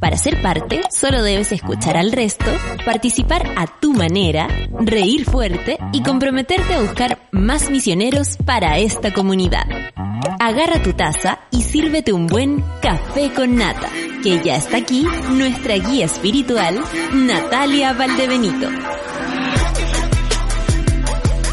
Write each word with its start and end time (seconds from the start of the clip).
Para 0.00 0.16
ser 0.16 0.40
parte, 0.40 0.80
solo 0.90 1.22
debes 1.22 1.52
escuchar 1.52 1.98
al 1.98 2.10
resto, 2.10 2.46
participar 2.86 3.46
a 3.56 3.66
tu 3.66 3.92
manera, 3.92 4.48
reír 4.80 5.26
fuerte 5.26 5.78
y 5.92 6.02
comprometerte 6.02 6.72
a 6.72 6.80
buscar 6.80 7.28
más 7.32 7.70
misioneros 7.70 8.38
para 8.38 8.78
esta 8.78 9.12
comunidad. 9.12 9.66
Agarra 10.40 10.82
tu 10.82 10.94
taza 10.94 11.40
y 11.50 11.60
sírvete 11.62 12.14
un 12.14 12.26
buen 12.26 12.64
café 12.80 13.30
con 13.34 13.56
nata, 13.56 13.90
que 14.22 14.40
ya 14.42 14.56
está 14.56 14.78
aquí 14.78 15.06
nuestra 15.32 15.74
guía 15.76 16.06
espiritual, 16.06 16.80
Natalia 17.12 17.92
Valdebenito. 17.92 18.68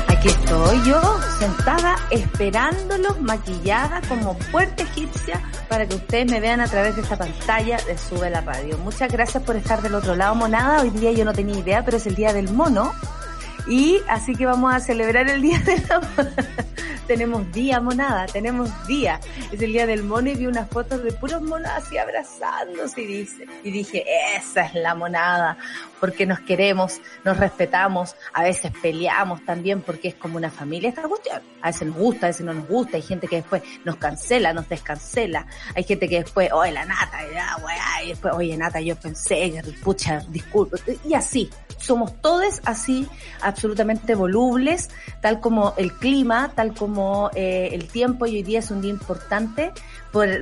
Aquí 0.07 0.29
estoy 0.29 0.79
yo, 0.87 1.01
sentada, 1.37 1.95
esperándolos, 2.11 3.19
maquillada 3.21 4.01
como 4.07 4.35
fuerte 4.35 4.83
egipcia, 4.83 5.41
para 5.67 5.85
que 5.85 5.95
ustedes 5.95 6.29
me 6.29 6.39
vean 6.39 6.61
a 6.61 6.67
través 6.67 6.95
de 6.95 7.01
esta 7.01 7.17
pantalla 7.17 7.77
de 7.77 7.97
Sube 7.97 8.29
la 8.29 8.41
Radio. 8.41 8.77
Muchas 8.77 9.11
gracias 9.11 9.43
por 9.43 9.55
estar 9.55 9.81
del 9.81 9.95
otro 9.95 10.15
lado, 10.15 10.35
monada. 10.35 10.81
Hoy 10.81 10.89
día 10.89 11.11
yo 11.11 11.25
no 11.25 11.33
tenía 11.33 11.57
idea, 11.57 11.85
pero 11.85 11.97
es 11.97 12.07
el 12.07 12.15
día 12.15 12.33
del 12.33 12.51
mono. 12.51 12.93
Y 13.69 13.99
así 14.07 14.35
que 14.35 14.45
vamos 14.45 14.73
a 14.73 14.79
celebrar 14.79 15.29
el 15.29 15.41
día 15.41 15.59
de 15.59 15.77
la 15.89 16.01
tenemos 17.07 17.51
día 17.53 17.79
monada, 17.79 18.25
tenemos 18.27 18.69
día. 18.85 19.19
Es 19.51 19.61
el 19.61 19.71
día 19.71 19.85
del 19.85 20.03
mono 20.03 20.29
y 20.29 20.35
vi 20.35 20.45
unas 20.45 20.69
fotos 20.69 21.01
de 21.03 21.13
puros 21.13 21.41
monos 21.41 21.71
así 21.73 21.97
abrazándose 21.97 23.01
y 23.01 23.05
dice, 23.05 23.45
y 23.63 23.71
dije, 23.71 24.05
esa 24.35 24.65
es 24.65 24.75
la 24.75 24.93
monada, 24.93 25.57
porque 25.99 26.25
nos 26.25 26.39
queremos, 26.41 26.99
nos 27.23 27.37
respetamos, 27.37 28.15
a 28.33 28.43
veces 28.43 28.71
peleamos 28.81 29.43
también 29.45 29.81
porque 29.81 30.09
es 30.09 30.15
como 30.15 30.37
una 30.37 30.51
familia 30.51 30.89
esta 30.89 31.03
cuestión. 31.03 31.41
A 31.61 31.67
veces 31.67 31.87
nos 31.87 31.97
gusta, 31.97 32.27
a 32.27 32.29
veces 32.29 32.45
no 32.45 32.53
nos 32.53 32.67
gusta, 32.67 32.97
hay 32.97 33.03
gente 33.03 33.27
que 33.27 33.37
después 33.37 33.63
nos 33.85 33.95
cancela, 33.95 34.53
nos 34.53 34.67
descancela, 34.67 35.47
hay 35.75 35.83
gente 35.83 36.09
que 36.09 36.23
después, 36.23 36.51
oye 36.51 36.73
la 36.73 36.85
nata, 36.85 37.19
y 38.03 38.09
después, 38.09 38.33
oye 38.33 38.57
nata, 38.57 38.81
yo 38.81 38.95
pensé, 38.95 39.61
pucha, 39.81 40.21
disculpe, 40.29 40.77
y 41.05 41.13
así, 41.13 41.49
somos 41.77 42.21
todos 42.21 42.61
así, 42.65 43.07
absolutamente 43.57 44.13
volubles, 44.13 44.89
tal 45.19 45.39
como 45.39 45.73
el 45.77 45.91
clima, 45.93 46.51
tal 46.53 46.75
como 46.75 47.31
eh, 47.33 47.69
el 47.71 47.87
tiempo, 47.87 48.27
y 48.27 48.35
hoy 48.35 48.43
día 48.43 48.59
es 48.59 48.69
un 48.69 48.81
día 48.81 48.91
importante 48.91 49.71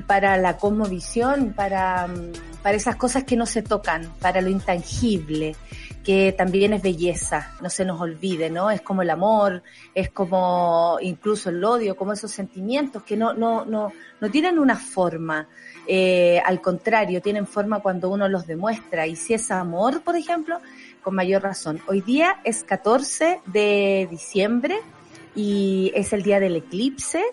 para 0.06 0.38
la 0.38 0.58
cosmovisión, 0.58 1.54
para, 1.54 2.08
mm, 2.08 2.62
para 2.62 2.76
esas 2.76 2.98
cosas 2.98 3.24
que 3.24 3.38
no 3.38 3.46
se 3.46 3.62
tocan, 3.62 4.12
para 4.20 4.42
lo 4.42 4.50
intangible, 4.50 5.56
que 6.04 6.34
también 6.34 6.74
es 6.74 6.82
belleza, 6.82 7.54
no 7.62 7.70
se 7.70 7.86
nos 7.86 8.00
olvide, 8.00 8.50
¿no? 8.50 8.70
Es 8.70 8.82
como 8.82 9.02
el 9.02 9.10
amor, 9.10 9.64
es 9.94 10.10
como 10.12 10.98
incluso 11.02 11.50
el 11.50 11.64
odio, 11.64 11.96
como 11.96 12.14
esos 12.14 12.32
sentimientos 12.32 13.04
que 13.04 13.16
no, 13.18 13.34
no, 13.34 13.66
no, 13.66 13.92
no 14.20 14.30
tienen 14.30 14.60
una 14.60 14.76
forma, 14.76 15.48
eh, 15.88 16.42
al 16.46 16.62
contrario, 16.62 17.22
tienen 17.22 17.48
forma 17.48 17.80
cuando 17.80 18.10
uno 18.10 18.28
los 18.28 18.46
demuestra. 18.46 19.08
Y 19.08 19.16
si 19.16 19.34
es 19.34 19.52
amor, 19.52 20.02
por 20.04 20.16
ejemplo, 20.16 20.60
con 21.06 21.14
mayor 21.14 21.44
razón. 21.44 21.80
Hoy 21.86 22.02
día 22.02 22.38
es 22.44 22.64
14 22.64 23.40
de 23.46 24.08
diciembre 24.10 24.80
y 25.36 25.92
es 25.94 26.14
el 26.14 26.24
día 26.24 26.40
del 26.40 26.56
eclipse. 26.56 27.24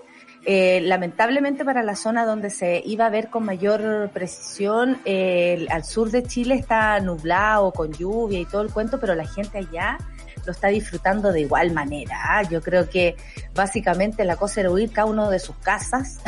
Eh, 0.45 0.83
lamentablemente 0.83 1.65
para 1.65 1.83
la 1.83 1.97
zona 1.97 2.27
donde 2.27 2.51
se 2.51 2.83
iba 2.85 3.07
a 3.07 3.11
ver 3.11 3.31
con 3.31 3.47
mayor 3.47 4.11
precisión, 4.13 4.99
eh, 5.07 5.67
al 5.71 5.85
sur 5.85 6.11
de 6.11 6.23
Chile 6.23 6.57
está 6.57 7.01
nublado, 7.01 7.73
con 7.73 7.93
lluvia 7.93 8.41
y 8.41 8.45
todo 8.45 8.61
el 8.61 8.71
cuento, 8.71 9.01
pero 9.01 9.15
la 9.15 9.25
gente 9.25 9.57
allá 9.57 9.97
lo 10.45 10.53
está 10.53 10.69
disfrutando 10.69 11.33
de 11.33 11.41
igual 11.41 11.73
manera. 11.73 12.21
¿ah? 12.25 12.43
Yo 12.43 12.61
creo 12.61 12.91
que 12.91 13.17
básicamente 13.55 14.27
la 14.27 14.37
cosa 14.37 14.61
era 14.61 14.71
huir 14.71 14.93
cada 14.93 15.07
uno 15.07 15.31
de 15.31 15.39
sus 15.39 15.57
casas. 15.57 16.21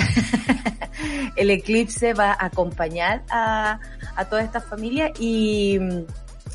el 1.37 1.50
eclipse 1.50 2.15
va 2.15 2.31
a 2.31 2.47
acompañar 2.47 3.22
a, 3.28 3.81
a 4.16 4.25
toda 4.31 4.41
esta 4.41 4.62
familia 4.62 5.12
y 5.19 5.78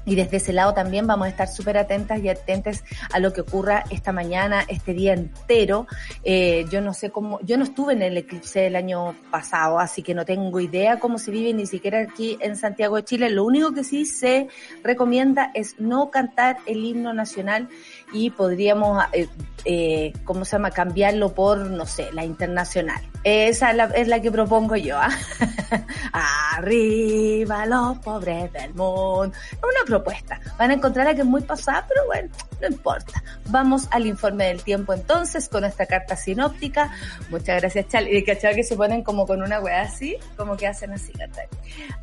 y 0.05 0.15
desde 0.15 0.37
ese 0.37 0.53
lado 0.53 0.73
también 0.73 1.07
vamos 1.07 1.27
a 1.27 1.29
estar 1.29 1.47
súper 1.47 1.77
atentas 1.77 2.19
y 2.19 2.29
atentes 2.29 2.83
a 3.11 3.19
lo 3.19 3.33
que 3.33 3.41
ocurra 3.41 3.83
esta 3.89 4.11
mañana, 4.11 4.65
este 4.67 4.93
día 4.93 5.13
entero. 5.13 5.87
Eh, 6.23 6.65
yo 6.71 6.81
no 6.81 6.93
sé 6.93 7.09
cómo, 7.11 7.39
yo 7.41 7.57
no 7.57 7.63
estuve 7.63 7.93
en 7.93 8.01
el 8.01 8.17
eclipse 8.17 8.61
del 8.61 8.75
año 8.75 9.15
pasado, 9.31 9.79
así 9.79 10.01
que 10.01 10.13
no 10.13 10.25
tengo 10.25 10.59
idea 10.59 10.99
cómo 10.99 11.17
se 11.17 11.31
vive 11.31 11.53
ni 11.53 11.65
siquiera 11.65 11.99
aquí 12.01 12.38
en 12.39 12.55
Santiago 12.55 12.95
de 12.95 13.03
Chile. 13.03 13.29
Lo 13.29 13.43
único 13.43 13.73
que 13.73 13.83
sí 13.83 14.05
se 14.05 14.47
recomienda 14.83 15.51
es 15.53 15.79
no 15.79 16.09
cantar 16.09 16.57
el 16.65 16.83
himno 16.83 17.13
nacional 17.13 17.69
y 18.11 18.29
podríamos, 18.31 19.03
eh, 19.13 19.27
eh, 19.65 20.13
¿cómo 20.23 20.45
se 20.45 20.53
llama?, 20.53 20.71
cambiarlo 20.71 21.33
por, 21.33 21.57
no 21.59 21.85
sé, 21.85 22.11
la 22.11 22.25
internacional. 22.25 23.01
Esa 23.23 23.71
es 23.95 24.07
la, 24.07 24.21
que 24.21 24.31
propongo 24.31 24.75
yo. 24.77 24.97
¿ah? 24.97 25.09
Arriba 26.57 27.65
los 27.65 27.99
pobres 27.99 28.51
del 28.53 28.73
mundo. 28.73 29.33
Una 29.61 29.85
propuesta. 29.85 30.39
Van 30.57 30.71
a 30.71 30.73
encontrar 30.75 31.13
que 31.15 31.21
es 31.21 31.27
muy 31.27 31.41
pasada, 31.41 31.85
pero 31.87 32.05
bueno, 32.05 32.29
no 32.61 32.67
importa. 32.67 33.21
Vamos 33.47 33.87
al 33.91 34.05
informe 34.05 34.45
del 34.45 34.63
tiempo 34.63 34.93
entonces 34.93 35.49
con 35.49 35.65
esta 35.65 35.85
carta 35.85 36.15
sinóptica. 36.15 36.91
Muchas 37.29 37.61
gracias, 37.61 37.87
Charlie. 37.89 38.17
Y 38.17 38.23
cachado 38.23 38.55
que 38.55 38.63
se 38.63 38.75
ponen 38.75 39.03
como 39.03 39.27
con 39.27 39.41
una 39.41 39.59
weá 39.59 39.81
así, 39.81 40.15
como 40.37 40.55
que 40.55 40.67
hacen 40.67 40.91
así, 40.93 41.11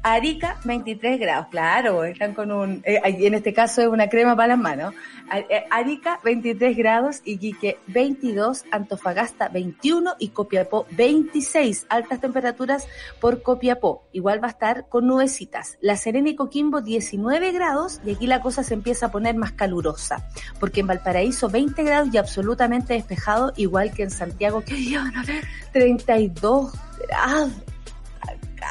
Arica, 0.03 0.59
23 0.65 1.19
grados. 1.19 1.47
Claro, 1.51 2.05
están 2.05 2.35
con 2.35 2.53
un, 2.53 2.83
eh, 2.85 3.01
en 3.05 3.35
este 3.35 3.55
caso 3.55 3.83
es 3.83 3.89
una 3.89 4.09
crema 4.09 4.37
para 4.37 4.49
las 4.49 4.59
manos. 4.59 4.95
Eh, 5.35 5.65
Arica, 5.97 6.21
23 6.25 6.77
grados. 6.77 7.23
Iquique, 7.25 7.79
22. 7.87 8.65
Antofagasta, 8.71 9.49
21. 9.49 10.15
Y 10.19 10.29
Copiapó, 10.29 10.87
26. 10.93 11.87
Altas 11.89 12.21
temperaturas 12.21 12.87
por 13.21 13.43
Copiapó. 13.43 14.05
Igual 14.13 14.43
va 14.43 14.49
a 14.49 14.51
estar 14.51 14.89
con 14.89 15.07
nubecitas. 15.07 15.79
La 15.81 15.97
Serena 15.97 16.29
y 16.29 16.37
Coquimbo, 16.37 16.83
19 16.83 17.53
grados. 17.53 18.01
Y 18.05 18.13
aquí 18.13 18.27
la 18.27 18.43
cosa 18.43 18.63
se 18.63 18.75
empieza 18.75 19.07
a 19.07 19.11
poner 19.11 19.37
más 19.37 19.53
calurosa 19.53 20.27
porque 20.61 20.81
en 20.81 20.87
Valparaíso 20.87 21.49
20 21.49 21.83
grados 21.83 22.09
y 22.13 22.19
absolutamente 22.19 22.95
despejado, 22.95 23.53
igual 23.57 23.93
que 23.93 24.03
en 24.03 24.11
Santiago, 24.11 24.63
que 24.63 24.77
iban 24.77 25.17
a 25.17 25.25
ver 25.25 25.45
32 25.73 26.73
grados. 27.09 27.53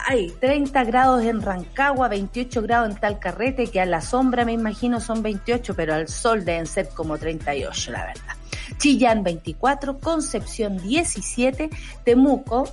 Hay 0.07 0.31
30 0.31 0.83
grados 0.83 1.23
en 1.23 1.41
Rancagua, 1.41 2.07
28 2.07 2.61
grados 2.61 2.89
en 2.89 2.95
Talcarrete, 2.97 3.67
que 3.67 3.79
a 3.79 3.85
la 3.85 4.01
sombra 4.01 4.45
me 4.45 4.53
imagino 4.53 4.99
son 4.99 5.21
28, 5.21 5.75
pero 5.75 5.93
al 5.93 6.07
sol 6.07 6.45
deben 6.45 6.65
ser 6.65 6.89
como 6.89 7.17
38, 7.17 7.91
la 7.91 8.05
verdad. 8.05 8.35
Chillán 8.77 9.23
24, 9.23 9.99
Concepción 9.99 10.77
17, 10.77 11.69
Temuco 12.03 12.69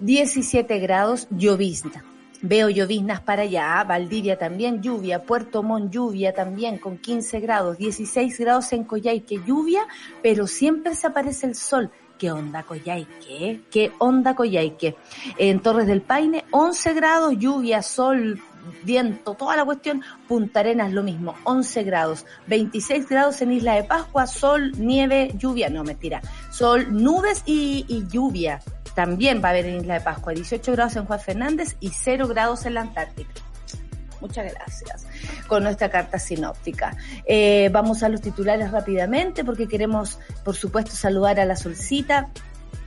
17 0.00 0.78
grados, 0.78 1.28
llovizna. 1.30 2.04
Veo 2.40 2.68
lloviznas 2.68 3.20
para 3.20 3.42
allá, 3.42 3.82
Valdivia 3.82 4.38
también 4.38 4.80
lluvia, 4.80 5.24
Puerto 5.24 5.64
Montt 5.64 5.92
lluvia 5.92 6.32
también 6.32 6.78
con 6.78 6.98
15 6.98 7.40
grados, 7.40 7.78
16 7.78 8.38
grados 8.38 8.72
en 8.72 8.84
Coyhaique 8.84 9.40
lluvia, 9.44 9.80
pero 10.22 10.46
siempre 10.46 10.94
se 10.94 11.08
aparece 11.08 11.46
el 11.46 11.56
sol. 11.56 11.90
¿Qué 12.18 12.32
onda 12.32 12.64
Coyhaique? 12.64 13.62
¿Qué 13.70 13.92
onda 13.98 14.34
Coyhaique? 14.34 14.96
En 15.38 15.60
Torres 15.60 15.86
del 15.86 16.02
Paine 16.02 16.44
11 16.50 16.94
grados, 16.94 17.34
lluvia, 17.38 17.80
sol, 17.80 18.42
viento, 18.82 19.34
toda 19.34 19.56
la 19.56 19.64
cuestión. 19.64 20.02
Punta 20.26 20.60
Arenas 20.60 20.92
lo 20.92 21.04
mismo, 21.04 21.36
11 21.44 21.84
grados, 21.84 22.26
26 22.48 23.08
grados 23.08 23.40
en 23.40 23.52
Isla 23.52 23.74
de 23.74 23.84
Pascua, 23.84 24.26
sol, 24.26 24.72
nieve, 24.78 25.30
lluvia, 25.38 25.70
no 25.70 25.84
mentira, 25.84 26.20
sol, 26.50 26.88
nubes 26.90 27.44
y, 27.46 27.84
y 27.88 28.06
lluvia 28.08 28.60
también 28.98 29.40
va 29.40 29.48
a 29.48 29.50
haber 29.50 29.66
en 29.66 29.76
Isla 29.82 29.94
de 29.94 30.00
Pascua 30.00 30.32
18 30.32 30.72
grados 30.72 30.96
en 30.96 31.04
Juan 31.04 31.20
Fernández 31.20 31.76
y 31.78 31.90
0 31.90 32.26
grados 32.26 32.66
en 32.66 32.74
la 32.74 32.80
Antártica. 32.80 33.30
Muchas 34.20 34.52
gracias. 34.52 35.06
Con 35.46 35.62
nuestra 35.62 35.90
carta 35.90 36.18
sinóptica. 36.18 36.96
Eh, 37.26 37.70
vamos 37.72 38.02
a 38.02 38.08
los 38.08 38.20
titulares 38.20 38.70
rápidamente 38.70 39.44
porque 39.44 39.68
queremos, 39.68 40.18
por 40.44 40.56
supuesto, 40.56 40.92
saludar 40.92 41.40
a 41.40 41.44
la 41.44 41.56
Solcita 41.56 42.28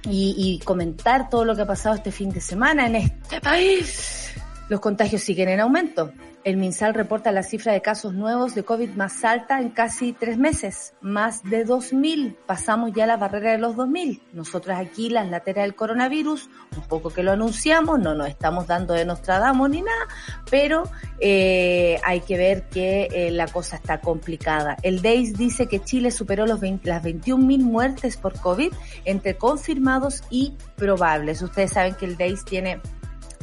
y, 0.04 0.36
y 0.38 0.63
comentar 0.66 1.30
todo 1.30 1.45
lo 1.45 1.56
que 1.56 1.62
ha 1.62 1.68
pasado 1.68 1.95
este 1.95 2.12
fin 2.12 2.31
de 2.31 2.42
semana 2.42 2.88
en 2.88 2.95
este 2.95 3.39
país 3.39 4.31
Los 4.71 4.79
contagios 4.79 5.21
siguen 5.21 5.50
en 5.50 5.59
aumento. 5.59 6.13
El 6.45 6.56
MinSal 6.56 6.94
reporta 6.94 7.33
la 7.33 7.44
cifra 7.44 7.73
de 7.73 7.81
casos 7.81 8.13
nuevos 8.13 8.56
de 8.56 8.63
COVID 8.63 8.91
más 8.91 9.25
alta 9.25 9.59
en 9.59 9.71
casi 9.71 10.13
tres 10.13 10.38
meses, 10.38 10.94
más 11.01 11.44
de 11.44 11.68
2.000. 11.68 12.38
Pasamos 12.45 12.94
ya 12.94 13.06
la 13.06 13.18
barrera 13.18 13.51
de 13.51 13.57
los 13.57 13.75
2.000. 13.75 14.21
Nosotros 14.31 14.77
aquí, 14.79 15.09
las 15.09 15.29
lateras 15.29 15.65
del 15.65 15.75
coronavirus, 15.75 16.50
un 16.77 16.83
poco 16.83 17.09
que 17.09 17.21
lo 17.21 17.33
anunciamos, 17.33 18.00
no 18.00 18.15
nos 18.15 18.29
estamos 18.29 18.65
dando 18.65 18.94
de 18.94 19.03
Nostradamus 19.03 19.69
ni 19.69 19.81
nada, 19.81 20.07
pero 20.50 20.83
eh, 21.19 22.00
hay 22.06 22.21
que 22.21 22.38
ver 22.38 22.69
que 22.69 23.09
eh, 23.12 23.29
la 23.31 23.47
cosa 23.47 23.75
está 23.75 24.00
complicada. 24.00 24.77
El 24.83 25.01
DEIS 25.01 25.38
dice 25.38 25.67
que 25.67 25.83
Chile 25.83 26.12
superó 26.12 26.47
los 26.47 26.62
20, 26.62 26.88
las 26.88 27.03
21.000 27.03 27.59
muertes 27.59 28.15
por 28.15 28.39
COVID 28.39 28.71
entre 29.03 29.35
confirmados 29.35 30.24
y 30.29 30.53
probables. 30.77 31.41
Ustedes 31.41 31.74
saben 31.74 31.94
que 31.95 32.06
el 32.06 32.15
DEIS 32.15 32.45
tiene 32.45 32.79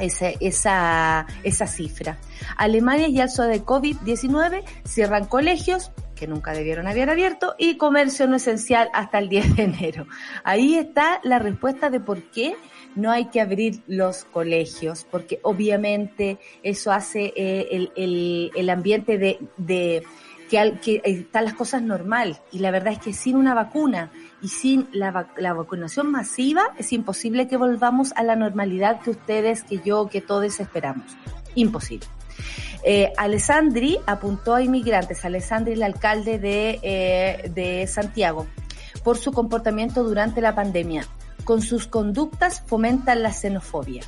esa, 0.00 0.30
esa, 0.40 1.66
cifra. 1.66 2.18
Alemania 2.56 3.08
y 3.08 3.20
alzo 3.20 3.44
de 3.44 3.62
COVID-19 3.64 4.64
cierran 4.84 5.26
colegios 5.26 5.92
que 6.14 6.26
nunca 6.26 6.52
debieron 6.52 6.88
haber 6.88 7.10
abierto 7.10 7.54
y 7.58 7.76
comercio 7.76 8.26
no 8.26 8.36
esencial 8.36 8.88
hasta 8.92 9.18
el 9.18 9.28
10 9.28 9.56
de 9.56 9.62
enero. 9.64 10.06
Ahí 10.42 10.74
está 10.76 11.20
la 11.22 11.38
respuesta 11.38 11.90
de 11.90 12.00
por 12.00 12.22
qué 12.30 12.56
no 12.96 13.10
hay 13.12 13.26
que 13.26 13.40
abrir 13.40 13.82
los 13.86 14.24
colegios, 14.24 15.06
porque 15.08 15.38
obviamente 15.42 16.38
eso 16.62 16.90
hace 16.90 17.32
eh, 17.36 17.68
el, 17.70 17.92
el, 17.96 18.50
el, 18.56 18.70
ambiente 18.70 19.18
de, 19.18 19.38
de 19.56 20.02
que, 20.48 20.78
que 20.82 21.02
están 21.04 21.44
las 21.44 21.54
cosas 21.54 21.82
normal 21.82 22.38
y 22.52 22.58
la 22.58 22.70
verdad 22.70 22.94
es 22.94 22.98
que 22.98 23.12
sin 23.12 23.36
una 23.36 23.54
vacuna 23.54 24.10
y 24.42 24.48
sin 24.48 24.88
la, 24.92 25.28
la, 25.36 25.52
vacunación 25.52 26.10
masiva 26.10 26.74
es 26.78 26.92
imposible 26.92 27.48
que 27.48 27.56
volvamos 27.56 28.12
a 28.16 28.22
la 28.22 28.36
normalidad 28.36 29.00
que 29.00 29.10
ustedes, 29.10 29.62
que 29.62 29.80
yo, 29.84 30.08
que 30.08 30.20
todos 30.20 30.60
esperamos. 30.60 31.04
Imposible. 31.54 32.06
Eh, 32.84 33.12
Alessandri 33.16 33.98
apuntó 34.06 34.54
a 34.54 34.62
inmigrantes, 34.62 35.24
Alessandri 35.24 35.72
el 35.72 35.82
alcalde 35.82 36.38
de, 36.38 36.78
eh, 36.82 37.50
de 37.52 37.86
Santiago, 37.86 38.46
por 39.02 39.18
su 39.18 39.32
comportamiento 39.32 40.04
durante 40.04 40.40
la 40.40 40.54
pandemia. 40.54 41.06
Con 41.44 41.62
sus 41.62 41.86
conductas 41.86 42.62
fomentan 42.66 43.22
la 43.22 43.32
xenofobia. 43.32 44.02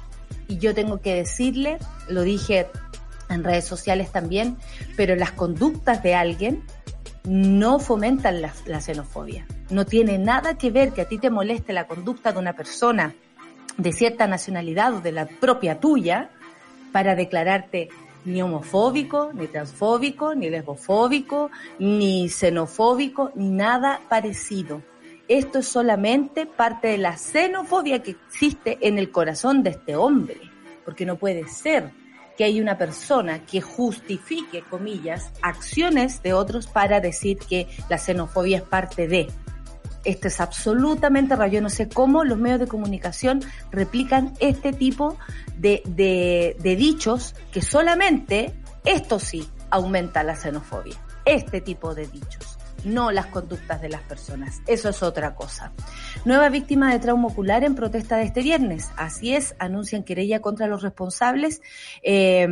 Y 0.46 0.58
yo 0.58 0.75
tengo 0.75 1.00
que 1.00 1.14
decirle, 1.14 1.78
lo 2.08 2.22
dije 2.22 2.69
en 3.31 3.44
redes 3.44 3.65
sociales 3.65 4.11
también, 4.11 4.56
pero 4.97 5.17
las 5.17 5.32
conductas 5.32 6.03
de 6.03 6.15
alguien 6.15 6.65
no 7.25 7.79
fomentan 7.79 8.41
la, 8.43 8.81
xenofobia. 8.81 9.47
No 9.71 9.87
tiene 9.87 10.19
nada 10.19 10.56
que 10.56 10.71
ver 10.71 10.93
que 10.93 11.03
a 11.03 11.09
ti 11.09 11.19
te 11.19 11.31
moleste 11.31 11.73
la 11.73 11.87
conducta 11.87 12.32
de 12.32 12.38
una 12.38 12.55
persona 12.55 13.15
de 13.77 13.93
cierta 13.93 14.27
nacionalidad 14.27 14.94
o 14.94 15.00
de 15.00 15.12
la 15.12 15.27
propia 15.27 15.81
tuya 15.81 16.31
para 16.93 17.15
declararte 17.15 17.88
ni 18.25 18.43
homofóbico, 18.43 19.33
ni 19.33 19.47
transfóbico, 19.47 20.35
ni 20.35 20.50
lesbofóbico, 20.50 21.50
ni 21.79 22.29
xenofóbico, 22.29 23.33
ni 23.35 23.50
nada 23.50 24.00
parecido. 24.09 24.83
Esto 25.29 25.61
es 25.61 25.69
solamente 25.69 26.44
parte 26.44 26.88
de 26.88 26.99
la 26.99 27.17
xenofobia 27.17 28.03
que 28.03 28.11
existe 28.12 28.79
en 28.81 28.99
el 28.99 29.11
corazón 29.11 29.62
de 29.62 29.71
este 29.71 29.94
hombre, 29.94 30.37
porque 30.85 31.06
no 31.06 31.17
puede 31.17 31.47
ser 31.47 31.93
que 32.40 32.44
hay 32.44 32.58
una 32.58 32.78
persona 32.78 33.44
que 33.44 33.60
justifique, 33.60 34.62
comillas, 34.62 35.31
acciones 35.42 36.22
de 36.22 36.32
otros 36.32 36.69
para 36.69 36.98
decir 36.98 37.37
que 37.37 37.69
la 37.90 37.98
xenofobia 37.98 38.56
es 38.56 38.62
parte 38.62 39.06
de. 39.06 39.28
Esto 40.06 40.28
es 40.28 40.40
absolutamente 40.40 41.37
raro. 41.37 41.52
Yo 41.52 41.60
no 41.60 41.69
sé 41.69 41.90
cómo 41.90 42.25
los 42.25 42.38
medios 42.38 42.60
de 42.60 42.66
comunicación 42.66 43.42
replican 43.70 44.32
este 44.40 44.72
tipo 44.72 45.19
de, 45.58 45.82
de, 45.84 46.56
de 46.58 46.76
dichos 46.76 47.34
que 47.52 47.60
solamente 47.60 48.54
esto 48.87 49.19
sí 49.19 49.46
aumenta 49.69 50.22
la 50.22 50.34
xenofobia. 50.34 50.96
Este 51.26 51.60
tipo 51.60 51.94
de 51.94 52.06
dichos 52.06 52.60
no 52.85 53.11
las 53.11 53.27
conductas 53.27 53.81
de 53.81 53.88
las 53.88 54.03
personas. 54.03 54.62
Eso 54.67 54.88
es 54.88 55.03
otra 55.03 55.35
cosa. 55.35 55.73
Nueva 56.25 56.49
víctima 56.49 56.93
de 56.93 56.99
trauma 56.99 57.29
ocular 57.29 57.65
en 57.65 57.75
protesta 57.75 58.17
de 58.17 58.25
este 58.25 58.43
viernes. 58.43 58.91
Así 58.97 59.35
es, 59.35 59.55
anuncian 59.59 60.05
querella 60.05 60.41
contra 60.41 60.67
los 60.67 60.82
responsables. 60.82 61.62
Eh, 62.03 62.49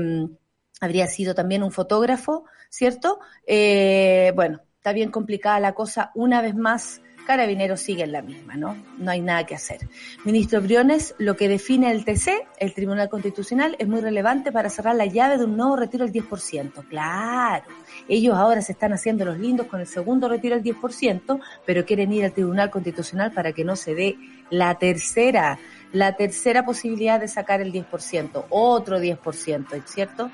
habría 0.80 1.06
sido 1.06 1.34
también 1.34 1.62
un 1.62 1.72
fotógrafo, 1.72 2.44
¿cierto? 2.70 3.20
Eh, 3.46 4.32
bueno, 4.34 4.60
está 4.76 4.92
bien 4.92 5.10
complicada 5.10 5.60
la 5.60 5.74
cosa. 5.74 6.10
Una 6.14 6.40
vez 6.40 6.54
más, 6.54 7.00
Carabineros 7.28 7.80
sigue 7.80 8.04
en 8.04 8.12
la 8.12 8.22
misma, 8.22 8.56
¿no? 8.56 8.74
No 8.96 9.10
hay 9.10 9.20
nada 9.20 9.44
que 9.44 9.54
hacer. 9.54 9.86
Ministro 10.24 10.62
Briones, 10.62 11.14
lo 11.18 11.36
que 11.36 11.46
define 11.46 11.90
el 11.90 12.06
TC, 12.06 12.48
el 12.58 12.72
Tribunal 12.72 13.10
Constitucional, 13.10 13.76
es 13.78 13.86
muy 13.86 14.00
relevante 14.00 14.50
para 14.50 14.70
cerrar 14.70 14.94
la 14.94 15.04
llave 15.04 15.36
de 15.36 15.44
un 15.44 15.54
nuevo 15.54 15.76
retiro 15.76 16.06
del 16.06 16.14
10%. 16.14 16.88
Claro, 16.88 17.66
ellos 18.08 18.36
ahora 18.36 18.62
se 18.62 18.72
están 18.72 18.92
haciendo 18.92 19.24
los 19.24 19.38
lindos 19.38 19.66
con 19.66 19.80
el 19.80 19.86
segundo 19.86 20.28
retiro 20.28 20.58
del 20.58 20.64
10%, 20.64 21.40
pero 21.66 21.84
quieren 21.84 22.12
ir 22.12 22.24
al 22.24 22.32
Tribunal 22.32 22.70
Constitucional 22.70 23.32
para 23.32 23.52
que 23.52 23.64
no 23.64 23.76
se 23.76 23.94
dé 23.94 24.16
la 24.50 24.74
tercera, 24.76 25.58
la 25.92 26.16
tercera 26.16 26.64
posibilidad 26.64 27.20
de 27.20 27.28
sacar 27.28 27.60
el 27.60 27.72
10%, 27.72 28.44
otro 28.50 28.98
10%, 28.98 29.82
¿cierto? 29.84 30.30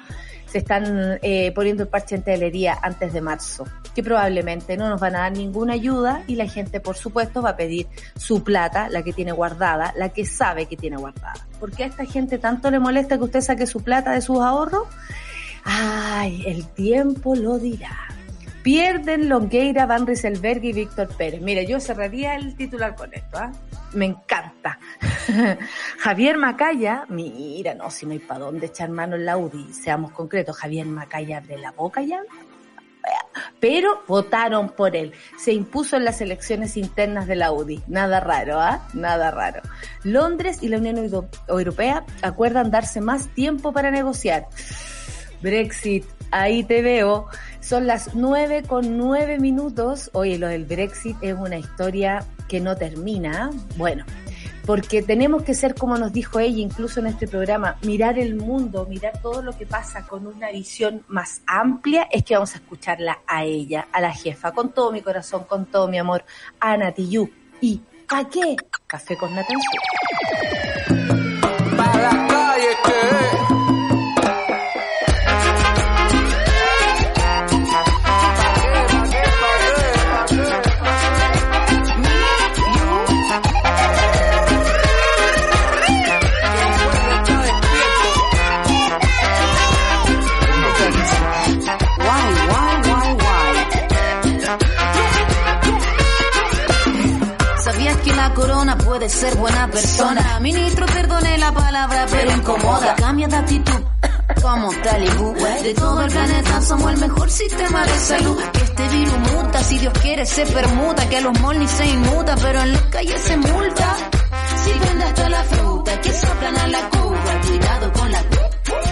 se 0.54 0.58
están 0.58 1.18
eh, 1.20 1.50
poniendo 1.52 1.82
el 1.82 1.88
parche 1.88 2.14
en 2.14 2.22
telería 2.22 2.78
antes 2.80 3.12
de 3.12 3.20
marzo, 3.20 3.64
que 3.92 4.04
probablemente 4.04 4.76
no 4.76 4.88
nos 4.88 5.00
van 5.00 5.16
a 5.16 5.22
dar 5.22 5.32
ninguna 5.32 5.72
ayuda 5.72 6.22
y 6.28 6.36
la 6.36 6.46
gente, 6.46 6.78
por 6.78 6.96
supuesto, 6.96 7.42
va 7.42 7.50
a 7.50 7.56
pedir 7.56 7.88
su 8.14 8.44
plata, 8.44 8.88
la 8.88 9.02
que 9.02 9.12
tiene 9.12 9.32
guardada, 9.32 9.92
la 9.96 10.10
que 10.10 10.24
sabe 10.24 10.66
que 10.66 10.76
tiene 10.76 10.96
guardada. 10.96 11.44
¿Por 11.58 11.72
qué 11.72 11.82
a 11.82 11.86
esta 11.86 12.04
gente 12.04 12.38
tanto 12.38 12.70
le 12.70 12.78
molesta 12.78 13.18
que 13.18 13.24
usted 13.24 13.40
saque 13.40 13.66
su 13.66 13.82
plata 13.82 14.12
de 14.12 14.20
sus 14.20 14.38
ahorros? 14.38 14.86
Ay, 15.64 16.42
el 16.46 16.66
tiempo 16.68 17.34
lo 17.34 17.58
dirá. 17.58 18.08
Pierden 18.62 19.28
Longueira, 19.28 19.84
Van 19.84 20.06
Rieselberg 20.06 20.64
y 20.64 20.72
Víctor 20.72 21.08
Pérez. 21.16 21.42
Mire, 21.42 21.66
yo 21.66 21.80
cerraría 21.80 22.34
el 22.34 22.56
titular 22.56 22.94
con 22.94 23.12
esto, 23.12 23.36
¿ah? 23.36 23.52
Me 23.92 24.06
encanta. 24.06 24.78
Javier 25.98 26.38
Macaya, 26.38 27.04
mira, 27.08 27.74
no, 27.74 27.90
si 27.90 28.06
no 28.06 28.12
hay 28.12 28.18
para 28.20 28.46
dónde 28.46 28.66
echar 28.66 28.88
mano 28.88 29.16
en 29.16 29.26
la 29.26 29.36
UDI, 29.36 29.72
seamos 29.72 30.12
concretos, 30.12 30.56
Javier 30.56 30.86
Macaya 30.86 31.38
abre 31.38 31.58
la 31.58 31.72
boca 31.72 32.02
ya, 32.02 32.20
pero 33.60 34.02
votaron 34.06 34.70
por 34.70 34.94
él. 34.96 35.12
Se 35.38 35.52
impuso 35.52 35.96
en 35.96 36.04
las 36.04 36.20
elecciones 36.20 36.76
internas 36.76 37.26
de 37.26 37.36
la 37.36 37.52
UDI. 37.52 37.82
Nada 37.86 38.20
raro, 38.20 38.60
¿ah? 38.60 38.86
Nada 38.92 39.30
raro. 39.30 39.62
Londres 40.02 40.58
y 40.62 40.68
la 40.68 40.78
Unión 40.78 40.98
Europea 41.48 42.04
acuerdan 42.22 42.70
darse 42.70 43.00
más 43.00 43.28
tiempo 43.28 43.72
para 43.72 43.90
negociar. 43.90 44.46
Brexit, 45.44 46.06
ahí 46.30 46.64
te 46.64 46.80
veo. 46.80 47.28
Son 47.60 47.86
las 47.86 48.14
nueve 48.14 48.62
con 48.66 48.96
nueve 48.96 49.38
minutos. 49.38 50.10
Oye, 50.14 50.38
lo 50.38 50.48
del 50.48 50.64
Brexit 50.64 51.16
es 51.20 51.34
una 51.34 51.58
historia 51.58 52.24
que 52.48 52.60
no 52.60 52.74
termina. 52.76 53.50
Bueno, 53.76 54.06
porque 54.64 55.02
tenemos 55.02 55.42
que 55.42 55.54
ser 55.54 55.74
como 55.74 55.98
nos 55.98 56.12
dijo 56.14 56.40
ella 56.40 56.60
incluso 56.60 57.00
en 57.00 57.08
este 57.08 57.28
programa, 57.28 57.76
mirar 57.82 58.18
el 58.18 58.36
mundo, 58.36 58.86
mirar 58.88 59.20
todo 59.20 59.42
lo 59.42 59.52
que 59.56 59.66
pasa 59.66 60.06
con 60.06 60.26
una 60.26 60.50
visión 60.50 61.04
más 61.08 61.42
amplia, 61.46 62.08
es 62.10 62.24
que 62.24 62.34
vamos 62.34 62.54
a 62.54 62.58
escucharla 62.58 63.20
a 63.26 63.44
ella, 63.44 63.86
a 63.92 64.00
la 64.00 64.12
jefa, 64.12 64.52
con 64.52 64.72
todo 64.72 64.92
mi 64.92 65.02
corazón, 65.02 65.44
con 65.44 65.66
todo 65.66 65.88
mi 65.88 65.98
amor, 65.98 66.24
Ana 66.58 66.92
Tiyu. 66.92 67.30
¿Y 67.60 67.82
a 68.08 68.24
qué? 68.28 68.56
Café 68.86 69.16
con 69.16 69.34
Natancio. 69.34 69.80
Para 71.76 72.12
la 72.12 72.26
calle 72.26 72.68
que 72.84 73.23
puede 98.94 99.08
ser 99.08 99.36
buena 99.36 99.68
persona. 99.68 100.38
Ministro, 100.40 100.86
perdone 100.86 101.36
la 101.38 101.52
palabra, 101.52 102.06
pero 102.08 102.30
incomoda. 102.30 102.94
Cambia 102.94 103.26
de 103.26 103.36
actitud. 103.36 103.80
Como 104.40 104.70
Talibú, 104.84 105.34
de 105.62 105.74
todo 105.74 106.00
el 106.02 106.12
planeta 106.12 106.60
somos 106.60 106.92
el 106.92 106.98
mejor 106.98 107.28
sistema 107.28 107.84
de 107.84 107.98
salud. 107.98 108.38
Que 108.52 108.62
este 108.62 108.88
virus 108.88 109.18
muta, 109.32 109.64
si 109.64 109.78
Dios 109.78 109.92
quiere 110.00 110.24
se 110.24 110.46
permuta, 110.46 111.08
que 111.08 111.16
a 111.16 111.20
los 111.22 111.40
molnis 111.40 111.70
se 111.70 111.86
inmuta, 111.86 112.36
pero 112.40 112.60
en 112.60 112.72
las 112.72 112.82
calles 112.82 113.20
se 113.20 113.36
multa. 113.36 113.96
Si 114.64 114.70
vende 114.78 115.04
hasta 115.04 115.28
la 115.28 115.42
fruta, 115.42 116.00
que 116.00 116.12
soplan 116.12 116.56
a 116.56 116.66
la 116.68 116.90
cuba, 116.90 117.40
cuidado 117.48 117.92
con 117.94 118.12
la 118.12 118.22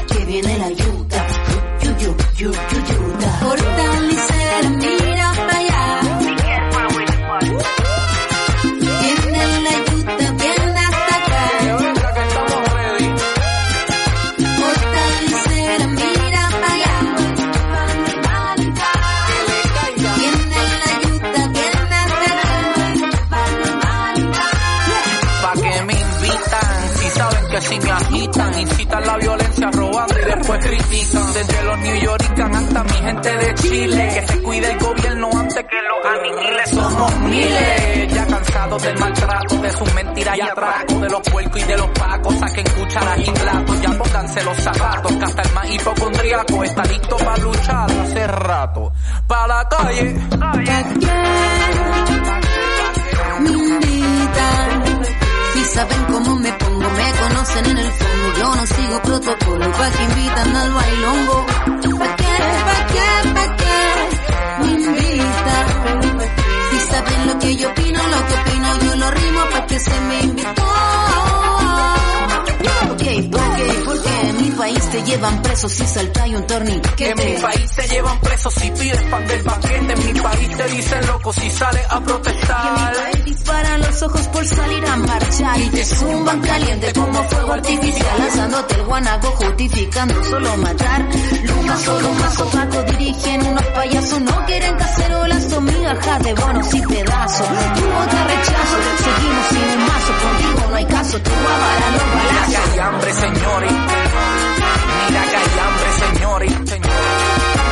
que 0.08 0.24
viene 0.24 0.58
la 0.58 0.70
yuta. 0.70 1.26
Yu, 1.82 1.90
yu, 1.98 2.16
yu, 2.38 2.52
yu, 2.52 2.78
yuta. 2.88 3.30
Fortalecer, 3.40 4.70
mira 4.70 5.21
si 27.72 27.80
me 27.80 27.90
agitan, 27.90 28.60
incitan 28.60 29.06
la 29.06 29.16
violencia 29.16 29.70
robando 29.72 30.14
y 30.18 30.24
después 30.24 30.66
critican. 30.66 31.32
Desde 31.32 31.62
los 31.62 31.78
New 31.78 31.96
Yorkers 31.96 32.56
hasta 32.56 32.84
mi 32.84 32.92
gente 32.92 33.36
de 33.36 33.54
Chile, 33.54 34.10
que 34.14 34.32
se 34.32 34.42
cuide 34.42 34.70
el 34.72 34.78
gobierno 34.78 35.30
antes 35.34 35.64
que 35.64 35.76
los 35.82 36.04
aniquiles. 36.12 36.70
Somos 36.70 37.20
miles, 37.20 38.14
ya 38.14 38.26
cansados 38.26 38.82
del 38.82 38.98
maltrato, 38.98 39.56
de 39.56 39.70
sus 39.72 39.94
mentiras 39.94 40.36
y 40.36 40.40
atracos, 40.40 41.00
de 41.00 41.08
los 41.08 41.20
puercos 41.30 41.60
y 41.60 41.64
de 41.64 41.76
los 41.76 41.88
pacos, 41.90 42.38
saquen 42.38 42.64
cucharas 42.64 43.18
y 43.18 43.30
platos, 43.30 43.80
ya 43.80 43.90
pónganse 43.90 44.44
los 44.44 44.56
zapatos, 44.58 45.12
que 45.12 45.24
hasta 45.24 45.42
el 45.42 45.52
más 45.52 45.70
hipocondríaco 45.70 46.64
está 46.64 46.84
listo 46.84 47.16
para 47.16 47.36
luchar 47.38 47.90
hace 47.90 48.26
rato. 48.26 48.92
Para 49.26 49.46
la 49.46 49.68
calle. 49.68 50.16
Invitan. 53.44 54.81
Saben 55.74 56.04
cómo 56.04 56.36
me 56.36 56.52
pongo, 56.52 56.90
me 56.90 57.12
conocen 57.20 57.66
en 57.66 57.78
el 57.78 57.92
fondo. 57.92 58.38
Yo 58.38 58.56
no 58.56 58.66
sigo 58.66 59.02
protocolo, 59.02 59.72
pa' 59.72 59.90
que 59.90 60.02
invitan 60.04 60.56
al 60.56 60.72
bailongo. 60.72 61.46
¿Pa' 61.98 62.16
qué? 62.16 62.36
¿Pa' 62.68 62.86
qué? 62.92 63.08
¿Pa' 63.36 63.56
qué? 63.56 63.76
Me 64.60 64.70
invitan. 64.72 65.66
Si 66.70 66.78
saben 66.90 67.26
lo 67.26 67.38
que 67.38 67.56
yo 67.56 67.70
opino, 67.70 68.00
lo 68.06 68.26
que 68.26 68.34
opino, 68.34 68.78
yo 68.84 68.96
lo 68.96 69.10
rimo 69.12 69.40
pa' 69.50 69.66
que 69.66 69.78
se 69.78 70.00
me 70.00 70.20
invitó. 70.20 71.41
País 74.62 74.90
te 74.90 75.02
llevan 75.02 75.42
preso 75.42 75.68
si 75.68 75.84
salta 75.84 76.28
y 76.28 76.36
un 76.36 76.46
torniquete. 76.46 77.10
En 77.10 77.34
mi 77.34 77.40
país 77.42 77.72
te 77.74 77.88
llevan 77.88 78.20
preso 78.20 78.50
si 78.50 78.70
pides 78.70 79.02
pan 79.10 79.26
del 79.26 79.42
paquete. 79.42 79.92
En 79.92 80.06
mi 80.06 80.20
país 80.20 80.56
te 80.56 80.64
dicen 80.68 81.06
loco 81.08 81.32
si 81.32 81.50
sales 81.50 81.86
a 81.90 81.94
Y 81.94 81.96
en 81.96 82.00
mi 82.00 82.06
protestar. 82.06 82.94
país 82.94 83.24
disparan 83.24 83.80
los 83.80 84.02
ojos 84.02 84.28
por 84.28 84.46
salir 84.46 84.86
a 84.86 84.96
marchar. 84.98 85.58
Y 85.58 85.68
te 85.70 85.84
zumban 85.84 86.40
caliente 86.42 86.92
como 86.92 87.24
fuego 87.24 87.52
artificial. 87.54 88.18
Lanzándote 88.18 88.74
el 88.76 88.82
guanaco 88.84 89.26
justificando 89.32 90.24
solo 90.24 90.56
matar. 90.58 91.08
Lucas 91.42 91.82
solo 91.82 92.08
un 92.08 92.18
mazo 92.20 92.44
Paco 92.50 92.82
dirigen 92.84 93.46
unos 93.46 93.66
payasos. 93.66 94.20
No 94.20 94.46
quieren 94.46 94.76
cacerolas 94.76 95.50
son 95.50 95.64
migajas 95.64 96.22
de 96.22 96.34
bonos 96.34 96.72
y 96.74 96.80
pedazos. 96.82 97.48
Tuvo 97.48 98.06
te 98.10 98.24
rechazo 98.24 98.76
seguimos 99.02 99.46
sin 99.48 99.80
un 99.80 99.86
mazo. 99.88 100.12
Contigo 100.22 100.68
no 100.70 100.76
hay 100.76 100.86
caso 100.86 101.20
te 101.20 101.30
voy 101.30 101.38
a 101.38 101.58
varar 101.58 101.71
los 101.71 101.71
Mira 101.72 102.46
que 102.48 102.56
hay 102.56 102.78
hambre, 102.78 103.12
señores. 103.12 103.72
Mira 104.98 105.22
que 105.30 105.36
hay 105.36 105.58
hambre, 105.64 105.88
señores. 106.02 106.52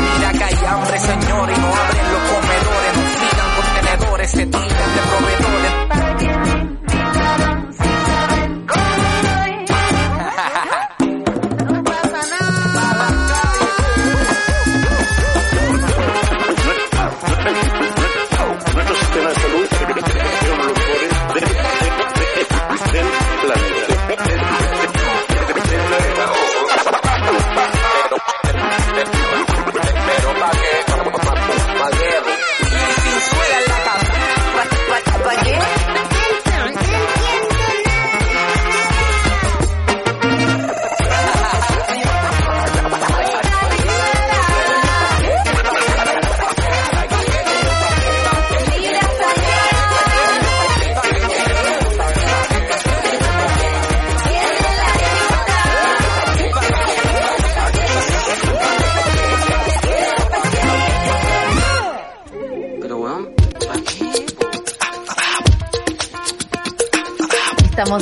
Mira 0.00 0.32
que 0.32 0.44
hay 0.44 0.64
hambre, 0.66 1.00
señores. 1.00 1.58
No 1.58 1.66
abren 1.68 2.06
los 2.12 2.22
comedores, 2.30 2.92
no 2.96 3.04
sigan 3.20 3.50
contenedores, 3.56 4.30
se 4.30 4.46
tiran 4.46 4.94
de 4.94 5.00
proveedores. 5.10 5.79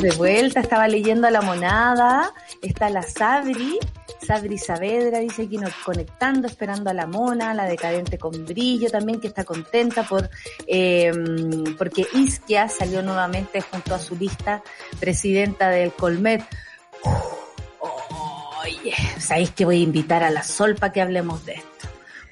De 0.09 0.17
vuelta, 0.17 0.61
estaba 0.61 0.89
leyendo 0.89 1.27
a 1.27 1.31
la 1.31 1.43
monada, 1.43 2.33
está 2.63 2.89
la 2.89 3.03
Sabri, 3.03 3.79
Sabri 4.27 4.57
Saavedra 4.57 5.19
dice 5.19 5.43
aquí 5.43 5.59
nos 5.59 5.75
conectando, 5.85 6.47
esperando 6.47 6.89
a 6.91 6.95
la 6.95 7.07
mona, 7.07 7.53
la 7.53 7.67
decadente 7.67 8.17
con 8.17 8.47
brillo 8.47 8.91
también, 8.91 9.21
que 9.21 9.27
está 9.27 9.45
contenta 9.45 10.05
por 10.05 10.31
eh, 10.67 11.13
porque 11.77 12.07
Isquia 12.15 12.69
salió 12.69 13.03
nuevamente 13.03 13.61
junto 13.61 13.95
a 13.95 13.99
su 13.99 14.17
lista 14.17 14.63
presidenta 14.99 15.69
del 15.69 15.93
Colmet. 15.93 16.43
Oye, 18.63 18.95
sabéis 19.19 19.51
que 19.51 19.65
voy 19.65 19.81
a 19.81 19.83
invitar 19.83 20.23
a 20.23 20.31
la 20.31 20.43
Sol 20.43 20.75
para 20.75 20.93
que 20.93 21.03
hablemos 21.03 21.45
de 21.45 21.55
esto. 21.55 21.89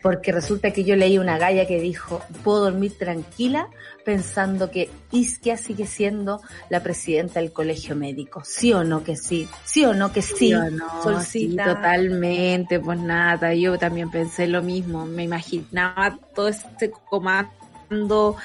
Porque 0.07 0.31
resulta 0.31 0.71
que 0.71 0.85
yo 0.85 0.95
leí 0.95 1.19
una 1.19 1.37
galla 1.37 1.67
que 1.67 1.81
dijo, 1.81 2.23
puedo 2.45 2.61
dormir 2.61 2.97
tranquila 2.97 3.69
pensando 4.05 4.71
que 4.71 4.89
Isquia 5.11 5.57
sigue 5.57 5.85
siendo 5.85 6.41
la 6.71 6.81
presidenta 6.81 7.41
del 7.41 7.53
colegio 7.53 7.97
médico. 7.97 8.43
¿Sí 8.45 8.73
o 8.73 8.85
no 8.85 9.03
que 9.03 9.17
sí? 9.17 9.49
¿Sí 9.65 9.85
o 9.85 9.95
no 9.95 10.13
que 10.13 10.23
sí? 10.23 10.35
Sí 10.37 10.55
o 10.55 10.71
no, 10.71 11.21
sí, 11.21 11.57
totalmente, 11.57 12.79
pues 12.79 13.01
nada, 13.01 13.53
yo 13.53 13.77
también 13.79 14.09
pensé 14.09 14.47
lo 14.47 14.63
mismo, 14.63 15.07
me 15.07 15.25
imaginaba 15.25 16.17
todo 16.37 16.47
este 16.47 16.93
comando 16.93 18.37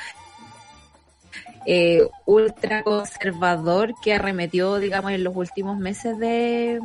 eh, 1.67 2.07
ultra 2.25 2.81
conservador 2.81 3.93
que 4.01 4.15
arremetió, 4.15 4.79
digamos, 4.79 5.11
en 5.11 5.23
los 5.23 5.35
últimos 5.35 5.77
meses 5.77 6.17
de, 6.17 6.79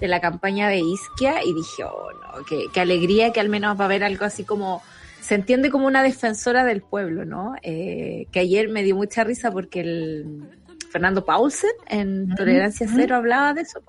de 0.00 0.08
la 0.08 0.20
campaña 0.20 0.68
de 0.68 0.78
Isquia 0.78 1.44
y 1.44 1.52
dije, 1.54 1.84
oh 1.84 2.12
no, 2.12 2.44
qué, 2.44 2.66
qué 2.72 2.80
alegría 2.80 3.32
que 3.32 3.40
al 3.40 3.48
menos 3.48 3.78
va 3.78 3.84
a 3.84 3.86
haber 3.86 4.04
algo 4.04 4.24
así 4.24 4.44
como, 4.44 4.82
se 5.20 5.34
entiende 5.34 5.70
como 5.70 5.86
una 5.86 6.02
defensora 6.02 6.64
del 6.64 6.82
pueblo, 6.82 7.24
¿no? 7.24 7.54
Eh, 7.62 8.26
que 8.32 8.40
ayer 8.40 8.68
me 8.68 8.82
dio 8.82 8.96
mucha 8.96 9.24
risa 9.24 9.50
porque 9.50 9.80
el 9.80 10.26
Fernando 10.90 11.24
Paulsen 11.24 11.70
en 11.86 12.34
Tolerancia 12.34 12.86
Cero 12.92 13.14
hablaba 13.14 13.54
de 13.54 13.62
eso, 13.62 13.80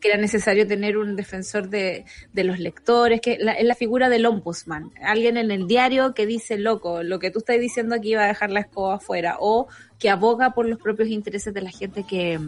que 0.00 0.08
era 0.08 0.18
necesario 0.18 0.66
tener 0.66 0.96
un 0.96 1.16
defensor 1.16 1.68
de, 1.68 2.04
de 2.32 2.44
los 2.44 2.60
lectores, 2.60 3.20
que 3.20 3.38
la, 3.40 3.52
es 3.52 3.64
la 3.64 3.74
figura 3.74 4.08
del 4.08 4.24
ombudsman, 4.24 4.92
alguien 5.02 5.36
en 5.36 5.50
el 5.50 5.66
diario 5.66 6.14
que 6.14 6.26
dice, 6.26 6.56
loco, 6.56 7.02
lo 7.02 7.18
que 7.18 7.30
tú 7.30 7.40
estás 7.40 7.58
diciendo 7.58 7.96
aquí 7.96 8.14
va 8.14 8.24
a 8.24 8.28
dejar 8.28 8.50
la 8.50 8.60
escoba 8.60 8.96
afuera, 8.96 9.36
o 9.40 9.66
que 10.04 10.10
aboga 10.10 10.50
por 10.50 10.68
los 10.68 10.78
propios 10.78 11.08
intereses 11.08 11.54
de 11.54 11.62
la 11.62 11.70
gente 11.70 12.04
que, 12.04 12.38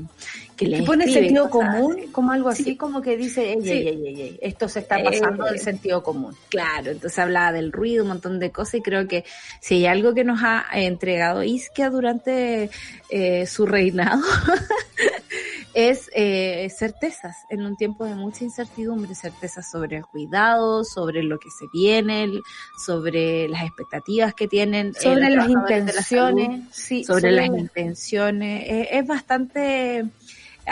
que 0.58 0.66
le 0.68 0.82
pone 0.82 1.10
sentido 1.10 1.48
común, 1.48 1.96
así. 1.98 2.08
como 2.12 2.32
algo 2.32 2.50
así, 2.50 2.64
Sí. 2.64 2.76
como 2.76 3.00
que 3.00 3.16
dice, 3.16 3.54
ey, 3.54 3.62
Sí. 3.62 3.70
ey, 3.70 3.88
ey, 3.88 4.06
ey, 4.08 4.20
ey, 4.20 4.38
esto 4.42 4.68
se 4.68 4.80
está 4.80 5.02
pasando 5.02 5.46
Eh, 5.46 5.52
del 5.52 5.58
sentido 5.60 6.02
común. 6.02 6.34
Claro, 6.50 6.90
entonces 6.90 7.18
hablaba 7.18 7.52
del 7.52 7.72
ruido, 7.72 8.02
un 8.02 8.08
montón 8.08 8.38
de 8.40 8.50
cosas 8.50 8.74
y 8.74 8.82
creo 8.82 9.08
que 9.08 9.24
si 9.62 9.76
hay 9.76 9.86
algo 9.86 10.12
que 10.12 10.22
nos 10.24 10.40
ha 10.42 10.66
eh, 10.74 10.84
entregado 10.84 11.42
Isquia 11.44 11.88
durante 11.88 12.68
eh, 13.08 13.46
su 13.46 13.64
reinado 13.64 14.20
es 15.74 16.10
eh, 16.14 16.68
certezas 16.74 17.36
en 17.50 17.62
un 17.62 17.76
tiempo 17.76 18.04
de 18.06 18.14
mucha 18.14 18.44
incertidumbre, 18.44 19.14
certezas 19.14 19.70
sobre 19.70 19.96
el 19.98 20.06
cuidado, 20.06 20.84
sobre 20.84 21.22
lo 21.22 21.38
que 21.38 21.48
se 21.50 21.66
viene, 21.72 22.28
sobre 22.84 23.48
las 23.48 23.62
expectativas 23.64 24.32
que 24.34 24.48
tienen, 24.48 24.88
eh, 24.88 24.92
Sobre 25.02 25.20
las 25.30 25.30
la 25.30 25.42
salud, 25.42 25.50
intenciones, 25.60 26.64
sí, 26.70 27.04
sobre 27.04 27.30
las 27.32 27.45
intenciones, 27.54 28.64
eh, 28.68 28.88
es 28.92 29.06
bastante 29.06 30.04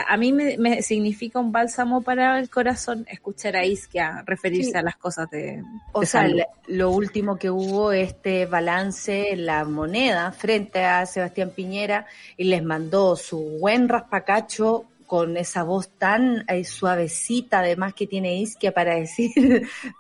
a 0.08 0.16
mí 0.16 0.32
me, 0.32 0.58
me 0.58 0.82
significa 0.82 1.38
un 1.38 1.52
bálsamo 1.52 2.02
para 2.02 2.40
el 2.40 2.50
corazón 2.50 3.06
escuchar 3.08 3.54
a 3.54 3.64
Isquia 3.64 4.24
referirse 4.26 4.72
Sí. 4.72 4.76
a 4.76 4.82
las 4.82 4.96
cosas 4.96 5.30
de, 5.30 5.62
O 5.92 6.00
de 6.00 6.06
sea, 6.06 6.22
salud. 6.22 6.40
lo 6.66 6.90
último 6.90 7.36
que 7.36 7.48
hubo, 7.48 7.92
este 7.92 8.46
balance 8.46 9.30
en 9.32 9.46
la 9.46 9.64
moneda 9.64 10.32
frente 10.32 10.82
a 10.84 11.06
Sebastián 11.06 11.52
Piñera 11.54 12.06
y 12.36 12.42
les 12.44 12.64
mandó 12.64 13.14
su 13.14 13.38
buen 13.60 13.88
raspacacho 13.88 14.84
con 15.06 15.36
esa 15.36 15.62
voz 15.62 15.88
tan 15.98 16.44
eh, 16.48 16.64
suavecita, 16.64 17.60
además 17.60 17.94
que 17.94 18.06
tiene 18.06 18.36
Isquia 18.40 18.72
para 18.72 18.94
decir 19.00 19.30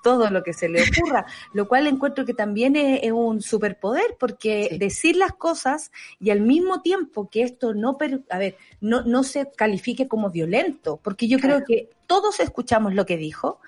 todo 0.02 0.30
lo 0.30 0.42
que 0.42 0.52
se 0.52 0.68
le 0.68 0.82
ocurra, 0.82 1.26
lo 1.52 1.68
cual 1.68 1.86
encuentro 1.86 2.24
que 2.24 2.34
también 2.34 2.76
es, 2.76 3.00
es 3.02 3.12
un 3.12 3.40
superpoder, 3.42 4.16
porque 4.18 4.68
Sí. 4.70 4.78
decir 4.78 5.16
las 5.16 5.32
cosas 5.32 5.90
y 6.20 6.30
al 6.30 6.40
mismo 6.40 6.80
tiempo 6.82 7.28
que 7.30 7.42
esto 7.42 7.74
no, 7.74 7.96
per- 7.98 8.22
a 8.30 8.38
ver, 8.38 8.56
no, 8.80 9.02
no 9.02 9.22
se 9.22 9.50
califique 9.52 10.08
como 10.08 10.30
violento, 10.30 10.98
porque 11.02 11.28
yo 11.28 11.38
Claro. 11.38 11.64
creo 11.64 11.66
que 11.66 11.90
todos 12.06 12.40
escuchamos 12.40 12.94
lo 12.94 13.06
que 13.06 13.16
dijo, 13.16 13.60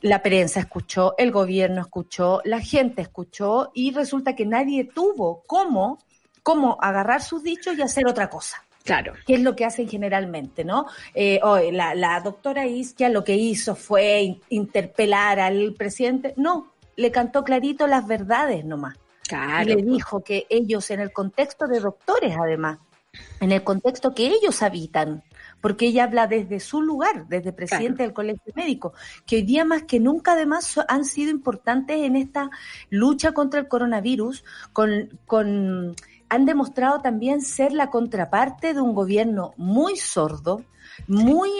la 0.00 0.22
prensa 0.22 0.60
escuchó, 0.60 1.14
el 1.18 1.32
gobierno 1.32 1.80
escuchó, 1.80 2.40
la 2.44 2.60
gente 2.60 3.02
escuchó 3.02 3.70
y 3.74 3.92
resulta 3.92 4.36
que 4.36 4.46
nadie 4.46 4.84
tuvo 4.84 5.42
cómo, 5.46 5.98
cómo 6.42 6.78
agarrar 6.80 7.22
sus 7.22 7.42
dichos 7.42 7.76
y 7.76 7.82
hacer 7.82 8.06
otra 8.06 8.30
cosa. 8.30 8.62
Claro. 8.88 9.12
¿Qué 9.26 9.34
es 9.34 9.40
lo 9.42 9.54
que 9.54 9.64
hacen 9.64 9.88
generalmente, 9.88 10.64
no? 10.64 10.86
Eh, 11.14 11.38
hoy 11.42 11.70
la, 11.70 11.94
la 11.94 12.20
doctora 12.20 12.66
Isquia 12.66 13.08
lo 13.08 13.22
que 13.22 13.36
hizo 13.36 13.76
fue 13.76 14.20
in- 14.22 14.40
interpelar 14.48 15.38
al 15.38 15.74
presidente. 15.76 16.34
No, 16.36 16.72
le 16.96 17.10
cantó 17.10 17.44
clarito 17.44 17.86
las 17.86 18.06
verdades 18.06 18.64
nomás. 18.64 18.96
Claro. 19.28 19.70
Y 19.70 19.74
le 19.74 19.82
dijo 19.82 20.24
que 20.24 20.46
ellos, 20.48 20.90
en 20.90 21.00
el 21.00 21.12
contexto 21.12 21.66
de 21.66 21.80
doctores 21.80 22.34
además, 22.36 22.78
en 23.40 23.52
el 23.52 23.62
contexto 23.62 24.14
que 24.14 24.26
ellos 24.26 24.62
habitan, 24.62 25.22
porque 25.60 25.86
ella 25.86 26.04
habla 26.04 26.26
desde 26.26 26.60
su 26.60 26.82
lugar, 26.82 27.26
desde 27.28 27.52
presidente 27.52 28.04
del 28.04 28.12
colegio 28.12 28.52
médico, 28.54 28.92
que 29.26 29.36
hoy 29.36 29.42
día 29.42 29.64
más 29.64 29.82
que 29.84 29.98
nunca 29.98 30.32
además 30.32 30.78
han 30.88 31.04
sido 31.04 31.30
importantes 31.30 31.98
en 32.00 32.16
esta 32.16 32.50
lucha 32.90 33.32
contra 33.32 33.60
el 33.60 33.66
coronavirus, 33.68 34.44
con, 34.72 35.18
con 35.26 35.96
han 36.28 36.46
demostrado 36.46 37.00
también 37.00 37.40
ser 37.40 37.72
la 37.72 37.90
contraparte 37.90 38.74
de 38.74 38.80
un 38.80 38.94
gobierno 38.94 39.52
muy 39.56 39.96
sordo, 39.96 40.64
muy 41.06 41.50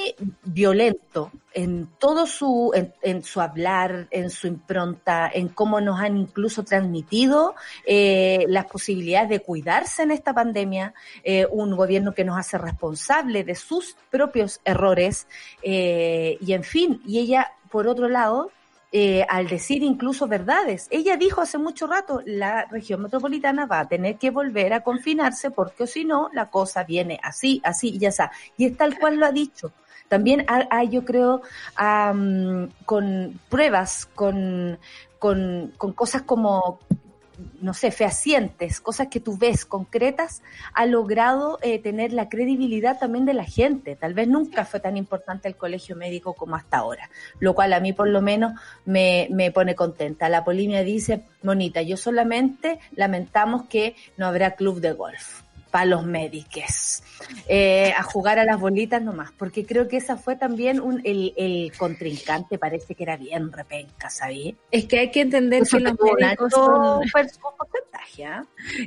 violento 0.45 1.31
en 1.55 1.87
todo 1.99 2.27
su, 2.27 2.73
en, 3.03 3.23
su 3.23 3.41
hablar, 3.41 4.09
en 4.11 4.31
su 4.31 4.47
impronta, 4.47 5.31
en 5.33 5.49
cómo 5.49 5.81
nos 5.81 6.01
han 6.01 6.17
incluso 6.17 6.65
transmitido 6.65 7.55
eh, 7.87 8.45
las 8.49 8.67
posibilidades 8.67 9.29
de 9.29 9.41
cuidarse 9.41 10.03
en 10.03 10.11
esta 10.11 10.35
pandemia, 10.35 10.95
eh, 11.23 11.47
un 11.51 11.77
gobierno 11.77 12.15
que 12.15 12.25
nos 12.25 12.39
hace 12.39 12.59
responsable 12.59 13.45
de 13.45 13.55
sus 13.55 13.97
propios 14.11 14.61
errores, 14.65 15.27
eh, 15.63 16.37
y 16.41 16.53
en 16.53 16.65
fin, 16.65 17.01
y 17.07 17.19
ella, 17.19 17.53
por 17.71 17.87
otro 17.87 18.09
lado, 18.09 18.51
eh, 18.91 19.27
al 19.29 19.49
decir 19.49 19.83
incluso 19.83 20.27
verdades. 20.27 20.89
Ella 20.91 21.17
dijo 21.17 21.41
hace 21.41 21.59
mucho 21.59 21.87
rato, 21.87 22.23
la 22.25 22.65
región 22.65 23.03
metropolitana 23.03 23.67
va 23.67 23.81
a 23.81 23.89
tener 23.89 24.17
que 24.17 24.31
volver 24.31 24.73
a 24.73 24.83
confinarse 24.83 25.51
porque 25.51 25.87
si 25.87 26.05
no, 26.05 26.31
la 26.33 26.51
cosa 26.51 26.85
viene 26.85 27.21
así, 27.23 27.61
así 27.65 27.89
y 27.91 27.99
ya 27.99 28.09
está. 28.09 28.33
Y 28.57 28.67
es 28.67 28.77
tal 28.77 28.99
cual 28.99 29.17
lo 29.17 29.27
ha 29.27 29.33
dicho. 29.33 29.73
También 30.09 30.47
hay, 30.49 30.89
yo 30.89 31.05
creo, 31.05 31.43
am, 31.77 32.71
con 32.87 33.39
pruebas, 33.51 34.07
con, 34.15 34.79
con, 35.19 35.75
con 35.77 35.93
cosas 35.93 36.23
como 36.23 36.81
no 37.61 37.75
sé, 37.75 37.91
fehacientes, 37.91 38.81
cosas 38.81 39.09
que 39.09 39.21
tú 39.21 39.37
ves 39.37 39.65
concretas, 39.65 40.43
ha 40.75 40.87
logrado 40.87 41.59
eh, 41.63 41.79
tener 41.79 42.13
la 42.13 42.29
credibilidad 42.29 42.99
también 42.99 43.25
de 43.25 43.35
la 43.35 43.45
gente. 43.45 43.97
Tal 43.97 44.15
vez 44.15 44.29
nunca 44.29 44.65
fue 44.65 44.81
tan 44.81 44.97
importante 44.97 45.49
el 45.49 45.57
colegio 45.57 45.97
médico 45.97 46.35
como 46.35 46.57
hasta 46.57 46.79
ahora, 46.79 47.11
lo 47.41 47.55
cual 47.55 47.73
a 47.73 47.81
mí 47.81 47.93
por 47.93 48.09
lo 48.09 48.21
menos 48.21 48.53
me, 48.85 49.29
me 49.31 49.51
pone 49.51 49.75
contenta. 49.75 50.29
La 50.29 50.45
Polimia 50.45 50.83
dice, 50.83 51.23
Monita, 51.43 51.83
yo 51.83 51.97
solamente 51.97 52.79
lamentamos 52.95 53.65
que 53.69 53.95
no 54.17 54.27
habrá 54.27 54.53
club 54.53 54.81
de 54.81 54.93
golf 54.93 55.48
para 55.71 55.85
los 55.87 56.05
médicos, 56.07 57.03
eh, 57.47 57.93
a 57.97 58.03
jugar 58.03 58.39
a 58.39 58.45
las 58.45 58.59
bolitas 58.59 59.03
nomás, 59.03 59.33
porque 59.33 59.65
creo 59.67 59.87
que 59.89 59.99
esa 59.99 60.17
fue 60.17 60.37
también 60.37 60.81
un, 60.81 61.01
el, 61.05 61.35
el 61.37 61.73
contrincante, 61.77 62.59
parece 62.59 62.95
que 62.95 63.03
era 63.03 63.17
bien 63.17 63.53
repenca, 63.53 64.11
¿sabí? 64.11 64.57
Es 64.71 64.87
que 64.87 64.99
hay 65.01 65.11
que 65.11 65.21
entender 65.21 65.65
que 65.65 65.81
los 65.81 65.93
un 65.93 66.15
médicos 66.19 66.53
son... 66.53 67.01
per- 67.13 67.27
porcentaje, 67.57 68.25
¿ah? 68.25 68.45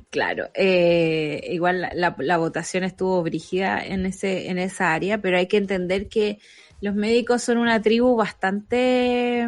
Claro, 0.10 0.50
eh, 0.54 1.48
igual 1.52 1.82
la, 1.82 1.92
la, 1.94 2.16
la 2.18 2.38
votación 2.38 2.84
estuvo 2.84 3.22
brígida 3.22 3.84
en 3.84 4.06
ese 4.06 4.50
en 4.50 4.58
esa 4.58 4.94
área, 4.94 5.20
pero 5.20 5.38
hay 5.38 5.48
que 5.48 5.58
entender 5.58 6.08
que 6.10 6.40
los 6.82 6.96
médicos 6.96 7.44
son 7.44 7.58
una 7.60 7.82
tribu 7.82 8.16
bastante, 8.16 9.48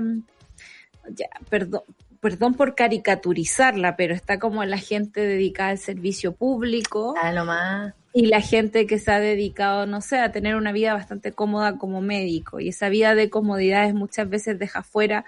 ya, 1.10 1.26
perdón, 1.50 1.82
perdón 2.24 2.54
por 2.54 2.74
caricaturizarla, 2.74 3.98
pero 3.98 4.16
está 4.16 4.40
como 4.40 4.64
la 4.64 4.78
gente 4.78 5.20
dedicada 5.22 5.70
al 5.72 5.78
servicio 5.78 6.32
público 6.34 7.14
Ah, 7.22 7.34
nomás. 7.34 7.94
y 8.14 8.28
la 8.28 8.40
gente 8.40 8.88
que 8.88 8.98
se 8.98 9.12
ha 9.12 9.20
dedicado, 9.20 9.86
no 9.86 10.00
sé, 10.00 10.20
a 10.20 10.32
tener 10.32 10.56
una 10.56 10.72
vida 10.72 10.94
bastante 10.94 11.34
cómoda 11.34 11.78
como 11.78 12.00
médico. 12.00 12.62
Y 12.62 12.70
esa 12.70 12.88
vida 12.88 13.14
de 13.14 13.30
comodidades 13.30 13.94
muchas 13.94 14.30
veces 14.30 14.58
deja 14.58 14.84
fuera 14.84 15.26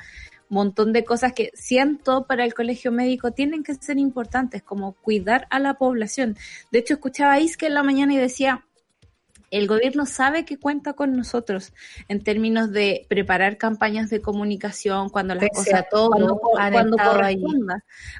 un 0.50 0.56
montón 0.56 0.94
de 0.94 1.04
cosas 1.04 1.34
que 1.34 1.52
siento 1.54 2.26
para 2.28 2.46
el 2.46 2.54
colegio 2.54 2.92
médico 2.94 3.32
tienen 3.32 3.64
que 3.64 3.74
ser 3.76 3.98
importantes, 3.98 4.64
como 4.64 4.94
cuidar 4.94 5.48
a 5.50 5.60
la 5.60 5.74
población. 5.74 6.38
De 6.72 6.80
hecho, 6.80 6.94
escuchaba 6.94 7.34
a 7.34 7.40
Isque 7.42 7.66
en 7.68 7.74
la 7.74 7.84
mañana 7.84 8.14
y 8.14 8.18
decía, 8.18 8.64
el 9.58 9.68
gobierno 9.68 10.06
sabe 10.06 10.46
que 10.46 10.58
cuenta 10.58 10.94
con 10.94 11.16
nosotros 11.16 11.74
en 12.08 12.24
términos 12.24 12.72
de 12.72 13.06
preparar 13.10 13.58
campañas 13.58 14.10
de 14.10 14.22
comunicación 14.22 15.10
cuando 15.10 15.36
las 15.36 15.44
Pese 15.50 15.72
cosas 15.72 15.86
todo, 15.90 16.10
cuando, 16.10 16.40
han 16.58 16.74
cuando 16.74 16.98
estado 16.98 17.24
ahí. 17.24 17.44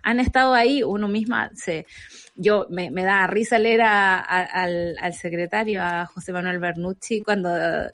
Han 0.04 0.20
estado 0.20 0.54
ahí, 0.54 0.84
uno 0.84 1.08
misma 1.08 1.52
se 1.54 1.86
yo 2.36 2.68
me, 2.70 2.92
me 2.92 3.04
da 3.04 3.28
risa 3.28 3.58
leer 3.58 3.82
a, 3.82 4.18
a, 4.18 4.42
al, 4.44 4.98
al, 5.00 5.14
secretario, 5.14 5.82
a 5.82 6.06
José 6.06 6.34
Manuel 6.34 6.60
Bernucci, 6.60 7.22
cuando 7.22 7.50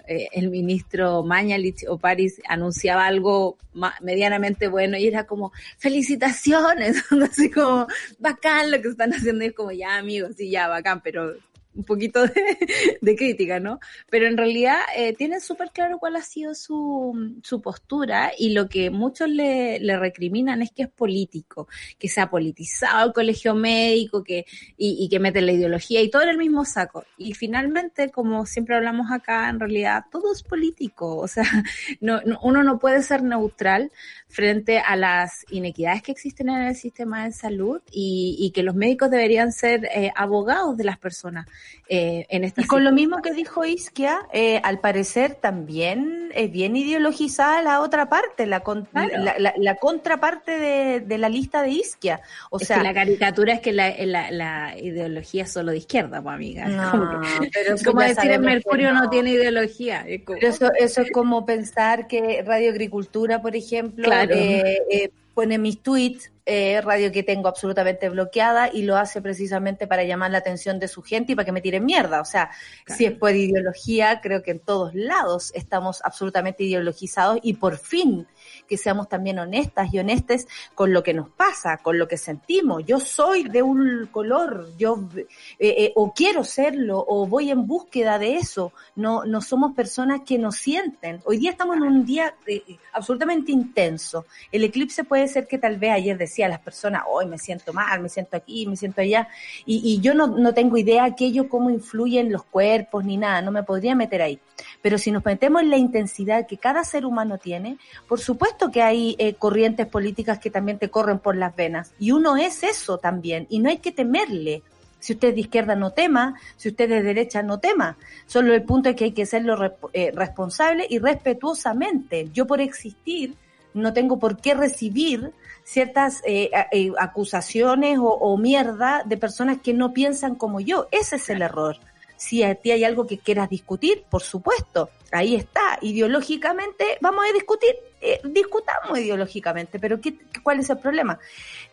eh, 0.08 0.30
el 0.32 0.50
ministro 0.50 1.24
Mañalich 1.24 1.86
o 1.88 2.00
París 2.00 2.42
anunciaba 2.48 3.06
algo 3.06 3.58
medianamente 4.02 4.68
bueno 4.68 4.98
y 4.98 5.08
era 5.08 5.26
como, 5.26 5.52
felicitaciones, 5.78 7.04
así 7.30 7.52
como, 7.52 7.86
bacán 8.18 8.72
lo 8.72 8.82
que 8.82 8.88
están 8.88 9.14
haciendo, 9.14 9.44
y 9.44 9.48
es 9.48 9.54
como, 9.54 9.72
ya 9.72 9.98
amigos, 9.98 10.32
sí, 10.36 10.50
ya, 10.50 10.68
bacán, 10.68 11.02
pero 11.02 11.36
un 11.74 11.84
poquito 11.84 12.26
de, 13.02 13.16
crítica, 13.16 13.60
¿no? 13.60 13.80
Pero 14.10 14.28
en 14.28 14.38
realidad 14.38 14.78
eh, 14.96 15.14
tienen 15.14 15.42
súper 15.42 15.72
claro 15.72 16.00
cuál 16.00 16.16
ha 16.16 16.22
sido 16.22 16.54
su, 16.54 17.40
su 17.44 17.62
postura 17.62 18.32
y 18.38 18.52
lo 18.52 18.68
que 18.68 18.90
muchos 18.90 19.30
le, 19.30 19.80
le, 19.80 19.98
recriminan 19.98 20.62
es 20.62 20.72
que 20.72 20.84
es 20.84 20.90
político, 20.90 21.68
que 21.98 22.10
se 22.10 22.22
ha 22.22 22.30
politizado 22.30 23.08
el 23.08 23.14
colegio 23.14 23.56
médico 23.56 24.24
que, 24.24 24.46
y, 24.78 24.98
y, 25.00 25.10
que 25.10 25.20
mete 25.20 25.42
la 25.42 25.52
ideología 25.52 26.02
y 26.02 26.10
todo 26.10 26.24
en 26.24 26.30
el 26.30 26.38
mismo 26.38 26.66
saco. 26.66 27.06
Y 27.18 27.34
finalmente, 27.34 28.10
como 28.10 28.46
siempre 28.46 28.76
hablamos 28.76 29.12
acá, 29.12 29.50
en 29.50 29.60
realidad 29.60 30.06
todo 30.12 30.34
es 30.34 30.44
político, 30.44 31.18
o 31.18 31.28
sea, 31.28 31.44
no, 32.02 32.22
no, 32.26 32.40
uno 32.44 32.64
no 32.64 32.80
puede 32.80 33.02
ser 33.04 33.24
neutral 33.24 33.92
frente 34.28 34.80
a 34.80 34.96
las 34.96 35.46
inequidades 35.52 36.02
que 36.02 36.12
existen 36.12 36.50
en 36.50 36.62
el 36.64 36.76
sistema 36.76 37.26
de 37.26 37.32
salud 37.32 37.82
y, 37.92 38.38
y 38.40 38.52
que 38.52 38.64
los 38.64 38.76
médicos 38.76 39.12
deberían 39.12 39.52
ser 39.52 39.86
eh, 39.86 40.12
abogados 40.16 40.78
de 40.78 40.84
las 40.84 40.98
personas. 40.98 41.48
Eh, 41.94 42.26
en 42.30 42.46
esta 42.46 42.62
y 42.62 42.68
con 42.68 42.86
lo 42.86 42.94
mismo 42.94 43.22
que 43.22 43.34
dijo 43.34 43.66
Isquia, 43.66 44.20
eh, 44.32 44.62
al 44.64 44.80
parecer 44.80 45.36
también 45.36 46.30
es 46.34 46.50
bien 46.50 46.78
ideologizada 46.78 47.62
la 47.62 47.82
otra 47.82 48.08
parte, 48.08 48.46
la, 48.46 48.62
con, 48.62 48.86
claro. 48.86 49.10
la, 49.18 49.38
la, 49.38 49.54
la, 49.58 49.76
contraparte 49.76 50.58
de, 50.58 51.00
de, 51.02 51.18
la 51.18 51.28
lista 51.28 51.62
de 51.62 51.72
Isquia. 51.72 52.22
O 52.50 52.60
es 52.62 52.68
sea, 52.68 52.78
que 52.78 52.84
la 52.84 52.94
caricatura 52.94 53.56
es 53.56 53.60
que 53.60 53.74
la, 53.74 53.94
la, 54.00 54.78
ideología 54.80 55.44
es 55.44 55.52
solo 55.52 55.72
de 55.72 55.80
izquierda, 55.80 56.22
pues 56.22 56.34
amiga. 56.34 56.66
No, 56.68 56.92
como, 56.92 57.22
que, 57.22 57.50
pero 57.52 57.76
como 57.84 58.00
decir 58.00 58.32
el 58.32 58.40
Mercurio 58.40 58.94
no. 58.94 59.04
no. 59.04 59.10
tiene 59.10 59.32
ideología. 59.32 60.06
Como... 60.24 60.40
Pero 60.40 60.50
eso, 60.50 60.72
eso 60.80 61.02
es 61.02 61.12
como 61.12 61.46
pensar 61.46 62.08
que 62.08 62.42
Radio 62.48 62.72
Agricultura, 62.72 63.42
por 63.42 63.54
ejemplo, 63.54 64.06
claro. 64.06 64.34
eh, 64.34 65.12
pone 65.34 65.58
mis 65.58 65.82
tweets, 65.82 66.32
eh, 66.46 66.82
radio 66.82 67.12
que 67.12 67.24
tengo 67.24 67.48
absolutamente 67.48 68.10
bloqueada 68.10 68.70
y 68.74 68.82
lo 68.82 68.98
hace 68.98 69.22
precisamente 69.22 69.88
para 69.88 70.04
llamar 70.04 70.32
la 70.32 70.40
atención 70.40 70.80
de 70.80 70.88
su 70.88 71.02
gente 71.02 71.34
y 71.34 71.36
para 71.36 71.46
que 71.46 71.52
me 71.52 71.62
tiren 71.62 71.86
mierda. 71.86 72.20
O 72.20 72.26
sea, 72.26 72.50
claro. 72.84 72.98
si 72.98 73.06
es 73.06 73.12
por 73.14 73.36
ideología, 73.36 74.22
creo 74.22 74.42
que 74.44 74.52
en 74.52 74.60
todos 74.60 74.94
lados 74.94 75.52
estamos 75.54 76.02
absolutamente 76.04 76.64
ideologizados 76.64 77.40
y 77.44 77.54
por 77.54 77.78
fin 77.78 78.28
que 78.72 78.78
seamos 78.78 79.10
también 79.10 79.38
honestas 79.38 79.94
y 79.94 80.00
honestes 80.00 80.48
con 80.74 80.94
lo 80.94 81.04
que 81.04 81.14
nos 81.14 81.28
pasa, 81.28 81.76
con 81.84 82.00
lo 82.00 82.08
que 82.08 82.16
sentimos. 82.16 82.86
Yo 82.86 83.02
soy 83.02 83.44
de 83.44 83.62
un 83.62 84.08
color, 84.10 84.70
yo 84.78 85.10
eh, 85.14 85.26
eh, 85.60 85.92
o 85.94 86.14
quiero 86.14 86.46
serlo 86.46 87.04
o 87.06 87.28
voy 87.28 87.52
en 87.52 87.68
búsqueda 87.68 88.18
de 88.18 88.38
eso. 88.38 88.72
No, 88.96 89.26
no 89.26 89.42
somos 89.42 89.74
personas 89.74 90.22
que 90.26 90.38
nos 90.38 90.56
sienten. 90.56 91.20
Hoy 91.26 91.38
día 91.38 91.52
estamos 91.52 91.76
en 91.76 91.84
un 91.84 92.06
día 92.06 92.34
eh, 92.48 92.64
absolutamente 92.94 93.52
intenso. 93.52 94.26
El 94.54 94.64
eclipse 94.64 95.04
puede 95.04 95.28
ser 95.28 95.48
que 95.48 95.58
tal 95.58 95.76
vez 95.76 95.92
ayer 95.92 96.18
decía 96.18 96.46
a 96.46 96.50
las 96.50 96.62
personas, 96.62 97.04
hoy 97.10 97.26
me 97.26 97.38
siento 97.38 97.74
mal, 97.74 98.00
me 98.00 98.08
siento 98.08 98.38
aquí, 98.38 98.66
me 98.68 98.78
siento 98.78 99.02
allá, 99.02 99.28
y, 99.66 99.82
y 99.84 100.00
yo 100.00 100.14
no, 100.14 100.28
no 100.28 100.54
tengo 100.54 100.78
idea 100.78 101.04
aquello 101.04 101.50
cómo 101.50 101.70
influye 101.70 102.22
en 102.22 102.32
los 102.32 102.46
cuerpos 102.46 103.04
ni 103.04 103.18
nada, 103.18 103.42
no 103.42 103.52
me 103.52 103.64
podría 103.64 103.96
meter 103.96 104.22
ahí. 104.22 104.40
Pero 104.82 104.98
si 104.98 105.12
nos 105.12 105.24
metemos 105.24 105.62
en 105.62 105.70
la 105.70 105.78
intensidad 105.78 106.48
que 106.48 106.58
cada 106.58 106.84
ser 106.84 107.06
humano 107.06 107.38
tiene, 107.38 107.78
por 108.08 108.20
supuesto 108.20 108.72
que 108.72 108.82
hay 108.82 109.16
eh, 109.20 109.36
corrientes 109.36 109.88
políticas 109.88 110.40
que 110.40 110.50
también 110.50 110.80
te 110.80 110.90
corren 110.90 111.20
por 111.20 111.36
las 111.36 111.56
venas. 111.56 111.94
Y 112.00 112.12
uno 112.12 112.38
es 112.38 112.64
eso 112.64 112.98
también. 112.98 113.48
Y 113.50 113.60
no 113.60 113.70
hay 113.70 113.78
que 113.78 113.92
temerle. 113.92 114.64
Si 115.00 115.14
usted 115.14 115.30
es 115.30 115.36
de 115.36 115.42
izquierda, 115.42 115.76
no 115.76 115.92
tema. 115.92 116.36
Si 116.58 116.70
usted 116.70 116.86
es 116.86 117.02
de 117.02 117.04
derecha, 117.04 117.42
no 117.42 117.60
tema. 117.60 117.98
Solo 118.26 118.54
el 118.54 118.64
punto 118.64 118.90
es 118.90 118.96
que 118.96 119.06
hay 119.06 119.12
que 119.12 119.26
serlo 119.26 119.58
eh, 119.94 120.12
responsable 120.14 120.86
y 120.90 121.00
respetuosamente. 121.00 122.30
Yo 122.34 122.46
por 122.46 122.62
existir 122.62 123.36
no 123.74 123.94
tengo 123.94 124.20
por 124.20 124.38
qué 124.38 124.54
recibir 124.54 125.32
ciertas 125.64 126.22
eh, 126.26 126.52
eh, 126.72 126.92
acusaciones 127.00 127.98
o, 128.00 128.04
o, 128.04 128.38
mierda 128.38 129.04
de 129.06 129.18
personas 129.18 129.60
que 129.62 129.74
no 129.74 129.94
piensan 129.94 130.36
como 130.36 130.60
yo. 130.60 130.88
Ese 130.92 131.16
es 131.16 131.30
el 131.30 131.42
error. 131.42 131.78
Si 132.22 132.44
a 132.44 132.54
ti 132.54 132.70
hay 132.70 132.84
algo 132.84 133.08
que 133.08 133.18
quieras 133.18 133.50
discutir, 133.50 134.04
por 134.08 134.22
supuesto, 134.22 134.92
ahí 135.12 135.34
está. 135.34 135.80
Ideológicamente 135.82 137.00
vamos 137.02 137.26
a 137.28 137.34
discutir, 137.34 137.76
eh, 138.00 138.22
discutamos 138.24 139.00
ideológicamente, 139.00 139.80
pero 139.80 140.00
¿qué, 140.00 140.14
¿cuál 140.44 140.60
es 140.60 140.70
el 140.70 140.78
problema? 140.78 141.18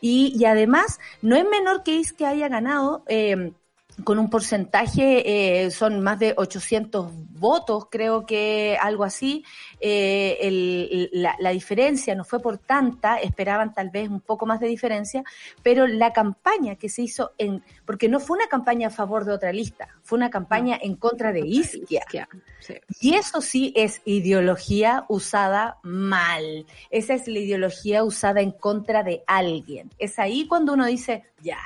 Y, 0.01 0.33
y, 0.35 0.47
además, 0.47 1.01
no 1.21 1.37
es 1.37 1.47
menor 1.47 1.83
que 1.83 2.01
es 2.01 2.15
que 2.15 2.25
haya 2.25 2.49
ganado 2.49 3.03
eh, 3.09 3.53
con 4.05 4.19
un 4.19 4.31
porcentaje, 4.31 5.65
eh, 5.65 5.71
son 5.71 6.01
más 6.01 6.19
de 6.19 6.35
800 6.37 7.11
votos, 7.39 7.87
creo 7.91 8.27
que 8.27 8.77
algo 8.81 9.05
así. 9.05 9.45
Eh, 9.81 10.39
el- 10.41 11.11
la, 11.13 11.37
la 11.41 11.51
diferencia 11.51 12.15
no 12.15 12.25
fue 12.25 12.41
por 12.41 12.59
tanta, 12.59 13.17
esperaban 13.19 13.75
tal 13.75 13.91
vez 13.91 14.09
un 14.09 14.21
poco 14.21 14.47
más 14.47 14.61
de 14.61 14.69
diferencia, 14.69 15.23
pero 15.63 15.87
la 15.87 16.13
campaña 16.13 16.77
que 16.77 16.89
se 16.89 17.03
hizo 17.03 17.33
en, 17.39 17.63
porque 17.87 18.09
no 18.09 18.21
fue 18.21 18.39
una 18.39 18.47
campaña 18.49 18.89
a 18.89 18.91
favor 18.91 19.25
de 19.25 19.33
otra 19.33 19.53
lista, 19.53 19.89
fue 20.03 20.17
una 20.17 20.31
campaña 20.31 20.79
en 20.81 20.97
contra 20.97 21.33
de 21.33 21.41
Isquia. 21.47 22.05
Sí. 22.61 22.75
Y 23.01 23.15
eso 23.15 23.41
sí 23.41 23.73
es 23.77 24.01
ideología 24.05 25.05
usada 25.09 25.79
mal. 25.83 26.67
Esa 26.91 27.15
es 27.15 27.27
la 27.29 27.39
ideología 27.39 28.05
usada 28.05 28.41
en 28.41 28.51
contra 28.53 29.03
de 29.03 29.23
alguien. 29.27 29.91
Es 29.99 30.19
ahí 30.19 30.47
cuando 30.47 30.73
uno 30.75 30.87
dice, 30.87 31.25
ya, 31.41 31.59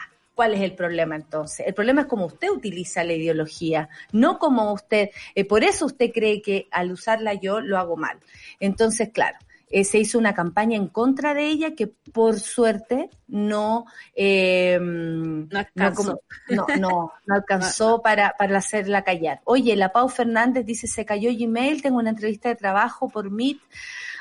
¿cuál 0.42 0.54
es 0.54 0.60
el 0.62 0.74
problema 0.74 1.14
entonces? 1.14 1.64
El 1.68 1.72
problema 1.72 2.00
es 2.00 2.08
cómo 2.08 2.26
usted 2.26 2.50
utiliza 2.50 3.04
la 3.04 3.12
ideología, 3.12 3.88
no 4.10 4.40
como 4.40 4.72
usted. 4.72 5.10
eh, 5.36 5.44
por 5.44 5.62
eso 5.62 5.86
usted 5.86 6.10
cree 6.12 6.42
que 6.42 6.66
al 6.72 6.90
usarla 6.90 7.34
yo 7.34 7.60
lo 7.60 7.78
hago 7.78 7.96
mal. 7.96 8.18
Entonces, 8.58 9.10
claro. 9.10 9.38
Eh, 9.72 9.84
se 9.84 9.98
hizo 9.98 10.18
una 10.18 10.34
campaña 10.34 10.76
en 10.76 10.86
contra 10.86 11.34
de 11.34 11.46
ella 11.48 11.74
que 11.74 11.86
por 11.88 12.38
suerte 12.38 13.08
no 13.26 13.86
eh, 14.14 14.78
no, 14.80 15.48
alcanzó. 15.58 15.96
como- 16.02 16.20
no, 16.48 16.66
no, 16.78 17.12
no 17.26 17.34
alcanzó 17.34 18.02
para, 18.04 18.34
para 18.38 18.58
hacerla 18.58 19.02
callar. 19.02 19.40
Oye, 19.44 19.74
la 19.74 19.90
Pau 19.92 20.08
Fernández 20.08 20.64
dice, 20.66 20.86
se 20.86 21.04
cayó 21.04 21.30
Gmail, 21.32 21.82
tengo 21.82 21.98
una 21.98 22.10
entrevista 22.10 22.48
de 22.50 22.56
trabajo 22.56 23.08
por 23.08 23.30
Meet. 23.30 23.58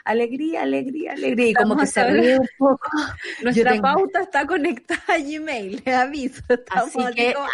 Alegría, 0.03 0.63
alegría, 0.63 1.11
alegría. 1.13 1.49
Y 1.51 1.53
como 1.53 1.77
que 1.77 1.85
se 1.85 2.03
ríe 2.03 2.39
un 2.39 2.47
poco. 2.57 2.89
Nuestra 3.43 3.71
tengo- 3.73 3.83
pauta 3.83 4.21
está 4.21 4.47
conectada 4.47 5.03
a 5.09 5.17
Gmail, 5.19 5.83
le 5.85 5.93
aviso. 5.95 6.41
Así 6.71 6.97
que 7.15 7.33
como, 7.33 7.45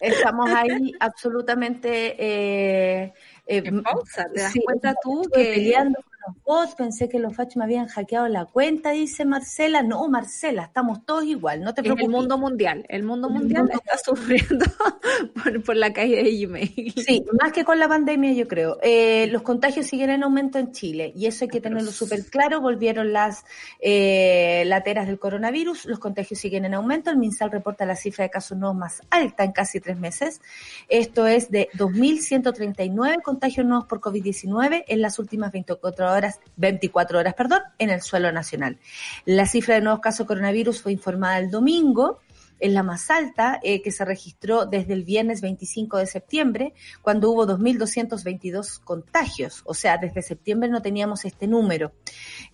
estamos 0.00 0.50
ahí 0.50 0.92
absolutamente 1.00 2.14
eh, 2.18 3.12
eh, 3.46 3.62
En 3.64 3.82
pausa, 3.82 4.24
¿te 4.32 4.40
das 4.40 4.52
sí, 4.52 4.60
cuenta 4.64 4.94
tú 5.02 5.22
que- 5.34 5.44
peleando 5.54 5.98
los 6.26 6.36
bots, 6.44 6.74
pensé 6.74 7.08
que 7.08 7.18
los 7.18 7.34
fachos 7.34 7.56
me 7.56 7.64
habían 7.64 7.86
hackeado 7.86 8.28
la 8.28 8.44
cuenta, 8.46 8.90
dice 8.90 9.24
Marcela. 9.24 9.82
No, 9.82 10.06
Marcela, 10.08 10.64
estamos 10.64 11.04
todos 11.04 11.24
igual, 11.24 11.60
no 11.62 11.74
te 11.74 11.80
Es 11.80 11.86
el 11.86 11.94
preocupes. 11.94 12.08
mundo 12.20 12.38
mundial. 12.38 12.84
El 12.88 13.02
mundo 13.02 13.28
El 13.28 13.34
mundial 13.34 13.62
mundo 13.64 13.80
está 13.84 13.98
sufriendo 13.98 14.64
por, 15.42 15.62
por 15.62 15.76
la 15.76 15.92
caída 15.92 16.22
de 16.22 16.36
Gmail. 16.46 16.94
Sí, 16.96 17.24
más 17.40 17.52
que 17.52 17.64
con 17.64 17.78
la 17.78 17.88
pandemia, 17.88 18.32
yo 18.32 18.46
creo. 18.48 18.78
Eh, 18.82 19.26
los 19.28 19.42
contagios 19.42 19.86
siguen 19.86 20.10
en 20.10 20.22
aumento 20.22 20.58
en 20.58 20.72
Chile 20.72 21.12
y 21.14 21.26
eso 21.26 21.44
hay 21.44 21.48
que 21.50 21.60
tenerlo 21.60 21.90
súper 21.92 22.24
claro. 22.26 22.60
Volvieron 22.60 23.12
las 23.12 23.44
eh, 23.80 24.64
lateras 24.66 25.06
del 25.06 25.18
coronavirus, 25.18 25.86
los 25.86 25.98
contagios 25.98 26.40
siguen 26.40 26.64
en 26.64 26.74
aumento. 26.74 27.10
El 27.10 27.16
MinSal 27.18 27.50
reporta 27.50 27.84
la 27.86 27.96
cifra 27.96 28.24
de 28.24 28.30
casos 28.30 28.56
nuevos 28.58 28.76
más 28.76 29.02
alta 29.10 29.44
en 29.44 29.52
casi 29.52 29.80
tres 29.80 29.98
meses. 29.98 30.40
Esto 30.88 31.26
es 31.26 31.50
de 31.50 31.68
2.139 31.74 33.22
contagios 33.22 33.66
nuevos 33.66 33.86
por 33.86 34.00
COVID-19 34.00 34.84
en 34.86 35.02
las 35.02 35.18
últimas 35.18 35.52
24 35.52 36.06
horas, 36.06 36.13
24 36.56 37.18
horas, 37.18 37.34
perdón, 37.34 37.62
en 37.78 37.90
el 37.90 38.02
suelo 38.02 38.32
nacional. 38.32 38.78
La 39.24 39.46
cifra 39.46 39.76
de 39.76 39.80
nuevos 39.80 40.00
casos 40.00 40.20
de 40.20 40.28
coronavirus 40.28 40.82
fue 40.82 40.92
informada 40.92 41.38
el 41.38 41.50
domingo 41.50 42.20
es 42.60 42.72
la 42.72 42.82
más 42.82 43.10
alta 43.10 43.60
eh, 43.62 43.82
que 43.82 43.90
se 43.90 44.04
registró 44.04 44.64
desde 44.64 44.94
el 44.94 45.04
viernes 45.04 45.40
25 45.40 45.98
de 45.98 46.06
septiembre, 46.06 46.72
cuando 47.02 47.30
hubo 47.30 47.46
2.222 47.46 48.80
contagios. 48.80 49.62
O 49.66 49.74
sea, 49.74 49.98
desde 49.98 50.22
septiembre 50.22 50.70
no 50.70 50.80
teníamos 50.80 51.24
este 51.24 51.46
número. 51.46 51.92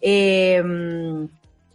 Eh, 0.01 0.63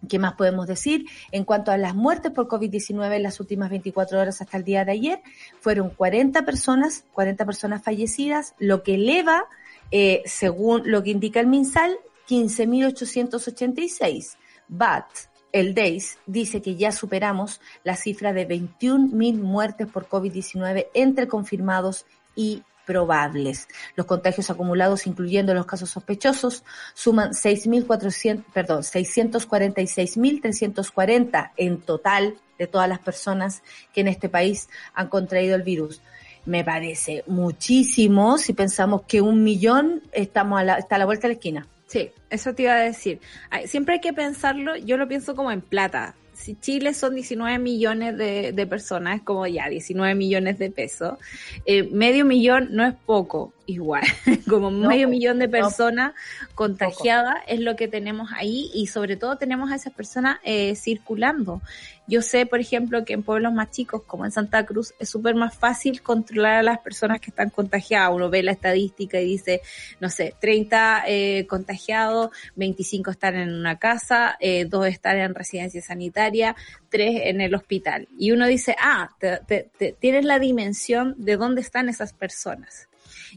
¿Qué 0.08 0.20
más 0.20 0.34
podemos 0.34 0.68
decir? 0.68 1.06
En 1.32 1.46
cuanto 1.46 1.72
a 1.72 1.78
las 1.78 1.96
muertes 1.96 2.32
por 2.32 2.48
COVID-19 2.48 3.16
en 3.16 3.24
las 3.24 3.40
últimas 3.40 3.70
24 3.70 4.20
horas 4.20 4.42
hasta 4.42 4.58
el 4.58 4.64
día 4.64 4.86
de 4.86 4.92
ayer, 4.92 5.22
fueron 5.60 5.90
40 5.90 6.46
personas, 6.46 7.06
40 7.14 7.46
personas 7.46 7.84
fallecidas, 7.84 8.54
lo 8.60 8.84
que 8.84 8.96
eleva, 8.96 9.46
eh, 9.92 10.24
según 10.26 10.84
lo 10.86 11.04
que 11.04 11.12
indica 11.12 11.40
el 11.40 11.48
MinSal, 11.48 11.98
15.886. 12.28 14.38
BAT, 14.68 15.06
el 15.52 15.74
DEIS, 15.74 16.18
dice 16.26 16.62
que 16.62 16.76
ya 16.76 16.92
superamos 16.92 17.62
la 17.84 17.96
cifra 17.96 18.34
de 18.34 18.48
21.000 18.48 19.40
muertes 19.40 19.88
por 19.88 20.10
COVID-19 20.10 20.88
entre 20.94 21.28
confirmados 21.28 22.06
y 22.36 22.64
probables. 22.86 23.68
Los 23.96 24.06
contagios 24.06 24.50
acumulados, 24.50 25.08
incluyendo 25.08 25.54
los 25.54 25.66
casos 25.66 25.90
sospechosos, 25.90 26.64
suman 26.94 27.32
6.400, 27.32 28.46
perdón, 28.54 28.84
646.340 28.84 31.52
en 31.58 31.82
total 31.82 32.38
de 32.58 32.68
todas 32.68 32.88
las 32.88 33.00
personas 33.00 33.64
que 33.94 34.00
en 34.02 34.08
este 34.08 34.30
país 34.30 34.70
han 34.94 35.10
contraído 35.10 35.56
el 35.56 35.64
virus. 35.64 36.02
Me 36.46 36.64
parece 36.64 37.24
muchísimo 37.28 38.38
si 38.38 38.54
pensamos 38.54 39.04
que 39.08 39.22
un 39.22 39.44
millón 39.44 40.02
estamos 40.12 40.60
a 40.60 40.64
la, 40.64 40.78
está 40.78 40.96
a 40.96 41.00
la 41.00 41.06
vuelta 41.06 41.28
de 41.28 41.34
la 41.34 41.38
esquina. 41.38 41.68
Sí, 41.88 42.12
eso 42.30 42.54
te 42.54 42.64
iba 42.64 42.74
a 42.74 42.82
decir. 42.82 43.20
Siempre 43.66 43.96
hay 43.96 44.02
que 44.02 44.14
pensarlo, 44.14 44.76
yo 44.76 44.98
lo 44.98 45.08
pienso 45.08 45.36
como 45.36 45.52
en 45.52 45.62
plata. 45.62 46.16
Si 46.34 46.56
Chile 46.56 46.94
son 46.94 47.16
19 47.16 47.58
millones 47.60 48.18
de, 48.18 48.52
de 48.52 48.68
personas, 48.68 49.22
como 49.22 49.48
ya 49.48 49.70
19 49.70 50.16
millones 50.16 50.60
de 50.60 50.70
pesos. 50.70 51.18
Eh, 51.66 51.84
medio 51.84 52.26
millón 52.26 52.70
no 52.72 52.86
es 52.86 52.94
poco, 52.94 53.54
igual. 53.66 54.04
como 54.50 54.70
No, 54.72 54.88
medio 54.90 55.08
millón 55.08 55.40
de 55.40 55.48
no, 55.48 55.52
personas 55.52 56.14
contagiadas 56.56 57.36
es 57.48 57.60
lo 57.60 57.76
que 57.76 57.88
tenemos 57.88 58.30
ahí 58.34 58.70
y 58.74 58.88
sobre 58.88 59.16
todo 59.18 59.38
tenemos 59.38 59.72
a 59.72 59.76
esas 59.76 59.94
personas 59.94 60.38
eh, 60.44 60.76
circulando. 60.76 61.62
Yo 62.08 62.22
sé, 62.22 62.46
por 62.46 62.60
ejemplo, 62.60 63.04
que 63.04 63.14
en 63.14 63.24
pueblos 63.24 63.52
más 63.52 63.72
chicos, 63.72 64.04
como 64.06 64.26
en 64.26 64.32
Santa 64.32 64.64
Cruz, 64.66 64.94
es 65.00 65.10
súper 65.10 65.34
más 65.34 65.56
fácil 65.58 66.04
controlar 66.04 66.54
a 66.58 66.64
las 66.64 66.80
personas 66.80 67.20
que 67.20 67.32
están 67.32 67.50
contagiadas. 67.50 68.12
Uno 68.14 68.30
ve 68.30 68.44
la 68.44 68.52
estadística 68.52 69.20
y 69.20 69.26
dice, 69.26 69.62
no 70.00 70.10
sé, 70.10 70.36
30 70.40 71.04
eh, 71.08 71.48
contagiados, 71.50 72.30
25 72.56 73.10
están 73.10 73.36
en 73.36 73.54
una 73.54 73.80
casa, 73.80 74.38
eh, 74.40 74.66
2 74.66 74.86
están 74.88 75.18
en 75.18 75.34
residencia 75.34 75.82
sanitaria, 75.82 76.56
3 76.90 77.22
en 77.26 77.42
el 77.42 77.56
hospital. 77.56 78.08
Y 78.20 78.32
uno 78.32 78.46
dice, 78.46 78.76
ah, 78.80 79.10
te- 79.20 79.40
te- 79.48 79.70
te- 79.76 79.94
tienes 79.94 80.26
la 80.26 80.38
dimensión 80.38 81.16
de 81.18 81.38
dónde 81.38 81.62
están 81.62 81.90
esas 81.90 82.14
personas. 82.14 82.88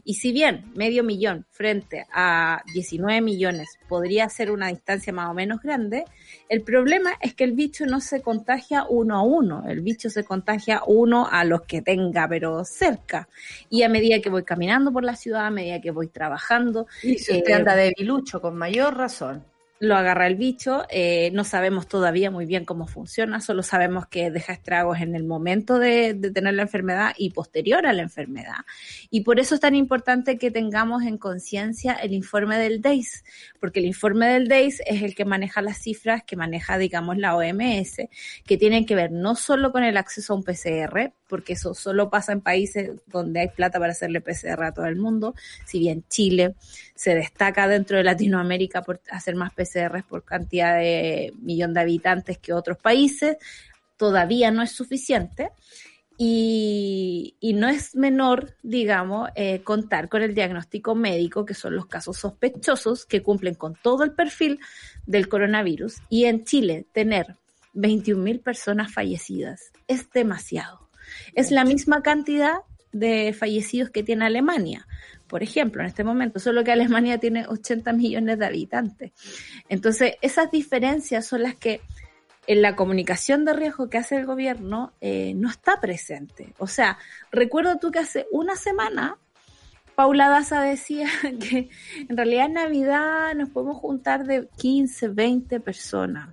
Y 0.03 0.15
si 0.15 0.31
bien 0.31 0.71
medio 0.75 1.03
millón 1.03 1.45
frente 1.51 2.05
a 2.13 2.61
19 2.73 3.21
millones 3.21 3.67
podría 3.87 4.29
ser 4.29 4.51
una 4.51 4.67
distancia 4.67 5.13
más 5.13 5.29
o 5.29 5.33
menos 5.33 5.61
grande, 5.61 6.05
el 6.47 6.61
problema 6.61 7.11
es 7.21 7.33
que 7.33 7.43
el 7.43 7.53
bicho 7.53 7.85
no 7.85 8.01
se 8.01 8.21
contagia 8.21 8.85
uno 8.89 9.15
a 9.15 9.23
uno, 9.23 9.63
el 9.67 9.81
bicho 9.81 10.09
se 10.09 10.23
contagia 10.23 10.81
uno 10.85 11.27
a 11.29 11.43
los 11.43 11.61
que 11.61 11.81
tenga, 11.81 12.27
pero 12.27 12.63
cerca. 12.65 13.27
Y 13.69 13.83
a 13.83 13.89
medida 13.89 14.19
que 14.19 14.29
voy 14.29 14.43
caminando 14.43 14.91
por 14.91 15.03
la 15.03 15.15
ciudad, 15.15 15.45
a 15.45 15.51
medida 15.51 15.81
que 15.81 15.91
voy 15.91 16.07
trabajando, 16.07 16.87
Y 17.03 17.17
si 17.17 17.37
usted 17.37 17.51
eh, 17.51 17.55
anda 17.55 17.75
de 17.75 17.93
bilucho, 17.97 18.41
con 18.41 18.57
mayor 18.57 18.97
razón. 18.97 19.43
Lo 19.79 19.95
agarra 19.95 20.27
el 20.27 20.35
bicho, 20.35 20.85
eh, 20.89 21.31
no 21.33 21.43
sabemos 21.43 21.87
todavía 21.87 22.29
muy 22.31 22.45
bien 22.45 22.65
cómo 22.65 22.85
funciona, 22.85 23.39
solo 23.39 23.63
sabemos 23.63 24.07
que 24.07 24.29
deja 24.29 24.53
estragos 24.53 24.99
en 24.99 25.15
el 25.15 25.23
momento 25.23 25.79
de, 25.79 26.13
de 26.13 26.31
tener 26.31 26.53
la 26.53 26.63
enfermedad 26.63 27.13
y 27.17 27.29
posterior 27.29 27.85
a 27.85 27.93
la 27.93 28.01
enfermedad. 28.01 28.65
Y 29.09 29.21
por 29.21 29.39
eso 29.39 29.55
es 29.55 29.61
tan 29.61 29.75
importante 29.75 30.37
que 30.37 30.51
tengamos 30.51 31.03
en 31.03 31.17
conciencia 31.17 31.93
el 31.93 32.13
informe 32.13 32.57
del 32.57 32.81
DEIS, 32.81 33.23
porque 33.59 33.79
el 33.79 33.85
informe 33.85 34.27
del 34.27 34.47
DEIS 34.49 34.81
es 34.85 35.01
el 35.01 35.15
que 35.15 35.25
maneja 35.25 35.61
las 35.61 35.77
cifras 35.77 36.23
que 36.23 36.35
maneja, 36.35 36.77
digamos, 36.77 37.17
la 37.17 37.35
OMS, 37.35 37.97
que 38.45 38.57
tienen 38.57 38.85
que 38.85 38.95
ver 38.95 39.11
no 39.11 39.35
solo 39.35 39.71
con 39.71 39.83
el 39.83 39.95
acceso 39.95 40.33
a 40.33 40.35
un 40.35 40.43
PCR, 40.43 41.13
porque 41.29 41.53
eso 41.53 41.73
solo 41.73 42.09
pasa 42.09 42.33
en 42.33 42.41
países 42.41 42.91
donde 43.05 43.39
hay 43.41 43.47
plata 43.49 43.79
para 43.79 43.91
hacerle 43.91 44.19
PCR 44.19 44.63
a 44.63 44.73
todo 44.73 44.87
el 44.87 44.97
mundo, 44.97 45.35
si 45.65 45.79
bien 45.79 46.03
Chile 46.09 46.55
se 46.95 47.15
destaca 47.15 47.67
dentro 47.67 47.97
de 47.97 48.03
Latinoamérica 48.03 48.81
por 48.81 48.99
hacer 49.11 49.35
más 49.35 49.53
PCRs 49.53 50.03
por 50.03 50.25
cantidad 50.25 50.77
de 50.77 51.31
millón 51.39 51.73
de 51.73 51.81
habitantes 51.81 52.39
que 52.39 52.51
otros 52.51 52.77
países, 52.77 53.37
todavía 53.95 54.49
no 54.51 54.63
es 54.63 54.71
suficiente. 54.71 55.51
Y, 56.21 57.37
no 57.55 57.69
es 57.69 57.95
menor, 57.95 58.57
digamos, 58.61 59.29
eh, 59.35 59.61
contar 59.61 60.09
con 60.09 60.21
el 60.21 60.35
diagnóstico 60.35 60.93
médico, 60.93 61.45
que 61.45 61.53
son 61.53 61.77
los 61.77 61.85
casos 61.85 62.17
sospechosos 62.17 63.05
que 63.05 63.23
cumplen 63.23 63.55
con 63.55 63.75
todo 63.81 64.03
el 64.03 64.11
perfil 64.11 64.59
del 65.05 65.29
coronavirus. 65.29 65.95
Y 66.09 66.25
en 66.25 66.43
Chile, 66.43 66.85
tener 66.91 67.37
21.000 67.73 68.43
personas 68.43 68.93
fallecidas 68.93 69.71
es 69.87 70.11
demasiado. 70.11 70.88
Es 71.33 71.51
la 71.51 71.65
misma 71.65 72.01
cantidad 72.01 72.57
de 72.91 73.33
fallecidos 73.33 73.89
que 73.89 74.03
tiene 74.03 74.25
Alemania, 74.25 74.87
por 75.27 75.43
ejemplo, 75.43 75.81
en 75.81 75.87
este 75.87 76.03
momento, 76.03 76.39
solo 76.39 76.63
que 76.63 76.71
Alemania 76.71 77.19
tiene 77.19 77.45
80 77.47 77.93
millones 77.93 78.39
de 78.39 78.45
habitantes. 78.47 79.11
Entonces, 79.69 80.15
esas 80.21 80.49
diferencias 80.49 81.27
son 81.27 81.43
las 81.43 81.53
que 81.55 81.81
en 82.47 82.63
la 82.63 82.75
comunicación 82.75 83.45
de 83.45 83.53
riesgo 83.53 83.91
que 83.91 83.99
hace 83.99 84.15
el 84.17 84.25
gobierno 84.25 84.91
eh, 85.01 85.33
no 85.35 85.49
está 85.49 85.79
presente. 85.79 86.55
O 86.57 86.65
sea, 86.65 86.97
recuerdo 87.31 87.77
tú 87.77 87.91
que 87.91 87.99
hace 87.99 88.25
una 88.31 88.55
semana 88.55 89.17
Paula 89.99 90.29
Daza 90.29 90.61
decía 90.61 91.09
que 91.39 91.69
en 92.07 92.17
realidad 92.17 92.45
en 92.45 92.53
Navidad 92.53 93.35
nos 93.35 93.49
podemos 93.49 93.77
juntar 93.77 94.25
de 94.25 94.47
15, 94.57 95.09
20 95.09 95.59
personas. 95.59 96.29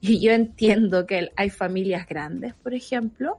Y 0.00 0.20
yo 0.20 0.32
entiendo 0.32 1.06
que 1.06 1.30
hay 1.34 1.48
familias 1.48 2.06
grandes, 2.06 2.54
por 2.54 2.74
ejemplo, 2.74 3.38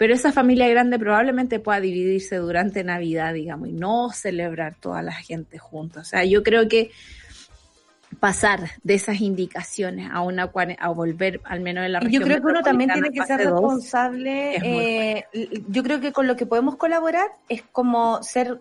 pero 0.00 0.14
esa 0.14 0.32
familia 0.32 0.66
grande 0.66 0.98
probablemente 0.98 1.58
pueda 1.58 1.78
dividirse 1.78 2.36
durante 2.36 2.82
Navidad, 2.82 3.34
digamos, 3.34 3.68
y 3.68 3.72
no 3.72 4.08
celebrar 4.12 4.74
toda 4.80 5.02
la 5.02 5.12
gente 5.12 5.58
juntos. 5.58 6.00
O 6.00 6.04
sea, 6.06 6.24
yo 6.24 6.42
creo 6.42 6.66
que 6.68 6.90
pasar 8.18 8.70
de 8.82 8.94
esas 8.94 9.20
indicaciones 9.20 10.08
a 10.10 10.22
una 10.22 10.50
a 10.78 10.88
volver 10.88 11.42
al 11.44 11.60
menos 11.60 11.84
en 11.84 11.92
la 11.92 12.00
región 12.00 12.22
yo 12.22 12.26
creo 12.26 12.40
que 12.40 12.46
uno 12.46 12.62
también 12.62 12.90
tiene 12.90 13.10
que 13.10 13.24
ser 13.24 13.40
responsable 13.40 14.56
eh, 14.64 15.24
yo 15.68 15.82
creo 15.84 16.00
que 16.00 16.12
con 16.12 16.26
lo 16.26 16.34
que 16.34 16.44
podemos 16.44 16.74
colaborar 16.74 17.28
es 17.48 17.62
como 17.70 18.20
ser 18.22 18.58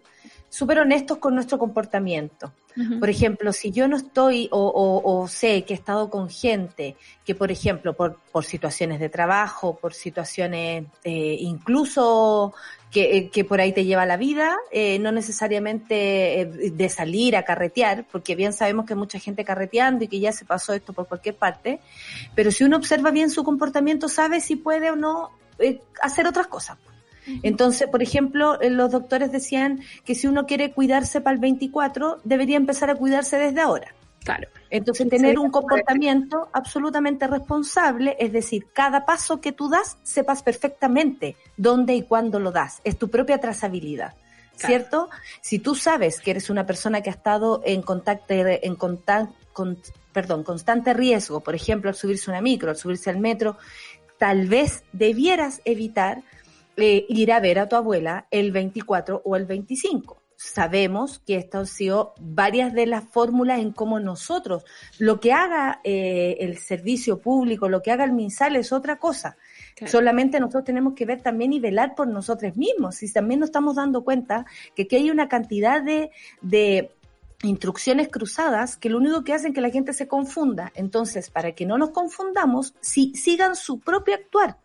súper 0.50 0.80
honestos 0.80 1.18
con 1.20 1.36
nuestro 1.36 1.58
comportamiento 1.60 2.52
por 3.00 3.10
ejemplo 3.10 3.52
si 3.52 3.72
yo 3.72 3.88
no 3.88 3.98
estoy 3.98 4.48
o, 4.52 4.60
o- 4.68 5.22
o 5.22 5.28
sé 5.28 5.64
que 5.66 5.74
he 5.74 5.78
estado 5.78 6.10
con 6.10 6.30
gente 6.30 6.96
que 7.26 7.36
por 7.36 7.52
ejemplo 7.52 7.94
por, 7.94 8.18
por 8.32 8.46
situaciones 8.46 9.00
de 9.00 9.10
trabajo 9.10 9.76
por 9.76 9.94
situaciones 9.94 10.86
eh, 11.04 11.36
incluso 11.40 12.54
que, 12.92 13.18
eh, 13.18 13.30
que 13.30 13.44
por 13.44 13.60
ahí 13.62 13.72
te 13.72 13.86
lleva 13.86 14.06
la 14.08 14.18
vida, 14.18 14.58
eh, 14.72 14.98
no 14.98 15.12
necesariamente 15.12 16.42
eh, 16.42 16.46
de 16.46 16.90
salir 16.90 17.36
a 17.38 17.44
carretear, 17.44 18.06
porque 18.12 18.36
bien 18.36 18.52
sabemos 18.52 18.86
que 18.88 18.94
hay 18.94 19.00
mucha 19.00 19.20
gente 19.20 19.46
carreteando 19.46 20.06
y 20.06 20.08
que 20.08 20.20
ya 20.20 20.32
se 20.32 20.44
pasó 20.46 20.74
esto 20.74 20.92
por 20.94 21.08
cualquier 21.08 21.36
parte, 21.36 21.80
pero 22.34 22.50
si 22.50 22.64
uno 22.64 22.78
observa 22.78 23.12
bien 23.12 23.30
su 23.30 23.44
comportamiento, 23.44 24.10
sabe 24.10 24.42
si 24.42 24.56
puede 24.56 24.90
o 24.90 24.96
no 24.96 25.30
eh, 25.60 25.82
hacer 26.02 26.26
otras 26.26 26.48
cosas. 26.48 26.78
Entonces, 27.44 27.88
por 27.88 28.02
ejemplo, 28.02 28.60
eh, 28.62 28.70
los 28.70 28.92
doctores 28.92 29.32
decían 29.32 29.82
que 30.06 30.16
si 30.16 30.28
uno 30.28 30.46
quiere 30.46 30.72
cuidarse 30.72 31.22
para 31.22 31.34
el 31.36 31.40
24, 31.40 32.20
debería 32.24 32.58
empezar 32.58 32.90
a 32.90 32.96
cuidarse 32.96 33.38
desde 33.38 33.62
ahora. 33.62 33.94
Claro. 34.24 34.48
Entonces, 34.70 35.10
tener 35.10 35.36
Sí, 35.36 35.38
un 35.38 35.50
comportamiento 35.50 36.50
absolutamente 36.54 37.26
responsable, 37.28 38.16
es 38.20 38.32
decir, 38.32 38.68
cada 38.74 39.06
paso 39.06 39.42
que 39.42 39.52
tú 39.52 39.70
das, 39.70 39.98
sepas 40.04 40.44
perfectamente 40.44 41.36
dónde 41.58 41.96
y 41.96 42.04
cuándo 42.04 42.40
lo 42.40 42.52
das. 42.52 42.82
Es 42.84 42.98
tu 42.98 43.10
propia 43.10 43.40
trazabilidad. 43.40 44.14
Claro. 44.58 44.68
¿Cierto? 44.68 45.10
Si 45.42 45.60
tú 45.60 45.74
sabes 45.74 46.20
que 46.20 46.32
eres 46.32 46.50
una 46.50 46.66
persona 46.66 47.02
que 47.02 47.10
ha 47.10 47.14
estado 47.14 47.62
en 47.66 47.82
contacto, 47.82 48.34
en 48.34 48.76
con, 48.76 49.00
perdón, 50.12 50.44
constante 50.44 50.94
riesgo, 50.94 51.40
por 51.40 51.56
ejemplo, 51.56 51.90
al 51.90 51.96
subirse 51.96 52.30
a 52.30 52.34
una 52.34 52.42
micro, 52.42 52.70
al 52.70 52.76
subirse 52.76 53.10
al 53.10 53.20
metro, 53.20 53.58
tal 54.18 54.48
vez 54.48 54.84
debieras 54.92 55.62
evitar 55.66 56.22
eh, 56.82 57.06
ir 57.10 57.32
a 57.32 57.40
ver 57.40 57.60
a 57.60 57.68
tu 57.68 57.76
abuela 57.76 58.28
el 58.32 58.52
24 58.52 59.22
o 59.24 59.36
el 59.36 59.46
25. 59.46 60.18
Sabemos 60.36 61.20
que 61.20 61.36
esto 61.36 61.58
han 61.58 61.68
sido 61.68 62.14
varias 62.18 62.74
de 62.74 62.86
las 62.86 63.04
fórmulas 63.04 63.60
en 63.60 63.74
cómo 63.74 64.00
nosotros, 64.00 64.64
lo 64.98 65.20
que 65.20 65.34
haga 65.34 65.82
eh, 65.84 66.38
el 66.40 66.58
servicio 66.60 67.20
público, 67.20 67.68
lo 67.68 67.82
que 67.82 67.92
haga 67.92 68.06
el 68.06 68.14
MinSal 68.14 68.56
es 68.56 68.72
otra 68.72 69.00
cosa. 69.00 69.36
Claro. 69.76 69.92
Solamente 69.92 70.40
nosotros 70.40 70.64
tenemos 70.64 70.94
que 70.94 71.06
ver 71.06 71.22
también 71.22 71.52
y 71.52 71.60
velar 71.60 71.94
por 71.94 72.08
nosotros 72.08 72.56
mismos. 72.56 73.04
Y 73.04 73.12
también 73.12 73.42
nos 73.42 73.50
estamos 73.50 73.76
dando 73.76 74.06
cuenta 74.06 74.46
que 74.76 74.84
aquí 74.84 74.96
hay 74.96 75.12
una 75.12 75.28
cantidad 75.28 75.84
de, 75.84 76.12
de 76.42 76.90
instrucciones 77.44 78.10
cruzadas 78.10 78.76
que 78.78 78.90
lo 78.90 78.98
único 78.98 79.24
que 79.24 79.34
hacen 79.34 79.54
que 79.54 79.62
la 79.62 79.70
gente 79.70 79.94
se 79.94 80.08
confunda. 80.08 80.72
Entonces, 80.76 81.30
para 81.30 81.54
que 81.54 81.66
no 81.66 81.78
nos 81.78 81.92
confundamos, 81.92 82.76
si, 82.82 83.14
sigan 83.16 83.56
su 83.56 83.80
propio 83.80 84.16
actuar. 84.16 84.58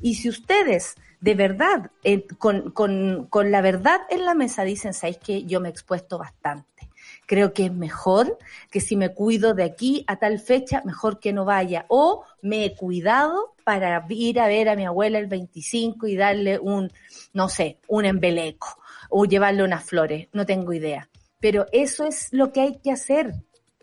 Y 0.00 0.14
si 0.14 0.28
ustedes 0.28 0.94
de 1.20 1.34
verdad, 1.34 1.90
eh, 2.02 2.26
con, 2.38 2.70
con, 2.70 3.26
con 3.28 3.50
la 3.50 3.60
verdad 3.60 4.00
en 4.08 4.24
la 4.24 4.34
mesa 4.34 4.64
dicen, 4.64 4.94
¿sabéis 4.94 5.18
que 5.18 5.44
yo 5.44 5.60
me 5.60 5.68
he 5.68 5.70
expuesto 5.70 6.18
bastante? 6.18 6.88
Creo 7.26 7.52
que 7.52 7.66
es 7.66 7.72
mejor 7.72 8.38
que 8.70 8.80
si 8.80 8.96
me 8.96 9.10
cuido 9.10 9.54
de 9.54 9.64
aquí 9.64 10.04
a 10.08 10.16
tal 10.16 10.40
fecha, 10.40 10.82
mejor 10.84 11.20
que 11.20 11.32
no 11.32 11.44
vaya. 11.44 11.84
O 11.88 12.24
me 12.42 12.64
he 12.64 12.74
cuidado 12.74 13.54
para 13.64 14.04
ir 14.08 14.40
a 14.40 14.48
ver 14.48 14.68
a 14.68 14.76
mi 14.76 14.84
abuela 14.84 15.18
el 15.18 15.26
25 15.26 16.06
y 16.08 16.16
darle 16.16 16.58
un, 16.58 16.90
no 17.32 17.48
sé, 17.48 17.78
un 17.86 18.04
embeleco 18.04 18.78
o 19.10 19.26
llevarle 19.26 19.62
unas 19.62 19.84
flores, 19.84 20.28
no 20.32 20.46
tengo 20.46 20.72
idea. 20.72 21.08
Pero 21.38 21.66
eso 21.72 22.04
es 22.04 22.32
lo 22.32 22.52
que 22.52 22.62
hay 22.62 22.78
que 22.80 22.92
hacer. 22.92 23.34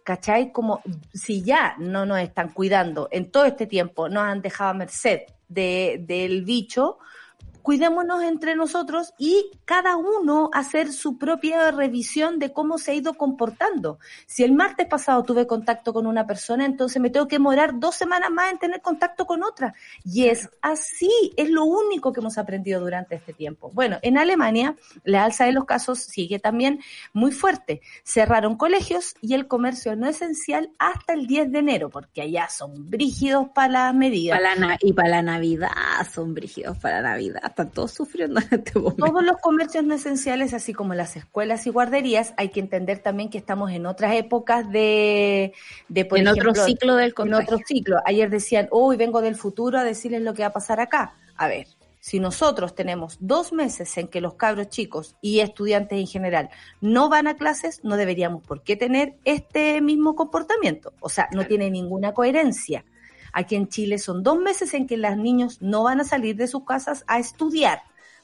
¿Cachai? 0.03 0.53
Como 0.53 0.81
si 1.13 1.43
ya 1.43 1.75
no 1.79 2.05
nos 2.05 2.19
están 2.19 2.49
cuidando 2.49 3.09
en 3.11 3.29
todo 3.29 3.43
este 3.45 3.65
tiempo, 3.65 4.07
nos 4.07 4.23
han 4.23 4.41
dejado 4.41 4.69
a 4.69 4.73
merced 4.73 5.21
de, 5.49 6.01
del 6.05 6.43
bicho, 6.43 6.97
cuidémonos 7.67 8.23
entre 8.23 8.55
nosotros 8.55 9.13
y 9.17 9.51
cada 9.65 9.97
uno 9.97 10.49
hacer 10.53 10.93
su 10.93 11.17
propia 11.17 11.69
revisión 11.69 12.39
de 12.39 12.53
cómo 12.53 12.77
se 12.77 12.91
ha 12.91 12.93
ido 12.93 13.15
comportando. 13.15 13.99
Si 14.25 14.45
el 14.45 14.53
martes 14.53 14.87
pasado 14.87 15.21
tuve 15.23 15.47
contacto 15.47 15.91
con 15.91 16.07
una 16.07 16.25
persona, 16.25 16.63
entonces 16.63 17.01
me 17.01 17.09
tengo 17.09 17.27
que 17.27 17.39
morar 17.39 17.77
dos 17.77 17.95
semanas 17.95 18.31
más 18.31 18.53
en 18.53 18.59
tener 18.59 18.81
contacto 18.81 19.25
con 19.25 19.43
otra. 19.43 19.73
Y 20.05 20.27
es 20.27 20.49
así, 20.61 21.11
es 21.35 21.49
lo 21.49 21.65
único 21.65 22.13
que 22.13 22.21
hemos 22.21 22.37
aprendido 22.37 22.79
durante 22.79 23.15
este 23.15 23.33
tiempo. 23.33 23.69
Bueno, 23.73 23.97
en 24.01 24.17
Alemania 24.17 24.77
la 25.03 25.25
alza 25.25 25.43
de 25.43 25.51
los 25.51 25.65
casos 25.65 25.99
sigue 25.99 26.39
también 26.39 26.79
muy 27.11 27.33
fuerte. 27.33 27.81
Cerraron 28.05 28.55
colegios 28.55 29.13
y 29.19 29.33
el 29.33 29.49
comercio 29.49 29.97
no 29.97 30.07
esencial 30.07 30.71
hasta 30.79 31.11
el 31.11 31.27
10 31.27 31.51
de 31.51 31.59
enero, 31.59 31.89
porque 31.89 32.21
allá 32.21 32.47
son 32.47 32.89
brígidos 32.89 33.49
para 33.53 33.87
las 33.87 33.93
medidas. 33.93 34.39
Para 34.39 34.55
la 34.55 34.77
y 34.79 34.93
para 34.93 35.09
la 35.09 35.21
Navidad 35.21 35.69
son 36.13 36.33
brígidos 36.33 36.77
para 36.77 37.01
la 37.01 37.09
Navidad. 37.09 37.56
Están 37.57 37.71
todos 37.71 37.91
sufriendo 37.91 38.39
en 38.39 38.59
este 38.59 38.77
momento. 38.77 39.03
Todos 39.03 39.23
los 39.23 39.37
comercios 39.37 39.83
no 39.83 39.95
esenciales, 39.95 40.53
así 40.53 40.75
como 40.75 40.93
las 40.93 41.17
escuelas 41.17 41.65
y 41.65 41.71
guarderías, 41.71 42.35
hay 42.37 42.49
que 42.49 42.59
entender 42.59 42.99
también 42.99 43.31
que 43.31 43.39
estamos 43.39 43.71
en 43.71 43.87
otras 43.87 44.13
épocas 44.13 44.69
de, 44.69 45.53
de 45.89 46.05
por 46.05 46.19
en 46.19 46.27
ejemplo, 46.27 46.51
otro 46.51 46.65
ciclo 46.65 46.95
del 46.95 47.07
en 47.07 47.13
contagio. 47.15 47.55
otro 47.55 47.65
ciclo. 47.65 47.97
Ayer 48.05 48.29
decían, 48.29 48.67
hoy 48.69 48.95
vengo 48.95 49.21
del 49.21 49.35
futuro 49.35 49.79
a 49.79 49.83
decirles 49.83 50.21
lo 50.21 50.35
que 50.35 50.43
va 50.43 50.49
a 50.49 50.53
pasar 50.53 50.79
acá. 50.79 51.15
A 51.35 51.47
ver, 51.47 51.65
si 51.99 52.19
nosotros 52.19 52.75
tenemos 52.75 53.17
dos 53.21 53.51
meses 53.51 53.97
en 53.97 54.07
que 54.07 54.21
los 54.21 54.35
cabros 54.35 54.69
chicos 54.69 55.15
y 55.19 55.39
estudiantes 55.39 55.97
en 55.97 56.05
general 56.05 56.51
no 56.79 57.09
van 57.09 57.25
a 57.25 57.37
clases, 57.37 57.83
no 57.83 57.97
deberíamos 57.97 58.43
por 58.43 58.61
qué 58.61 58.75
tener 58.75 59.15
este 59.25 59.81
mismo 59.81 60.15
comportamiento. 60.15 60.93
O 60.99 61.09
sea, 61.09 61.27
no 61.33 61.47
tiene 61.47 61.71
ninguna 61.71 62.13
coherencia. 62.13 62.85
Aquí 63.37 63.55
en 63.55 63.67
Chile 63.67 63.99
son 63.99 64.23
dos 64.23 64.39
meses 64.39 64.73
en 64.73 64.87
que 64.87 64.97
los 64.97 65.15
niños 65.15 65.61
no 65.61 65.83
van 65.83 65.99
a 65.99 66.03
salir 66.03 66.35
de 66.37 66.47
sus 66.47 66.65
casas 66.65 67.03
a 67.05 67.19
estudiar, 67.19 67.83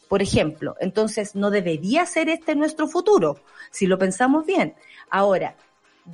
por 0.09 0.23
ejemplo. 0.23 0.75
Entonces, 0.79 1.35
no 1.35 1.51
debería 1.51 2.07
ser 2.07 2.29
este 2.29 2.55
nuestro 2.55 2.87
futuro, 2.87 3.37
si 3.69 3.85
lo 3.85 3.99
pensamos 3.99 4.43
bien. 4.43 4.73
Ahora, 5.11 5.53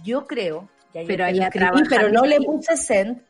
yo 0.03 0.27
creo, 0.27 0.67
ya 0.93 1.03
Pero 1.07 1.23
allá 1.23 1.47
escribí, 1.47 1.81
pero 1.89 2.09
no 2.09 2.25
le 2.25 2.41
puse 2.41 2.75
send, 2.75 3.21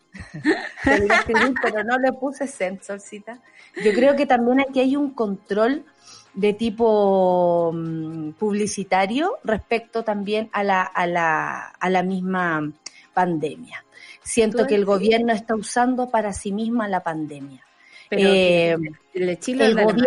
te 0.83 0.97
lo 0.97 1.13
escribí, 1.13 1.53
pero 1.61 1.83
no 1.83 1.99
le 1.99 2.13
puse 2.13 2.47
send, 2.47 2.81
Solcita. 2.81 3.39
Yo 3.75 3.93
creo 3.93 4.15
que 4.15 4.25
también 4.25 4.61
aquí 4.61 4.79
hay 4.79 4.95
un 4.95 5.11
control 5.11 5.85
de 6.33 6.53
tipo 6.53 7.71
mm, 7.75 8.31
publicitario 8.31 9.37
respecto 9.43 10.03
también 10.03 10.49
a 10.51 10.63
la, 10.63 10.81
a 10.81 11.05
la, 11.05 11.67
a 11.79 11.89
la 11.91 12.01
misma 12.01 12.71
pandemia. 13.13 13.83
Siento 14.29 14.67
que 14.67 14.75
el 14.75 14.85
gobierno 14.85 15.33
está 15.33 15.55
usando 15.55 16.09
para 16.09 16.33
sí 16.33 16.51
misma 16.51 16.87
la 16.87 17.01
pandemia. 17.01 17.63
Pero 18.09 18.21
Eh, 18.25 18.77
el 19.13 19.39
Chile 19.39 19.73
gobierno, 19.73 20.05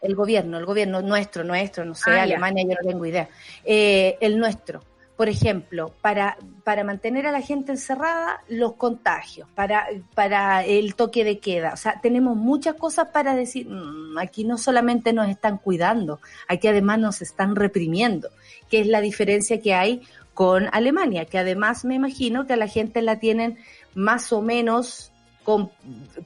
el 0.00 0.14
gobierno, 0.14 0.58
el 0.58 0.64
gobierno 0.66 1.02
nuestro, 1.02 1.44
nuestro, 1.44 1.84
no 1.84 1.94
sé, 1.94 2.10
Ah, 2.10 2.16
ya. 2.16 2.22
Alemania, 2.22 2.64
yo 2.64 2.70
no 2.82 2.88
tengo 2.88 3.06
idea. 3.06 3.28
Eh, 3.64 4.16
el 4.20 4.38
nuestro, 4.38 4.82
por 5.16 5.28
ejemplo, 5.28 5.92
para, 6.00 6.36
para 6.64 6.82
mantener 6.82 7.26
a 7.28 7.32
la 7.32 7.40
gente 7.40 7.70
encerrada, 7.72 8.40
los 8.48 8.74
contagios, 8.74 9.48
para, 9.54 9.86
para 10.14 10.64
el 10.64 10.94
toque 10.96 11.22
de 11.24 11.38
queda. 11.38 11.72
O 11.74 11.76
sea, 11.76 12.00
tenemos 12.00 12.36
muchas 12.36 12.74
cosas 12.74 13.08
para 13.12 13.36
decir, 13.36 13.68
"Mm, 13.68 14.18
aquí 14.18 14.44
no 14.44 14.58
solamente 14.58 15.12
nos 15.12 15.28
están 15.28 15.58
cuidando, 15.58 16.20
aquí 16.48 16.66
además 16.68 16.98
nos 16.98 17.22
están 17.22 17.54
reprimiendo, 17.54 18.30
que 18.68 18.80
es 18.80 18.86
la 18.88 19.00
diferencia 19.00 19.60
que 19.60 19.74
hay 19.74 20.02
con 20.34 20.68
Alemania, 20.72 21.24
que 21.24 21.38
además 21.38 21.84
me 21.84 21.94
imagino 21.94 22.46
que 22.46 22.52
a 22.52 22.56
la 22.56 22.68
gente 22.68 23.00
la 23.02 23.18
tienen 23.18 23.56
más 23.94 24.32
o 24.32 24.42
menos 24.42 25.12
con- 25.44 25.70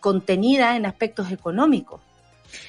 contenida 0.01 0.77
en 0.77 0.87
aspectos 0.87 1.31
económicos. 1.31 2.01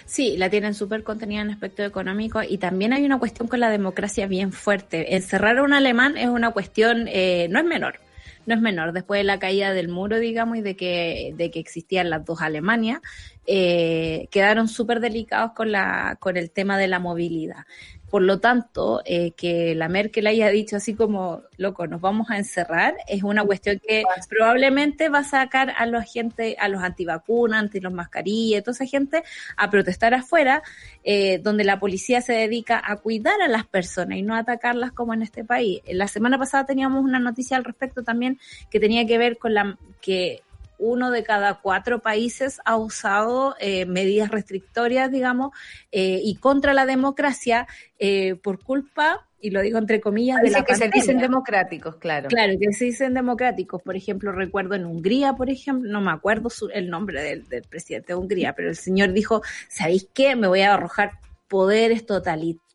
Sí, 0.05 0.35
la 0.37 0.49
tienen 0.49 0.73
súper 0.73 1.03
contenida 1.03 1.41
en 1.41 1.51
aspecto 1.51 1.83
económico 1.83 2.41
y 2.43 2.57
también 2.57 2.91
hay 2.91 3.05
una 3.05 3.17
cuestión 3.17 3.47
con 3.47 3.61
la 3.61 3.69
democracia 3.69 4.27
bien 4.27 4.51
fuerte. 4.51 5.15
Encerrar 5.15 5.57
a 5.57 5.63
un 5.63 5.73
alemán 5.73 6.17
es 6.17 6.27
una 6.27 6.51
cuestión, 6.51 7.07
eh, 7.07 7.47
no 7.49 7.59
es 7.59 7.65
menor, 7.65 7.99
no 8.45 8.55
es 8.55 8.61
menor. 8.61 8.91
Después 8.91 9.19
de 9.19 9.23
la 9.23 9.39
caída 9.39 9.73
del 9.73 9.87
muro, 9.87 10.19
digamos, 10.19 10.57
y 10.57 10.61
de 10.61 10.75
que, 10.75 11.33
de 11.37 11.49
que 11.49 11.59
existían 11.59 12.09
las 12.09 12.25
dos 12.25 12.41
Alemanias, 12.41 12.99
eh, 13.45 14.27
quedaron 14.31 14.67
súper 14.67 14.99
delicados 14.99 15.53
con, 15.53 15.71
la, 15.71 16.17
con 16.19 16.35
el 16.35 16.51
tema 16.51 16.77
de 16.77 16.87
la 16.87 16.99
movilidad. 16.99 17.65
Por 18.09 18.23
lo 18.23 18.39
tanto, 18.39 19.01
eh, 19.05 19.31
que 19.31 19.75
la 19.75 19.87
Merkel 19.87 20.27
haya 20.27 20.49
dicho 20.49 20.77
así 20.77 20.95
como, 20.95 21.43
loco, 21.57 21.87
nos 21.87 22.01
vamos 22.01 22.29
a 22.29 22.37
encerrar, 22.37 22.95
es 23.07 23.23
una 23.23 23.43
cuestión 23.43 23.79
que 23.85 24.03
probablemente 24.27 25.09
va 25.09 25.19
a 25.19 25.23
sacar 25.23 25.73
a 25.77 25.85
la 25.85 26.01
gente, 26.01 26.55
a 26.59 26.67
los 26.69 26.81
antivacunas, 26.81 27.59
anti 27.59 27.79
los 27.79 27.93
mascarillas, 27.93 28.63
toda 28.63 28.73
esa 28.73 28.85
gente 28.85 29.23
a 29.57 29.69
protestar 29.69 30.13
afuera, 30.13 30.63
eh, 31.03 31.39
donde 31.39 31.63
la 31.63 31.79
policía 31.79 32.21
se 32.21 32.33
dedica 32.33 32.81
a 32.83 32.95
cuidar 32.97 33.41
a 33.41 33.47
las 33.47 33.65
personas 33.65 34.17
y 34.17 34.21
no 34.21 34.35
a 34.35 34.39
atacarlas 34.39 34.91
como 34.91 35.13
en 35.13 35.21
este 35.21 35.43
país. 35.43 35.81
La 35.87 36.07
semana 36.07 36.37
pasada 36.37 36.65
teníamos 36.65 37.03
una 37.03 37.19
noticia 37.19 37.57
al 37.57 37.63
respecto 37.63 38.03
también 38.03 38.39
que 38.71 38.79
tenía 38.79 39.05
que 39.05 39.17
ver 39.17 39.37
con 39.37 39.53
la 39.53 39.77
que 40.01 40.41
uno 40.79 41.11
de 41.11 41.23
cada 41.23 41.59
cuatro 41.59 41.99
países 41.99 42.59
ha 42.65 42.75
usado 42.77 43.55
eh, 43.59 43.85
medidas 43.85 44.31
restrictorias, 44.31 45.11
digamos, 45.11 45.51
eh, 45.91 46.19
y 46.23 46.35
contra 46.35 46.73
la 46.73 46.85
democracia 46.85 47.67
eh, 47.99 48.35
por 48.35 48.63
culpa, 48.63 49.27
y 49.41 49.51
lo 49.51 49.61
digo 49.61 49.77
entre 49.77 50.01
comillas, 50.01 50.37
de 50.37 50.47
Dice 50.47 50.59
la 50.59 50.65
que 50.65 50.75
se 50.75 50.89
dicen 50.89 51.17
democráticos, 51.17 51.95
claro. 51.97 52.27
Claro, 52.27 52.53
que 52.59 52.73
se 52.73 52.85
dicen 52.85 53.13
democráticos. 53.13 53.81
Por 53.81 53.95
ejemplo, 53.95 54.31
recuerdo 54.31 54.75
en 54.75 54.85
Hungría, 54.85 55.33
por 55.33 55.49
ejemplo, 55.49 55.89
no 55.89 56.01
me 56.01 56.11
acuerdo 56.11 56.49
su- 56.49 56.69
el 56.69 56.89
nombre 56.89 57.21
del, 57.21 57.47
del 57.47 57.63
presidente 57.63 58.07
de 58.13 58.15
Hungría, 58.15 58.53
pero 58.53 58.69
el 58.69 58.75
señor 58.75 59.13
dijo, 59.13 59.41
¿sabéis 59.69 60.07
qué? 60.13 60.35
Me 60.35 60.47
voy 60.47 60.61
a 60.61 60.73
arrojar 60.73 61.19
poderes 61.47 62.05
totalitarios 62.05 62.68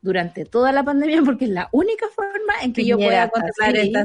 durante 0.00 0.44
toda 0.44 0.72
la 0.72 0.84
pandemia 0.84 1.22
porque 1.24 1.46
es 1.46 1.50
la 1.50 1.68
única 1.72 2.06
forma 2.08 2.54
en 2.62 2.72
que 2.72 2.84
yo 2.84 2.96
pueda 2.96 3.28
controlar 3.28 3.76
esta... 3.76 4.04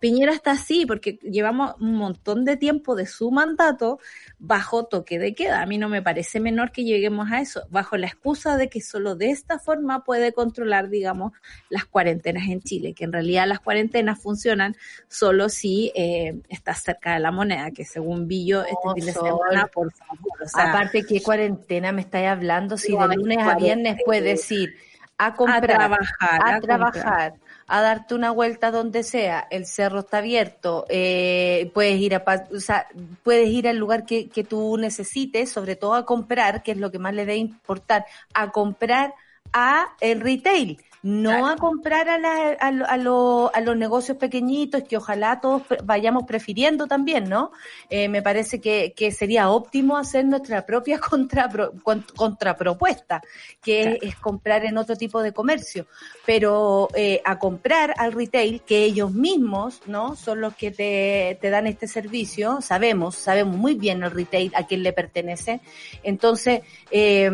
Piñera 0.00 0.32
está 0.32 0.52
así 0.52 0.86
porque 0.86 1.18
llevamos 1.22 1.74
un 1.80 1.94
montón 1.94 2.44
de 2.44 2.56
tiempo 2.56 2.94
de 2.94 3.06
su 3.06 3.30
mandato 3.30 3.98
bajo 4.38 4.84
toque 4.84 5.18
de 5.18 5.34
queda. 5.34 5.62
A 5.62 5.66
mí 5.66 5.78
no 5.78 5.88
me 5.88 6.02
parece 6.02 6.40
menor 6.40 6.72
que 6.72 6.84
lleguemos 6.84 7.30
a 7.32 7.40
eso, 7.40 7.66
bajo 7.70 7.96
la 7.96 8.06
excusa 8.06 8.56
de 8.56 8.68
que 8.68 8.80
solo 8.80 9.16
de 9.16 9.30
esta 9.30 9.58
forma 9.58 10.04
puede 10.04 10.32
controlar, 10.32 10.88
digamos, 10.88 11.32
las 11.70 11.86
cuarentenas 11.86 12.48
en 12.48 12.60
Chile, 12.60 12.94
que 12.94 13.04
en 13.04 13.12
realidad 13.12 13.46
las 13.46 13.60
cuarentenas 13.60 14.20
funcionan 14.20 14.76
solo 15.08 15.48
si 15.48 15.92
eh, 15.94 16.40
estás 16.48 16.82
cerca 16.82 17.14
de 17.14 17.20
la 17.20 17.30
moneda, 17.30 17.70
que 17.70 17.84
según 17.84 18.28
yo 18.28 18.62
este 18.62 18.76
fin 18.94 19.06
de 19.06 19.12
semana, 19.12 19.66
por 19.72 19.92
favor. 19.92 20.42
O 20.44 20.48
sea, 20.48 20.70
Aparte, 20.70 21.04
¿qué 21.04 21.22
cuarentena 21.22 21.92
me 21.92 22.02
estáis 22.02 22.28
hablando? 22.28 22.76
Si 22.76 22.92
de 22.92 23.04
es 23.04 23.16
lunes 23.16 23.38
a 23.38 23.54
viernes 23.56 23.96
puedes 24.04 24.50
ir 24.50 24.74
a 25.18 25.26
a 25.26 25.34
comprar, 25.34 25.62
trabajar, 25.62 26.40
a, 26.42 26.56
a 26.56 26.60
trabajar, 26.60 27.34
a 27.66 27.80
darte 27.80 28.14
una 28.14 28.30
vuelta 28.30 28.70
donde 28.70 29.02
sea, 29.02 29.46
el 29.50 29.66
cerro 29.66 30.00
está 30.00 30.18
abierto, 30.18 30.86
eh, 30.88 31.70
puedes 31.74 32.00
ir 32.00 32.14
a, 32.14 32.24
o 32.52 32.60
sea, 32.60 32.88
puedes 33.22 33.48
ir 33.48 33.68
al 33.68 33.76
lugar 33.76 34.06
que, 34.06 34.28
que 34.28 34.44
tú 34.44 34.76
necesites, 34.78 35.50
sobre 35.50 35.76
todo 35.76 35.94
a 35.94 36.06
comprar, 36.06 36.62
que 36.62 36.72
es 36.72 36.78
lo 36.78 36.90
que 36.90 36.98
más 36.98 37.14
le 37.14 37.26
debe 37.26 37.38
importar, 37.38 38.06
a 38.34 38.50
comprar 38.50 39.14
a 39.52 39.86
el 40.00 40.20
retail, 40.20 40.78
no 41.02 41.46
a 41.46 41.56
comprar 41.56 42.08
a, 42.08 42.18
la- 42.18 42.56
a, 42.58 42.66
a, 42.66 42.96
lo- 42.96 43.50
a 43.54 43.60
los 43.60 43.76
negocios 43.76 44.16
pequeñitos 44.18 44.82
que 44.84 44.96
ojalá 44.96 45.40
todos 45.40 45.62
vayamos 45.84 46.24
prefiriendo 46.24 46.88
también, 46.88 47.28
¿no? 47.28 47.52
Eh, 47.90 48.08
me 48.08 48.22
parece 48.22 48.60
que, 48.60 48.92
que 48.96 49.12
sería 49.12 49.50
óptimo 49.50 49.96
hacer 49.98 50.24
nuestra 50.24 50.66
propia 50.66 50.98
contrapro- 51.00 51.80
con- 51.82 52.04
contrapropuesta, 52.16 53.22
que 53.62 53.82
es, 53.82 53.98
es 54.02 54.16
comprar 54.16 54.64
en 54.64 54.78
otro 54.78 54.96
tipo 54.96 55.22
de 55.22 55.32
comercio, 55.32 55.86
pero 56.24 56.88
eh, 56.94 57.20
a 57.24 57.38
comprar 57.38 57.94
al 57.98 58.10
retail, 58.12 58.62
que 58.62 58.82
ellos 58.84 59.12
mismos, 59.12 59.82
¿no? 59.86 60.16
Son 60.16 60.40
los 60.40 60.56
que 60.56 60.72
te, 60.72 61.38
te 61.40 61.50
dan 61.50 61.68
este 61.68 61.86
servicio, 61.86 62.60
sabemos, 62.62 63.14
sabemos 63.14 63.56
muy 63.56 63.74
bien 63.74 64.02
el 64.02 64.10
retail 64.10 64.50
a 64.56 64.66
quién 64.66 64.82
le 64.82 64.92
pertenece, 64.92 65.60
entonces, 66.02 66.62
eh, 66.90 67.30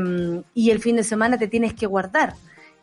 y 0.55 0.71
el 0.71 0.81
fin 0.81 0.97
de 0.97 1.05
semana 1.05 1.39
te 1.39 1.49
tienes 1.49 1.73
que 1.73 1.87
guardar. 1.87 2.02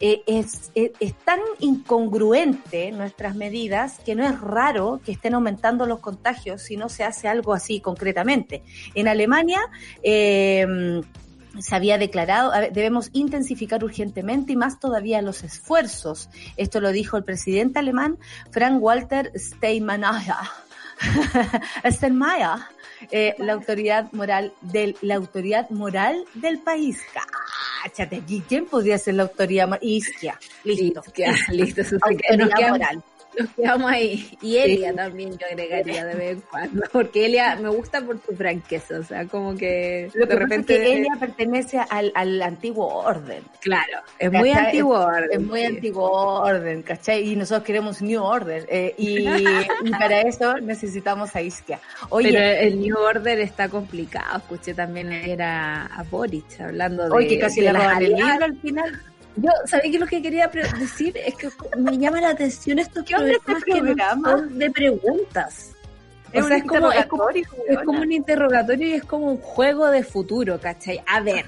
Eh, 0.02 0.24
es, 0.28 0.72
es, 0.76 1.14
tan 1.26 1.42
incongruente 1.60 2.90
nuestras 2.94 3.36
medidas 3.36 4.00
que 4.06 4.16
no 4.16 4.26
es 4.26 4.40
raro 4.40 5.02
que 5.04 5.12
estén 5.12 5.34
aumentando 5.34 5.86
los 5.86 6.00
contagios 6.00 6.62
si 6.62 6.78
no 6.78 6.88
se 6.88 7.04
hace 7.04 7.28
algo 7.28 7.54
así 7.54 7.82
concretamente. 7.82 8.64
En 8.96 9.10
Alemania 9.10 9.60
eh, 10.02 11.02
se 11.58 11.76
había 11.76 11.98
declarado, 11.98 12.52
debemos 12.72 13.10
intensificar 13.14 13.84
urgentemente 13.84 14.54
y 14.54 14.56
más 14.56 14.80
todavía 14.80 15.22
los 15.22 15.44
esfuerzos. 15.44 16.30
Esto 16.58 16.80
lo 16.80 16.92
dijo 16.92 17.18
el 17.18 17.24
presidente 17.24 17.80
alemán 17.80 18.20
Frank 18.52 18.82
Walter 18.82 19.32
Steinmeier. 19.36 20.36
Steinmeier, 21.86 22.60
eh, 23.12 23.36
la 23.38 23.54
autoridad 23.54 24.12
moral 24.12 24.54
del 24.62 24.96
la 25.02 25.16
autoridad 25.16 25.70
moral 25.70 26.26
del 26.34 26.60
país. 26.60 27.00
Cáchate 27.84 28.18
aquí, 28.18 28.44
¿quién 28.48 28.66
podría 28.66 28.98
ser 28.98 29.16
la 29.16 29.24
autoridad 29.24 29.68
moral? 29.68 29.84
Isquia, 29.84 30.40
listo. 30.64 31.02
Listo, 31.16 31.24
listo, 31.52 31.82
eso 31.82 31.98
nos 32.38 32.70
moral. 32.70 33.04
Nos 33.38 33.50
quedamos 33.52 33.92
ahí. 33.92 34.38
Y 34.42 34.58
Elia 34.58 34.94
también 34.94 35.38
yo 35.38 35.46
agregaría 35.48 36.06
de 36.06 36.16
vez 36.16 36.32
en 36.32 36.42
cuando. 36.42 36.84
Porque 36.92 37.26
Elia 37.26 37.56
me 37.56 37.70
gusta 37.70 38.02
por 38.02 38.20
su 38.22 38.36
franqueza. 38.36 39.00
O 39.00 39.04
sea, 39.04 39.26
como 39.28 39.56
que 39.56 40.10
Lo 40.14 40.28
que 40.28 40.38
pasa 40.38 40.56
es 40.56 40.66
que 40.66 40.94
ella 40.98 41.14
pertenece 41.20 41.80
al, 41.90 42.12
al 42.16 42.42
antiguo 42.42 42.88
orden. 42.88 43.44
Claro, 43.62 44.00
es 44.18 44.32
muy 44.32 44.52
antiguo. 44.52 45.00
Es, 45.00 45.06
orden, 45.06 45.30
es 45.32 45.42
muy 45.42 45.60
sí. 45.60 45.66
antiguo 45.66 46.10
orden, 46.42 46.82
¿cachai? 46.84 47.30
Y 47.32 47.36
nosotros 47.36 47.66
queremos 47.66 48.02
New 48.02 48.22
Order. 48.24 48.66
eh, 48.70 48.96
y, 48.98 49.28
y 49.84 49.92
para 49.92 50.22
eso 50.22 50.58
necesitamos 50.60 51.36
a 51.36 51.42
Isquia. 51.42 51.80
Oye, 52.10 52.32
Pero 52.32 52.44
el 52.44 52.80
New 52.82 52.98
Order 52.98 53.40
está 53.40 53.70
complicado. 53.70 54.38
Escuché 54.38 54.74
también 54.74 55.12
era 55.12 55.86
a 55.86 56.04
Boric 56.04 56.60
hablando 56.60 57.04
de. 57.06 57.12
hoy 57.12 57.28
que 57.28 57.40
casi 57.40 57.62
de 57.62 57.68
le 57.72 57.74
roban 57.74 58.04
el 58.04 58.14
libro 58.14 58.46
al 58.46 58.58
final. 58.58 59.02
Yo, 59.42 59.52
¿sabés 59.66 59.92
qué 59.92 60.00
lo 60.00 60.08
que 60.08 60.22
quería 60.22 60.48
decir? 60.48 61.18
Es 61.18 61.36
que 61.36 61.50
me 61.78 61.98
llama 61.98 62.22
la 62.22 62.30
atención 62.30 62.80
estos 62.80 63.04
¿Qué 63.04 63.16
onda 63.16 63.32
este 63.32 63.42
programas 63.46 63.66
que 63.66 63.82
no 63.82 64.38
son 64.38 64.60
de 64.60 64.72
preguntas. 64.72 65.72
Es 66.32 66.46
O 66.46 66.48
sea, 66.48 66.58
es 66.58 66.64
como, 66.64 66.92
es 66.92 67.08
como 67.86 68.02
un 68.02 68.12
interrogatorio 68.12 68.88
y 68.88 68.94
es 68.94 69.04
como 69.04 69.32
un 69.32 69.38
juego 69.38 69.88
de 69.88 70.04
futuro, 70.04 70.60
¿cachai? 70.60 71.02
A 71.08 71.22
ver, 71.22 71.46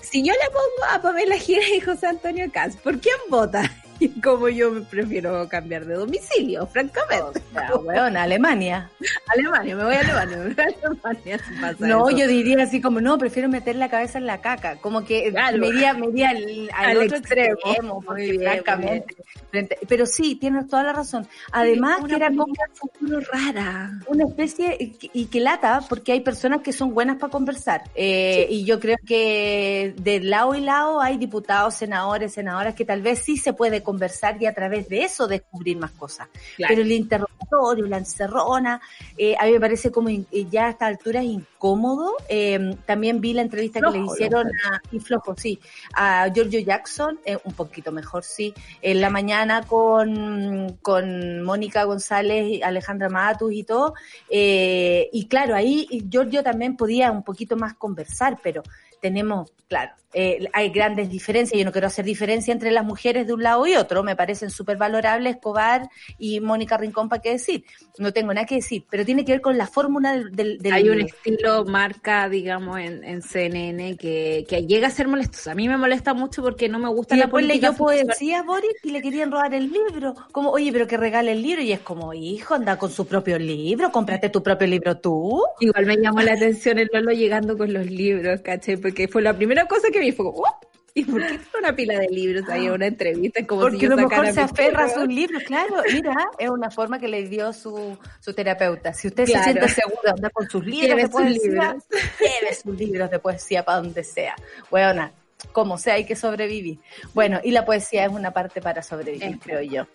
si 0.00 0.22
yo 0.22 0.32
le 0.32 0.48
pongo 0.48 0.90
a 0.90 1.02
Pamela 1.02 1.36
Gira 1.36 1.62
y 1.76 1.80
José 1.80 2.06
Antonio 2.06 2.50
Caz, 2.50 2.76
¿por 2.76 2.98
quién 2.98 3.16
vota? 3.28 3.70
Como 4.22 4.48
yo 4.48 4.82
prefiero 4.84 5.48
cambiar 5.48 5.84
de 5.86 5.94
domicilio, 5.94 6.66
francamente. 6.66 7.40
O 7.50 7.52
sea, 7.52 7.76
weona, 7.76 8.22
Alemania. 8.22 8.90
Alemania, 9.28 9.76
me 9.76 9.84
voy 9.84 9.94
a 9.94 10.00
Alemania, 10.00 10.36
me 10.38 10.44
voy 10.54 10.54
a 10.58 10.86
Alemania 10.88 11.38
si 11.38 11.54
pasa 11.60 11.76
No, 11.86 12.08
eso. 12.08 12.18
yo 12.18 12.26
diría 12.28 12.62
así 12.62 12.80
como, 12.80 13.00
no, 13.00 13.18
prefiero 13.18 13.48
meter 13.48 13.76
la 13.76 13.88
cabeza 13.88 14.18
en 14.18 14.26
la 14.26 14.40
caca. 14.40 14.76
Como 14.76 15.04
que 15.04 15.30
Claro. 15.30 15.58
me 15.58 15.68
iría, 15.68 15.94
me 15.94 16.08
iría 16.08 16.30
al, 16.30 16.70
al 16.74 16.84
Al 16.90 16.96
otro 16.98 17.16
extremo. 17.18 17.56
extremo, 17.64 17.94
Muy 17.96 18.04
porque 18.06 18.22
bien, 18.22 18.36
muy 18.36 18.44
francamente. 18.44 19.16
frente- 19.50 19.78
pero 19.88 20.06
sí, 20.06 20.36
tienes 20.36 20.66
toda 20.68 20.82
la 20.82 20.92
razón. 20.92 21.26
Además, 21.52 21.98
una 22.00 22.08
que 22.08 22.16
era 22.16 22.28
como 22.28 22.46
futuro 22.74 23.20
rara. 23.32 23.90
una 24.06 24.24
especie 24.24 24.76
y 24.78 24.90
que- 24.92 25.10
y 25.12 25.26
que 25.26 25.40
lata 25.40 25.80
porque 25.88 26.12
hay 26.12 26.20
personas 26.20 26.60
que 26.62 26.72
son 26.72 26.92
buenas 26.94 27.16
para 27.18 27.30
conversar 27.30 27.82
Eh, 27.94 28.46
y 28.50 28.64
yo 28.64 28.80
creo 28.80 28.96
que 29.06 29.94
de 29.96 30.20
lado 30.20 30.54
y 30.54 30.60
lado 30.60 31.00
hay 31.00 31.16
diputados, 31.18 31.74
senadores, 31.74 32.32
senadoras 32.32 32.74
que 32.74 32.84
tal 32.84 33.02
vez 33.02 33.18
sí 33.20 33.36
se 33.36 33.52
puede 33.52 33.82
conversar 33.82 33.91
y 34.40 34.46
a 34.46 34.54
través 34.54 34.88
de 34.88 35.04
eso 35.04 35.26
descubrir 35.26 35.76
más 35.76 35.90
cosas. 35.92 36.28
Claro. 36.56 36.70
Pero 36.70 36.82
el 36.82 36.92
interrogatorio, 36.92 37.86
la 37.86 37.98
encerrona, 37.98 38.80
eh, 39.16 39.34
a 39.38 39.44
mí 39.46 39.52
me 39.52 39.60
parece 39.60 39.90
como 39.90 40.08
in- 40.08 40.26
eh, 40.32 40.46
ya 40.50 40.66
a 40.66 40.70
esta 40.70 40.86
altura 40.86 41.20
es 41.20 41.26
incómodo. 41.26 42.16
Eh, 42.28 42.76
también 42.86 43.20
vi 43.20 43.32
la 43.32 43.42
entrevista 43.42 43.80
que 43.80 43.98
le 43.98 44.04
hicieron 44.04 44.46
a, 44.46 44.80
y 44.90 44.98
flojo, 45.00 45.34
sí, 45.36 45.60
a 45.94 46.28
Giorgio 46.32 46.60
Jackson, 46.60 47.18
eh, 47.24 47.38
un 47.44 47.52
poquito 47.52 47.92
mejor, 47.92 48.24
sí, 48.24 48.54
en 48.80 49.00
la 49.00 49.10
mañana 49.10 49.62
con, 49.66 50.78
con 50.82 51.42
Mónica 51.42 51.84
González, 51.84 52.46
y 52.48 52.62
Alejandra 52.62 53.08
Matus 53.08 53.52
y 53.52 53.64
todo. 53.64 53.94
Y 54.28 55.26
claro, 55.28 55.54
ahí 55.54 55.86
Giorgio 56.10 56.42
también 56.42 56.76
podía 56.76 57.10
un 57.10 57.22
poquito 57.22 57.56
más 57.56 57.74
conversar, 57.74 58.38
pero 58.42 58.62
tenemos, 59.02 59.52
claro, 59.68 59.92
eh, 60.14 60.46
hay 60.52 60.68
grandes 60.70 61.08
diferencias. 61.08 61.58
Yo 61.58 61.64
no 61.64 61.72
quiero 61.72 61.86
hacer 61.86 62.04
diferencia 62.04 62.52
entre 62.52 62.70
las 62.70 62.84
mujeres 62.84 63.26
de 63.26 63.32
un 63.32 63.42
lado 63.42 63.66
y 63.66 63.76
otro. 63.76 64.02
Me 64.02 64.14
parecen 64.14 64.50
súper 64.50 64.76
valorables 64.76 65.36
Escobar 65.36 65.88
y 66.18 66.40
Mónica 66.40 66.76
Rincón, 66.76 67.08
para 67.08 67.22
qué 67.22 67.30
decir. 67.30 67.64
No 67.98 68.12
tengo 68.12 68.34
nada 68.34 68.46
que 68.46 68.56
decir, 68.56 68.84
pero 68.90 69.06
tiene 69.06 69.24
que 69.24 69.32
ver 69.32 69.40
con 69.40 69.56
la 69.56 69.66
fórmula 69.66 70.12
del, 70.12 70.30
del, 70.32 70.58
del- 70.58 70.72
Hay 70.74 70.90
un 70.90 71.00
estilo 71.00 71.64
marca, 71.64 72.28
digamos, 72.28 72.78
en, 72.78 73.02
en 73.04 73.22
CNN 73.22 73.96
que, 73.96 74.44
que 74.46 74.66
llega 74.66 74.88
a 74.88 74.90
ser 74.90 75.08
molestoso. 75.08 75.50
A 75.50 75.54
mí 75.54 75.66
me 75.66 75.78
molesta 75.78 76.12
mucho 76.12 76.42
porque 76.42 76.68
no 76.68 76.78
me 76.78 76.90
gusta 76.90 77.14
Y 77.14 77.18
la 77.18 77.24
después 77.24 77.46
política. 77.46 77.68
leyó 77.68 77.78
poesía 77.78 78.40
a 78.40 78.42
Boris 78.42 78.70
y 78.82 78.90
le 78.90 79.00
querían 79.00 79.30
robar 79.32 79.54
el 79.54 79.72
libro. 79.72 80.14
Como, 80.30 80.50
oye, 80.50 80.70
pero 80.72 80.86
que 80.86 80.98
regale 80.98 81.32
el 81.32 81.40
libro. 81.42 81.62
Y 81.62 81.72
es 81.72 81.80
como, 81.80 82.12
hijo, 82.12 82.52
anda 82.54 82.76
con 82.76 82.90
su 82.90 83.06
propio 83.06 83.38
libro, 83.38 83.90
cómprate 83.90 84.28
tu 84.28 84.42
propio 84.42 84.66
libro 84.68 84.98
tú. 84.98 85.42
Igual 85.60 85.86
me 85.86 85.96
llamó 85.96 86.20
la 86.20 86.34
atención 86.34 86.78
el 86.78 86.90
Lolo 86.92 87.12
llegando 87.12 87.56
con 87.56 87.72
los 87.72 87.86
libros, 87.86 88.42
¿caché? 88.42 88.76
Porque 88.76 88.91
fue 89.08 89.22
la 89.22 89.34
primera 89.34 89.66
cosa 89.66 89.88
que 89.92 90.00
vi, 90.00 90.12
fue 90.12 90.26
como, 90.26 90.38
"¿What? 90.38 90.52
¿Y 90.94 91.04
por 91.04 91.22
qué 91.22 91.28
tiene 91.28 91.44
una 91.58 91.74
pila 91.74 91.98
de 91.98 92.08
libros 92.08 92.46
ahí 92.50 92.68
una 92.68 92.86
entrevista? 92.86 93.46
Como 93.46 93.62
Porque 93.62 93.78
si 93.78 93.86
a 93.86 93.88
yo 93.88 93.96
lo 93.96 94.08
mejor 94.08 94.30
se 94.30 94.40
aferra 94.42 94.84
a 94.84 94.88
sus 94.90 95.06
libros, 95.08 95.42
claro. 95.44 95.76
Mira, 95.90 96.14
es 96.38 96.50
una 96.50 96.70
forma 96.70 96.98
que 96.98 97.08
le 97.08 97.26
dio 97.28 97.50
su, 97.54 97.96
su 98.20 98.34
terapeuta. 98.34 98.92
Si 98.92 99.08
usted 99.08 99.24
Claro. 99.24 99.44
se 99.44 99.52
siente 99.52 99.68
seguro 99.70 100.00
de 100.04 100.10
andar 100.10 100.32
con 100.32 100.46
sus 100.50 100.62
libros 100.66 100.88
Lleve 100.88 101.02
de 101.02 101.08
sus 101.08 101.12
poesía, 101.12 101.42
libros. 101.50 101.84
lleve 102.20 102.54
sus 102.54 102.78
libros 102.78 103.10
de 103.10 103.18
poesía 103.20 103.64
para 103.64 103.78
donde 103.78 104.04
sea. 104.04 104.36
Bueno, 104.70 105.10
como 105.52 105.78
sea, 105.78 105.94
hay 105.94 106.04
que 106.04 106.14
sobrevivir. 106.14 106.78
Bueno, 107.14 107.40
y 107.42 107.52
la 107.52 107.64
poesía 107.64 108.04
es 108.04 108.10
una 108.12 108.30
parte 108.32 108.60
para 108.60 108.82
sobrevivir, 108.82 109.22
Es 109.24 109.38
creo 109.42 109.62
yo. 109.62 109.86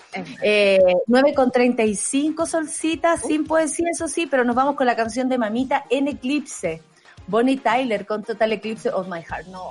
Eh, 0.41 0.79
9 1.05 1.35
con 1.35 1.51
35 1.51 2.47
solcitas, 2.47 3.21
sin 3.21 3.45
poesía, 3.45 3.89
eso 3.91 4.07
sí, 4.07 4.25
pero 4.25 4.43
nos 4.43 4.55
vamos 4.55 4.75
con 4.75 4.87
la 4.87 4.95
canción 4.95 5.29
de 5.29 5.37
Mamita 5.37 5.85
en 5.91 6.07
Eclipse. 6.07 6.81
Bonnie 7.28 7.57
Tyler 7.57 8.05
con 8.05 8.23
Total 8.23 8.53
Eclipse 8.53 8.89
of 8.89 9.07
My 9.07 9.21
Heart. 9.21 9.47
No, 9.47 9.61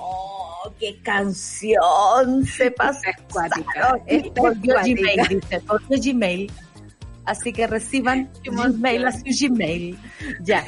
qué 0.79 1.01
canción 1.03 2.45
se 2.45 2.71
pasó. 2.71 3.01
Es 4.07 4.29
por 4.29 4.55
Gmail, 4.59 5.29
dice, 5.29 5.61
por 5.61 5.83
Gmail. 5.89 6.53
Así 7.25 7.53
que 7.53 7.67
reciban 7.67 8.31
Gmail 8.45 9.07
a 9.07 9.13
su 9.13 9.25
Gmail. 9.25 9.99
Ya. 10.43 10.65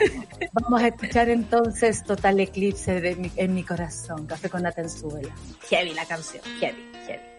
Vamos 0.52 0.82
a 0.82 0.88
escuchar 0.88 1.28
entonces 1.28 2.02
Total 2.02 2.40
Eclipse 2.40 3.00
de 3.00 3.14
mi, 3.14 3.30
en 3.36 3.54
mi 3.54 3.62
corazón, 3.62 4.26
Café 4.26 4.50
con 4.50 4.62
la 4.62 4.72
Tenzuela. 4.72 5.32
Heavy 5.68 5.94
la 5.94 6.04
canción, 6.04 6.42
heavy, 6.58 6.90
heavy. 7.06 7.38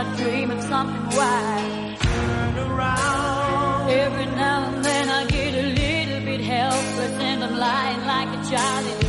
I 0.00 0.04
dream 0.16 0.52
of 0.52 0.62
something 0.62 1.16
wild. 1.18 1.98
Turn 1.98 2.58
around. 2.70 3.90
Every 3.90 4.26
now 4.26 4.68
and 4.68 4.84
then 4.84 5.08
I 5.08 5.26
get 5.26 5.52
a 5.54 5.66
little 5.80 6.24
bit 6.24 6.40
helpless 6.40 7.14
and 7.20 7.42
I'm 7.42 7.56
lying 7.58 8.06
like 8.06 8.28
a 8.28 8.48
child 8.48 9.07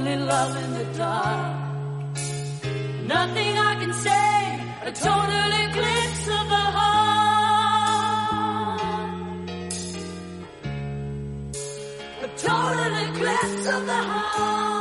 only 0.00 0.16
love 0.16 0.56
in 0.64 0.70
the 0.78 0.84
dark. 0.98 1.56
Nothing 3.06 3.58
I 3.70 3.74
can 3.80 3.92
say, 3.92 4.32
a 4.88 4.92
total 4.92 5.50
eclipse 5.64 6.26
of 6.38 6.44
the 6.54 6.64
heart. 6.76 7.60
A 12.22 12.28
total 12.48 12.94
eclipse 13.08 13.66
of 13.74 13.80
the 13.86 14.02
heart. 14.10 14.79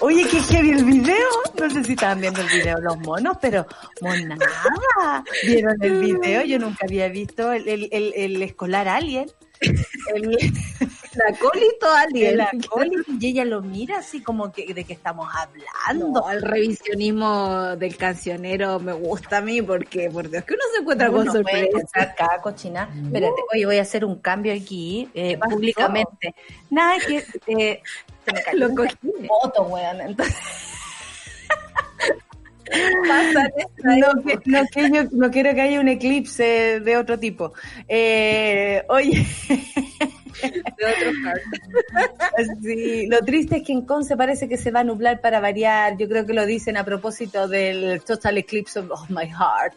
Oye, 0.00 0.26
qué 0.30 0.40
heavy 0.40 0.70
el 0.70 0.84
video. 0.84 1.28
No 1.58 1.70
sé 1.70 1.82
si 1.84 1.92
estaban 1.92 2.20
viendo 2.20 2.40
el 2.40 2.46
video 2.48 2.78
los 2.80 2.98
monos, 2.98 3.36
pero 3.40 3.66
monada. 4.00 5.24
¿Vieron 5.44 5.74
el 5.82 6.00
video? 6.00 6.44
Yo 6.44 6.58
nunca 6.58 6.86
había 6.86 7.08
visto 7.08 7.52
el, 7.52 7.66
el, 7.68 7.88
el, 7.90 8.12
el 8.14 8.42
escolar 8.42 8.86
alien. 8.86 9.28
El, 10.14 10.36
El 11.18 11.34
acólito 11.34 11.90
alien. 11.92 12.34
el 12.34 12.40
acólito, 12.42 13.10
y 13.18 13.26
ella 13.26 13.44
lo 13.44 13.60
mira 13.60 13.98
así 13.98 14.22
como 14.22 14.52
que 14.52 14.72
de 14.72 14.84
qué 14.84 14.92
estamos 14.92 15.28
hablando. 15.34 16.20
No, 16.20 16.30
el 16.30 16.42
revisionismo 16.42 17.74
del 17.76 17.96
cancionero 17.96 18.78
me 18.78 18.92
gusta 18.92 19.38
a 19.38 19.40
mí 19.40 19.60
porque, 19.62 20.10
por 20.12 20.30
Dios, 20.30 20.44
que 20.44 20.54
uno 20.54 20.62
se 20.72 20.80
encuentra 20.80 21.10
con 21.10 21.22
Uno 21.22 21.32
sorpresa. 21.32 22.14
cada 22.16 22.40
cochina. 22.40 22.88
Espérate, 23.04 23.34
oye, 23.52 23.66
voy 23.66 23.78
a 23.78 23.82
hacer 23.82 24.04
un 24.04 24.20
cambio 24.20 24.54
aquí 24.54 25.08
eh, 25.12 25.36
públicamente. 25.50 26.36
Nada 26.70 26.98
que 27.00 27.24
eh, 27.48 27.82
se 28.28 28.32
me 28.34 28.42
cayó 28.42 28.68
Lo 28.68 28.74
cogí. 28.74 28.96
foto, 29.26 29.62
weón. 29.64 30.00
Entonces, 30.00 30.36
esta 32.70 33.42
no, 33.96 34.22
que- 34.22 34.38
no, 34.44 34.60
que 34.72 34.90
yo- 34.90 35.08
no 35.12 35.30
quiero 35.30 35.54
que 35.54 35.60
haya 35.62 35.80
un 35.80 35.88
eclipse 35.88 36.80
de 36.80 36.96
otro 36.96 37.18
tipo. 37.18 37.52
Eh, 37.88 38.84
oye, 38.88 39.26
de 40.42 40.84
otro 40.86 41.12
part. 41.24 41.42
sí, 42.62 43.06
lo 43.06 43.18
triste 43.20 43.56
es 43.58 43.62
que 43.62 43.72
en 43.72 43.82
Conce 43.82 44.16
parece 44.16 44.48
que 44.48 44.56
se 44.56 44.70
va 44.70 44.80
a 44.80 44.84
nublar 44.84 45.20
para 45.20 45.40
variar. 45.40 45.96
Yo 45.96 46.08
creo 46.08 46.26
que 46.26 46.32
lo 46.32 46.46
dicen 46.46 46.76
a 46.76 46.84
propósito 46.84 47.48
del 47.48 48.00
Total 48.02 48.38
Eclipse 48.38 48.78
of, 48.80 48.90
of 48.90 49.10
My 49.10 49.26
Heart. 49.26 49.74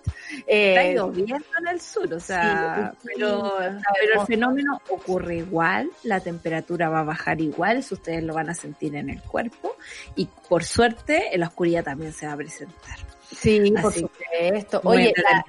Eh, 0.47 0.76
Está 0.76 1.04
lloviendo 1.04 1.45
en 1.60 1.68
el 1.68 1.82
sur, 1.82 2.14
o 2.14 2.20
sea, 2.20 2.93
Sí, 3.02 3.10
pero, 3.16 3.60
el 3.60 4.26
fenómeno 4.28 4.82
ocurre 4.89 5.38
igual, 5.38 5.89
la 6.04 6.20
temperatura 6.20 6.89
va 6.89 6.99
a 6.99 7.04
bajar 7.04 7.41
igual, 7.41 7.78
eso 7.78 7.95
ustedes 7.95 8.24
lo 8.24 8.34
van 8.34 8.49
a 8.49 8.54
sentir 8.54 8.95
en 8.95 9.10
el 9.10 9.22
cuerpo 9.22 9.76
y 10.16 10.28
por 10.47 10.64
suerte 10.64 11.34
en 11.34 11.41
la 11.41 11.47
oscuridad 11.47 11.84
también 11.84 12.14
se 12.14 12.28
va 12.28 12.34
a 12.34 12.38
presentar. 12.38 12.97
Sí, 13.36 13.72
por 13.82 13.91
Así 13.91 14.02
supuesto. 14.02 14.82
Muy 14.84 14.97
Oye, 14.97 15.14
la-. 15.18 15.45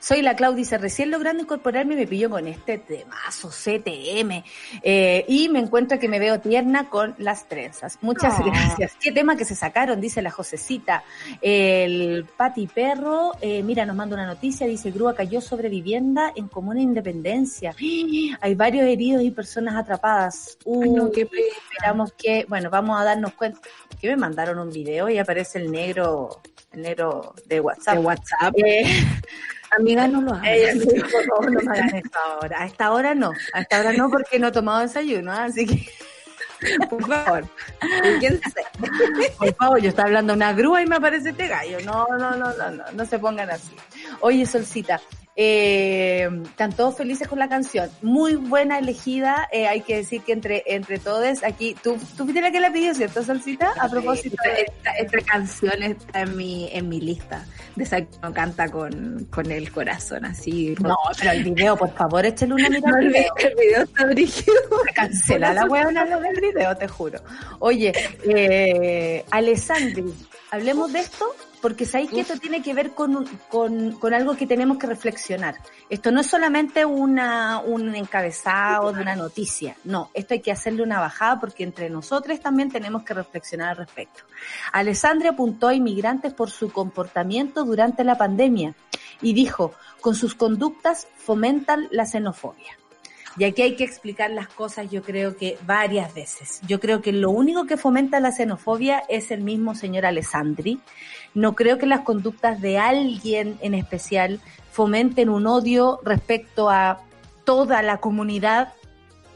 Soy 0.00 0.22
la 0.22 0.36
Clau, 0.36 0.54
dice, 0.54 0.78
recién 0.78 1.10
logrando 1.10 1.42
incorporarme 1.42 1.96
me 1.96 2.06
pilló 2.06 2.30
con 2.30 2.46
este 2.46 2.78
temazo 2.78 3.50
CTM 3.50 4.44
eh, 4.82 5.24
y 5.28 5.48
me 5.48 5.58
encuentro 5.58 5.98
que 5.98 6.08
me 6.08 6.18
veo 6.18 6.40
tierna 6.40 6.88
con 6.88 7.14
las 7.18 7.48
trenzas. 7.48 7.98
Muchas 8.02 8.34
Ah. 8.38 8.42
gracias. 8.44 8.92
Qué 9.00 9.12
tema 9.12 9.36
que 9.36 9.44
se 9.44 9.54
sacaron, 9.54 10.00
dice 10.00 10.22
la 10.22 10.30
Josecita. 10.30 11.02
El 11.40 12.26
Pati 12.36 12.66
Perro, 12.66 13.32
eh, 13.40 13.62
mira, 13.62 13.84
nos 13.86 13.96
manda 13.96 14.14
una 14.14 14.26
noticia, 14.26 14.66
dice, 14.66 14.90
grúa 14.90 15.14
cayó 15.14 15.40
sobre 15.40 15.68
vivienda 15.68 16.32
en 16.34 16.48
Comuna 16.48 16.80
Independencia. 16.80 17.74
Hay 18.40 18.54
varios 18.54 18.86
heridos 18.86 19.22
y 19.22 19.30
personas 19.30 19.76
atrapadas. 19.76 20.58
Ay, 20.66 20.90
no, 20.90 21.04
Uy, 21.04 21.10
qué 21.12 21.28
esperamos 21.62 22.12
que, 22.12 22.44
bueno, 22.48 22.70
vamos 22.70 23.00
a 23.00 23.04
darnos 23.04 23.32
cuenta 23.34 23.60
que 24.00 24.08
me 24.08 24.16
mandaron 24.16 24.58
un 24.58 24.70
video 24.70 25.08
y 25.08 25.18
aparece 25.18 25.58
el 25.58 25.70
negro, 25.70 26.40
el 26.72 26.82
negro 26.82 27.34
de 27.46 27.60
WhatsApp. 27.60 27.94
De 27.96 28.00
WhatsApp. 28.00 28.54
Eh, 28.58 28.84
Amiga, 29.78 30.06
no 30.08 30.20
lo 30.22 30.32
hagas. 30.34 30.48
ella 30.48 30.74
me 30.76 30.84
dijo, 30.92 31.08
no, 31.28 31.48
no 31.50 31.60
me 31.60 31.72
hagan 31.78 31.94
esto 31.96 32.18
ahora. 32.24 32.62
A 32.62 32.66
esta 32.66 32.92
hora 32.92 33.14
no, 33.14 33.32
a 33.52 33.60
esta 33.60 33.80
hora 33.80 33.92
no 33.92 34.10
porque 34.10 34.38
no 34.38 34.48
he 34.48 34.52
tomado 34.52 34.80
desayuno, 34.80 35.32
¿ah? 35.32 35.44
así 35.44 35.66
que 35.66 35.88
por 36.90 37.06
favor. 37.06 37.44
¿Quién 38.18 38.40
se- 38.40 39.30
por 39.38 39.54
favor, 39.54 39.80
yo 39.80 39.88
estaba 39.90 40.06
hablando 40.08 40.32
de 40.32 40.36
una 40.38 40.52
grúa 40.52 40.82
y 40.82 40.86
me 40.86 40.96
aparece 40.96 41.30
este 41.30 41.48
gallo. 41.48 41.78
No, 41.84 42.06
no, 42.18 42.36
no, 42.36 42.52
no, 42.54 42.70
no, 42.70 42.84
no 42.92 43.06
se 43.06 43.18
pongan 43.18 43.50
así. 43.50 43.74
Oye, 44.20 44.46
Solcita, 44.46 45.00
eh, 45.38 46.28
están 46.44 46.72
todos 46.72 46.96
felices 46.96 47.28
con 47.28 47.38
la 47.38 47.48
canción. 47.48 47.90
Muy 48.00 48.36
buena 48.36 48.78
elegida, 48.78 49.48
eh, 49.52 49.66
hay 49.66 49.82
que 49.82 49.96
decir 49.96 50.22
que 50.22 50.32
entre, 50.32 50.62
entre 50.66 50.98
todos 50.98 51.44
aquí, 51.44 51.76
tú, 51.82 51.98
tú 52.16 52.24
fuiste 52.24 52.40
la 52.40 52.50
que 52.50 52.58
la 52.58 52.72
pidió, 52.72 52.94
¿cierto, 52.94 53.22
Solcita? 53.22 53.72
A 53.78 53.88
propósito 53.88 54.36
esta, 54.42 54.56
de... 54.56 54.62
esta, 54.62 54.90
esta 54.92 55.30
canción 55.30 55.82
está 55.82 56.22
en 56.22 56.36
mi, 56.36 56.70
en 56.72 56.88
mi 56.88 57.00
lista. 57.00 57.44
De 57.74 57.84
esa 57.84 58.00
que 58.00 58.08
uno 58.22 58.32
canta 58.32 58.70
con, 58.70 59.26
con 59.30 59.50
el 59.52 59.70
corazón 59.70 60.24
así. 60.24 60.74
No, 60.80 60.96
pero 61.18 61.32
el 61.32 61.44
video, 61.44 61.76
por 61.76 61.92
favor, 61.94 62.24
échale 62.24 62.54
una 62.54 62.68
mirada 62.70 62.92
No, 62.92 62.98
el 62.98 63.08
video. 63.08 63.34
video, 63.34 63.50
el 63.50 63.54
video 63.56 63.82
está 63.82 64.06
brígido. 64.06 64.60
Cancela 64.94 65.52
la 65.52 65.66
huevona 65.66 66.06
lo 66.06 66.18
del 66.20 66.40
video, 66.40 66.74
te 66.78 66.88
juro. 66.88 67.20
Oye, 67.58 67.92
eh, 68.24 69.22
Alessandri, 69.30 70.04
hablemos 70.50 70.90
de 70.94 71.00
esto 71.00 71.26
porque 71.66 71.84
sabéis 71.84 72.10
que 72.12 72.20
esto 72.20 72.38
tiene 72.38 72.62
que 72.62 72.74
ver 72.74 72.92
con, 72.92 73.16
un- 73.16 73.26
con, 73.48 73.90
con 73.98 74.14
algo 74.14 74.36
que 74.36 74.46
tenemos 74.46 74.78
que 74.78 74.86
reflexionar. 74.86 75.56
Esto 75.90 76.12
no 76.12 76.20
es 76.20 76.28
solamente 76.28 76.84
una, 76.84 77.58
un 77.58 77.92
encabezado 77.96 78.92
de 78.92 79.02
una 79.02 79.16
noticia, 79.16 79.76
no, 79.82 80.10
esto 80.14 80.34
hay 80.34 80.40
que 80.40 80.52
hacerle 80.52 80.84
una 80.84 81.00
bajada 81.00 81.40
porque 81.40 81.64
entre 81.64 81.90
nosotros 81.90 82.38
también 82.38 82.70
tenemos 82.70 83.02
que 83.02 83.14
reflexionar 83.14 83.70
al 83.70 83.78
respecto. 83.78 84.22
Alessandria 84.72 85.32
apuntó 85.32 85.66
a 85.66 85.74
inmigrantes 85.74 86.32
por 86.32 86.50
su 86.52 86.70
comportamiento 86.70 87.64
durante 87.64 88.04
la 88.04 88.16
pandemia 88.16 88.76
y 89.20 89.32
dijo, 89.32 89.74
con 90.00 90.14
sus 90.14 90.36
conductas 90.36 91.08
fomentan 91.16 91.88
la 91.90 92.06
xenofobia. 92.06 92.78
Y 93.38 93.44
aquí 93.44 93.60
hay 93.60 93.76
que 93.76 93.84
explicar 93.84 94.30
las 94.30 94.48
cosas, 94.48 94.90
yo 94.90 95.02
creo 95.02 95.36
que 95.36 95.58
varias 95.66 96.14
veces. 96.14 96.60
Yo 96.66 96.80
creo 96.80 97.02
que 97.02 97.12
lo 97.12 97.30
único 97.30 97.66
que 97.66 97.76
fomenta 97.76 98.18
la 98.18 98.32
xenofobia 98.32 99.02
es 99.10 99.30
el 99.30 99.42
mismo 99.42 99.74
señor 99.74 100.06
Alessandri. 100.06 100.80
No 101.36 101.54
creo 101.54 101.76
que 101.76 101.84
las 101.84 102.00
conductas 102.00 102.62
de 102.62 102.78
alguien 102.78 103.58
en 103.60 103.74
especial 103.74 104.40
fomenten 104.72 105.28
un 105.28 105.46
odio 105.46 106.00
respecto 106.02 106.70
a 106.70 107.02
toda 107.44 107.82
la 107.82 107.98
comunidad 107.98 108.72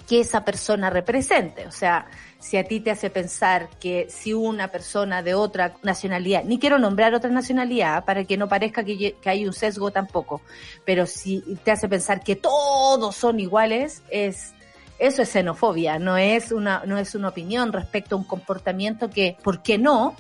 que 0.08 0.20
esa 0.20 0.42
persona 0.42 0.88
represente. 0.88 1.66
O 1.66 1.70
sea, 1.70 2.06
si 2.38 2.56
a 2.56 2.64
ti 2.64 2.80
te 2.80 2.90
hace 2.90 3.10
pensar 3.10 3.68
que 3.78 4.06
si 4.08 4.32
una 4.32 4.68
persona 4.68 5.22
de 5.22 5.34
otra 5.34 5.74
nacionalidad, 5.82 6.42
ni 6.44 6.58
quiero 6.58 6.78
nombrar 6.78 7.14
otra 7.14 7.28
nacionalidad 7.28 8.06
para 8.06 8.24
que 8.24 8.38
no 8.38 8.48
parezca 8.48 8.82
que, 8.82 9.16
hay 9.26 9.46
un 9.46 9.52
sesgo 9.52 9.90
tampoco, 9.90 10.40
pero 10.86 11.04
si 11.04 11.42
te 11.62 11.70
hace 11.70 11.86
pensar 11.86 12.24
que 12.24 12.34
todos 12.34 13.14
son 13.14 13.40
iguales, 13.40 14.02
es 14.10 14.54
eso 14.98 15.22
es 15.22 15.30
xenofobia, 15.30 15.98
no 15.98 16.16
es 16.16 16.50
una 16.50 16.82
no 16.86 16.98
es 16.98 17.14
una 17.14 17.28
opinión 17.28 17.72
respecto 17.72 18.14
a 18.14 18.18
un 18.18 18.24
comportamiento 18.24 19.10
que, 19.10 19.36
¿por 19.42 19.62
qué? 19.62 19.76
No, 19.76 20.16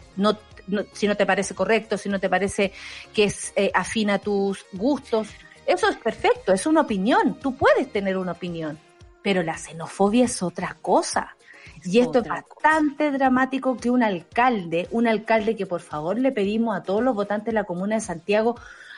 no- 0.66 0.84
si 0.92 1.06
no 1.06 1.16
te 1.16 1.26
parece 1.26 1.54
correcto, 1.54 1.96
si 1.98 2.08
no 2.08 2.18
te 2.20 2.28
parece 2.28 2.72
que 3.12 3.24
es 3.24 3.52
eh, 3.56 3.70
afín 3.74 4.10
a 4.10 4.18
tus 4.18 4.64
gustos, 4.72 5.28
eso 5.66 5.88
es 5.88 5.96
perfecto, 5.96 6.52
es 6.52 6.66
una 6.66 6.80
opinión, 6.82 7.38
tú 7.40 7.54
puedes 7.56 7.92
tener 7.92 8.16
una 8.16 8.32
opinión, 8.32 8.78
pero 9.22 9.42
la 9.42 9.56
xenofobia 9.56 10.24
es 10.24 10.42
otra 10.42 10.76
cosa. 10.82 11.36
Y 11.84 12.00
esto 12.00 12.18
es 12.18 12.24
bastante 12.28 13.10
dramático 13.10 13.76
que 13.76 13.90
un 13.90 14.02
alcalde, 14.02 14.86
un 14.90 15.06
alcalde 15.06 15.56
que 15.56 15.64
por 15.66 15.80
favor 15.80 16.18
le 16.18 16.30
pedimos 16.32 16.76
a 16.76 16.82
todos 16.82 17.02
los 17.02 17.14
votantes 17.14 17.46
de 17.46 17.52
la 17.52 17.64
comuna 17.64 17.94
de 17.94 18.00
Santiago 18.02 18.56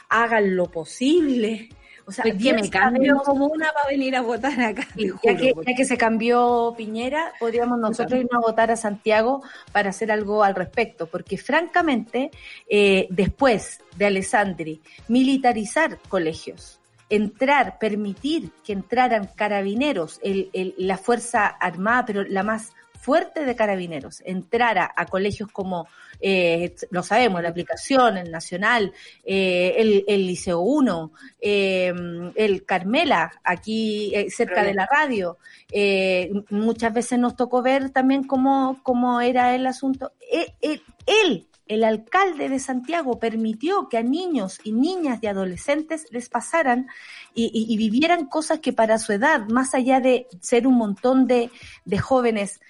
hagan 0.09 0.57
lo 0.57 0.67
posible. 0.71 1.69
O 2.07 2.13
sea, 2.13 2.25
Pues 2.25 2.37
que 2.43 2.53
me 2.53 2.69
cambio 2.69 3.17
como 3.25 3.47
una 3.47 3.71
para 3.73 3.89
venir 3.89 4.17
a 4.17 4.23
votar 4.23 4.61
acá. 4.61 4.87
ya 4.97 5.37
que, 5.37 5.53
porque- 5.55 5.71
ya 5.71 5.77
que 5.77 5.85
se 5.85 5.97
cambió 5.97 6.75
Piñera, 6.77 7.33
podríamos 7.39 7.79
nosotros 7.79 8.19
irnos 8.21 8.35
a 8.35 8.41
votar 8.41 8.71
a 8.71 8.77
Santiago 8.77 9.43
para 9.71 9.91
hacer 9.91 10.11
algo 10.11 10.43
al 10.43 10.55
respecto, 10.55 11.07
porque 11.07 11.39
francamente, 11.39 12.31
eh, 12.69 13.07
después 13.11 13.81
de 13.97 14.07
Alessandri, 14.07 14.81
militarizar 15.09 15.99
colegios, 16.09 16.81
entrar, 17.09 17.79
permitir 17.79 18.51
que 18.65 18.73
entraran 18.73 19.29
carabineros, 19.35 20.19
el, 20.23 20.51
el- 20.53 20.75
la 20.79 20.97
Fuerza 20.99 21.47
Armada, 21.47 22.05
pero 22.07 22.25
la 22.25 22.43
más 22.43 22.73
fuerte 22.99 23.45
de 23.45 23.55
carabineros, 23.57 24.23
entrara 24.25 24.91
a 24.97 25.07
colegios 25.07 25.51
como, 25.53 25.89
eh, 26.23 26.75
lo 26.91 27.03
sabemos, 27.03 27.43
la 27.43 27.49
aplicación, 27.51 28.17
el 28.17 28.31
Nacional, 28.31 28.93
eh, 29.25 29.75
el, 29.77 30.05
el 30.07 30.27
Liceo 30.27 30.61
1, 30.61 31.13
eh, 31.41 31.93
el 32.37 32.65
Carmela, 32.65 33.33
aquí 33.45 34.15
eh, 34.15 34.31
cerca 34.31 34.63
de 34.63 34.75
la 34.75 34.87
radio. 34.87 35.37
Eh, 35.71 36.31
muchas 36.51 36.95
veces 36.95 37.19
nos 37.19 37.35
tocó 37.37 37.61
ver 37.63 37.91
también 37.91 38.25
cómo, 38.25 38.81
cómo 38.83 39.21
era 39.21 39.55
el 39.55 39.67
asunto. 39.67 40.13
Él, 40.31 40.47
él- 40.61 40.83
él 41.07 41.47
el 41.69 41.85
alcalde 41.85 42.51
de 42.51 42.59
Santiago 42.59 43.19
permitió 43.19 43.89
que 43.89 43.97
a 43.97 44.03
niños 44.03 44.59
y 44.63 44.73
niñas 44.73 45.21
y 45.23 45.27
adolescentes 45.29 46.07
les 46.11 46.29
pasaran 46.29 46.89
y, 47.35 47.45
y- 47.47 47.73
y 47.73 47.77
vivieran 47.79 48.27
cosas 48.27 48.59
que 48.61 48.75
para 48.75 48.99
su 48.99 49.13
edad, 49.13 49.49
más 49.49 49.73
allá 49.75 49.99
de 50.01 50.27
ser 50.41 50.67
un 50.67 50.75
montón 50.75 51.27
de, 51.27 51.51
de 51.87 51.99
jóvenes 51.99 52.61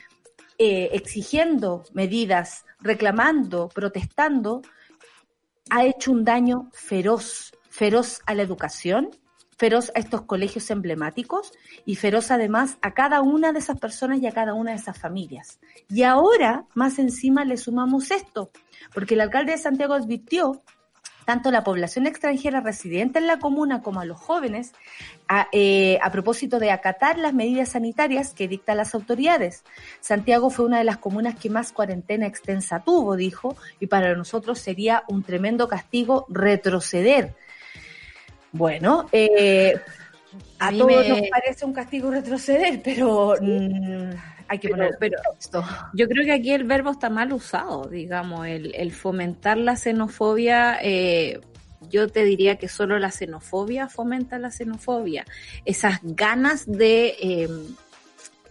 eh, 0.64 0.90
exigiendo 0.92 1.82
medidas, 1.92 2.64
reclamando, 2.78 3.68
protestando, 3.68 4.62
ha 5.70 5.84
hecho 5.84 6.12
un 6.12 6.24
daño 6.24 6.70
feroz, 6.72 7.50
feroz 7.68 8.20
a 8.26 8.34
la 8.36 8.42
educación, 8.42 9.10
feroz 9.58 9.90
a 9.96 9.98
estos 9.98 10.22
colegios 10.22 10.70
emblemáticos 10.70 11.50
y 11.84 11.96
feroz 11.96 12.30
además 12.30 12.78
a 12.80 12.94
cada 12.94 13.22
una 13.22 13.52
de 13.52 13.58
esas 13.58 13.80
personas 13.80 14.22
y 14.22 14.28
a 14.28 14.32
cada 14.32 14.54
una 14.54 14.70
de 14.70 14.76
esas 14.76 14.96
familias. 14.96 15.58
Y 15.88 16.04
ahora, 16.04 16.64
más 16.74 17.00
encima, 17.00 17.44
le 17.44 17.56
sumamos 17.56 18.12
esto, 18.12 18.52
porque 18.94 19.14
el 19.14 19.22
alcalde 19.22 19.50
de 19.50 19.58
Santiago 19.58 19.94
advirtió 19.94 20.62
tanto 21.24 21.48
a 21.48 21.52
la 21.52 21.64
población 21.64 22.06
extranjera 22.06 22.60
residente 22.60 23.18
en 23.18 23.26
la 23.26 23.38
comuna 23.38 23.82
como 23.82 24.00
a 24.00 24.04
los 24.04 24.18
jóvenes 24.20 24.72
a, 25.28 25.48
eh, 25.52 25.98
a 26.02 26.10
propósito 26.10 26.58
de 26.58 26.70
acatar 26.70 27.18
las 27.18 27.32
medidas 27.32 27.70
sanitarias 27.70 28.34
que 28.34 28.48
dictan 28.48 28.76
las 28.76 28.94
autoridades. 28.94 29.64
Santiago 30.00 30.50
fue 30.50 30.64
una 30.66 30.78
de 30.78 30.84
las 30.84 30.98
comunas 30.98 31.34
que 31.36 31.50
más 31.50 31.72
cuarentena 31.72 32.26
extensa 32.26 32.80
tuvo, 32.80 33.16
dijo, 33.16 33.56
y 33.80 33.86
para 33.86 34.14
nosotros 34.14 34.58
sería 34.58 35.04
un 35.08 35.22
tremendo 35.22 35.68
castigo 35.68 36.26
retroceder. 36.28 37.34
Bueno, 38.52 39.08
eh, 39.12 39.74
a, 40.58 40.70
todos 40.70 40.86
me- 40.86 41.08
nos 41.08 41.20
parece 41.30 41.64
un 41.64 41.72
castigo 41.72 42.10
retroceder, 42.10 42.80
pero 42.82 43.34
mm, 43.40 44.10
hay 44.52 44.58
que 44.58 44.68
Pero- 44.68 44.76
poner 44.84 44.96
pero- 45.00 45.18
esto. 45.38 45.64
Yo 45.94 46.06
creo 46.08 46.24
que 46.24 46.32
aquí 46.32 46.52
el 46.52 46.64
verbo 46.64 46.90
está 46.90 47.08
mal 47.10 47.32
usado, 47.32 47.88
digamos, 47.88 48.46
el, 48.46 48.74
el 48.74 48.92
fomentar 48.92 49.56
la 49.58 49.76
xenofobia. 49.76 50.78
eh, 50.82 51.40
yo 51.90 52.06
te 52.08 52.22
diría 52.24 52.56
que 52.56 52.68
solo 52.68 52.98
la 52.98 53.10
xenofobia 53.10 53.88
fomenta 53.88 54.38
la 54.38 54.50
xenofobia. 54.50 55.24
Esas 55.64 55.98
ganas 56.02 56.64
de 56.66 57.16
eh, 57.20 57.48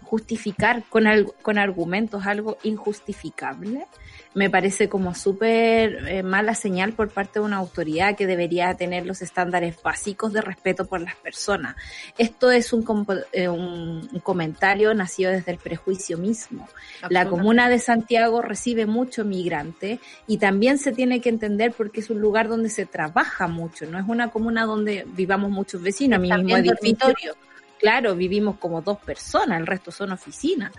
justificar 0.03 0.83
con, 0.89 1.07
al- 1.07 1.31
con 1.41 1.57
argumentos 1.57 2.25
algo 2.25 2.57
injustificable, 2.63 3.85
me 4.33 4.49
parece 4.49 4.87
como 4.87 5.13
súper 5.13 6.07
eh, 6.07 6.23
mala 6.23 6.55
señal 6.55 6.93
por 6.93 7.09
parte 7.09 7.39
de 7.39 7.45
una 7.45 7.57
autoridad 7.57 8.15
que 8.15 8.25
debería 8.27 8.73
tener 8.75 9.05
los 9.05 9.21
estándares 9.21 9.75
básicos 9.83 10.31
de 10.31 10.39
respeto 10.41 10.85
por 10.85 11.01
las 11.01 11.15
personas. 11.15 11.75
Esto 12.17 12.49
es 12.49 12.71
un, 12.71 12.85
eh, 13.33 13.49
un- 13.49 14.07
un 14.11 14.19
comentario 14.21 14.93
nacido 14.93 15.31
desde 15.31 15.51
el 15.51 15.57
prejuicio 15.57 16.17
mismo. 16.17 16.69
La 17.09 17.25
comuna 17.27 17.67
de 17.67 17.79
Santiago 17.79 18.41
recibe 18.41 18.85
mucho 18.85 19.25
migrante 19.25 19.99
y 20.27 20.37
también 20.37 20.77
se 20.77 20.93
tiene 20.93 21.19
que 21.19 21.27
entender 21.27 21.73
porque 21.73 21.99
es 21.99 22.09
un 22.09 22.21
lugar 22.21 22.47
donde 22.47 22.69
se 22.69 22.85
trabaja 22.85 23.47
mucho, 23.47 23.85
no 23.85 23.99
es 23.99 24.05
una 24.07 24.29
comuna 24.29 24.65
donde 24.65 25.05
vivamos 25.13 25.51
muchos 25.51 25.81
vecinos, 25.81 26.17
a 26.17 26.19
mi 26.21 26.29
mismo 26.29 26.55
dormitorio. 26.71 27.33
Claro, 27.79 28.15
vivimos 28.15 28.57
como 28.59 28.81
dos 28.81 28.99
personas, 28.99 29.59
el 29.59 29.67
resto 29.67 29.91
son 29.91 30.11
oficinas. 30.13 30.71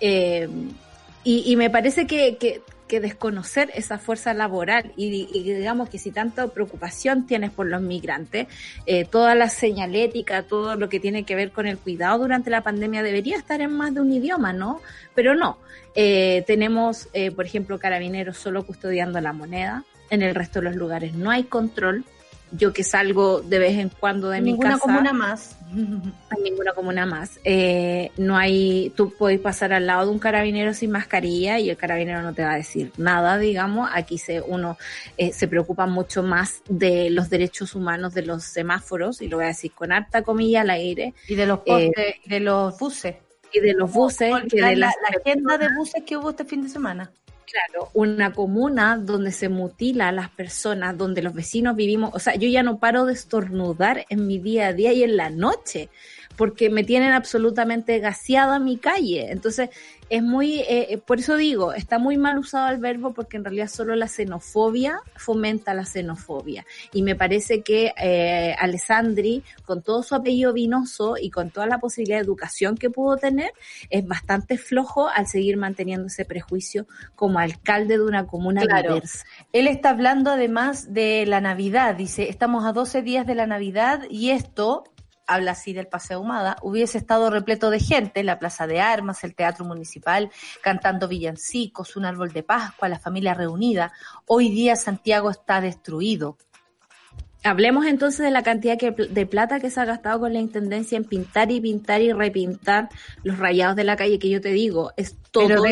Eh, 0.00 0.48
y, 1.22 1.52
y 1.52 1.56
me 1.56 1.70
parece 1.70 2.06
que, 2.06 2.36
que, 2.36 2.62
que 2.86 3.00
desconocer 3.00 3.70
esa 3.74 3.98
fuerza 3.98 4.34
laboral 4.34 4.92
y, 4.96 5.26
digamos 5.42 5.88
que 5.88 5.98
si 5.98 6.10
tanta 6.10 6.48
preocupación 6.48 7.26
tienes 7.26 7.50
por 7.50 7.66
los 7.66 7.82
migrantes, 7.82 8.46
eh, 8.86 9.04
toda 9.04 9.34
la 9.34 9.48
señalética, 9.48 10.42
todo 10.42 10.76
lo 10.76 10.88
que 10.88 11.00
tiene 11.00 11.24
que 11.24 11.34
ver 11.34 11.50
con 11.50 11.66
el 11.66 11.78
cuidado 11.78 12.18
durante 12.18 12.50
la 12.50 12.62
pandemia 12.62 13.02
debería 13.02 13.36
estar 13.36 13.60
en 13.60 13.72
más 13.72 13.94
de 13.94 14.00
un 14.00 14.12
idioma, 14.12 14.52
¿no? 14.52 14.80
Pero 15.14 15.34
no. 15.34 15.58
Eh, 15.94 16.44
tenemos, 16.46 17.08
eh, 17.12 17.30
por 17.30 17.46
ejemplo, 17.46 17.78
carabineros 17.78 18.36
solo 18.36 18.64
custodiando 18.66 19.20
la 19.20 19.32
moneda. 19.32 19.84
En 20.10 20.22
el 20.22 20.34
resto 20.34 20.60
de 20.60 20.66
los 20.66 20.76
lugares 20.76 21.14
no 21.14 21.30
hay 21.30 21.44
control. 21.44 22.04
Yo 22.52 22.72
que 22.72 22.84
salgo 22.84 23.40
de 23.40 23.58
vez 23.58 23.76
en 23.76 23.88
cuando 23.88 24.30
de 24.30 24.40
mi 24.40 24.52
Ninguna 24.52 24.70
casa 24.74 24.82
comuna 24.82 25.12
más. 25.12 25.56
en 25.76 26.42
ninguna 26.44 26.72
comuna 26.74 27.04
más. 27.04 27.40
Eh, 27.42 28.12
no 28.16 28.36
hay, 28.36 28.92
tú 28.96 29.12
puedes 29.18 29.40
pasar 29.40 29.72
al 29.72 29.86
lado 29.86 30.06
de 30.06 30.12
un 30.12 30.18
carabinero 30.20 30.72
sin 30.72 30.92
mascarilla 30.92 31.58
y 31.58 31.70
el 31.70 31.76
carabinero 31.76 32.22
no 32.22 32.32
te 32.34 32.44
va 32.44 32.52
a 32.52 32.56
decir 32.56 32.92
nada, 32.98 33.36
digamos. 33.36 33.90
Aquí 33.92 34.16
se, 34.18 34.40
uno 34.40 34.78
eh, 35.18 35.32
se 35.32 35.48
preocupa 35.48 35.86
mucho 35.86 36.22
más 36.22 36.60
de 36.68 37.10
los 37.10 37.30
derechos 37.30 37.74
humanos 37.74 38.14
de 38.14 38.22
los 38.22 38.44
semáforos, 38.44 39.20
y 39.22 39.28
lo 39.28 39.38
voy 39.38 39.46
a 39.46 39.48
decir 39.48 39.72
con 39.72 39.90
harta 39.92 40.22
comilla 40.22 40.60
al 40.60 40.70
aire, 40.70 41.14
Y 41.26 41.34
de 41.34 41.46
los 41.46 41.58
Eh, 41.66 41.90
postes, 41.92 42.14
y 42.24 42.28
de 42.30 42.40
los 42.40 42.78
buses. 42.78 43.16
y 43.52 43.60
de 43.60 43.72
los 43.74 43.92
buses, 43.92 44.32
que 44.48 44.60
la, 44.60 44.68
de 44.68 44.76
la- 44.76 44.86
la 44.86 45.18
agenda 45.18 45.58
de 45.58 45.68
buses 45.76 46.02
que 46.06 46.16
hubo 46.16 46.30
este 46.30 46.44
fin 46.44 46.62
de 46.62 46.68
semana. 46.68 47.10
Claro, 47.48 47.90
una 47.94 48.32
comuna 48.32 48.96
donde 48.98 49.30
se 49.30 49.48
mutila 49.48 50.08
a 50.08 50.12
las 50.12 50.28
personas, 50.30 50.98
donde 50.98 51.22
los 51.22 51.32
vecinos 51.32 51.76
vivimos, 51.76 52.10
o 52.12 52.18
sea, 52.18 52.34
yo 52.34 52.48
ya 52.48 52.64
no 52.64 52.80
paro 52.80 53.06
de 53.06 53.12
estornudar 53.12 54.04
en 54.08 54.26
mi 54.26 54.38
día 54.40 54.66
a 54.68 54.72
día 54.72 54.92
y 54.92 55.04
en 55.04 55.16
la 55.16 55.30
noche, 55.30 55.88
porque 56.36 56.70
me 56.70 56.84
tienen 56.84 57.12
absolutamente 57.12 57.98
gaseada 57.98 58.58
mi 58.58 58.76
calle. 58.76 59.30
Entonces, 59.30 59.70
es 60.08 60.22
muy, 60.22 60.60
eh, 60.60 60.86
eh, 60.90 60.98
por 60.98 61.18
eso 61.18 61.36
digo, 61.36 61.72
está 61.72 61.98
muy 61.98 62.16
mal 62.16 62.38
usado 62.38 62.68
el 62.68 62.78
verbo 62.78 63.12
porque 63.12 63.36
en 63.36 63.44
realidad 63.44 63.66
solo 63.68 63.96
la 63.96 64.06
xenofobia 64.06 65.00
fomenta 65.16 65.74
la 65.74 65.84
xenofobia. 65.84 66.64
Y 66.92 67.02
me 67.02 67.16
parece 67.16 67.62
que 67.62 67.92
eh, 68.00 68.54
Alessandri, 68.58 69.42
con 69.64 69.82
todo 69.82 70.02
su 70.02 70.14
apellido 70.14 70.52
vinoso 70.52 71.16
y 71.20 71.30
con 71.30 71.50
toda 71.50 71.66
la 71.66 71.78
posibilidad 71.78 72.18
de 72.18 72.24
educación 72.24 72.76
que 72.76 72.88
pudo 72.90 73.16
tener, 73.16 73.50
es 73.90 74.06
bastante 74.06 74.58
flojo 74.58 75.08
al 75.08 75.26
seguir 75.26 75.56
manteniendo 75.56 76.06
ese 76.06 76.24
prejuicio 76.24 76.86
como 77.16 77.38
alcalde 77.40 77.98
de 77.98 78.04
una 78.04 78.26
comuna 78.26 78.62
Claro. 78.62 78.94
diversa. 78.94 79.24
Él 79.52 79.66
está 79.66 79.90
hablando 79.90 80.30
además 80.30 80.92
de 80.92 81.24
la 81.26 81.40
Navidad. 81.40 81.96
Dice, 81.96 82.28
estamos 82.28 82.64
a 82.64 82.72
12 82.72 83.02
días 83.02 83.26
de 83.26 83.34
la 83.34 83.46
Navidad 83.46 84.02
y 84.08 84.30
esto, 84.30 84.84
habla 85.26 85.52
así 85.52 85.72
del 85.72 85.88
Paseo 85.88 86.20
Humada, 86.20 86.56
hubiese 86.62 86.98
estado 86.98 87.30
repleto 87.30 87.70
de 87.70 87.80
gente, 87.80 88.22
la 88.22 88.38
Plaza 88.38 88.66
de 88.66 88.80
Armas, 88.80 89.24
el 89.24 89.34
Teatro 89.34 89.64
Municipal, 89.64 90.30
cantando 90.62 91.08
villancicos, 91.08 91.96
un 91.96 92.04
árbol 92.04 92.32
de 92.32 92.42
Pascua, 92.42 92.88
la 92.88 92.98
familia 92.98 93.34
reunida. 93.34 93.92
Hoy 94.26 94.50
día 94.50 94.76
Santiago 94.76 95.30
está 95.30 95.60
destruido. 95.60 96.36
Hablemos 97.44 97.86
entonces 97.86 98.24
de 98.24 98.30
la 98.32 98.42
cantidad 98.42 98.76
que- 98.76 98.90
de 98.90 99.26
plata 99.26 99.60
que 99.60 99.70
se 99.70 99.80
ha 99.80 99.84
gastado 99.84 100.20
con 100.20 100.32
la 100.32 100.40
intendencia 100.40 100.96
en 100.96 101.04
pintar 101.04 101.50
y 101.52 101.60
pintar 101.60 102.00
y 102.00 102.12
repintar 102.12 102.88
los 103.22 103.38
rayados 103.38 103.76
de 103.76 103.84
la 103.84 103.94
calle, 103.96 104.18
que 104.18 104.28
yo 104.28 104.40
te 104.40 104.48
digo, 104.48 104.92
es 104.96 105.16
todo 105.30 105.46
Pero 105.46 105.62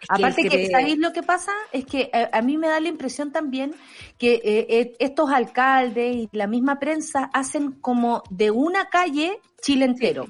que 0.00 0.06
Aparte 0.08 0.42
que, 0.42 0.48
cree- 0.48 0.70
¿sabéis 0.70 0.98
lo 0.98 1.12
que 1.12 1.22
pasa? 1.22 1.52
Es 1.72 1.84
que 1.84 2.10
eh, 2.12 2.28
a 2.32 2.42
mí 2.42 2.56
me 2.56 2.68
da 2.68 2.80
la 2.80 2.88
impresión 2.88 3.32
también 3.32 3.74
que 4.16 4.34
eh, 4.34 4.66
eh, 4.68 4.96
estos 4.98 5.30
alcaldes 5.30 6.14
y 6.16 6.28
la 6.32 6.46
misma 6.46 6.78
prensa 6.78 7.30
hacen 7.32 7.72
como 7.72 8.22
de 8.30 8.50
una 8.50 8.88
calle 8.88 9.40
Chile 9.60 9.84
entero. 9.86 10.26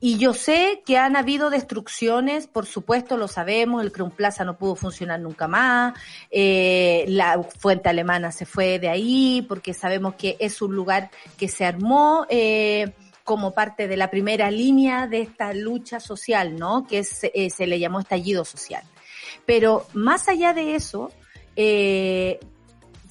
Y 0.00 0.16
yo 0.16 0.32
sé 0.32 0.82
que 0.86 0.96
han 0.96 1.16
habido 1.16 1.50
destrucciones, 1.50 2.46
por 2.46 2.64
supuesto 2.64 3.18
lo 3.18 3.28
sabemos, 3.28 3.82
el 3.82 3.92
Crown 3.92 4.10
Plaza 4.10 4.42
no 4.44 4.56
pudo 4.56 4.74
funcionar 4.74 5.20
nunca 5.20 5.48
más, 5.48 5.92
eh, 6.30 7.04
la 7.08 7.42
fuente 7.42 7.88
alemana 7.90 8.32
se 8.32 8.46
fue 8.46 8.78
de 8.78 8.88
ahí, 8.88 9.44
porque 9.48 9.74
sabemos 9.74 10.14
que 10.14 10.36
es 10.38 10.62
un 10.62 10.74
lugar 10.74 11.10
que 11.36 11.48
se 11.48 11.66
armó 11.66 12.24
eh, 12.30 12.92
como 13.30 13.52
parte 13.52 13.86
de 13.86 13.96
la 13.96 14.10
primera 14.10 14.50
línea 14.50 15.06
de 15.06 15.20
esta 15.20 15.54
lucha 15.54 16.00
social, 16.00 16.56
¿no? 16.56 16.84
Que 16.84 17.06
eh, 17.22 17.48
se 17.48 17.66
le 17.68 17.78
llamó 17.78 18.00
estallido 18.00 18.44
social. 18.44 18.82
Pero 19.46 19.86
más 19.94 20.28
allá 20.28 20.52
de 20.52 20.74
eso, 20.74 21.12
eh, 21.54 22.40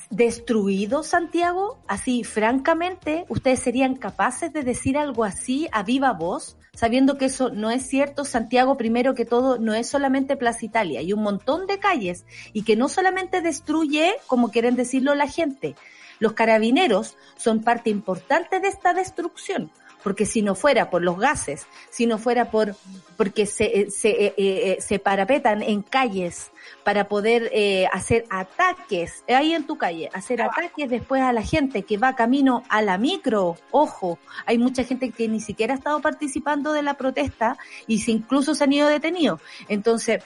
destruido 0.10 1.04
Santiago, 1.04 1.80
así 1.88 2.26
francamente, 2.26 3.24
ustedes 3.30 3.62
serían 3.62 3.96
capaces 3.96 4.52
de 4.52 4.64
decir 4.64 4.98
algo 4.98 5.24
así 5.24 5.70
a 5.72 5.84
viva 5.84 6.12
voz, 6.12 6.58
sabiendo 6.74 7.18
que 7.18 7.28
eso 7.28 7.50
no 7.50 7.72
es 7.72 7.88
cierto. 7.88 8.26
Santiago, 8.26 8.76
primero 8.76 9.16
que 9.16 9.24
todo, 9.24 9.58
no 9.58 9.74
es 9.74 9.88
solamente 9.88 10.36
Plaza 10.36 10.66
Italia, 10.66 11.00
hay 11.00 11.14
un 11.14 11.24
montón 11.24 11.66
de 11.66 11.80
calles 11.80 12.26
y 12.52 12.64
que 12.64 12.76
no 12.76 12.90
solamente 12.90 13.40
destruye, 13.40 14.16
como 14.28 14.52
quieren 14.52 14.76
decirlo 14.76 15.16
la 15.16 15.30
gente, 15.30 15.78
los 16.20 16.34
carabineros 16.34 17.16
son 17.38 17.64
parte 17.64 17.90
importante 17.90 18.60
de 18.60 18.68
esta 18.68 18.94
destrucción. 18.94 19.72
Porque 20.04 20.26
si 20.26 20.42
no 20.42 20.56
fuera 20.56 20.90
por 20.90 21.02
los 21.02 21.18
gases, 21.18 21.68
si 21.90 22.06
no 22.06 22.18
fuera 22.18 22.52
por 22.52 22.76
porque 23.18 23.46
se, 23.46 23.92
se, 23.92 24.10
eh, 24.10 24.34
eh, 24.38 24.78
se 24.80 24.98
parapetan 24.98 25.62
en 25.62 25.82
calles 25.82 26.52
para 26.84 27.10
poder 27.10 27.50
eh, 27.54 27.86
hacer 27.92 28.26
ataques 28.30 29.24
ahí 29.28 29.54
en 29.54 29.68
tu 29.68 29.78
calle, 29.78 30.10
hacer 30.14 30.42
ataques 30.42 30.90
después 30.90 31.22
a 31.22 31.34
la 31.34 31.44
gente 31.44 31.84
que 31.84 31.98
va 31.98 32.16
camino 32.16 32.64
a 32.70 32.82
la 32.82 32.98
micro. 32.98 33.58
Ojo, 33.72 34.20
hay 34.46 34.58
mucha 34.58 34.84
gente 34.86 35.12
que 35.12 35.28
ni 35.28 35.42
siquiera 35.42 35.74
ha 35.74 35.78
estado 35.78 36.00
participando 36.02 36.72
de 36.72 36.82
la 36.82 36.94
protesta 36.94 37.58
y 37.88 38.00
se 38.00 38.12
incluso 38.12 38.56
se 38.56 38.64
han 38.64 38.74
ido 38.74 38.88
detenidos. 38.88 39.42
Entonces, 39.68 40.24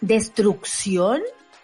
destrucción, 0.00 1.20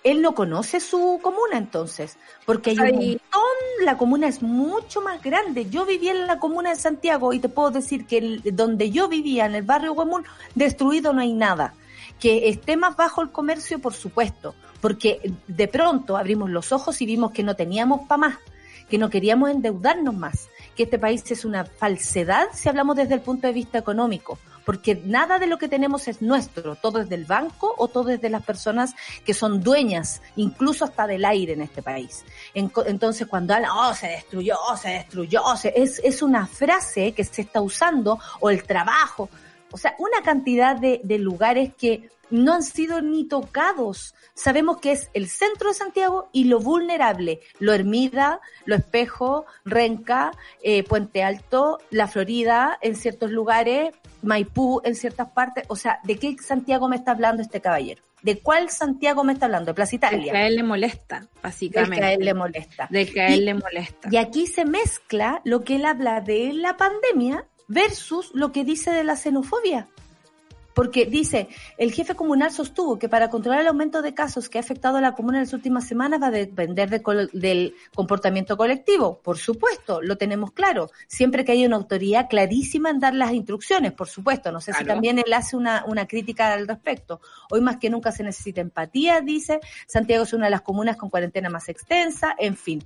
él 0.06 0.22
no 0.22 0.34
conoce 0.36 0.78
su 0.78 1.18
comuna 1.20 1.58
entonces, 1.58 2.16
porque 2.44 2.70
hay 2.70 2.78
un 2.78 2.94
montón, 2.94 3.56
la 3.84 3.98
comuna 3.98 4.28
es 4.28 4.40
mucho 4.40 5.00
más 5.00 5.20
grande. 5.20 5.68
Yo 5.68 5.84
vivía 5.84 6.12
en 6.12 6.28
la 6.28 6.38
comuna 6.38 6.70
de 6.70 6.76
Santiago 6.76 7.32
y 7.32 7.40
te 7.40 7.48
puedo 7.48 7.72
decir 7.72 8.06
que 8.06 8.18
el- 8.18 8.42
donde 8.56 8.90
yo 8.90 9.08
vivía, 9.08 9.46
en 9.46 9.56
el 9.56 9.64
barrio 9.64 9.94
Huemul, 9.94 10.24
destruido 10.54 11.12
no 11.12 11.20
hay 11.20 11.32
nada. 11.32 11.74
Que 12.20 12.48
esté 12.48 12.76
más 12.76 12.96
bajo 12.96 13.20
el 13.20 13.30
comercio, 13.30 13.80
por 13.80 13.94
supuesto, 13.94 14.54
porque 14.80 15.32
de 15.48 15.66
pronto 15.68 16.16
abrimos 16.16 16.50
los 16.50 16.70
ojos 16.70 17.02
y 17.02 17.06
vimos 17.06 17.32
que 17.32 17.42
no 17.42 17.56
teníamos 17.56 18.06
para 18.06 18.18
más, 18.18 18.38
que 18.88 18.98
no 18.98 19.10
queríamos 19.10 19.50
endeudarnos 19.50 20.14
más, 20.14 20.48
que 20.76 20.84
este 20.84 20.98
país 21.00 21.28
es 21.32 21.44
una 21.44 21.64
falsedad 21.64 22.46
si 22.52 22.68
hablamos 22.68 22.94
desde 22.94 23.14
el 23.14 23.20
punto 23.22 23.48
de 23.48 23.52
vista 23.52 23.78
económico, 23.78 24.38
porque 24.66 25.00
nada 25.04 25.38
de 25.38 25.46
lo 25.46 25.56
que 25.56 25.68
tenemos 25.68 26.08
es 26.08 26.20
nuestro, 26.20 26.74
todo 26.74 27.00
es 27.00 27.08
del 27.08 27.24
banco 27.24 27.74
o 27.78 27.88
todo 27.88 28.10
es 28.10 28.20
de 28.20 28.28
las 28.28 28.42
personas 28.42 28.94
que 29.24 29.32
son 29.32 29.62
dueñas, 29.62 30.20
incluso 30.34 30.84
hasta 30.84 31.06
del 31.06 31.24
aire 31.24 31.54
en 31.54 31.62
este 31.62 31.82
país. 31.82 32.24
En- 32.52 32.70
entonces 32.86 33.26
cuando 33.28 33.54
hablan, 33.54 33.70
oh, 33.74 33.94
se 33.94 34.08
destruyó, 34.08 34.56
se 34.82 34.88
destruyó, 34.90 35.40
se- 35.56 35.72
es, 35.74 36.00
es 36.04 36.20
una 36.20 36.46
frase 36.46 37.12
que 37.12 37.24
se 37.24 37.42
está 37.42 37.60
usando, 37.62 38.18
o 38.40 38.50
el 38.50 38.64
trabajo, 38.64 39.30
o 39.70 39.78
sea, 39.78 39.94
una 39.98 40.20
cantidad 40.24 40.76
de 40.76 41.18
lugares 41.18 41.72
que 41.78 42.10
no 42.30 42.54
han 42.54 42.62
sido 42.62 43.00
ni 43.02 43.26
tocados. 43.26 44.14
Sabemos 44.34 44.78
que 44.78 44.92
es 44.92 45.10
el 45.14 45.28
centro 45.28 45.68
de 45.68 45.74
Santiago 45.74 46.28
y 46.32 46.44
lo 46.44 46.60
vulnerable, 46.60 47.40
lo 47.58 47.72
Hermida, 47.72 48.40
lo 48.64 48.74
Espejo, 48.76 49.46
Renca, 49.64 50.32
eh, 50.62 50.82
Puente 50.84 51.22
Alto, 51.22 51.78
La 51.90 52.06
Florida 52.08 52.78
en 52.82 52.96
ciertos 52.96 53.30
lugares, 53.30 53.94
Maipú 54.22 54.80
en 54.84 54.94
ciertas 54.94 55.30
partes. 55.30 55.64
O 55.68 55.76
sea, 55.76 56.00
¿de 56.04 56.16
qué 56.18 56.36
Santiago 56.42 56.88
me 56.88 56.96
está 56.96 57.12
hablando 57.12 57.42
este 57.42 57.60
caballero? 57.60 58.02
¿De 58.22 58.40
cuál 58.40 58.70
Santiago 58.70 59.22
me 59.22 59.34
está 59.34 59.46
hablando? 59.46 59.70
De 59.70 59.74
Plaza 59.74 59.92
Del 59.92 60.00
que 60.00 60.06
a 60.06 60.18
Italia. 60.18 60.46
él 60.48 60.56
le 60.56 60.62
molesta, 60.64 61.20
Del 61.20 61.28
básicamente. 61.42 61.96
que 61.96 62.04
a 62.04 62.12
él 62.12 62.24
le 62.24 62.34
molesta. 62.34 62.88
Del 62.90 63.12
que 63.12 63.20
a 63.20 63.28
él 63.28 63.44
le 63.44 63.54
molesta. 63.54 64.08
Y 64.10 64.16
aquí 64.16 64.46
se 64.46 64.64
mezcla 64.64 65.40
lo 65.44 65.62
que 65.62 65.76
él 65.76 65.84
habla 65.86 66.20
de 66.20 66.52
la 66.52 66.76
pandemia 66.76 67.46
versus 67.68 68.30
lo 68.34 68.52
que 68.52 68.64
dice 68.64 68.90
de 68.90 69.04
la 69.04 69.16
xenofobia. 69.16 69.88
Porque 70.76 71.06
dice, 71.06 71.48
el 71.78 71.90
jefe 71.90 72.14
comunal 72.14 72.50
sostuvo 72.50 72.98
que 72.98 73.08
para 73.08 73.30
controlar 73.30 73.62
el 73.62 73.68
aumento 73.68 74.02
de 74.02 74.12
casos 74.12 74.50
que 74.50 74.58
ha 74.58 74.60
afectado 74.60 74.98
a 74.98 75.00
la 75.00 75.14
comuna 75.14 75.38
en 75.38 75.44
las 75.44 75.54
últimas 75.54 75.88
semanas 75.88 76.20
va 76.20 76.26
a 76.26 76.30
depender 76.30 76.90
de 76.90 77.02
del 77.32 77.74
comportamiento 77.94 78.58
colectivo. 78.58 79.18
Por 79.22 79.38
supuesto, 79.38 80.02
lo 80.02 80.18
tenemos 80.18 80.52
claro. 80.52 80.90
Siempre 81.06 81.46
que 81.46 81.52
haya 81.52 81.66
una 81.66 81.76
autoridad 81.76 82.28
clarísima 82.28 82.90
en 82.90 83.00
dar 83.00 83.14
las 83.14 83.32
instrucciones, 83.32 83.92
por 83.92 84.08
supuesto. 84.08 84.52
No 84.52 84.60
sé 84.60 84.74
si 84.74 84.84
también 84.84 85.18
él 85.18 85.32
hace 85.32 85.56
una, 85.56 85.82
una 85.86 86.06
crítica 86.06 86.52
al 86.52 86.68
respecto. 86.68 87.22
Hoy 87.50 87.62
más 87.62 87.78
que 87.78 87.88
nunca 87.88 88.12
se 88.12 88.22
necesita 88.22 88.60
empatía, 88.60 89.22
dice. 89.22 89.60
Santiago 89.86 90.24
es 90.24 90.34
una 90.34 90.44
de 90.44 90.50
las 90.50 90.60
comunas 90.60 90.98
con 90.98 91.08
cuarentena 91.08 91.48
más 91.48 91.70
extensa, 91.70 92.36
en 92.38 92.54
fin. 92.54 92.84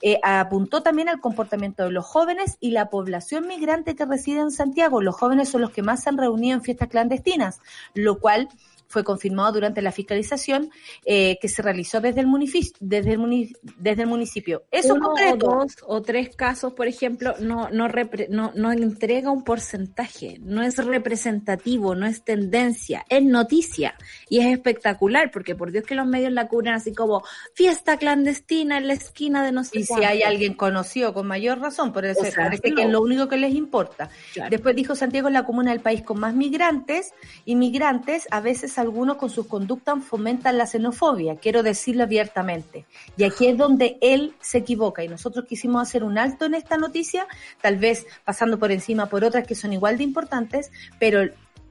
Eh, 0.00 0.18
apuntó 0.22 0.82
también 0.82 1.08
al 1.08 1.20
comportamiento 1.20 1.84
de 1.84 1.90
los 1.90 2.04
jóvenes 2.04 2.56
y 2.60 2.70
la 2.70 2.90
población 2.90 3.46
migrante 3.46 3.94
que 3.94 4.04
reside 4.04 4.40
en 4.40 4.50
Santiago. 4.50 5.02
Los 5.02 5.16
jóvenes 5.16 5.48
son 5.48 5.60
los 5.60 5.70
que 5.70 5.82
más 5.82 6.02
se 6.02 6.10
han 6.10 6.18
reunido 6.18 6.56
en 6.56 6.62
fiestas 6.62 6.88
clandestinas, 6.88 7.60
lo 7.94 8.18
cual 8.18 8.48
fue 8.92 9.02
confirmado 9.04 9.52
durante 9.52 9.80
la 9.80 9.90
fiscalización 9.90 10.70
eh, 11.06 11.38
que 11.40 11.48
se 11.48 11.62
realizó 11.62 12.00
desde 12.00 12.20
el, 12.20 12.26
munific- 12.26 12.76
desde 12.78 13.12
el, 13.12 13.18
muni- 13.18 13.52
desde 13.78 14.02
el 14.02 14.08
municipio. 14.08 14.64
Eso 14.70 14.94
Uno 14.94 15.14
o 15.14 15.36
dos 15.36 15.76
o 15.86 16.02
tres 16.02 16.36
casos, 16.36 16.74
por 16.74 16.86
ejemplo, 16.86 17.34
no, 17.40 17.70
no, 17.70 17.88
repre- 17.88 18.28
no, 18.28 18.52
no 18.54 18.70
entrega 18.70 19.30
un 19.30 19.44
porcentaje, 19.44 20.36
no 20.40 20.62
es 20.62 20.76
representativo, 20.76 21.94
no 21.94 22.06
es 22.06 22.22
tendencia, 22.24 23.04
es 23.08 23.22
noticia 23.24 23.94
y 24.28 24.40
es 24.40 24.46
espectacular 24.52 25.30
porque 25.30 25.54
por 25.54 25.72
Dios 25.72 25.84
que 25.84 25.94
los 25.94 26.06
medios 26.06 26.32
la 26.32 26.48
cubren 26.48 26.74
así 26.74 26.92
como 26.92 27.22
fiesta 27.54 27.96
clandestina 27.96 28.76
en 28.78 28.88
la 28.88 28.92
esquina 28.92 29.42
de 29.42 29.52
no 29.52 29.64
sé 29.64 29.78
Y 29.80 29.84
si 29.84 30.04
hay 30.04 30.22
alguien 30.22 30.54
conocido, 30.54 31.14
con 31.14 31.26
mayor 31.26 31.58
razón, 31.60 31.92
por 31.92 32.04
eso 32.04 32.20
O 32.20 32.24
sea, 32.24 32.44
parece 32.44 32.68
no. 32.70 32.76
que 32.76 32.82
es 32.82 32.90
lo 32.90 33.00
único 33.00 33.28
que 33.28 33.38
les 33.38 33.54
importa. 33.54 34.10
Claro. 34.34 34.50
Después 34.50 34.76
dijo 34.76 34.94
Santiago 34.94 35.28
es 35.28 35.34
la 35.34 35.44
comuna 35.46 35.70
del 35.70 35.80
país 35.80 36.02
con 36.02 36.20
más 36.20 36.34
migrantes, 36.34 37.12
inmigrantes, 37.46 38.26
a 38.30 38.40
veces 38.40 38.72
algunos 38.82 39.16
con 39.16 39.30
sus 39.30 39.46
conductas 39.46 40.04
fomentan 40.04 40.58
la 40.58 40.66
xenofobia, 40.66 41.36
quiero 41.36 41.62
decirlo 41.62 42.02
abiertamente. 42.02 42.84
Y 43.16 43.24
aquí 43.24 43.46
es 43.46 43.56
donde 43.56 43.96
él 44.00 44.34
se 44.40 44.58
equivoca 44.58 45.02
y 45.02 45.08
nosotros 45.08 45.46
quisimos 45.48 45.82
hacer 45.82 46.04
un 46.04 46.18
alto 46.18 46.44
en 46.44 46.54
esta 46.54 46.76
noticia, 46.76 47.26
tal 47.60 47.78
vez 47.78 48.06
pasando 48.24 48.58
por 48.58 48.70
encima 48.70 49.06
por 49.06 49.24
otras 49.24 49.46
que 49.46 49.54
son 49.54 49.72
igual 49.72 49.96
de 49.96 50.04
importantes, 50.04 50.70
pero 50.98 51.22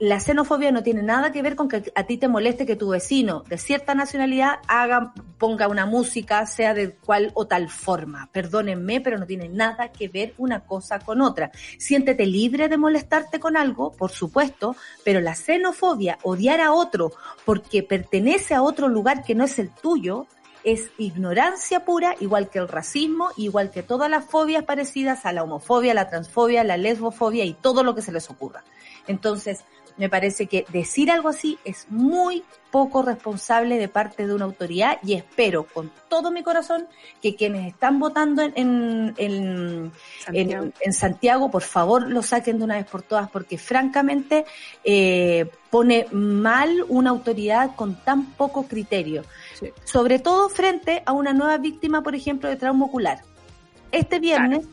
la 0.01 0.19
xenofobia 0.19 0.71
no 0.71 0.81
tiene 0.81 1.03
nada 1.03 1.31
que 1.31 1.43
ver 1.43 1.55
con 1.55 1.69
que 1.69 1.91
a 1.93 2.03
ti 2.05 2.17
te 2.17 2.27
moleste 2.27 2.65
que 2.65 2.75
tu 2.75 2.89
vecino 2.89 3.43
de 3.47 3.59
cierta 3.59 3.93
nacionalidad 3.93 4.57
haga, 4.67 5.13
ponga 5.37 5.67
una 5.67 5.85
música, 5.85 6.43
sea 6.47 6.73
de 6.73 6.95
cual 6.95 7.29
o 7.35 7.45
tal 7.45 7.69
forma. 7.69 8.27
Perdónenme, 8.31 8.99
pero 8.99 9.19
no 9.19 9.27
tiene 9.27 9.47
nada 9.47 9.91
que 9.91 10.07
ver 10.07 10.33
una 10.39 10.61
cosa 10.61 10.97
con 10.97 11.21
otra. 11.21 11.51
Siéntete 11.77 12.25
libre 12.25 12.67
de 12.67 12.79
molestarte 12.79 13.39
con 13.39 13.55
algo, 13.55 13.91
por 13.91 14.09
supuesto, 14.09 14.75
pero 15.05 15.21
la 15.21 15.35
xenofobia, 15.35 16.17
odiar 16.23 16.61
a 16.61 16.73
otro 16.73 17.11
porque 17.45 17.83
pertenece 17.83 18.55
a 18.55 18.63
otro 18.63 18.87
lugar 18.87 19.23
que 19.23 19.35
no 19.35 19.43
es 19.43 19.59
el 19.59 19.69
tuyo, 19.69 20.25
es 20.63 20.89
ignorancia 20.97 21.85
pura, 21.85 22.15
igual 22.19 22.49
que 22.49 22.57
el 22.57 22.67
racismo, 22.67 23.29
igual 23.37 23.69
que 23.69 23.83
todas 23.83 24.09
las 24.09 24.25
fobias 24.25 24.63
parecidas 24.63 25.27
a 25.27 25.31
la 25.31 25.43
homofobia, 25.43 25.93
la 25.93 26.09
transfobia, 26.09 26.63
la 26.63 26.77
lesbofobia 26.77 27.45
y 27.45 27.53
todo 27.53 27.83
lo 27.83 27.93
que 27.93 28.01
se 28.01 28.11
les 28.11 28.31
ocurra. 28.31 28.63
Entonces, 29.07 29.63
me 29.97 30.09
parece 30.09 30.47
que 30.47 30.65
decir 30.71 31.11
algo 31.11 31.29
así 31.29 31.57
es 31.65 31.87
muy 31.89 32.43
poco 32.71 33.01
responsable 33.01 33.77
de 33.77 33.87
parte 33.89 34.25
de 34.25 34.33
una 34.33 34.45
autoridad 34.45 34.97
y 35.03 35.13
espero 35.13 35.65
con 35.65 35.91
todo 36.09 36.31
mi 36.31 36.41
corazón 36.43 36.87
que 37.21 37.35
quienes 37.35 37.67
están 37.67 37.99
votando 37.99 38.41
en, 38.41 38.53
en, 38.55 39.13
en, 39.17 39.91
Santiago. 40.23 40.63
en- 40.63 40.73
en 40.79 40.93
Santiago, 40.93 41.51
por 41.51 41.63
favor, 41.63 42.07
lo 42.09 42.21
saquen 42.23 42.57
de 42.59 42.63
una 42.63 42.75
vez 42.75 42.85
por 42.85 43.01
todas, 43.01 43.29
porque 43.29 43.57
francamente 43.57 44.45
eh, 44.83 45.49
pone 45.69 46.07
mal 46.11 46.85
una 46.87 47.09
autoridad 47.09 47.75
con 47.75 47.95
tan 48.03 48.27
poco 48.33 48.63
criterio. 48.67 49.23
Sí. 49.59 49.67
Sobre 49.83 50.19
todo 50.19 50.47
frente 50.49 51.03
a 51.05 51.11
una 51.11 51.33
nueva 51.33 51.57
víctima, 51.57 52.01
por 52.01 52.15
ejemplo, 52.15 52.47
de 52.49 52.55
trauma 52.55 52.85
ocular. 52.85 53.19
Este 53.91 54.19
viernes, 54.19 54.65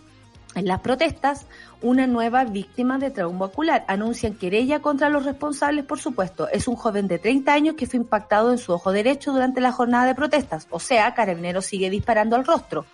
en 0.55 0.66
las 0.66 0.81
protestas, 0.81 1.47
una 1.81 2.07
nueva 2.07 2.45
víctima 2.45 2.99
de 2.99 3.11
trauma 3.11 3.47
ocular. 3.47 3.85
Anuncian 3.89 4.35
querella 4.35 4.81
contra 4.81 5.09
los 5.09 5.24
responsables, 5.24 5.85
por 5.85 6.01
supuesto. 6.01 6.49
Es 6.49 6.66
un 6.68 6.76
joven 6.76 7.07
de 7.09 7.18
30 7.18 7.53
años 7.53 7.74
que 7.76 7.87
fue 7.87 7.99
impactado 7.99 8.51
en 8.51 8.59
su 8.59 8.72
ojo 8.72 8.91
derecho 8.93 9.33
durante 9.33 9.61
la 9.61 9.72
jornada 9.72 10.07
de 10.07 10.14
protestas. 10.14 10.66
O 10.70 10.81
sea, 10.81 11.14
Carabineros 11.14 11.66
sigue 11.66 11.91
disparando 11.91 12.35
al 12.37 12.45
rostro. 12.45 12.85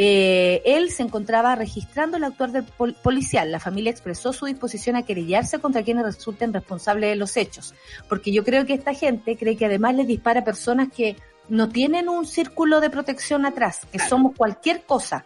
Eh, 0.00 0.62
él 0.64 0.90
se 0.92 1.02
encontraba 1.02 1.56
registrando 1.56 2.16
el 2.16 2.24
actuar 2.24 2.52
del 2.52 2.64
pol- 2.64 2.94
policial. 3.02 3.50
La 3.50 3.58
familia 3.58 3.90
expresó 3.90 4.32
su 4.32 4.46
disposición 4.46 4.94
a 4.96 5.02
querellarse 5.02 5.58
contra 5.58 5.82
quienes 5.82 6.04
resulten 6.04 6.52
responsables 6.52 7.10
de 7.10 7.16
los 7.16 7.36
hechos. 7.36 7.74
Porque 8.08 8.32
yo 8.32 8.44
creo 8.44 8.64
que 8.64 8.74
esta 8.74 8.94
gente 8.94 9.36
cree 9.36 9.56
que 9.56 9.66
además 9.66 9.96
le 9.96 10.04
dispara 10.04 10.40
a 10.40 10.44
personas 10.44 10.88
que 10.94 11.16
no 11.48 11.68
tienen 11.68 12.08
un 12.08 12.26
círculo 12.26 12.80
de 12.80 12.90
protección 12.90 13.44
atrás, 13.46 13.80
que 13.90 13.98
somos 13.98 14.36
cualquier 14.36 14.82
cosa. 14.82 15.24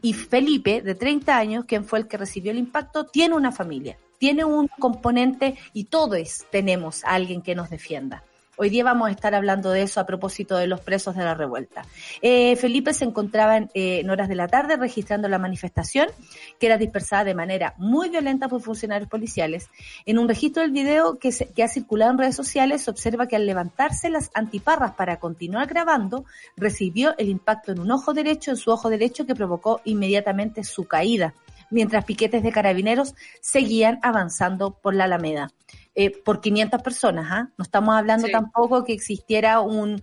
Y 0.00 0.12
Felipe, 0.12 0.82
de 0.82 0.94
30 0.94 1.36
años, 1.36 1.64
quien 1.64 1.84
fue 1.84 1.98
el 1.98 2.08
que 2.08 2.16
recibió 2.16 2.52
el 2.52 2.58
impacto, 2.58 3.06
tiene 3.06 3.34
una 3.34 3.52
familia, 3.52 3.98
tiene 4.18 4.44
un 4.44 4.68
componente 4.68 5.56
y 5.72 5.84
todos 5.84 6.46
tenemos 6.50 7.04
a 7.04 7.14
alguien 7.14 7.42
que 7.42 7.54
nos 7.54 7.70
defienda. 7.70 8.22
Hoy 8.60 8.70
día 8.70 8.82
vamos 8.82 9.08
a 9.08 9.12
estar 9.12 9.36
hablando 9.36 9.70
de 9.70 9.82
eso 9.82 10.00
a 10.00 10.04
propósito 10.06 10.56
de 10.56 10.66
los 10.66 10.80
presos 10.80 11.14
de 11.14 11.22
la 11.22 11.34
revuelta. 11.34 11.84
Eh, 12.22 12.56
Felipe 12.56 12.92
se 12.92 13.04
encontraba 13.04 13.56
en, 13.56 13.70
eh, 13.72 14.00
en 14.00 14.10
horas 14.10 14.28
de 14.28 14.34
la 14.34 14.48
tarde 14.48 14.76
registrando 14.76 15.28
la 15.28 15.38
manifestación, 15.38 16.08
que 16.58 16.66
era 16.66 16.76
dispersada 16.76 17.22
de 17.22 17.34
manera 17.36 17.74
muy 17.78 18.08
violenta 18.08 18.48
por 18.48 18.60
funcionarios 18.60 19.08
policiales. 19.08 19.70
En 20.06 20.18
un 20.18 20.26
registro 20.26 20.62
del 20.62 20.72
video 20.72 21.20
que, 21.20 21.30
se- 21.30 21.46
que 21.52 21.62
ha 21.62 21.68
circulado 21.68 22.10
en 22.10 22.18
redes 22.18 22.34
sociales, 22.34 22.82
se 22.82 22.90
observa 22.90 23.28
que 23.28 23.36
al 23.36 23.46
levantarse 23.46 24.10
las 24.10 24.30
antiparras 24.34 24.92
para 24.94 25.20
continuar 25.20 25.68
grabando, 25.68 26.24
recibió 26.56 27.14
el 27.16 27.28
impacto 27.28 27.70
en 27.70 27.78
un 27.78 27.92
ojo 27.92 28.12
derecho, 28.12 28.50
en 28.50 28.56
su 28.56 28.72
ojo 28.72 28.90
derecho, 28.90 29.24
que 29.24 29.36
provocó 29.36 29.80
inmediatamente 29.84 30.64
su 30.64 30.84
caída, 30.88 31.32
mientras 31.70 32.04
piquetes 32.04 32.42
de 32.42 32.50
carabineros 32.50 33.14
seguían 33.40 34.00
avanzando 34.02 34.72
por 34.72 34.96
la 34.96 35.04
Alameda. 35.04 35.52
Eh, 36.00 36.12
por 36.24 36.40
500 36.40 36.80
personas, 36.80 37.26
¿ah? 37.28 37.50
No 37.58 37.64
estamos 37.64 37.92
hablando 37.96 38.26
Sí. 38.26 38.32
tampoco 38.32 38.84
que 38.84 38.92
existiera 38.92 39.58
un, 39.60 40.00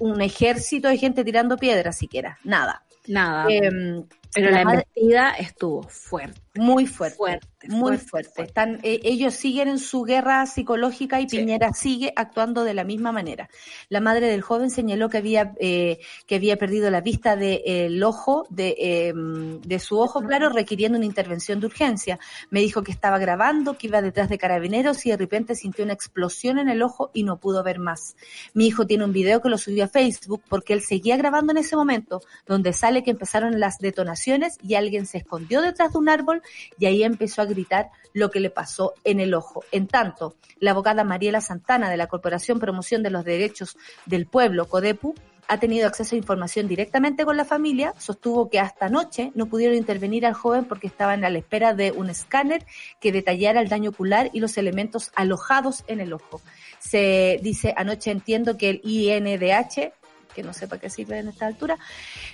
un 0.00 0.20
ejército 0.20 0.88
de 0.88 0.98
gente 0.98 1.22
tirando 1.24 1.56
piedras 1.56 1.96
siquiera, 1.96 2.36
nada. 2.42 2.82
Nada. 3.06 3.46
Em, 3.48 4.04
pero 4.36 4.50
la 4.50 4.58
la 4.58 4.64
madre- 4.64 4.86
embestida 4.94 5.30
estuvo 5.32 5.82
fuerte. 5.84 6.40
muy 6.58 6.86
fuerte, 6.86 7.16
Fuerte, 7.18 7.48
muy 7.68 7.98
fuerte. 7.98 8.42
Están, 8.44 8.80
eh, 8.82 9.00
ellos 9.02 9.34
siguen 9.34 9.68
en 9.68 9.78
su 9.78 10.04
guerra 10.04 10.46
psicológica 10.46 11.20
y 11.20 11.28
Sí. 11.28 11.36
Piñera 11.38 11.72
sigue 11.74 12.12
actuando 12.16 12.64
de 12.64 12.72
la 12.72 12.82
misma 12.84 13.12
manera. 13.12 13.50
La 13.90 14.00
madre 14.00 14.28
del 14.28 14.40
joven 14.40 14.70
señaló 14.70 15.10
que 15.10 15.18
había 15.18 15.52
eh, 15.60 15.98
que 16.26 16.36
había 16.36 16.56
perdido 16.56 16.90
la 16.90 17.02
vista 17.02 17.36
del 17.36 18.02
ojo 18.02 18.46
de, 18.48 18.74
eh, 18.78 19.12
de 19.14 19.78
su 19.80 19.98
ojo, 19.98 20.22
claro, 20.22 20.48
requiriendo 20.48 20.96
una 20.96 21.04
intervención 21.06 21.60
de 21.60 21.66
urgencia. 21.66 22.18
Me 22.50 22.60
dijo 22.60 22.82
que 22.82 22.92
estaba 22.92 23.18
grabando, 23.18 23.76
que 23.76 23.88
iba 23.88 24.00
detrás 24.00 24.28
de 24.30 24.38
carabineros 24.38 25.04
y 25.04 25.10
de 25.10 25.16
repente 25.18 25.54
sintió 25.56 25.84
una 25.84 25.92
explosión 25.94 26.58
en 26.58 26.68
el 26.70 26.82
ojo 26.82 27.10
y 27.12 27.22
no 27.24 27.36
pudo 27.38 27.62
ver 27.62 27.78
más. 27.80 28.16
Mi 28.54 28.66
hijo 28.68 28.86
tiene 28.86 29.04
un 29.04 29.12
video 29.12 29.42
que 29.42 29.48
lo 29.50 29.58
subió 29.58 29.84
a 29.84 29.88
Facebook 29.88 30.42
porque 30.48 30.72
él 30.72 30.80
seguía 30.82 31.16
grabando 31.18 31.52
en 31.52 31.58
ese 31.58 31.76
momento, 31.76 32.22
donde 32.46 32.72
sale 32.72 33.02
que 33.02 33.10
empezaron 33.10 33.60
las 33.60 33.76
detonaciones 33.78 34.25
y 34.62 34.74
alguien 34.74 35.06
se 35.06 35.18
escondió 35.18 35.62
detrás 35.62 35.92
de 35.92 35.98
un 35.98 36.08
árbol 36.08 36.42
y 36.78 36.86
ahí 36.86 37.04
empezó 37.04 37.42
a 37.42 37.46
gritar 37.46 37.90
lo 38.12 38.30
que 38.30 38.40
le 38.40 38.50
pasó 38.50 38.94
en 39.04 39.20
el 39.20 39.34
ojo. 39.34 39.62
En 39.70 39.86
tanto, 39.86 40.34
la 40.58 40.72
abogada 40.72 41.04
Mariela 41.04 41.40
Santana 41.40 41.90
de 41.90 41.96
la 41.96 42.08
Corporación 42.08 42.58
Promoción 42.58 43.02
de 43.02 43.10
los 43.10 43.24
Derechos 43.24 43.76
del 44.04 44.26
Pueblo, 44.26 44.66
CODEPU, 44.66 45.14
ha 45.48 45.58
tenido 45.58 45.86
acceso 45.86 46.14
a 46.14 46.18
información 46.18 46.66
directamente 46.66 47.24
con 47.24 47.36
la 47.36 47.44
familia, 47.44 47.94
sostuvo 47.98 48.50
que 48.50 48.58
hasta 48.58 48.86
anoche 48.86 49.32
no 49.34 49.46
pudieron 49.46 49.76
intervenir 49.76 50.26
al 50.26 50.34
joven 50.34 50.64
porque 50.64 50.86
estaban 50.86 51.24
a 51.24 51.30
la 51.30 51.38
espera 51.38 51.74
de 51.74 51.92
un 51.92 52.10
escáner 52.10 52.66
que 53.00 53.12
detallara 53.12 53.60
el 53.60 53.68
daño 53.68 53.90
ocular 53.90 54.30
y 54.32 54.40
los 54.40 54.58
elementos 54.58 55.12
alojados 55.14 55.84
en 55.86 56.00
el 56.00 56.12
ojo. 56.12 56.40
Se 56.78 57.38
dice, 57.42 57.74
anoche 57.76 58.10
entiendo 58.10 58.56
que 58.56 58.70
el 58.70 58.80
INDH 58.82 59.92
que 60.36 60.42
no 60.42 60.52
sepa 60.52 60.76
qué 60.78 60.90
sirve 60.90 61.18
en 61.18 61.28
esta 61.28 61.46
altura, 61.46 61.78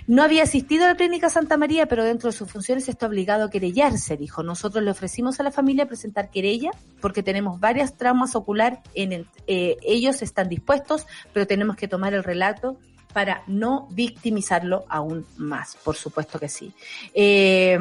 no 0.07 0.21
había 0.23 0.43
asistido 0.43 0.83
a 0.83 0.89
la 0.89 0.95
clínica 0.95 1.29
Santa 1.29 1.55
María, 1.55 1.85
pero 1.85 2.03
dentro 2.03 2.29
de 2.29 2.37
sus 2.37 2.51
funciones 2.51 2.89
está 2.89 3.07
obligado 3.07 3.45
a 3.45 3.49
querellarse, 3.49 4.17
dijo. 4.17 4.43
Nosotros 4.43 4.83
le 4.83 4.91
ofrecimos 4.91 5.39
a 5.39 5.43
la 5.43 5.51
familia 5.51 5.87
presentar 5.87 6.29
querella 6.29 6.71
porque 7.01 7.23
tenemos 7.23 7.61
varias 7.61 7.95
traumas 7.97 8.35
ocular, 8.35 8.81
en 8.93 9.13
el- 9.13 9.27
eh, 9.47 9.77
ellos 9.81 10.21
están 10.21 10.49
dispuestos, 10.49 11.07
pero 11.31 11.47
tenemos 11.47 11.77
que 11.77 11.87
tomar 11.87 12.13
el 12.13 12.23
relato 12.25 12.77
para 13.13 13.43
no 13.47 13.87
victimizarlo 13.91 14.83
aún 14.89 15.25
más, 15.37 15.77
por 15.83 15.95
supuesto 15.95 16.39
que 16.39 16.49
sí. 16.49 16.73
Eh, 17.13 17.79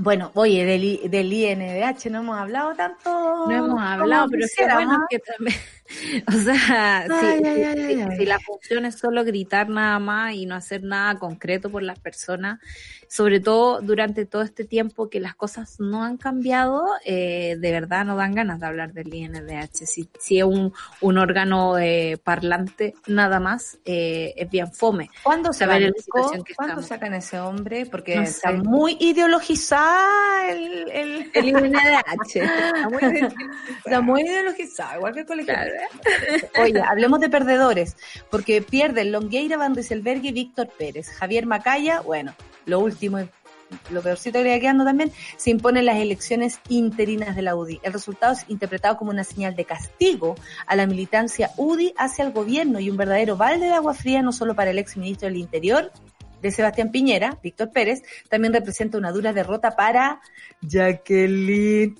bueno, 0.00 0.30
oye, 0.34 0.64
del, 0.64 1.10
del 1.10 1.32
INDH 1.32 2.08
no 2.10 2.20
hemos 2.20 2.38
hablado 2.38 2.72
tanto. 2.76 3.10
No 3.48 3.50
hemos 3.50 3.80
hablado, 3.80 4.28
pero 4.30 4.46
bueno 4.74 4.92
¿ah? 4.92 5.06
que 5.10 5.18
también, 5.18 5.56
o 6.28 6.32
sea, 6.32 7.04
si, 7.06 7.12
Ay, 7.26 7.38
si- 7.38 7.46
ay, 7.46 7.56
si- 7.94 8.00
ay, 8.02 8.16
si 8.18 8.26
la 8.26 8.38
función 8.40 8.84
es 8.84 8.96
solo 8.98 9.24
gritar 9.24 9.68
nada 9.68 9.98
más 9.98 10.34
y 10.34 10.46
no 10.46 10.54
hacer 10.54 10.82
nada 10.82 11.18
concreto 11.18 11.70
por 11.70 11.82
las 11.82 11.98
personas, 11.98 12.58
sobre 13.08 13.40
todo 13.40 13.80
durante 13.80 14.26
todo 14.26 14.42
este 14.42 14.64
tiempo 14.64 15.08
que 15.08 15.18
las 15.20 15.34
cosas 15.34 15.80
no 15.80 16.04
han 16.04 16.18
cambiado, 16.18 16.84
eh, 17.04 17.56
de 17.58 17.72
verdad 17.72 18.04
no 18.04 18.16
dan 18.16 18.34
ganas 18.34 18.60
de 18.60 18.66
hablar 18.66 18.92
del 18.92 19.12
INDH. 19.14 19.86
Si, 19.86 20.10
si 20.18 20.38
es 20.38 20.44
un, 20.44 20.72
un 21.00 21.18
órgano 21.18 21.78
eh, 21.78 22.18
parlante 22.22 22.94
nada 23.06 23.40
más, 23.40 23.78
eh, 23.86 24.34
es 24.36 24.50
bien 24.50 24.70
fome. 24.72 25.08
¿Cuándo 25.22 25.52
se 25.54 25.64
va 25.66 25.78
¿Cuándo 26.56 26.82
sacan 26.82 27.14
ese 27.14 27.38
hombre? 27.40 27.86
Porque 27.86 28.16
No 28.16 28.22
está 28.22 28.50
sé. 28.50 28.56
muy 28.58 28.96
ideologizada 29.00 30.50
el, 30.50 30.90
el, 30.90 31.30
El 31.32 31.48
INDH. 31.48 32.36
está 32.36 32.88
muy- 32.90 33.28
Está 33.84 34.00
muy 34.02 34.22
ideologizada, 34.22 34.96
igual 34.96 35.14
que 35.14 35.20
el 35.20 35.26
colegio. 35.26 35.54
Claro. 35.54 35.72
Oye, 36.60 36.80
hablemos 36.80 37.20
de 37.20 37.28
perdedores, 37.28 37.96
porque 38.30 38.62
pierden 38.62 39.12
Longueira, 39.12 39.56
Van 39.56 39.74
Rieselberg 39.74 40.24
y 40.24 40.32
Víctor 40.32 40.68
Pérez. 40.76 41.08
Javier 41.10 41.46
Macaya, 41.46 42.00
bueno, 42.00 42.34
lo 42.66 42.80
último, 42.80 43.18
lo 43.90 44.02
peorcito 44.02 44.38
que 44.38 44.44
le 44.44 44.60
quedando 44.60 44.84
también, 44.84 45.12
se 45.36 45.50
imponen 45.50 45.86
las 45.86 45.96
elecciones 45.96 46.60
interinas 46.68 47.36
de 47.36 47.42
la 47.42 47.54
UDI. 47.56 47.80
El 47.82 47.92
resultado 47.92 48.32
es 48.32 48.44
interpretado 48.48 48.96
como 48.96 49.10
una 49.10 49.24
señal 49.24 49.56
de 49.56 49.64
castigo 49.64 50.36
a 50.66 50.76
la 50.76 50.86
militancia 50.86 51.50
UDI 51.56 51.94
hacia 51.96 52.24
el 52.24 52.32
gobierno 52.32 52.80
y 52.80 52.90
un 52.90 52.96
verdadero 52.96 53.36
balde 53.36 53.66
de 53.66 53.72
agua 53.72 53.94
fría 53.94 54.22
no 54.22 54.32
solo 54.32 54.54
para 54.54 54.70
el 54.70 54.78
ex 54.78 54.96
ministro 54.96 55.28
del 55.28 55.36
Interior, 55.36 55.92
de 56.40 56.50
Sebastián 56.50 56.90
Piñera, 56.90 57.38
Víctor 57.42 57.70
Pérez, 57.72 58.02
también 58.28 58.52
representa 58.52 58.98
una 58.98 59.12
dura 59.12 59.32
derrota 59.32 59.76
para 59.76 60.20
Jacqueline. 60.60 61.96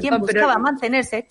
Quien 0.00 0.18
buscaba 0.18 0.58
mantenerse 0.58 1.26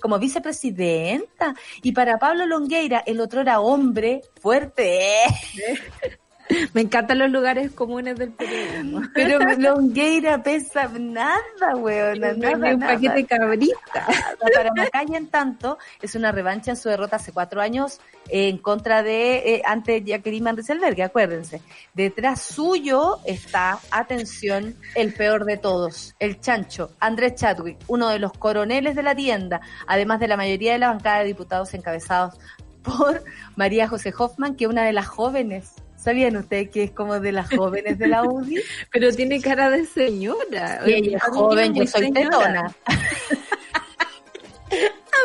como 0.00 0.18
vicepresidenta. 0.18 1.54
Y 1.82 1.92
para 1.92 2.18
Pablo 2.18 2.46
Longueira, 2.46 3.02
el 3.06 3.20
otro 3.20 3.40
era 3.40 3.60
hombre 3.60 4.22
fuerte. 4.40 5.22
Me 6.74 6.82
encantan 6.82 7.18
los 7.18 7.30
lugares 7.30 7.72
comunes 7.72 8.16
del 8.16 8.32
periodismo. 8.32 9.02
Pero 9.14 9.38
Longueira 9.38 10.42
pesa 10.42 10.88
nada, 10.98 11.76
weón. 11.76 12.20
Nada, 12.20 12.34
Ni 12.34 12.72
un 12.72 12.78
nada. 12.78 12.94
paquete 12.94 13.24
cabrita. 13.24 14.06
Para 14.54 14.72
Macaya, 14.74 15.18
en 15.18 15.28
tanto, 15.28 15.78
es 16.00 16.14
una 16.14 16.32
revancha 16.32 16.70
en 16.70 16.76
su 16.76 16.88
derrota 16.88 17.16
hace 17.16 17.32
cuatro 17.32 17.60
años 17.60 18.00
eh, 18.28 18.48
en 18.48 18.58
contra 18.58 19.02
de, 19.02 19.54
eh, 19.54 19.62
ante 19.64 20.02
Jacqueline 20.02 20.44
Van 20.44 20.56
Rieselberg, 20.56 21.00
acuérdense. 21.02 21.60
Detrás 21.94 22.40
suyo 22.42 23.18
está, 23.24 23.78
atención, 23.90 24.76
el 24.94 25.12
peor 25.12 25.44
de 25.44 25.56
todos, 25.56 26.14
el 26.18 26.40
chancho, 26.40 26.90
Andrés 27.00 27.34
Chadwick, 27.36 27.78
uno 27.86 28.08
de 28.08 28.18
los 28.18 28.32
coroneles 28.32 28.94
de 28.96 29.02
la 29.02 29.14
tienda, 29.14 29.60
además 29.86 30.20
de 30.20 30.28
la 30.28 30.36
mayoría 30.36 30.72
de 30.72 30.78
la 30.78 30.88
bancada 30.88 31.20
de 31.20 31.26
diputados 31.26 31.72
encabezados 31.74 32.34
por 32.82 33.22
María 33.56 33.88
José 33.88 34.12
Hoffman, 34.16 34.54
que 34.54 34.64
es 34.64 34.70
una 34.70 34.84
de 34.84 34.92
las 34.92 35.06
jóvenes. 35.06 35.72
¿Sabían 36.06 36.36
ustedes 36.36 36.70
que 36.70 36.84
es 36.84 36.92
como 36.92 37.18
de 37.18 37.32
las 37.32 37.48
jóvenes 37.52 37.98
de 37.98 38.06
la 38.06 38.22
UDI? 38.22 38.62
Pero 38.92 39.10
tiene 39.12 39.40
cara 39.40 39.70
de 39.70 39.84
señora. 39.84 40.80
Y 40.86 40.92
ella 40.92 41.16
es 41.16 41.22
joven, 41.24 41.74
yo 41.74 41.84
soy 41.84 42.02
señora. 42.12 42.30
tetona. 42.30 42.74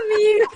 Amiga. 0.01 0.47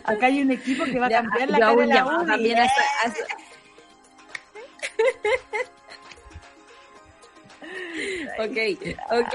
Acá 0.04 0.24
hay 0.26 0.40
un 0.40 0.52
equipo 0.52 0.84
que 0.84 0.98
va 0.98 1.06
a 1.06 1.10
Ya, 1.10 1.22
cambiar 1.22 1.50
la 1.50 1.58
yo 1.58 1.64
hago 1.66 1.76
cara 1.80 1.88
de 1.88 1.94
la 1.94 2.06
UDI. 2.06 2.26
también 2.28 2.58
Ok, 8.38 8.58
ok. 9.10 9.34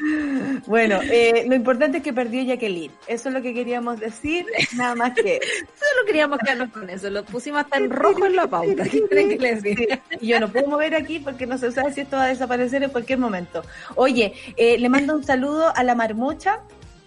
Bueno, 0.66 1.00
eh, 1.02 1.44
lo 1.48 1.54
importante 1.54 1.98
es 1.98 2.04
que 2.04 2.12
perdió 2.12 2.42
Jacqueline. 2.42 2.92
Eso 3.06 3.28
es 3.28 3.34
lo 3.34 3.40
que 3.40 3.54
queríamos 3.54 3.98
decir, 3.98 4.44
nada 4.76 4.94
más 4.94 5.14
que. 5.14 5.40
Solo 5.74 6.06
queríamos 6.06 6.38
quedarnos 6.38 6.70
con 6.70 6.90
eso. 6.90 7.08
Lo 7.08 7.24
pusimos 7.24 7.62
hasta 7.62 7.78
en 7.78 7.90
rojo 7.90 8.26
en 8.26 8.36
la 8.36 8.46
pauta. 8.46 8.84
¿Qué 8.84 9.02
creen 9.08 9.30
que 9.30 9.38
les 9.38 9.62
diga? 9.62 10.00
Y 10.20 10.28
yo 10.28 10.40
no 10.40 10.52
puedo 10.52 10.66
mover 10.68 10.94
aquí 10.94 11.18
porque 11.18 11.46
no 11.46 11.56
se 11.56 11.72
sabe 11.72 11.92
si 11.92 12.02
esto 12.02 12.16
va 12.16 12.24
a 12.24 12.28
desaparecer 12.28 12.82
en 12.82 12.90
cualquier 12.90 13.18
momento. 13.18 13.62
Oye, 13.94 14.34
eh, 14.56 14.78
le 14.78 14.88
mando 14.88 15.14
un 15.14 15.24
saludo 15.24 15.74
a 15.74 15.82
la 15.82 15.94
marmocha. 15.94 16.60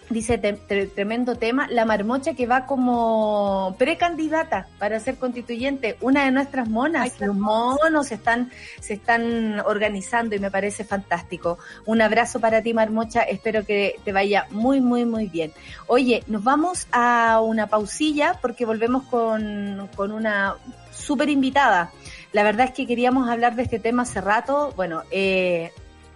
Dice 0.10 0.40
te- 0.40 0.54
tremendo 0.88 1.36
tema, 1.36 1.68
la 1.70 1.86
marmocha 1.86 2.34
que 2.34 2.48
va 2.48 2.66
como 2.66 3.76
precandidata 3.78 4.68
para 4.80 5.00
ser 5.00 5.18
constituyente, 5.18 5.98
una 6.02 6.26
de 6.26 6.32
nuestras 6.32 6.68
monas, 6.68 7.22
los 7.22 7.36
monos 7.36 8.08
se 8.08 8.16
están, 8.16 8.50
se 8.80 8.96
están 8.96 9.60
organizando 9.60 10.36
y 10.36 10.40
me 10.40 10.50
parece 10.50 10.84
fantástico. 10.84 11.60
Un 11.86 12.02
abrazo 12.02 12.40
para 12.40 12.64
ti 12.64 12.74
marmocha, 12.74 13.22
espero 13.22 13.64
que 13.68 13.98
te 14.04 14.12
vaya 14.12 14.48
muy, 14.50 14.82
muy, 14.82 15.06
muy 15.06 15.28
bien. 15.28 15.54
Oye, 15.86 16.24
nos 16.26 16.44
vamos 16.44 16.88
a 16.92 17.40
una 17.42 17.68
pausilla 17.68 18.40
porque 18.42 18.66
volvemos 18.66 19.04
con, 19.04 19.90
con 19.96 20.12
una 20.12 20.56
súper 20.92 21.30
invitada. 21.30 21.92
La 22.32 22.42
verdad 22.42 22.66
es 22.68 22.74
que 22.74 22.88
queríamos 22.88 23.30
hablar 23.30 23.56
de 23.56 23.62
este 23.62 23.78
tema 23.78 24.04
hace 24.04 24.22
rato. 24.22 24.74
Bueno, 24.76 25.04
eh, 25.12 25.72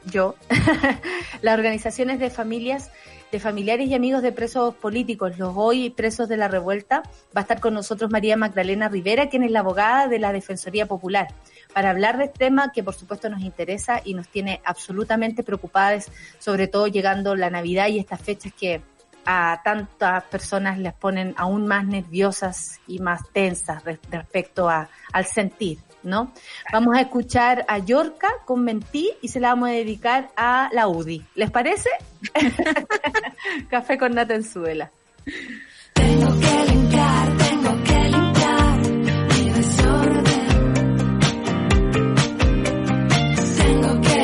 yo, 0.05 0.35
las 1.41 1.53
organizaciones 1.57 2.19
de 2.19 2.29
familias, 2.29 2.91
de 3.31 3.39
familiares 3.39 3.87
y 3.87 3.95
amigos 3.95 4.21
de 4.21 4.31
presos 4.31 4.75
políticos, 4.75 5.37
los 5.39 5.53
hoy 5.55 5.89
presos 5.89 6.29
de 6.29 6.37
la 6.37 6.47
revuelta, 6.47 7.01
va 7.35 7.39
a 7.39 7.41
estar 7.41 7.59
con 7.59 7.73
nosotros 7.73 8.11
María 8.11 8.37
Magdalena 8.37 8.89
Rivera, 8.89 9.29
quien 9.29 9.43
es 9.43 9.51
la 9.51 9.61
abogada 9.61 10.07
de 10.07 10.19
la 10.19 10.31
Defensoría 10.31 10.85
Popular, 10.85 11.27
para 11.73 11.89
hablar 11.89 12.17
de 12.17 12.25
este 12.25 12.37
tema 12.39 12.71
que 12.71 12.83
por 12.83 12.93
supuesto 12.93 13.29
nos 13.29 13.41
interesa 13.41 14.01
y 14.03 14.13
nos 14.13 14.27
tiene 14.27 14.61
absolutamente 14.65 15.43
preocupadas, 15.43 16.11
sobre 16.37 16.67
todo 16.67 16.87
llegando 16.87 17.35
la 17.35 17.49
Navidad 17.49 17.87
y 17.87 17.97
estas 17.99 18.21
fechas 18.21 18.53
que 18.53 18.81
a 19.25 19.61
tantas 19.63 20.25
personas 20.25 20.77
les 20.77 20.93
ponen 20.93 21.33
aún 21.37 21.65
más 21.65 21.85
nerviosas 21.85 22.79
y 22.87 22.99
más 22.99 23.21
tensas 23.31 23.83
re- 23.83 23.99
respecto 24.11 24.69
a, 24.69 24.89
al 25.13 25.25
sentir, 25.25 25.79
¿no? 26.03 26.31
Vamos 26.71 26.95
a 26.95 27.01
escuchar 27.01 27.65
a 27.67 27.79
Yorca 27.79 28.29
con 28.45 28.63
Mentí 28.63 29.11
y 29.21 29.27
se 29.29 29.39
la 29.39 29.49
vamos 29.49 29.69
a 29.69 29.73
dedicar 29.73 30.29
a 30.35 30.69
la 30.71 30.87
UDI. 30.87 31.25
¿Les 31.35 31.51
parece? 31.51 31.89
Café 33.69 33.97
con 33.97 34.13
nata 34.13 34.35
en 34.35 34.43
suela. 34.43 34.91
Tengo 35.93 36.39
que 36.39 36.65
limpiar, 36.71 37.37
tengo 37.37 37.83
que 37.83 37.99
limpiar 38.09 38.79
mi 39.29 39.51
desorden. 39.51 40.43
Tengo 43.57 44.01
que 44.01 44.23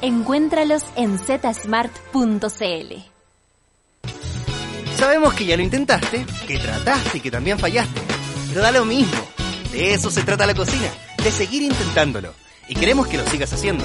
Encuéntralos 0.00 0.84
en 0.94 1.18
zsmart.cl. 1.18 2.94
Sabemos 4.96 5.34
que 5.34 5.44
ya 5.44 5.56
lo 5.56 5.62
intentaste, 5.62 6.24
que 6.46 6.58
trataste 6.58 7.18
y 7.18 7.20
que 7.20 7.30
también 7.32 7.58
fallaste. 7.58 8.00
Pero 8.48 8.62
da 8.62 8.70
lo 8.70 8.84
mismo. 8.84 9.18
De 9.72 9.94
eso 9.94 10.10
se 10.10 10.22
trata 10.22 10.46
la 10.46 10.54
cocina, 10.54 10.88
de 11.22 11.30
seguir 11.32 11.62
intentándolo. 11.62 12.32
Y 12.68 12.74
queremos 12.74 13.08
que 13.08 13.16
lo 13.16 13.26
sigas 13.26 13.52
haciendo. 13.52 13.84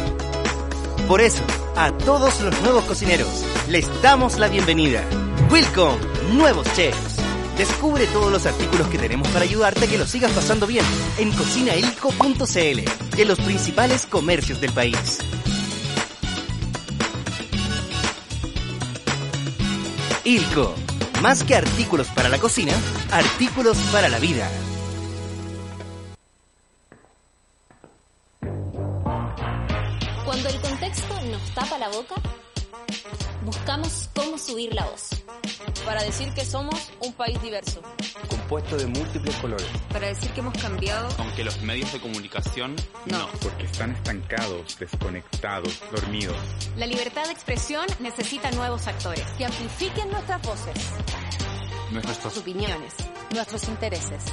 Por 1.07 1.19
eso, 1.19 1.43
a 1.75 1.91
todos 1.91 2.41
los 2.41 2.61
nuevos 2.61 2.83
cocineros, 2.85 3.43
les 3.67 3.87
damos 4.03 4.37
la 4.37 4.49
bienvenida. 4.49 5.03
Welcome, 5.49 5.97
nuevos 6.33 6.71
chefs. 6.75 7.17
Descubre 7.57 8.05
todos 8.07 8.31
los 8.31 8.45
artículos 8.45 8.87
que 8.87 8.99
tenemos 8.99 9.27
para 9.29 9.45
ayudarte 9.45 9.85
a 9.85 9.87
que 9.87 9.97
lo 9.97 10.05
sigas 10.05 10.31
pasando 10.31 10.67
bien 10.67 10.85
en 11.17 11.31
cocinailco.cl 11.31 13.19
en 13.19 13.27
los 13.27 13.39
principales 13.39 14.05
comercios 14.05 14.61
del 14.61 14.73
país. 14.73 15.19
Ilco, 20.25 20.73
más 21.21 21.43
que 21.43 21.53
artículos 21.53 22.07
para 22.07 22.29
la 22.29 22.37
cocina, 22.39 22.71
artículos 23.11 23.77
para 23.91 24.07
la 24.07 24.19
vida. 24.19 24.49
Cuando 30.23 30.47
el 30.47 30.61
contexto 30.61 31.21
nos 31.29 31.41
tapa 31.53 31.77
la 31.77 31.89
boca, 31.89 32.15
buscamos 33.43 34.09
cómo 34.15 34.37
subir 34.37 34.73
la 34.73 34.85
voz. 34.85 35.09
Para 35.85 36.03
decir 36.03 36.33
que 36.33 36.45
somos 36.45 36.91
un 37.01 37.13
país 37.13 37.41
diverso. 37.41 37.81
Compuesto 38.29 38.77
de 38.77 38.87
múltiples 38.87 39.35
colores. 39.37 39.67
Para 39.91 40.07
decir 40.07 40.31
que 40.31 40.39
hemos 40.39 40.57
cambiado. 40.61 41.09
Aunque 41.17 41.43
los 41.43 41.61
medios 41.61 41.91
de 41.93 41.99
comunicación 41.99 42.75
no. 43.05 43.29
Porque 43.41 43.63
están 43.65 43.91
estancados, 43.91 44.77
desconectados, 44.79 45.81
dormidos. 45.91 46.37
La 46.77 46.85
libertad 46.85 47.25
de 47.25 47.31
expresión 47.31 47.85
necesita 47.99 48.51
nuevos 48.51 48.87
actores. 48.87 49.25
Que 49.37 49.45
amplifiquen 49.45 50.09
nuestras 50.09 50.41
voces. 50.41 50.73
Nuestras 51.91 52.37
opiniones. 52.37 52.93
Nuestros 53.33 53.67
intereses. 53.67 54.23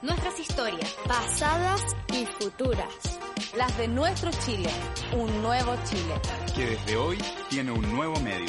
Nuestras 0.00 0.38
historias, 0.38 0.96
pasadas 1.08 1.82
y 2.12 2.24
futuras. 2.24 3.18
Las 3.56 3.76
de 3.78 3.88
nuestro 3.88 4.30
Chile, 4.44 4.70
un 5.12 5.42
nuevo 5.42 5.74
Chile. 5.90 6.14
Que 6.54 6.66
desde 6.66 6.96
hoy 6.96 7.18
tiene 7.50 7.72
un 7.72 7.92
nuevo 7.92 8.14
medio. 8.20 8.48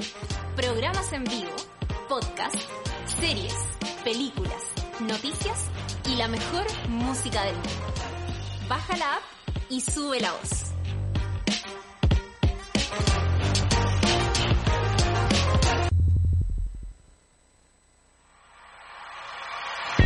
Programas 0.55 1.11
en 1.11 1.23
vivo, 1.23 1.55
podcasts, 2.07 2.67
series, 3.19 3.55
películas, 4.03 4.63
noticias 4.99 5.65
y 6.05 6.17
la 6.17 6.27
mejor 6.27 6.67
música 6.87 7.43
del 7.43 7.55
mundo. 7.55 7.93
Baja 8.67 8.97
la 8.97 9.15
app 9.15 9.23
y 9.69 9.81
sube 9.81 10.19
la 10.19 10.31
voz. 10.33 10.69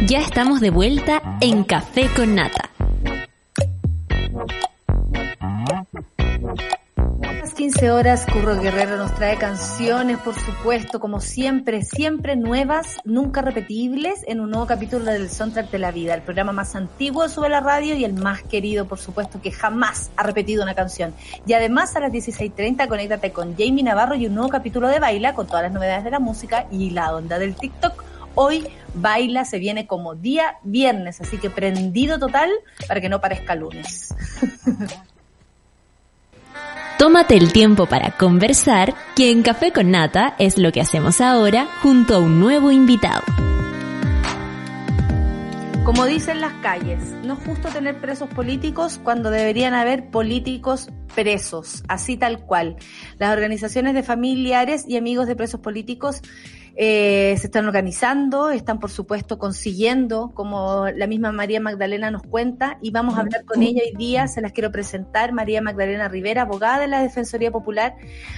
Ya 0.08 0.20
estamos 0.20 0.60
de 0.60 0.70
vuelta 0.70 1.38
en 1.40 1.64
Café 1.64 2.10
con 2.14 2.36
Nata. 2.36 2.70
las 7.22 7.54
15 7.54 7.92
horas, 7.92 8.26
Curro 8.26 8.60
Guerrero 8.60 8.98
nos 8.98 9.16
trae 9.16 9.38
canciones, 9.38 10.18
por 10.18 10.34
supuesto, 10.34 11.00
como 11.00 11.22
siempre, 11.22 11.84
siempre 11.84 12.36
nuevas, 12.36 12.98
nunca 13.06 13.42
repetibles, 13.42 14.26
en 14.28 14.42
un 14.42 14.50
nuevo 14.50 14.66
capítulo 14.66 15.06
del 15.06 15.30
Soundtrack 15.30 15.72
de 15.72 15.80
la 15.80 15.92
Vida, 15.92 16.16
el 16.16 16.22
programa 16.22 16.52
más 16.52 16.76
antiguo 16.76 17.30
Sube 17.30 17.50
la 17.50 17.62
Radio 17.62 17.96
y 17.96 18.04
el 18.04 18.14
más 18.14 18.44
querido, 18.44 18.86
por 18.86 19.00
supuesto, 19.00 19.42
que 19.42 19.52
jamás 19.52 20.12
ha 20.18 20.24
repetido 20.24 20.64
una 20.64 20.76
canción. 20.76 21.14
Y 21.46 21.54
además 21.54 21.96
a 21.96 22.02
las 22.02 22.12
16.30, 22.12 22.88
conéctate 22.88 23.32
con 23.32 23.56
Jamie 23.56 23.84
Navarro 23.84 24.16
y 24.16 24.26
un 24.26 24.36
nuevo 24.36 24.50
capítulo 24.50 24.90
de 24.90 25.00
Baila 25.00 25.34
con 25.34 25.48
todas 25.48 25.64
las 25.64 25.72
novedades 25.72 26.04
de 26.04 26.12
la 26.12 26.20
música 26.20 26.66
y 26.72 26.90
la 26.90 27.16
onda 27.16 27.40
del 27.40 27.56
TikTok. 27.56 28.03
Hoy 28.36 28.68
Baila 28.96 29.46
se 29.46 29.60
viene 29.60 29.88
como 29.88 30.16
día 30.16 30.58
viernes, 30.64 31.22
así 31.22 31.38
que 31.38 31.50
prendido 31.50 32.20
total 32.20 32.50
para 32.88 33.02
que 33.02 33.10
no 33.10 33.22
parezca 33.22 33.56
lunes. 33.56 34.14
Tómate 36.98 37.36
el 37.36 37.52
tiempo 37.52 37.86
para 37.86 38.12
conversar, 38.12 38.94
que 39.16 39.30
en 39.30 39.42
Café 39.44 39.74
con 39.74 39.92
Nata 39.92 40.36
es 40.40 40.58
lo 40.58 40.72
que 40.72 40.80
hacemos 40.80 41.22
ahora 41.22 41.68
junto 41.82 42.16
a 42.16 42.20
un 42.20 42.40
nuevo 42.40 42.72
invitado. 42.72 43.24
Como 45.84 46.06
dicen 46.06 46.40
las 46.40 46.54
calles, 46.62 47.04
no 47.26 47.34
es 47.34 47.40
justo 47.46 47.68
tener 47.68 48.00
presos 48.00 48.30
políticos 48.30 49.02
cuando 49.04 49.30
deberían 49.32 49.74
haber 49.74 50.12
políticos 50.12 50.90
presos, 51.14 51.84
así 51.90 52.16
tal 52.16 52.46
cual. 52.46 52.78
Las 53.18 53.34
organizaciones 53.34 53.94
de 53.94 54.02
familiares 54.02 54.86
y 54.88 54.96
amigos 54.96 55.28
de 55.28 55.36
presos 55.36 55.60
políticos 55.60 56.22
eh, 56.76 57.36
se 57.38 57.48
están 57.48 57.68
organizando, 57.68 58.50
están 58.50 58.80
por 58.80 58.90
supuesto 58.90 59.38
consiguiendo, 59.38 60.32
como 60.34 60.88
la 60.88 61.06
misma 61.06 61.32
María 61.32 61.60
Magdalena 61.60 62.10
nos 62.10 62.24
cuenta, 62.24 62.80
y 62.82 62.90
vamos 62.90 63.16
a 63.16 63.22
hablar 63.22 63.46
con 63.46 63.62
ella 63.62 63.84
hoy 63.86 63.96
día, 63.96 64.28
se 64.28 64.42
las 64.42 64.54
quiero 64.54 64.72
presentar, 64.72 65.34
María 65.34 65.62
Magdalena 65.62 66.08
Rivera, 66.08 66.44
abogada 66.44 66.80
de 66.80 66.88
la 66.88 67.04
Defensoría 67.04 67.52
Popular, 67.52 67.96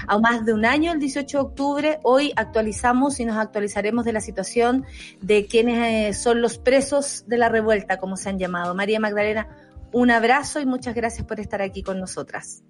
a 0.07 0.17
más 0.19 0.45
de 0.45 0.53
un 0.53 0.65
año, 0.65 0.91
el 0.91 0.99
18 0.99 1.37
de 1.37 1.43
octubre, 1.43 1.99
hoy 2.03 2.33
actualizamos 2.35 3.21
y 3.21 3.25
nos 3.25 3.37
actualizaremos 3.37 4.03
de 4.03 4.11
la 4.11 4.19
situación 4.19 4.85
de 5.21 5.45
quienes 5.45 5.77
eh, 5.79 6.13
son 6.13 6.41
los 6.41 6.57
presos 6.57 7.23
de 7.27 7.37
la 7.37 7.47
revuelta, 7.47 7.99
como 7.99 8.17
se 8.17 8.27
han 8.27 8.37
llamado. 8.37 8.75
María 8.75 8.99
Magdalena, 8.99 9.47
un 9.93 10.11
abrazo 10.11 10.59
y 10.59 10.65
muchas 10.65 10.93
gracias 10.93 11.25
por 11.25 11.39
estar 11.39 11.61
aquí 11.61 11.83
con 11.83 12.01
nosotras. 12.01 12.63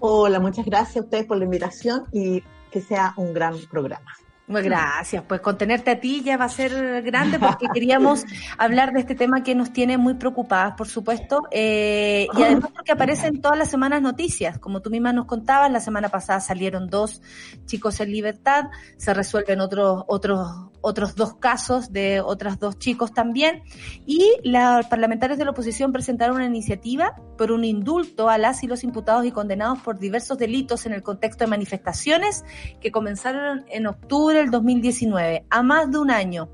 Hola, 0.00 0.40
muchas 0.40 0.66
gracias 0.66 0.96
a 0.96 1.00
ustedes 1.00 1.24
por 1.24 1.38
la 1.38 1.44
invitación 1.44 2.04
y 2.10 2.42
que 2.72 2.80
sea 2.80 3.14
un 3.16 3.32
gran 3.32 3.54
programa. 3.70 4.12
Muy 4.48 4.62
gracias. 4.62 5.24
Pues 5.26 5.40
contenerte 5.40 5.90
a 5.90 5.98
ti 5.98 6.22
ya 6.22 6.36
va 6.36 6.44
a 6.44 6.48
ser 6.48 7.02
grande 7.02 7.38
porque 7.38 7.66
queríamos 7.74 8.24
hablar 8.58 8.92
de 8.92 9.00
este 9.00 9.16
tema 9.16 9.42
que 9.42 9.56
nos 9.56 9.72
tiene 9.72 9.98
muy 9.98 10.14
preocupadas, 10.14 10.74
por 10.76 10.86
supuesto, 10.86 11.42
eh, 11.50 12.28
y 12.36 12.42
además 12.42 12.70
porque 12.72 12.92
aparecen 12.92 13.40
todas 13.40 13.58
las 13.58 13.68
semanas 13.68 14.02
noticias. 14.02 14.58
Como 14.58 14.82
tú 14.82 14.90
misma 14.90 15.12
nos 15.12 15.26
contabas, 15.26 15.70
la 15.72 15.80
semana 15.80 16.10
pasada 16.10 16.38
salieron 16.40 16.86
dos 16.86 17.22
chicos 17.64 17.98
en 17.98 18.12
libertad, 18.12 18.66
se 18.96 19.12
resuelven 19.14 19.60
otros 19.60 20.04
otros 20.06 20.46
otros 20.80 21.16
dos 21.16 21.34
casos 21.34 21.92
de 21.92 22.20
otras 22.20 22.60
dos 22.60 22.78
chicos 22.78 23.12
también, 23.12 23.64
y 24.06 24.30
los 24.44 24.86
parlamentarios 24.86 25.36
de 25.36 25.44
la 25.44 25.50
oposición 25.50 25.92
presentaron 25.92 26.36
una 26.36 26.46
iniciativa 26.46 27.16
por 27.36 27.50
un 27.50 27.64
indulto 27.64 28.28
a 28.28 28.38
las 28.38 28.62
y 28.62 28.68
los 28.68 28.84
imputados 28.84 29.24
y 29.24 29.32
condenados 29.32 29.80
por 29.80 29.98
diversos 29.98 30.38
delitos 30.38 30.86
en 30.86 30.92
el 30.92 31.02
contexto 31.02 31.42
de 31.42 31.50
manifestaciones 31.50 32.44
que 32.80 32.92
comenzaron 32.92 33.64
en 33.68 33.88
octubre 33.88 34.35
del 34.36 34.50
2019, 34.50 35.46
a 35.48 35.62
más 35.62 35.90
de 35.90 35.98
un 35.98 36.10
año. 36.10 36.48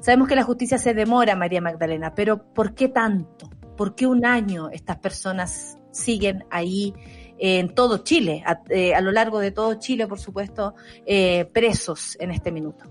Sabemos 0.00 0.28
que 0.28 0.34
la 0.34 0.44
justicia 0.44 0.78
se 0.78 0.94
demora, 0.94 1.36
María 1.36 1.60
Magdalena, 1.60 2.14
pero 2.14 2.42
¿por 2.52 2.74
qué 2.74 2.88
tanto? 2.88 3.50
¿Por 3.76 3.94
qué 3.94 4.06
un 4.06 4.24
año 4.24 4.70
estas 4.70 4.98
personas 4.98 5.78
siguen 5.90 6.44
ahí 6.50 6.94
en 7.38 7.74
todo 7.74 7.98
Chile, 7.98 8.42
a, 8.46 8.60
eh, 8.68 8.94
a 8.94 9.00
lo 9.00 9.12
largo 9.12 9.38
de 9.38 9.50
todo 9.50 9.74
Chile, 9.74 10.06
por 10.06 10.18
supuesto, 10.18 10.74
eh, 11.06 11.46
presos 11.52 12.16
en 12.20 12.30
este 12.30 12.52
minuto? 12.52 12.84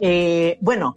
Eh, 0.00 0.58
bueno, 0.60 0.94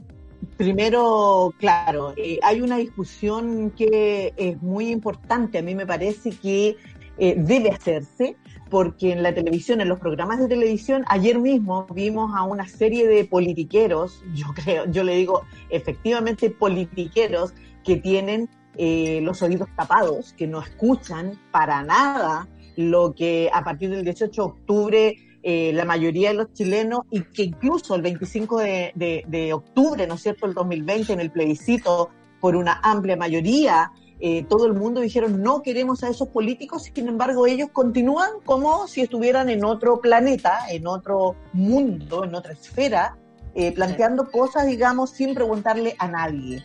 primero, 0.57 1.53
claro, 1.57 2.13
eh, 2.17 2.39
hay 2.41 2.61
una 2.61 2.77
discusión 2.77 3.71
que 3.71 4.33
es 4.35 4.61
muy 4.61 4.89
importante. 4.89 5.59
A 5.59 5.61
mí 5.61 5.75
me 5.75 5.85
parece 5.85 6.31
que 6.31 6.75
eh, 7.17 7.35
debe 7.37 7.69
hacerse 7.69 8.35
porque 8.69 9.11
en 9.11 9.23
la 9.23 9.33
televisión, 9.33 9.81
en 9.81 9.89
los 9.89 9.99
programas 9.99 10.39
de 10.39 10.47
televisión, 10.47 11.03
ayer 11.07 11.39
mismo 11.39 11.87
vimos 11.93 12.31
a 12.35 12.43
una 12.43 12.67
serie 12.67 13.07
de 13.07 13.25
politiqueros, 13.25 14.23
yo 14.35 14.47
creo, 14.53 14.85
yo 14.89 15.03
le 15.03 15.15
digo 15.15 15.43
efectivamente 15.69 16.49
politiqueros 16.49 17.53
que 17.83 17.97
tienen 17.97 18.49
eh, 18.77 19.21
los 19.23 19.41
oídos 19.41 19.69
tapados, 19.75 20.33
que 20.33 20.47
no 20.47 20.61
escuchan 20.61 21.39
para 21.51 21.83
nada 21.83 22.47
lo 22.75 23.15
que 23.15 23.49
a 23.51 23.63
partir 23.63 23.89
del 23.89 24.03
18 24.03 24.41
de 24.41 24.47
octubre 24.47 25.15
eh, 25.41 25.71
la 25.73 25.85
mayoría 25.85 26.29
de 26.29 26.35
los 26.35 26.53
chilenos 26.53 27.01
y 27.09 27.21
que 27.21 27.43
incluso 27.43 27.95
el 27.95 28.01
25 28.01 28.59
de, 28.59 28.91
de, 28.95 29.23
de 29.27 29.53
octubre, 29.53 30.05
¿no 30.05 30.15
es 30.15 30.21
cierto?, 30.21 30.45
el 30.45 30.53
2020 30.53 31.13
en 31.13 31.19
el 31.21 31.31
plebiscito 31.31 32.09
por 32.39 32.55
una 32.55 32.79
amplia 32.83 33.15
mayoría, 33.15 33.91
eh, 34.19 34.45
todo 34.49 34.65
el 34.65 34.73
mundo 34.73 35.01
dijeron 35.01 35.43
no 35.43 35.61
queremos 35.61 36.03
a 36.03 36.09
esos 36.09 36.29
políticos, 36.29 36.89
sin 36.93 37.07
embargo 37.07 37.45
ellos 37.45 37.69
continúan 37.71 38.29
como 38.45 38.87
si 38.87 39.01
estuvieran 39.01 39.49
en 39.49 39.63
otro 39.63 40.01
planeta, 40.01 40.59
en 40.69 40.87
otro 40.87 41.35
mundo, 41.53 42.23
en 42.23 42.33
otra 42.33 42.53
esfera, 42.53 43.17
eh, 43.53 43.71
planteando 43.71 44.29
cosas, 44.31 44.67
digamos, 44.67 45.11
sin 45.11 45.33
preguntarle 45.33 45.95
a 45.99 46.07
nadie. 46.07 46.63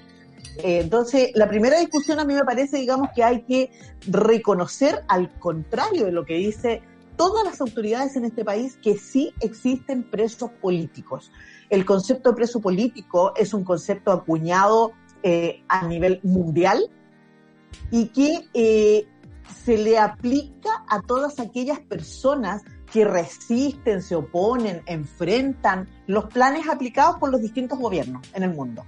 Eh, 0.58 0.80
entonces, 0.80 1.30
la 1.34 1.48
primera 1.48 1.78
discusión 1.78 2.20
a 2.20 2.24
mí 2.24 2.34
me 2.34 2.44
parece, 2.44 2.78
digamos, 2.78 3.08
que 3.14 3.24
hay 3.24 3.42
que 3.42 3.70
reconocer, 4.06 5.02
al 5.08 5.30
contrario 5.38 6.06
de 6.06 6.12
lo 6.12 6.24
que 6.24 6.34
dice 6.34 6.82
todas 7.16 7.44
las 7.44 7.60
autoridades 7.60 8.16
en 8.16 8.24
este 8.24 8.44
país, 8.44 8.76
que 8.82 8.96
sí 8.96 9.32
existen 9.40 10.02
presos 10.02 10.50
políticos. 10.60 11.30
El 11.70 11.84
concepto 11.84 12.30
de 12.30 12.36
preso 12.36 12.60
político 12.60 13.32
es 13.36 13.54
un 13.54 13.64
concepto 13.64 14.12
acuñado 14.12 14.92
eh, 15.22 15.62
a 15.68 15.86
nivel 15.86 16.20
mundial, 16.22 16.90
y 17.90 18.06
que 18.06 18.48
eh, 18.54 19.06
se 19.64 19.78
le 19.78 19.98
aplica 19.98 20.84
a 20.88 21.00
todas 21.00 21.40
aquellas 21.40 21.80
personas 21.80 22.62
que 22.92 23.04
resisten, 23.04 24.02
se 24.02 24.14
oponen, 24.14 24.82
enfrentan 24.86 25.88
los 26.06 26.26
planes 26.26 26.68
aplicados 26.68 27.18
por 27.18 27.30
los 27.30 27.40
distintos 27.40 27.78
gobiernos 27.78 28.22
en 28.34 28.42
el 28.42 28.54
mundo. 28.54 28.84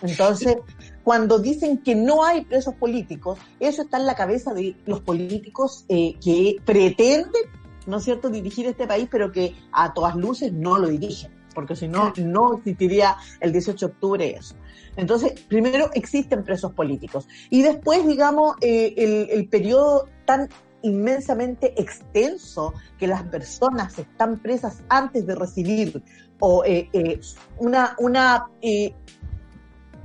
Entonces, 0.00 0.56
cuando 1.04 1.38
dicen 1.38 1.78
que 1.78 1.94
no 1.94 2.24
hay 2.24 2.44
presos 2.44 2.74
políticos, 2.74 3.38
eso 3.60 3.82
está 3.82 3.98
en 3.98 4.06
la 4.06 4.14
cabeza 4.14 4.54
de 4.54 4.76
los 4.86 5.00
políticos 5.00 5.84
eh, 5.88 6.14
que 6.22 6.56
pretenden, 6.64 7.42
¿no 7.86 7.98
es 7.98 8.04
cierto?, 8.04 8.30
dirigir 8.30 8.66
este 8.66 8.86
país, 8.86 9.08
pero 9.10 9.30
que 9.30 9.54
a 9.72 9.92
todas 9.92 10.16
luces 10.16 10.52
no 10.52 10.78
lo 10.78 10.88
dirigen, 10.88 11.32
porque 11.54 11.76
si 11.76 11.88
no, 11.88 12.12
no 12.16 12.54
existiría 12.54 13.16
el 13.40 13.52
18 13.52 13.86
de 13.86 13.92
octubre 13.92 14.36
eso. 14.38 14.54
Entonces, 14.96 15.32
primero 15.48 15.90
existen 15.94 16.44
presos 16.44 16.72
políticos 16.72 17.26
y 17.50 17.62
después, 17.62 18.06
digamos, 18.06 18.56
eh, 18.60 18.94
el, 18.96 19.28
el 19.30 19.48
periodo 19.48 20.08
tan 20.24 20.48
inmensamente 20.82 21.80
extenso 21.80 22.74
que 22.98 23.06
las 23.06 23.22
personas 23.24 23.98
están 23.98 24.40
presas 24.40 24.82
antes 24.88 25.26
de 25.26 25.34
recibir 25.34 26.02
o 26.40 26.64
eh, 26.64 26.88
eh, 26.92 27.20
una, 27.58 27.94
una, 27.98 28.46
eh, 28.60 28.94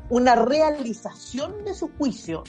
una 0.10 0.36
realización 0.36 1.66
de 1.66 1.74
su 1.74 1.90
juicio, 1.98 2.44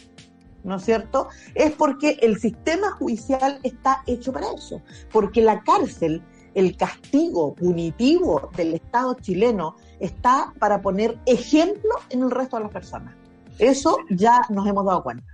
¿no 0.63 0.77
es 0.77 0.85
cierto? 0.85 1.29
Es 1.55 1.73
porque 1.73 2.19
el 2.21 2.39
sistema 2.39 2.91
judicial 2.93 3.61
está 3.63 4.03
hecho 4.07 4.33
para 4.33 4.53
eso, 4.53 4.83
porque 5.11 5.41
la 5.41 5.63
cárcel, 5.63 6.23
el 6.59 6.77
castigo 6.77 7.55
punitivo 7.55 8.51
del 8.57 8.75
Estado 8.75 9.17
chileno 9.21 9.77
está 10.01 10.53
para 10.59 10.83
poner 10.83 11.17
ejemplo 11.25 11.91
en 12.11 12.23
el 12.23 12.31
resto 12.33 12.57
de 12.57 12.65
las 12.65 12.73
personas. 12.73 13.15
Eso 13.61 13.99
ya 14.11 14.43
nos 14.51 14.67
hemos 14.67 14.85
dado 14.85 15.05
cuenta. 15.05 15.25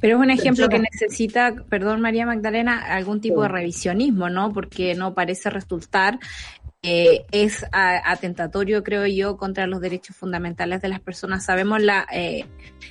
Pero 0.00 0.16
es 0.16 0.22
un 0.22 0.30
ejemplo 0.30 0.68
que 0.68 0.78
necesita, 0.78 1.54
perdón 1.68 2.02
María 2.02 2.26
Magdalena, 2.26 2.94
algún 2.94 3.20
tipo 3.22 3.42
de 3.42 3.48
revisionismo, 3.48 4.28
¿no? 4.28 4.52
Porque 4.52 4.94
no 4.94 5.14
parece 5.14 5.48
resultar 5.48 6.18
eh, 6.82 7.24
es 7.32 7.64
a, 7.72 8.12
atentatorio, 8.12 8.84
creo 8.84 9.06
yo, 9.06 9.36
contra 9.36 9.66
los 9.66 9.80
derechos 9.80 10.14
fundamentales 10.14 10.82
de 10.82 10.88
las 10.88 11.00
personas. 11.00 11.44
Sabemos 11.44 11.82
la, 11.82 12.06
eh, 12.12 12.44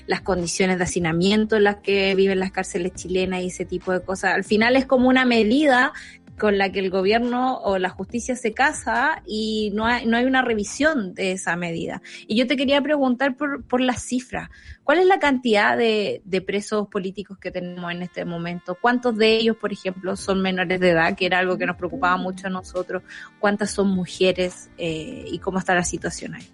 las 0.07 0.21
condiciones 0.21 0.79
de 0.79 0.83
hacinamiento 0.83 1.55
en 1.55 1.63
las 1.63 1.77
que 1.77 2.13
viven 2.15 2.39
las 2.39 2.51
cárceles 2.51 2.93
chilenas 2.93 3.41
y 3.41 3.47
ese 3.47 3.63
tipo 3.63 3.91
de 3.91 4.01
cosas. 4.01 4.33
Al 4.33 4.43
final 4.43 4.75
es 4.75 4.85
como 4.85 5.07
una 5.07 5.23
medida 5.23 5.93
con 6.39 6.57
la 6.57 6.71
que 6.71 6.79
el 6.79 6.89
gobierno 6.89 7.59
o 7.59 7.77
la 7.77 7.89
justicia 7.89 8.35
se 8.35 8.53
casa 8.53 9.21
y 9.25 9.71
no 9.73 9.85
hay, 9.85 10.05
no 10.05 10.17
hay 10.17 10.25
una 10.25 10.41
revisión 10.41 11.13
de 11.13 11.31
esa 11.31 11.55
medida. 11.55 12.01
Y 12.27 12.35
yo 12.35 12.47
te 12.47 12.57
quería 12.57 12.81
preguntar 12.81 13.37
por, 13.37 13.63
por 13.63 13.81
las 13.81 14.03
cifras. 14.03 14.49
¿Cuál 14.83 14.99
es 14.99 15.05
la 15.05 15.19
cantidad 15.19 15.77
de, 15.77 16.21
de 16.25 16.41
presos 16.41 16.87
políticos 16.87 17.37
que 17.37 17.51
tenemos 17.51 17.91
en 17.91 18.01
este 18.01 18.25
momento? 18.25 18.77
¿Cuántos 18.79 19.17
de 19.17 19.37
ellos, 19.37 19.57
por 19.57 19.71
ejemplo, 19.71 20.15
son 20.15 20.41
menores 20.41 20.79
de 20.79 20.89
edad, 20.89 21.15
que 21.15 21.25
era 21.25 21.39
algo 21.39 21.57
que 21.57 21.65
nos 21.65 21.77
preocupaba 21.77 22.17
mucho 22.17 22.47
a 22.47 22.49
nosotros? 22.49 23.03
¿Cuántas 23.39 23.71
son 23.71 23.87
mujeres 23.89 24.69
eh, 24.77 25.25
y 25.27 25.39
cómo 25.39 25.59
está 25.59 25.73
la 25.73 25.83
situación 25.83 26.35
ahí? 26.35 26.47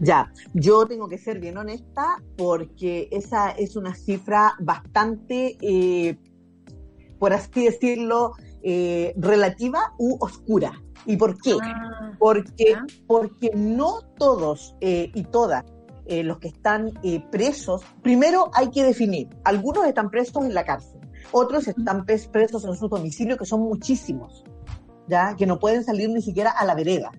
Ya, 0.00 0.32
yo 0.52 0.84
tengo 0.86 1.08
que 1.08 1.16
ser 1.16 1.38
bien 1.38 1.58
honesta 1.58 2.20
porque 2.36 3.08
esa 3.12 3.50
es 3.50 3.76
una 3.76 3.94
cifra 3.94 4.54
bastante, 4.58 5.56
eh, 5.60 6.16
por 7.20 7.32
así 7.32 7.66
decirlo, 7.66 8.32
eh, 8.62 9.12
relativa 9.16 9.94
u 9.98 10.16
oscura. 10.20 10.72
¿Y 11.06 11.16
por 11.16 11.40
qué? 11.40 11.56
Ah, 11.60 12.12
porque, 12.18 12.76
porque 13.06 13.50
no 13.54 14.00
todos 14.18 14.76
eh, 14.80 15.10
y 15.14 15.24
todas 15.24 15.64
eh, 16.06 16.22
los 16.22 16.38
que 16.38 16.48
están 16.48 16.92
eh, 17.02 17.24
presos, 17.30 17.82
primero 18.02 18.50
hay 18.54 18.70
que 18.70 18.84
definir, 18.84 19.28
algunos 19.44 19.86
están 19.86 20.10
presos 20.10 20.44
en 20.44 20.54
la 20.54 20.64
cárcel, 20.64 21.00
otros 21.32 21.66
están 21.68 22.04
pres- 22.06 22.28
presos 22.30 22.64
en 22.64 22.74
su 22.76 22.88
domicilio, 22.88 23.36
que 23.36 23.46
son 23.46 23.60
muchísimos, 23.60 24.44
ya 25.08 25.34
que 25.36 25.46
no 25.46 25.58
pueden 25.58 25.82
salir 25.84 26.08
ni 26.10 26.22
siquiera 26.22 26.50
a 26.50 26.64
la 26.64 26.74
vereda, 26.74 27.10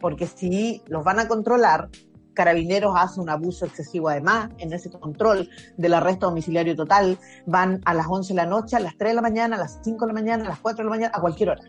porque 0.00 0.26
si 0.26 0.82
los 0.86 1.04
van 1.04 1.18
a 1.20 1.28
controlar, 1.28 1.88
Carabineros 2.34 2.94
hace 2.96 3.20
un 3.20 3.30
abuso 3.30 3.64
excesivo 3.64 4.08
además 4.08 4.50
en 4.58 4.72
ese 4.72 4.90
control 4.90 5.48
del 5.76 5.94
arresto 5.94 6.26
domiciliario 6.26 6.76
total, 6.76 7.18
van 7.46 7.80
a 7.84 7.94
las 7.94 8.06
11 8.08 8.32
de 8.32 8.36
la 8.36 8.46
noche, 8.46 8.76
a 8.76 8.80
las 8.80 8.96
3 8.96 9.10
de 9.10 9.14
la 9.14 9.22
mañana, 9.22 9.56
a 9.56 9.60
las 9.60 9.80
5 9.82 10.04
de 10.04 10.12
la 10.12 10.20
mañana, 10.20 10.44
a 10.44 10.48
las 10.48 10.58
4 10.58 10.78
de 10.78 10.84
la 10.84 10.90
mañana, 10.90 11.12
a 11.14 11.20
cualquier 11.20 11.50
hora. 11.50 11.62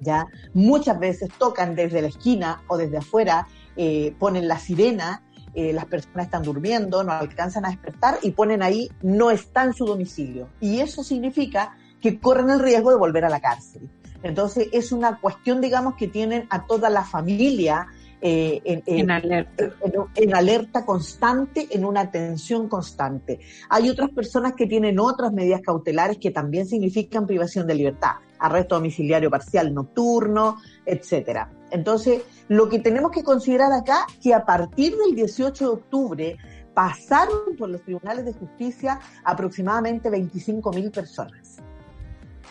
¿ya? 0.00 0.26
Muchas 0.54 0.98
veces 0.98 1.30
tocan 1.38 1.74
desde 1.74 2.02
la 2.02 2.08
esquina 2.08 2.62
o 2.68 2.76
desde 2.76 2.98
afuera, 2.98 3.46
eh, 3.76 4.14
ponen 4.18 4.48
la 4.48 4.58
sirena, 4.58 5.22
eh, 5.54 5.72
las 5.72 5.86
personas 5.86 6.26
están 6.26 6.42
durmiendo, 6.42 7.02
no 7.02 7.12
alcanzan 7.12 7.64
a 7.64 7.70
despertar 7.70 8.18
y 8.22 8.30
ponen 8.30 8.62
ahí 8.62 8.88
no 9.02 9.30
está 9.30 9.64
en 9.64 9.74
su 9.74 9.84
domicilio. 9.84 10.48
Y 10.60 10.80
eso 10.80 11.02
significa 11.02 11.76
que 12.00 12.18
corren 12.20 12.50
el 12.50 12.60
riesgo 12.60 12.90
de 12.90 12.96
volver 12.96 13.24
a 13.24 13.28
la 13.28 13.40
cárcel. 13.40 13.90
Entonces 14.22 14.68
es 14.72 14.92
una 14.92 15.18
cuestión, 15.20 15.60
digamos, 15.60 15.94
que 15.94 16.06
tienen 16.06 16.46
a 16.50 16.66
toda 16.66 16.90
la 16.90 17.04
familia 17.04 17.88
eh, 18.22 18.60
en, 18.64 18.82
en- 18.86 18.98
En 19.00 19.10
alerta. 19.10 19.64
en- 19.64 19.92
en 20.14 20.34
alerta 20.34 20.84
constante, 20.84 21.68
en 21.70 21.84
una 21.84 22.10
tensión 22.10 22.68
constante. 22.68 23.40
Hay 23.68 23.88
otras 23.90 24.10
personas 24.10 24.52
que 24.54 24.66
tienen 24.66 24.98
otras 25.00 25.32
medidas 25.32 25.60
cautelares 25.62 26.18
que 26.18 26.30
también 26.30 26.66
significan 26.66 27.26
privación 27.26 27.66
de 27.66 27.74
libertad, 27.74 28.12
arresto 28.38 28.74
domiciliario 28.76 29.30
parcial 29.30 29.72
nocturno, 29.72 30.56
etcétera. 30.84 31.50
Entonces, 31.70 32.22
lo 32.48 32.68
que 32.68 32.78
tenemos 32.80 33.10
que 33.10 33.22
considerar 33.22 33.72
acá 33.72 34.06
que 34.22 34.34
a 34.34 34.44
partir 34.44 34.96
del 34.96 35.14
18 35.14 35.64
de 35.64 35.70
octubre 35.70 36.36
pasaron 36.74 37.56
por 37.58 37.68
los 37.68 37.82
tribunales 37.82 38.24
de 38.24 38.32
justicia 38.32 39.00
aproximadamente 39.24 40.10
25 40.10 40.72
mil 40.72 40.90
personas. 40.90 41.58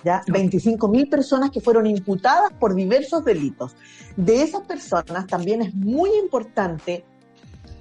¿Ya? 0.04 0.22
25 0.28 0.88
mil 0.88 1.10
personas 1.10 1.52
que 1.52 1.62
fueron 1.62 1.86
imputadas 1.86 2.52
por 2.54 2.74
diversos 2.74 3.26
delitos. 3.26 3.76
De 4.16 4.42
esas 4.42 4.62
personas 4.62 5.28
también 5.28 5.62
es 5.62 5.74
muy 5.74 6.10
importante 6.22 7.04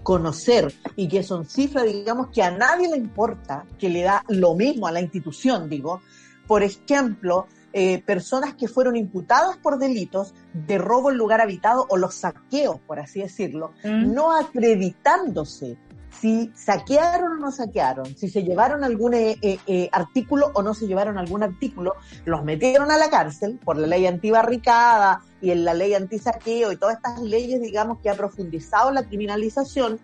conocer 0.02 0.72
y 0.96 1.06
que 1.06 1.22
son 1.22 1.44
cifras, 1.44 1.84
digamos, 1.84 2.28
que 2.28 2.42
a 2.42 2.50
nadie 2.50 2.88
le 2.88 2.96
importa, 2.96 3.66
que 3.78 3.88
le 3.88 4.02
da 4.02 4.24
lo 4.28 4.54
mismo 4.54 4.86
a 4.86 4.92
la 4.92 5.00
institución, 5.00 5.68
digo. 5.68 6.00
Por 6.46 6.62
ejemplo, 6.62 7.46
eh, 7.74 8.02
personas 8.02 8.54
que 8.54 8.68
fueron 8.68 8.96
imputadas 8.96 9.58
por 9.58 9.78
delitos 9.78 10.34
de 10.54 10.78
robo 10.78 11.10
en 11.10 11.18
lugar 11.18 11.42
habitado 11.42 11.86
o 11.90 11.98
los 11.98 12.14
saqueos, 12.14 12.80
por 12.86 12.98
así 12.98 13.20
decirlo, 13.20 13.72
no 13.84 14.34
acreditándose 14.34 15.76
si 16.20 16.50
saquearon 16.54 17.32
o 17.32 17.36
no 17.36 17.52
saquearon, 17.52 18.16
si 18.16 18.28
se 18.28 18.42
llevaron 18.42 18.82
algún 18.82 19.14
eh, 19.14 19.38
eh, 19.42 19.58
eh, 19.66 19.88
artículo 19.92 20.50
o 20.54 20.62
no 20.62 20.74
se 20.74 20.86
llevaron 20.86 21.18
algún 21.18 21.42
artículo, 21.42 21.94
los 22.24 22.44
metieron 22.44 22.90
a 22.90 22.96
la 22.96 23.10
cárcel 23.10 23.60
por 23.64 23.76
la 23.76 23.86
ley 23.86 24.06
antibarricada 24.06 25.22
y 25.40 25.50
en 25.50 25.64
la 25.64 25.74
ley 25.74 25.94
antisaqueo 25.94 26.72
y 26.72 26.76
todas 26.76 26.96
estas 26.96 27.20
leyes, 27.20 27.60
digamos, 27.60 28.00
que 28.00 28.10
ha 28.10 28.14
profundizado 28.14 28.90
la 28.90 29.04
criminalización 29.04 30.00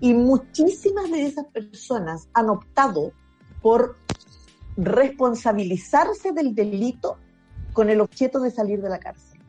y 0.00 0.14
muchísimas 0.14 1.10
de 1.10 1.26
esas 1.26 1.46
personas 1.46 2.28
han 2.32 2.48
optado 2.48 3.12
por 3.60 3.96
responsabilizarse 4.76 6.32
del 6.32 6.54
delito 6.54 7.18
con 7.72 7.90
el 7.90 8.00
objeto 8.00 8.40
de 8.40 8.50
salir 8.50 8.80
de 8.80 8.88
la 8.88 8.98
cárcel. 8.98 9.40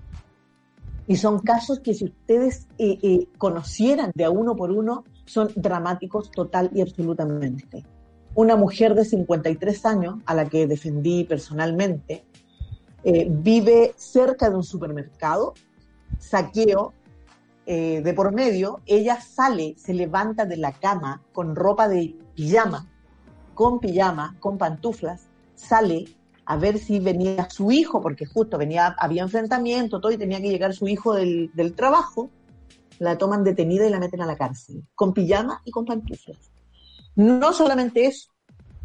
Y 1.07 1.15
son 1.17 1.39
casos 1.39 1.79
que 1.79 1.93
si 1.93 2.05
ustedes 2.05 2.67
eh, 2.77 3.27
conocieran 3.37 4.11
de 4.13 4.25
a 4.25 4.29
uno 4.29 4.55
por 4.55 4.71
uno, 4.71 5.05
son 5.29 5.49
dramáticos 5.55 6.31
total 6.31 6.71
y 6.73 6.81
absolutamente. 6.81 7.85
Una 8.35 8.55
mujer 8.55 8.95
de 8.95 9.05
53 9.05 9.85
años, 9.85 10.15
a 10.25 10.33
la 10.33 10.45
que 10.45 10.67
defendí 10.67 11.23
personalmente, 11.23 12.23
eh, 13.03 13.27
vive 13.29 13.93
cerca 13.95 14.49
de 14.49 14.55
un 14.55 14.63
supermercado, 14.63 15.53
saqueo 16.17 16.93
eh, 17.65 18.01
de 18.03 18.13
por 18.13 18.33
medio, 18.33 18.81
ella 18.85 19.21
sale, 19.21 19.75
se 19.77 19.93
levanta 19.93 20.45
de 20.45 20.57
la 20.57 20.71
cama 20.71 21.21
con 21.31 21.55
ropa 21.55 21.87
de 21.87 22.15
pijama, 22.35 22.87
con 23.53 23.79
pijama, 23.79 24.35
con 24.39 24.57
pantuflas, 24.57 25.27
sale 25.55 26.05
a 26.45 26.57
ver 26.57 26.79
si 26.79 26.99
venía 26.99 27.47
su 27.51 27.71
hijo, 27.71 28.01
porque 28.01 28.25
justo 28.25 28.57
venía, 28.57 28.95
había 28.97 29.21
enfrentamiento, 29.21 30.01
todo, 30.01 30.11
y 30.11 30.17
tenía 30.17 30.41
que 30.41 30.49
llegar 30.49 30.73
su 30.73 30.87
hijo 30.87 31.13
del, 31.13 31.51
del 31.53 31.75
trabajo, 31.75 32.31
la 32.99 33.17
toman 33.17 33.43
detenida 33.43 33.87
y 33.87 33.89
la 33.89 33.99
meten 33.99 34.21
a 34.21 34.25
la 34.25 34.37
cárcel, 34.37 34.85
con 34.93 35.13
pijama 35.13 35.61
y 35.65 35.71
con 35.71 35.85
pantuflas. 35.85 36.51
No 37.15 37.53
solamente 37.53 38.05
eso, 38.05 38.31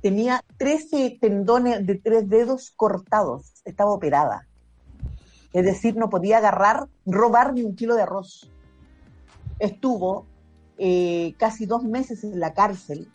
tenía 0.00 0.42
13 0.58 1.18
tendones 1.20 1.86
de 1.86 1.96
tres 1.96 2.28
dedos 2.28 2.72
cortados, 2.76 3.52
estaba 3.64 3.92
operada. 3.92 4.46
Es 5.52 5.64
decir, 5.64 5.96
no 5.96 6.10
podía 6.10 6.38
agarrar, 6.38 6.88
robar 7.06 7.52
ni 7.52 7.62
un 7.62 7.76
kilo 7.76 7.94
de 7.94 8.02
arroz. 8.02 8.50
Estuvo 9.58 10.26
eh, 10.78 11.34
casi 11.38 11.66
dos 11.66 11.84
meses 11.84 12.24
en 12.24 12.40
la 12.40 12.54
cárcel, 12.54 13.08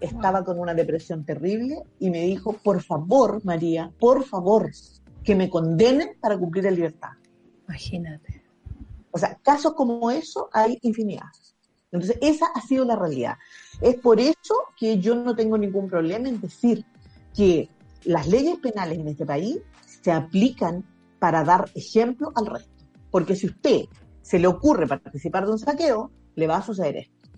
estaba 0.00 0.44
con 0.44 0.58
una 0.58 0.74
depresión 0.74 1.24
terrible 1.24 1.82
y 1.98 2.10
me 2.10 2.22
dijo, 2.22 2.52
por 2.52 2.82
favor, 2.82 3.44
María, 3.44 3.92
por 3.98 4.24
favor, 4.24 4.70
que 5.24 5.34
me 5.34 5.50
condenen 5.50 6.10
para 6.20 6.38
cumplir 6.38 6.66
en 6.66 6.76
libertad. 6.76 7.10
Imagínate. 7.68 8.39
O 9.10 9.18
sea, 9.18 9.36
casos 9.42 9.74
como 9.74 10.10
eso 10.10 10.48
hay 10.52 10.78
infinidad. 10.82 11.26
Entonces, 11.92 12.18
esa 12.20 12.46
ha 12.54 12.60
sido 12.60 12.84
la 12.84 12.96
realidad. 12.96 13.36
Es 13.80 13.96
por 13.96 14.20
eso 14.20 14.54
que 14.76 14.98
yo 14.98 15.14
no 15.14 15.34
tengo 15.34 15.58
ningún 15.58 15.88
problema 15.88 16.28
en 16.28 16.40
decir 16.40 16.84
que 17.34 17.68
las 18.04 18.28
leyes 18.28 18.58
penales 18.58 18.98
en 18.98 19.08
este 19.08 19.26
país 19.26 19.58
se 20.02 20.12
aplican 20.12 20.84
para 21.18 21.44
dar 21.44 21.70
ejemplo 21.74 22.32
al 22.34 22.46
resto. 22.46 22.70
Porque 23.10 23.34
si 23.34 23.46
usted 23.46 23.84
se 24.22 24.38
le 24.38 24.46
ocurre 24.46 24.86
participar 24.86 25.46
de 25.46 25.52
un 25.52 25.58
saqueo, 25.58 26.10
le 26.36 26.46
va 26.46 26.58
a 26.58 26.62
suceder 26.62 26.96
esto. 26.96 27.28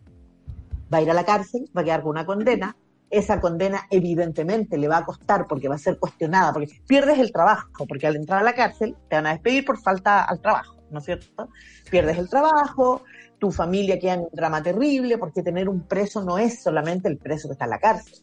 Va 0.92 0.98
a 0.98 1.02
ir 1.02 1.10
a 1.10 1.14
la 1.14 1.24
cárcel, 1.24 1.70
va 1.76 1.80
a 1.80 1.84
quedar 1.84 2.02
con 2.02 2.10
una 2.10 2.26
condena. 2.26 2.76
Esa 3.08 3.40
condena 3.40 3.86
evidentemente 3.90 4.78
le 4.78 4.88
va 4.88 4.98
a 4.98 5.04
costar 5.04 5.46
porque 5.46 5.68
va 5.68 5.74
a 5.74 5.78
ser 5.78 5.98
cuestionada, 5.98 6.52
porque 6.52 6.68
pierdes 6.86 7.18
el 7.18 7.32
trabajo, 7.32 7.86
porque 7.86 8.06
al 8.06 8.16
entrar 8.16 8.40
a 8.40 8.44
la 8.44 8.54
cárcel 8.54 8.96
te 9.08 9.16
van 9.16 9.26
a 9.26 9.32
despedir 9.32 9.64
por 9.64 9.78
falta 9.78 10.24
al 10.24 10.40
trabajo, 10.40 10.76
¿no 10.92 10.98
es 10.98 11.04
cierto? 11.04 11.48
Pierdes 11.90 12.18
el 12.18 12.28
trabajo, 12.28 13.02
tu 13.38 13.50
familia 13.50 13.98
queda 13.98 14.14
en 14.14 14.20
un 14.20 14.28
drama 14.32 14.62
terrible, 14.62 15.18
porque 15.18 15.42
tener 15.42 15.68
un 15.68 15.80
preso 15.80 16.22
no 16.22 16.38
es 16.38 16.62
solamente 16.62 17.08
el 17.08 17.18
preso 17.18 17.48
que 17.48 17.52
está 17.52 17.64
en 17.64 17.70
la 17.70 17.80
cárcel. 17.80 18.18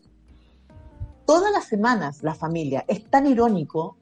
Todas 1.26 1.52
las 1.52 1.66
semanas 1.66 2.24
la 2.24 2.34
familia 2.34 2.86
es 2.88 3.06
tan 3.06 3.28
irónico 3.28 3.98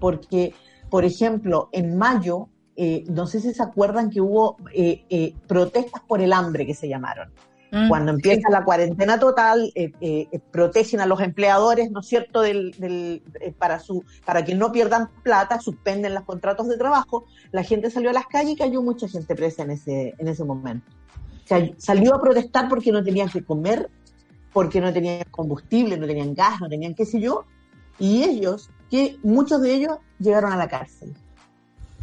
porque, 0.00 0.54
por 0.90 1.04
ejemplo, 1.04 1.68
en 1.72 1.96
mayo, 1.96 2.48
eh, 2.74 3.04
no 3.08 3.26
sé 3.26 3.40
si 3.40 3.52
se 3.54 3.62
acuerdan 3.62 4.10
que 4.10 4.20
hubo 4.20 4.56
eh, 4.74 5.04
eh, 5.10 5.34
protestas 5.46 6.02
por 6.02 6.20
el 6.20 6.32
hambre 6.32 6.66
que 6.66 6.74
se 6.74 6.88
llamaron. 6.88 7.32
Mm, 7.72 7.88
Cuando 7.88 8.12
empieza 8.12 8.50
la 8.50 8.64
cuarentena 8.64 9.18
total, 9.18 9.72
eh, 9.74 9.92
eh, 10.02 10.40
protegen 10.50 11.00
a 11.00 11.06
los 11.06 11.22
empleadores, 11.22 11.90
¿no 11.90 12.00
es 12.00 12.06
cierto?, 12.06 12.42
del, 12.42 12.72
del, 12.72 13.22
eh, 13.40 13.50
para, 13.58 13.80
su, 13.80 14.04
para 14.26 14.44
que 14.44 14.54
no 14.54 14.72
pierdan 14.72 15.08
plata, 15.22 15.58
suspenden 15.58 16.12
los 16.12 16.24
contratos 16.24 16.68
de 16.68 16.76
trabajo. 16.76 17.24
La 17.50 17.62
gente 17.62 17.90
salió 17.90 18.10
a 18.10 18.12
las 18.12 18.26
calles 18.26 18.52
y 18.52 18.56
cayó 18.56 18.82
mucha 18.82 19.08
gente 19.08 19.34
presa 19.34 19.62
en 19.62 19.70
ese, 19.70 20.14
en 20.18 20.28
ese 20.28 20.44
momento. 20.44 20.92
O 21.44 21.46
sea, 21.46 21.66
salió 21.78 22.14
a 22.14 22.20
protestar 22.20 22.68
porque 22.68 22.92
no 22.92 23.02
tenían 23.02 23.30
que 23.30 23.42
comer, 23.42 23.88
porque 24.52 24.82
no 24.82 24.92
tenían 24.92 25.24
combustible, 25.30 25.96
no 25.96 26.06
tenían 26.06 26.34
gas, 26.34 26.60
no 26.60 26.68
tenían 26.68 26.94
qué 26.94 27.06
sé 27.06 27.20
yo. 27.20 27.46
Y 27.98 28.22
ellos, 28.22 28.68
que 28.90 29.16
muchos 29.22 29.62
de 29.62 29.72
ellos 29.72 29.96
llegaron 30.18 30.52
a 30.52 30.58
la 30.58 30.68
cárcel. 30.68 31.14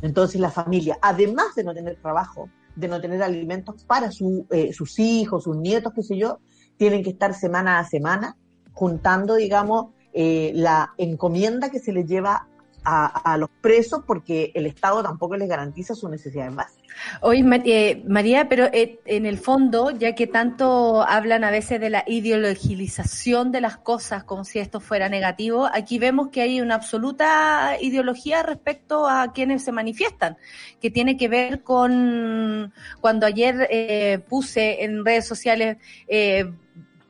Entonces 0.02 0.42
la 0.42 0.50
familia, 0.50 0.98
además 1.00 1.54
de 1.56 1.64
no 1.64 1.76
tener 1.76 1.98
trabajo, 1.98 2.50
de 2.80 2.88
no 2.88 3.02
tener 3.02 3.22
alimentos 3.22 3.84
para 3.84 4.12
su, 4.12 4.48
eh, 4.50 4.72
sus 4.74 5.00
hijos, 5.00 5.44
sus 5.44 5.58
nietos, 5.58 5.94
qué 5.94 6.04
sé 6.04 6.18
yo, 6.18 6.40
tienen 6.78 7.04
que 7.04 7.10
estar 7.10 7.34
semana 7.34 7.80
a 7.80 7.86
semana 7.86 8.38
juntando, 8.74 9.36
digamos, 9.36 9.88
eh, 10.14 10.52
la 10.56 10.94
encomienda 10.98 11.70
que 11.70 11.80
se 11.80 11.92
les 11.92 12.08
lleva 12.08 12.48
a, 12.84 13.34
a 13.34 13.38
los 13.38 13.50
presos 13.62 14.04
porque 14.06 14.52
el 14.56 14.66
Estado 14.66 15.04
tampoco 15.04 15.36
les 15.36 15.50
garantiza 15.50 15.96
sus 15.96 16.10
necesidades 16.10 16.56
básicas. 16.56 16.90
Oye, 17.22 17.44
eh, 17.66 18.04
María, 18.08 18.50
pero 18.50 18.66
eh, 18.72 19.00
en 19.06 19.26
el 19.26 19.38
fondo, 19.38 19.92
ya 19.92 20.16
que 20.16 20.28
tanto 20.28 21.02
hablan 21.02 21.44
a 21.44 21.52
veces 21.52 21.80
de 21.80 21.90
la 21.90 22.04
ideologización 22.08 23.52
de 23.52 23.62
las 23.62 23.78
cosas 23.78 24.24
como 24.24 24.44
si 24.44 24.60
esto 24.60 24.80
fuera 24.80 25.10
negativo, 25.10 25.70
aquí 25.72 26.00
vemos 26.00 26.30
que 26.30 26.42
hay 26.42 26.62
una 26.62 26.76
absoluta 26.76 27.78
ideología 27.82 28.44
respecto 28.44 29.08
a 29.08 29.32
quienes 29.34 29.64
se 29.64 29.72
manifiestan, 29.72 30.38
que 30.82 30.92
tiene 30.92 31.18
que 31.18 31.28
ver 31.28 31.64
con 31.64 32.74
cuando 33.02 33.26
ayer 33.26 33.68
eh, 33.70 34.20
puse 34.28 34.84
en 34.84 35.06
redes 35.06 35.28
sociales 35.28 35.78
eh, 36.08 36.52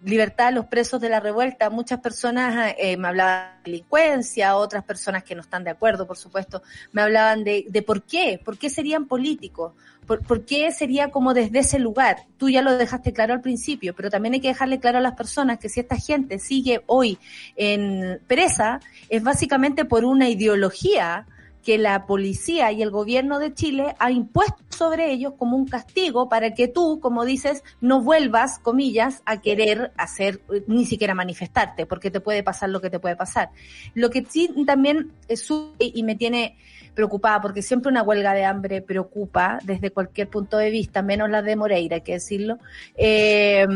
libertad 0.04 0.48
a 0.48 0.52
los 0.52 0.66
presos 0.66 1.02
de 1.02 1.10
la 1.10 1.20
revuelta. 1.20 1.70
Muchas 1.70 2.00
personas 2.00 2.74
eh, 2.78 2.98
me 2.98 3.08
hablaban 3.08 3.62
de 3.64 3.72
delincuencia, 3.72 4.56
otras 4.56 4.84
personas 4.84 5.24
que 5.24 5.36
no 5.36 5.42
están 5.42 5.64
de 5.64 5.72
acuerdo, 5.72 6.08
por 6.08 6.18
supuesto, 6.18 6.62
me 6.92 7.02
hablaban 7.02 7.44
de, 7.44 7.66
de 7.68 7.82
por 7.82 8.04
qué, 8.04 8.40
por 8.44 8.58
qué 8.58 8.70
serían 8.70 9.08
políticos, 9.08 9.74
por, 10.18 10.46
qué 10.46 10.72
sería 10.72 11.12
como 11.12 11.34
desde 11.34 11.60
ese 11.60 11.78
lugar. 11.78 12.18
Tú 12.38 12.50
ya 12.50 12.62
lo 12.62 12.78
dejaste 12.78 13.14
claro 13.14 13.34
al 13.34 13.42
principio, 13.42 13.94
pero 13.96 14.10
también 14.10 14.34
hay 14.34 14.40
que 14.40 14.48
dejarle 14.48 14.80
claro 14.80 14.98
a 14.98 15.02
las 15.02 15.14
personas 15.14 15.60
que 15.60 15.70
si 15.70 15.82
esta 15.82 15.98
gente 15.98 16.40
sigue 16.40 16.82
hoy 16.88 17.20
en 17.56 18.20
presa, 18.28 18.80
es 19.10 19.22
básicamente 19.22 19.86
por 19.86 20.06
una 20.06 20.28
ideología 20.28 21.28
que 21.64 21.78
la 21.78 22.06
policía 22.06 22.72
y 22.72 22.82
el 22.82 22.90
gobierno 22.92 23.40
de 23.40 23.54
Chile 23.54 23.96
ha 24.00 24.12
impuesto 24.12 24.64
sobre 24.70 25.12
ellos 25.12 25.34
como 25.38 25.58
un 25.58 25.68
castigo 25.68 26.30
para 26.30 26.54
que 26.54 26.68
tú, 26.68 27.00
como 27.02 27.26
dices, 27.26 27.64
no 27.82 28.02
vuelvas, 28.02 28.60
comillas, 28.60 29.22
a 29.26 29.42
querer 29.42 29.92
hacer, 29.98 30.42
eh, 30.54 30.64
ni 30.68 30.86
siquiera 30.86 31.14
manifestarte, 31.14 31.86
porque 31.86 32.12
te 32.12 32.22
puede 32.22 32.44
pasar 32.44 32.70
lo 32.70 32.80
que 32.82 32.90
te 32.90 33.00
puede 33.00 33.16
pasar. 33.16 33.50
Lo 33.94 34.10
que 34.10 34.26
sí 34.28 34.50
también 34.66 35.12
es 35.28 35.42
su- 35.42 35.74
y 35.80 36.02
me 36.04 36.16
tiene 36.16 36.58
preocupada, 36.96 37.42
porque 37.42 37.62
siempre 37.62 37.92
una 37.92 38.04
huelga 38.04 38.34
de 38.34 38.46
hambre 38.46 38.82
preocupa 38.82 39.60
desde 39.64 39.92
cualquier 39.92 40.30
punto 40.30 40.58
de 40.58 40.70
vista, 40.70 41.02
menos 41.02 41.30
la 41.30 41.42
de 41.42 41.56
Moreira, 41.56 41.96
hay 41.96 42.02
que 42.02 42.14
decirlo. 42.14 42.58
Eh, 42.96 43.68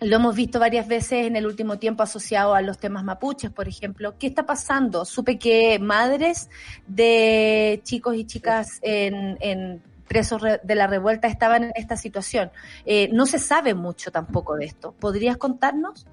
lo 0.00 0.16
hemos 0.16 0.34
visto 0.34 0.58
varias 0.58 0.88
veces 0.88 1.26
en 1.26 1.36
el 1.36 1.46
último 1.46 1.78
tiempo 1.78 2.02
asociado 2.02 2.54
a 2.54 2.60
los 2.62 2.78
temas 2.78 3.04
mapuches, 3.04 3.50
por 3.50 3.68
ejemplo. 3.68 4.16
¿Qué 4.18 4.26
está 4.26 4.46
pasando? 4.46 5.04
Supe 5.04 5.38
que 5.38 5.78
madres 5.78 6.48
de 6.86 7.80
chicos 7.84 8.16
y 8.16 8.24
chicas 8.24 8.78
en, 8.82 9.82
presos 10.08 10.40
re- 10.42 10.60
de 10.62 10.74
la 10.74 10.86
revuelta 10.86 11.28
estaban 11.28 11.64
en 11.64 11.72
esta 11.74 11.96
situación. 11.96 12.50
Eh, 12.84 13.08
no 13.12 13.26
se 13.26 13.38
sabe 13.38 13.74
mucho 13.74 14.10
tampoco 14.10 14.56
de 14.56 14.66
esto. 14.66 14.92
¿Podrías 14.92 15.36
contarnos? 15.36 16.06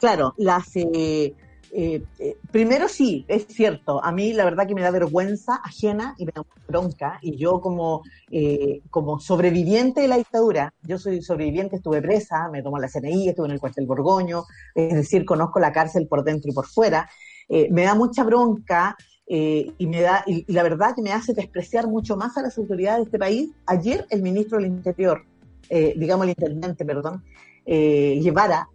Claro, 0.00 0.34
las 0.36 0.64
eh, 0.74 1.34
eh, 1.76 2.04
eh, 2.20 2.36
primero 2.52 2.88
sí, 2.88 3.24
es 3.26 3.48
cierto, 3.48 4.02
a 4.04 4.12
mí 4.12 4.32
la 4.32 4.44
verdad 4.44 4.68
que 4.68 4.76
me 4.76 4.80
da 4.80 4.92
vergüenza 4.92 5.56
ajena 5.56 6.14
y 6.18 6.24
me 6.24 6.30
da 6.32 6.44
bronca, 6.68 7.18
y 7.20 7.36
yo 7.36 7.60
como, 7.60 8.02
eh, 8.30 8.80
como 8.90 9.18
sobreviviente 9.18 10.00
de 10.00 10.06
la 10.06 10.16
dictadura, 10.16 10.72
yo 10.82 11.00
soy 11.00 11.20
sobreviviente, 11.20 11.74
estuve 11.74 12.00
presa, 12.00 12.48
me 12.48 12.62
tomó 12.62 12.78
la 12.78 12.86
CNI, 12.88 13.30
estuve 13.30 13.46
en 13.46 13.52
el 13.54 13.58
cuartel 13.58 13.86
Borgoño, 13.86 14.44
es 14.72 14.94
decir, 14.94 15.24
conozco 15.24 15.58
la 15.58 15.72
cárcel 15.72 16.06
por 16.06 16.22
dentro 16.22 16.48
y 16.48 16.54
por 16.54 16.66
fuera, 16.66 17.10
me 17.48 17.82
da 17.82 17.96
mucha 17.96 18.22
bronca 18.22 18.96
y 19.26 19.86
me 19.86 20.00
da 20.00 20.22
y, 20.26 20.50
la 20.52 20.62
verdad 20.62 20.94
que 20.94 21.02
me 21.02 21.12
hace 21.12 21.34
despreciar 21.34 21.88
mucho 21.88 22.16
más 22.16 22.36
a 22.36 22.42
las 22.42 22.56
autoridades 22.56 22.98
de 23.00 23.04
este 23.04 23.18
país. 23.18 23.50
Ayer 23.66 24.06
el 24.10 24.22
ministro 24.22 24.58
del 24.58 24.68
Interior, 24.68 25.24
digamos 25.68 26.24
el 26.24 26.30
intendente, 26.30 26.84
perdón, 26.84 27.22
eh, 27.66 28.20
Guevara, 28.22 28.68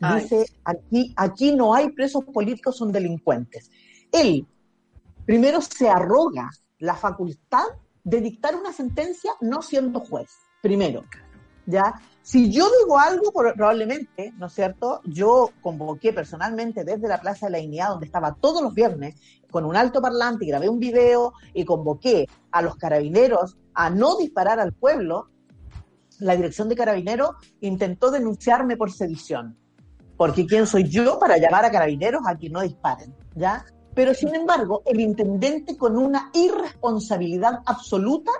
Dice 0.00 0.46
aquí, 0.64 1.14
aquí 1.16 1.54
no 1.54 1.74
hay 1.74 1.90
presos 1.90 2.24
políticos, 2.24 2.76
son 2.76 2.92
delincuentes. 2.92 3.70
Él 4.12 4.46
primero 5.24 5.60
se 5.60 5.88
arroga 5.88 6.50
la 6.78 6.94
facultad 6.94 7.64
de 8.04 8.20
dictar 8.20 8.54
una 8.54 8.72
sentencia 8.72 9.32
no 9.40 9.62
siendo 9.62 10.00
juez, 10.00 10.30
primero. 10.62 11.04
¿Ya? 11.66 12.00
Si 12.22 12.52
yo 12.52 12.68
digo 12.80 12.98
algo, 12.98 13.32
probablemente, 13.32 14.32
¿no 14.36 14.46
es 14.46 14.52
cierto? 14.52 15.00
Yo 15.04 15.50
convoqué 15.60 16.12
personalmente 16.12 16.84
desde 16.84 17.08
la 17.08 17.20
Plaza 17.20 17.46
de 17.46 17.52
la 17.52 17.58
Dignidad, 17.58 17.88
donde 17.88 18.06
estaba 18.06 18.34
todos 18.34 18.62
los 18.62 18.72
viernes, 18.72 19.16
con 19.50 19.64
un 19.64 19.76
alto 19.76 20.00
parlante 20.00 20.44
y 20.44 20.48
grabé 20.48 20.68
un 20.68 20.78
video 20.78 21.32
y 21.54 21.64
convoqué 21.64 22.28
a 22.52 22.62
los 22.62 22.76
carabineros 22.76 23.56
a 23.74 23.90
no 23.90 24.16
disparar 24.16 24.60
al 24.60 24.72
pueblo, 24.72 25.28
la 26.20 26.36
dirección 26.36 26.68
de 26.68 26.76
carabineros 26.76 27.30
intentó 27.60 28.10
denunciarme 28.10 28.76
por 28.76 28.92
sedición. 28.92 29.56
Porque 30.16 30.46
¿quién 30.46 30.66
soy 30.66 30.84
yo 30.88 31.18
para 31.18 31.36
llamar 31.38 31.64
a 31.64 31.70
carabineros 31.70 32.22
a 32.26 32.36
que 32.36 32.48
no 32.48 32.62
disparen? 32.62 33.14
¿Ya? 33.34 33.64
Pero 33.94 34.14
sin 34.14 34.34
embargo, 34.34 34.82
el 34.86 35.00
intendente 35.00 35.76
con 35.76 35.96
una 35.96 36.30
irresponsabilidad 36.34 37.60
absoluta 37.64 38.32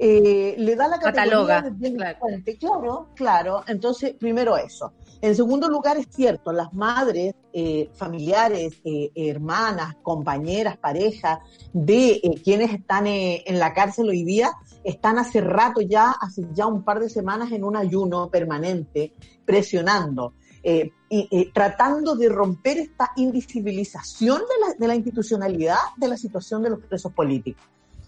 eh, 0.00 0.54
le 0.56 0.76
da 0.76 0.86
la 0.86 0.98
categoría 0.98 1.24
Cataloga, 1.24 1.62
de 1.62 1.70
delincuente. 1.90 2.56
Claro, 2.56 3.08
claro. 3.14 3.64
Entonces, 3.66 4.14
primero 4.14 4.56
eso. 4.56 4.92
En 5.20 5.34
segundo 5.34 5.68
lugar, 5.68 5.96
es 5.96 6.06
cierto, 6.10 6.52
las 6.52 6.72
madres, 6.72 7.34
eh, 7.52 7.90
familiares, 7.94 8.80
eh, 8.84 9.10
hermanas, 9.16 9.96
compañeras, 10.02 10.76
parejas 10.76 11.40
de 11.72 12.12
eh, 12.12 12.40
quienes 12.44 12.72
están 12.72 13.08
eh, 13.08 13.42
en 13.44 13.58
la 13.58 13.74
cárcel 13.74 14.08
hoy 14.08 14.22
día, 14.22 14.52
están 14.84 15.18
hace 15.18 15.40
rato 15.40 15.80
ya, 15.80 16.12
hace 16.12 16.46
ya 16.52 16.66
un 16.66 16.84
par 16.84 17.00
de 17.00 17.10
semanas 17.10 17.50
en 17.50 17.64
un 17.64 17.76
ayuno 17.76 18.30
permanente, 18.30 19.12
presionando, 19.44 20.34
eh, 20.62 20.90
y, 21.10 21.50
tratando 21.52 22.14
de 22.16 22.28
romper 22.28 22.78
esta 22.78 23.10
invisibilización 23.16 24.38
de 24.40 24.66
la, 24.66 24.74
de 24.78 24.88
la 24.88 24.94
institucionalidad 24.94 25.78
de 25.96 26.08
la 26.08 26.16
situación 26.16 26.62
de 26.62 26.70
los 26.70 26.80
presos 26.80 27.12
políticos. 27.12 27.64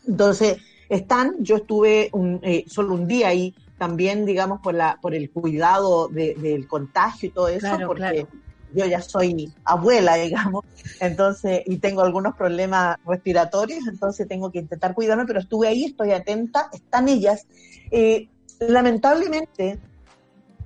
Entonces, 0.07 0.59
están, 0.89 1.37
yo 1.39 1.57
estuve 1.57 2.11
un, 2.13 2.41
eh, 2.43 2.65
solo 2.67 2.95
un 2.95 3.07
día 3.07 3.29
ahí, 3.29 3.55
también, 3.79 4.27
digamos, 4.27 4.61
por, 4.61 4.75
la, 4.75 4.99
por 5.01 5.15
el 5.15 5.31
cuidado 5.31 6.09
de- 6.09 6.35
del 6.35 6.67
contagio 6.67 7.29
y 7.31 7.33
todo 7.33 7.49
eso, 7.49 7.61
Claro, 7.61 7.87
porque 7.87 8.27
claro. 8.27 8.29
yo 8.75 8.85
ya 8.87 9.01
soy 9.01 9.51
abuela, 9.65 10.17
digamos, 10.17 10.65
entonces, 11.01 11.63
y 11.65 11.79
tengo 11.79 12.03
algunos 12.03 12.35
problemas 12.35 12.97
respiratorios, 13.07 13.81
entonces 13.89 14.29
tengo 14.29 14.51
que 14.51 14.59
intentar 14.59 14.95
cuidarme, 14.95 15.25
pero 15.25 15.41
estuve 15.41 15.69
ahí, 15.69 15.85
estoy 15.85 16.13
atenta, 16.13 16.69
están 16.73 17.09
ellas. 17.09 17.47
Eh, 17.91 18.29
lamentablemente, 18.61 19.79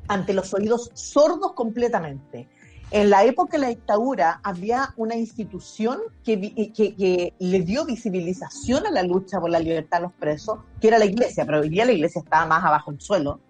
ante 0.09 0.35
los 0.35 0.53
oídos 0.55 0.91
sordos 0.95 1.53
completamente. 1.53 2.49
En 2.91 3.11
la 3.11 3.25
época 3.25 3.57
de 3.57 3.63
la 3.63 3.69
dictadura 3.69 4.41
había 4.43 4.95
una 4.97 5.17
institución 5.17 5.99
que, 6.23 7.33
le 7.39 7.61
dio 7.63 7.85
visibilización 7.85 8.87
a 8.87 8.91
la 8.91 9.03
lucha 9.03 9.41
por 9.41 9.51
la 9.51 9.59
libertad 9.59 9.99
de 9.99 10.03
los 10.05 10.13
presos, 10.13 10.61
que 10.81 10.89
era 10.89 10.99
la 10.99 11.07
iglesia, 11.07 11.45
pero 11.45 11.61
hoy 11.61 11.71
día 11.71 11.85
la 11.85 11.93
iglesia 11.93 12.21
está 12.21 12.47
más 12.47 12.63
abajo 12.63 12.93
del 12.93 13.01
suelo, 13.01 13.41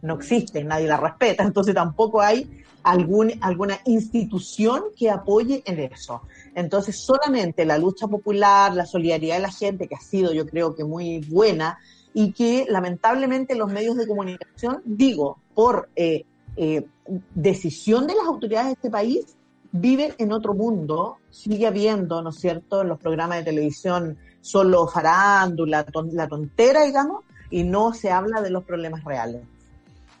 no 0.00 0.14
existe, 0.14 0.62
nadie 0.64 0.86
la 0.86 0.96
respeta, 0.96 1.42
entonces 1.44 1.74
tampoco 1.74 2.20
hay 2.20 2.64
alguna 2.82 3.80
institución 3.86 4.84
que 4.96 5.10
apoye 5.10 5.62
en 5.66 5.80
eso. 5.80 6.22
Entonces 6.54 6.96
solamente 6.96 7.64
la 7.64 7.78
lucha 7.78 8.06
popular, 8.06 8.74
la 8.74 8.86
solidaridad 8.86 9.36
de 9.36 9.42
la 9.42 9.50
gente, 9.50 9.88
que 9.88 9.94
ha 9.94 10.00
sido 10.00 10.32
yo 10.32 10.46
creo 10.46 10.74
que 10.74 10.84
muy 10.84 11.20
buena, 11.20 11.78
y 12.14 12.32
que 12.32 12.64
lamentablemente 12.68 13.54
los 13.56 13.70
medios 13.70 13.96
de 13.96 14.06
comunicación, 14.06 14.80
digo, 14.84 15.38
por 15.54 15.88
eh, 15.96 16.24
eh, 16.56 16.86
decisión 17.34 18.06
de 18.06 18.14
las 18.14 18.26
autoridades 18.26 18.68
de 18.68 18.72
este 18.74 18.90
país, 18.90 19.36
viven 19.72 20.14
en 20.18 20.32
otro 20.32 20.54
mundo, 20.54 21.16
sigue 21.30 21.66
habiendo, 21.66 22.22
¿no 22.22 22.30
es 22.30 22.36
cierto?, 22.36 22.82
en 22.82 22.88
los 22.88 23.00
programas 23.00 23.38
de 23.38 23.44
televisión 23.44 24.16
solo 24.40 24.86
farándula, 24.86 25.84
ton- 25.84 26.10
la 26.14 26.28
tontera, 26.28 26.84
digamos, 26.84 27.24
y 27.50 27.64
no 27.64 27.92
se 27.92 28.10
habla 28.12 28.40
de 28.40 28.50
los 28.50 28.62
problemas 28.64 29.02
reales. 29.04 29.42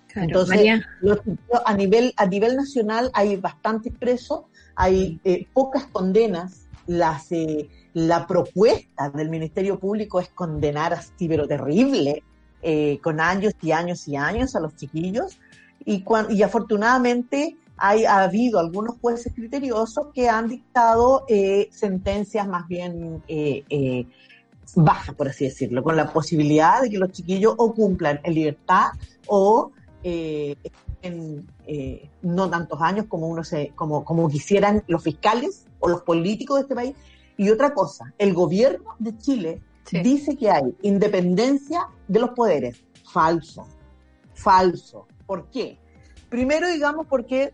Claro, 0.08 0.26
Entonces, 0.28 0.60
los- 1.00 1.20
a 1.64 1.74
nivel 1.76 2.12
a 2.16 2.26
nivel 2.26 2.56
nacional 2.56 3.10
hay 3.14 3.36
bastantes 3.36 3.92
presos, 3.96 4.42
hay 4.74 5.20
eh, 5.24 5.46
pocas 5.52 5.84
condenas, 5.86 6.66
las 6.86 7.30
eh, 7.32 7.68
la 7.94 8.26
propuesta 8.26 9.08
del 9.10 9.30
Ministerio 9.30 9.78
Público 9.78 10.20
es 10.20 10.28
condenar 10.28 10.92
así, 10.92 11.28
pero 11.28 11.46
terrible, 11.46 12.22
eh, 12.60 12.98
con 13.00 13.20
años 13.20 13.54
y 13.62 13.70
años 13.70 14.06
y 14.08 14.16
años 14.16 14.56
a 14.56 14.60
los 14.60 14.74
chiquillos, 14.74 15.38
y, 15.86 16.02
afortunadamente 16.42 17.56
hay, 17.76 18.04
ha 18.04 18.22
habido 18.22 18.58
algunos 18.58 18.96
jueces 19.00 19.32
criteriosos 19.32 20.08
que 20.12 20.28
han 20.28 20.48
dictado 20.48 21.24
eh, 21.28 21.68
sentencias 21.70 22.48
más 22.48 22.66
bien 22.66 23.22
eh, 23.28 24.06
bajas, 24.74 25.14
por 25.14 25.28
así 25.28 25.44
decirlo, 25.44 25.84
con 25.84 25.94
la 25.96 26.12
posibilidad 26.12 26.82
de 26.82 26.90
que 26.90 26.98
los 26.98 27.12
chiquillos 27.12 27.54
o 27.58 27.74
cumplan 27.74 28.18
en 28.24 28.34
libertad 28.34 28.88
o 29.26 29.70
en 30.02 31.46
no 32.22 32.50
tantos 32.50 32.80
años 32.80 33.06
como 33.08 33.28
uno 33.28 33.44
se, 33.44 33.72
como 33.74 34.28
quisieran 34.28 34.82
los 34.86 35.02
fiscales 35.02 35.66
o 35.80 35.88
los 35.88 36.02
políticos 36.02 36.56
de 36.56 36.62
este 36.62 36.74
país. 36.74 36.94
Y 37.36 37.50
otra 37.50 37.74
cosa, 37.74 38.12
el 38.18 38.32
gobierno 38.32 38.94
de 38.98 39.16
Chile 39.18 39.62
dice 39.90 40.36
que 40.36 40.50
hay 40.50 40.74
independencia 40.82 41.88
de 42.08 42.20
los 42.20 42.30
poderes. 42.30 42.84
Falso. 43.12 43.66
Falso. 44.34 45.06
¿Por 45.26 45.50
qué? 45.50 45.78
Primero, 46.28 46.68
digamos, 46.68 47.06
porque 47.06 47.52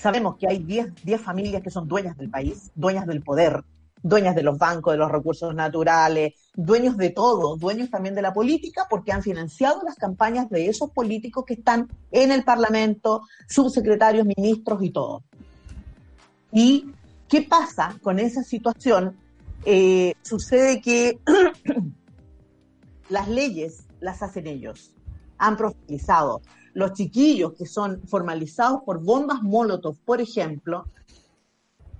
Sabemos 0.00 0.36
que 0.38 0.48
hay 0.48 0.60
10 0.60 1.04
10 1.04 1.20
familias 1.20 1.62
que 1.62 1.70
son 1.70 1.86
dueñas 1.86 2.16
del 2.16 2.30
país, 2.30 2.70
dueñas 2.74 3.06
del 3.06 3.20
poder, 3.20 3.62
dueñas 4.02 4.34
de 4.34 4.42
los 4.42 4.56
bancos, 4.56 4.94
de 4.94 4.96
los 4.96 5.12
recursos 5.12 5.54
naturales, 5.54 6.32
dueños 6.54 6.96
de 6.96 7.10
todo, 7.10 7.56
dueños 7.56 7.90
también 7.90 8.14
de 8.14 8.22
la 8.22 8.32
política, 8.32 8.86
porque 8.88 9.12
han 9.12 9.22
financiado 9.22 9.82
las 9.84 9.96
campañas 9.96 10.48
de 10.48 10.68
esos 10.68 10.90
políticos 10.92 11.44
que 11.46 11.52
están 11.52 11.86
en 12.12 12.32
el 12.32 12.44
Parlamento, 12.44 13.20
subsecretarios, 13.46 14.24
ministros 14.24 14.82
y 14.82 14.88
todo. 14.88 15.22
¿Y 16.50 16.86
qué 17.30 17.42
pasa 17.42 17.96
con 18.02 18.18
esa 18.18 18.42
situación? 18.42 19.16
Eh, 19.64 20.14
sucede 20.22 20.82
que 20.82 21.20
las 23.08 23.28
leyes 23.28 23.84
las 24.00 24.22
hacen 24.22 24.46
ellos, 24.46 24.92
han 25.38 25.56
profundizado. 25.56 26.42
Los 26.74 26.92
chiquillos 26.92 27.54
que 27.54 27.66
son 27.66 28.02
formalizados 28.06 28.82
por 28.84 29.02
bombas 29.02 29.42
Molotov, 29.42 29.96
por 30.04 30.20
ejemplo, 30.20 30.84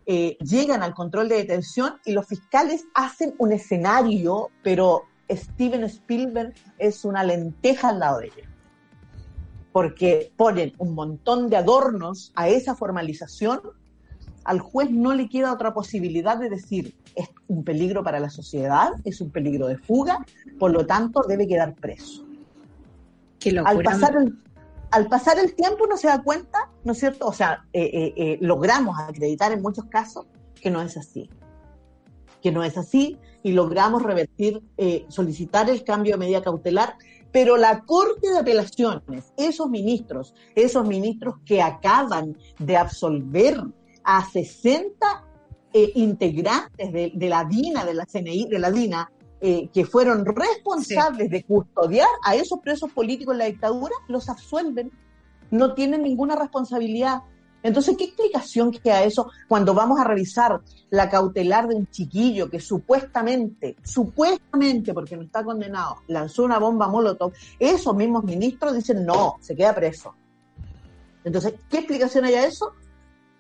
eh, 0.07 0.37
llegan 0.41 0.83
al 0.83 0.95
control 0.95 1.29
de 1.29 1.37
detención 1.37 1.95
y 2.05 2.13
los 2.13 2.27
fiscales 2.27 2.85
hacen 2.95 3.35
un 3.39 3.53
escenario, 3.53 4.51
pero 4.63 5.05
Steven 5.31 5.85
Spielberg 5.85 6.55
es 6.79 7.05
una 7.05 7.23
lenteja 7.23 7.91
al 7.91 8.01
lado 8.01 8.19
de 8.19 8.27
ellos. 8.27 8.49
Porque 9.73 10.33
ponen 10.37 10.73
un 10.79 10.95
montón 10.95 11.49
de 11.49 11.57
adornos 11.57 12.33
a 12.35 12.49
esa 12.49 12.75
formalización, 12.75 13.61
al 14.45 14.61
juez 14.61 14.91
no 14.91 15.15
le 15.15 15.29
queda 15.29 15.53
otra 15.53 15.75
posibilidad 15.75 16.37
de 16.37 16.51
decir 16.51 16.95
es 17.15 17.29
un 17.49 17.65
peligro 17.65 18.03
para 18.03 18.21
la 18.21 18.31
sociedad, 18.31 18.91
es 19.05 19.21
un 19.21 19.31
peligro 19.31 19.67
de 19.67 19.77
fuga, 19.77 20.25
por 20.59 20.71
lo 20.71 20.87
tanto 20.87 21.23
debe 21.29 21.47
quedar 21.47 21.75
preso. 21.75 22.25
Qué 23.39 23.59
Al 23.65 23.83
pasar 23.83 24.17
el, 24.17 24.39
al 24.91 25.07
pasar 25.09 25.39
el 25.39 25.55
tiempo 25.55 25.85
uno 25.85 25.97
se 25.97 26.09
da 26.09 26.23
cuenta, 26.23 26.71
¿no 26.85 26.93
es 26.93 26.99
cierto? 26.99 27.27
O 27.27 27.33
sea, 27.33 27.65
eh, 27.73 27.91
eh, 27.93 28.15
eh, 28.17 28.39
logramos 28.41 28.99
acreditar 28.99 29.53
en 29.53 29.63
muchos 29.63 29.85
casos 29.87 30.27
que 30.61 30.71
no 30.71 30.83
es 30.83 30.97
así. 30.97 31.31
Que 32.43 32.53
no 32.53 32.65
es 32.65 32.77
así 32.77 33.19
y 33.43 33.53
logramos 33.53 34.03
revertir, 34.03 34.63
solicitar 35.09 35.71
el 35.71 35.83
cambio 35.83 36.15
de 36.15 36.19
medida 36.19 36.43
cautelar, 36.43 36.95
pero 37.33 37.57
la 37.57 37.85
Corte 37.85 38.31
de 38.31 38.39
Apelaciones, 38.39 39.33
esos 39.37 39.71
ministros, 39.71 40.35
esos 40.55 40.87
ministros 40.87 41.37
que 41.47 41.63
acaban 41.63 42.37
de 42.59 42.77
absolver 42.77 43.63
a 44.17 44.25
60 44.25 45.25
eh, 45.73 45.93
integrantes 45.95 46.93
de, 46.93 47.13
de 47.15 47.29
la 47.29 47.45
DINA, 47.45 47.85
de 47.85 47.95
la 47.95 48.07
CNI, 48.07 48.49
de 48.49 48.59
la 48.59 48.71
DINA, 48.73 49.09
eh, 49.41 49.71
que 49.73 49.87
fueron 49.87 50.25
responsables 50.27 51.31
de 51.31 51.45
custodiar 51.45 52.09
a 52.25 52.35
esos 52.35 52.59
presos 52.59 52.91
políticos 52.93 53.35
en 53.35 53.39
la 53.39 53.45
dictadura, 53.45 53.95
los 54.09 54.29
absuelven. 54.29 54.91
No 55.51 55.75
tienen 55.75 56.03
ninguna 56.03 56.35
responsabilidad. 56.35 57.23
Entonces, 57.63 57.97
¿qué 57.97 58.05
explicación 58.05 58.73
queda 58.73 59.05
eso 59.05 59.31
cuando 59.49 59.75
vamos 59.75 60.01
a 60.01 60.05
revisar 60.05 60.61
la 60.91 61.09
cautelar 61.09 61.69
de 61.69 61.77
un 61.77 61.87
chiquillo 61.87 62.51
que 62.51 62.59
supuestamente, 62.59 63.77
supuestamente, 63.85 64.93
porque 64.93 65.17
no 65.17 65.23
está 65.23 65.45
condenado, 65.45 65.97
lanzó 66.09 66.45
una 66.45 66.59
bomba 66.59 66.89
molotov? 66.89 67.33
Esos 67.59 67.95
mismos 67.95 68.25
ministros 68.25 68.75
dicen, 68.75 69.07
no, 69.07 69.37
se 69.41 69.55
queda 69.55 69.75
preso. 69.75 70.15
Entonces, 71.23 71.55
¿qué 71.71 71.79
explicación 71.79 72.25
hay 72.25 72.35
a 72.35 72.47
eso? 72.47 72.73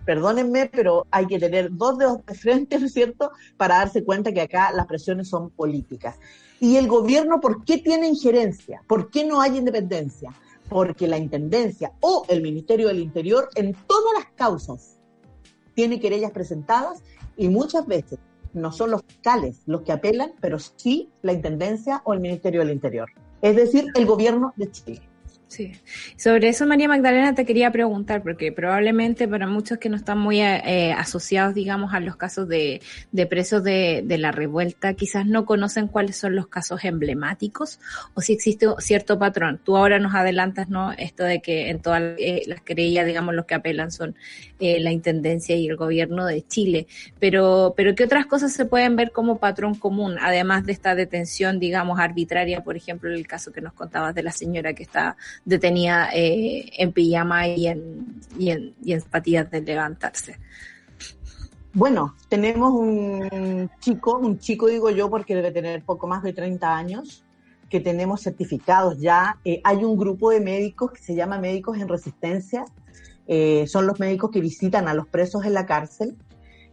Perdónenme, 0.04 0.70
pero 0.72 1.06
hay 1.10 1.26
que 1.26 1.38
tener 1.38 1.70
dos 1.72 1.98
dedos 1.98 2.24
de 2.26 2.34
frente, 2.34 2.78
¿no 2.78 2.86
es 2.86 2.92
cierto?, 2.92 3.30
para 3.56 3.76
darse 3.76 4.04
cuenta 4.04 4.32
que 4.32 4.40
acá 4.40 4.72
las 4.72 4.86
presiones 4.86 5.28
son 5.28 5.50
políticas. 5.50 6.18
Y 6.58 6.76
el 6.76 6.88
gobierno, 6.88 7.40
¿por 7.40 7.64
qué 7.64 7.78
tiene 7.78 8.08
injerencia? 8.08 8.82
¿Por 8.86 9.10
qué 9.10 9.24
no 9.24 9.40
hay 9.40 9.56
independencia? 9.56 10.30
Porque 10.68 11.08
la 11.08 11.18
Intendencia 11.18 11.92
o 12.00 12.24
el 12.28 12.42
Ministerio 12.42 12.88
del 12.88 13.00
Interior, 13.00 13.48
en 13.54 13.74
todas 13.86 14.14
las 14.18 14.26
causas, 14.34 14.98
tiene 15.74 16.00
querellas 16.00 16.30
presentadas 16.30 17.02
y 17.36 17.48
muchas 17.48 17.86
veces 17.86 18.18
no 18.52 18.72
son 18.72 18.90
los 18.90 19.02
fiscales 19.02 19.62
los 19.66 19.82
que 19.82 19.92
apelan, 19.92 20.32
pero 20.40 20.58
sí 20.58 21.10
la 21.22 21.32
Intendencia 21.32 22.02
o 22.04 22.12
el 22.12 22.20
Ministerio 22.20 22.60
del 22.60 22.72
Interior. 22.72 23.10
Es 23.42 23.56
decir, 23.56 23.86
el 23.94 24.06
gobierno 24.06 24.52
de 24.56 24.70
Chile. 24.70 25.09
Sí. 25.50 25.72
Sobre 26.16 26.48
eso, 26.48 26.64
María 26.64 26.86
Magdalena, 26.86 27.34
te 27.34 27.44
quería 27.44 27.72
preguntar, 27.72 28.22
porque 28.22 28.52
probablemente 28.52 29.26
para 29.26 29.48
muchos 29.48 29.78
que 29.78 29.88
no 29.88 29.96
están 29.96 30.16
muy 30.16 30.40
eh, 30.40 30.94
asociados, 30.96 31.56
digamos, 31.56 31.92
a 31.92 31.98
los 31.98 32.14
casos 32.14 32.46
de, 32.46 32.80
de 33.10 33.26
presos 33.26 33.64
de, 33.64 34.04
de, 34.06 34.16
la 34.16 34.30
revuelta, 34.30 34.94
quizás 34.94 35.26
no 35.26 35.46
conocen 35.46 35.88
cuáles 35.88 36.16
son 36.16 36.36
los 36.36 36.46
casos 36.46 36.84
emblemáticos 36.84 37.80
o 38.14 38.20
si 38.20 38.32
existe 38.32 38.68
cierto 38.78 39.18
patrón. 39.18 39.60
Tú 39.64 39.76
ahora 39.76 39.98
nos 39.98 40.14
adelantas, 40.14 40.68
¿no? 40.68 40.92
Esto 40.92 41.24
de 41.24 41.42
que 41.42 41.70
en 41.70 41.82
todas 41.82 42.00
eh, 42.18 42.42
las 42.46 42.60
querellas, 42.60 43.04
digamos, 43.04 43.34
los 43.34 43.44
que 43.44 43.56
apelan 43.56 43.90
son 43.90 44.14
eh, 44.60 44.78
la 44.78 44.92
Intendencia 44.92 45.56
y 45.56 45.66
el 45.66 45.74
gobierno 45.74 46.26
de 46.26 46.46
Chile. 46.46 46.86
Pero, 47.18 47.74
pero 47.76 47.96
¿qué 47.96 48.04
otras 48.04 48.26
cosas 48.26 48.52
se 48.52 48.66
pueden 48.66 48.94
ver 48.94 49.10
como 49.10 49.40
patrón 49.40 49.74
común, 49.74 50.16
además 50.20 50.64
de 50.64 50.70
esta 50.70 50.94
detención, 50.94 51.58
digamos, 51.58 51.98
arbitraria, 51.98 52.62
por 52.62 52.76
ejemplo, 52.76 53.12
el 53.12 53.26
caso 53.26 53.50
que 53.50 53.60
nos 53.60 53.72
contabas 53.72 54.14
de 54.14 54.22
la 54.22 54.30
señora 54.30 54.74
que 54.74 54.84
está 54.84 55.16
detenida 55.44 56.10
eh, 56.14 56.70
en 56.78 56.92
pijama 56.92 57.48
y 57.48 57.66
en, 57.66 58.20
y, 58.38 58.50
en, 58.50 58.74
y 58.82 58.92
en 58.92 59.00
zapatillas 59.00 59.50
de 59.50 59.60
levantarse. 59.62 60.38
Bueno, 61.72 62.16
tenemos 62.28 62.72
un 62.72 63.70
chico, 63.78 64.18
un 64.18 64.38
chico 64.38 64.66
digo 64.66 64.90
yo 64.90 65.08
porque 65.08 65.36
debe 65.36 65.52
tener 65.52 65.84
poco 65.84 66.08
más 66.08 66.22
de 66.22 66.32
30 66.32 66.76
años, 66.76 67.24
que 67.68 67.78
tenemos 67.78 68.22
certificados 68.22 68.98
ya. 68.98 69.38
Eh, 69.44 69.60
hay 69.62 69.84
un 69.84 69.96
grupo 69.96 70.30
de 70.30 70.40
médicos 70.40 70.90
que 70.90 71.00
se 71.00 71.14
llama 71.14 71.38
Médicos 71.38 71.78
en 71.78 71.88
Resistencia, 71.88 72.64
eh, 73.28 73.68
son 73.68 73.86
los 73.86 74.00
médicos 74.00 74.32
que 74.32 74.40
visitan 74.40 74.88
a 74.88 74.94
los 74.94 75.06
presos 75.06 75.44
en 75.44 75.54
la 75.54 75.64
cárcel. 75.64 76.16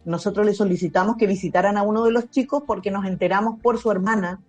Nosotros 0.04 0.44
les 0.44 0.58
solicitamos 0.58 1.16
que 1.18 1.28
visitaran 1.28 1.78
a 1.78 1.84
uno 1.84 2.04
de 2.04 2.12
los 2.12 2.32
chicos 2.32 2.64
porque 2.66 2.90
nos 2.90 3.06
enteramos 3.06 3.60
por 3.62 3.78
su 3.78 3.92
hermana 3.92 4.42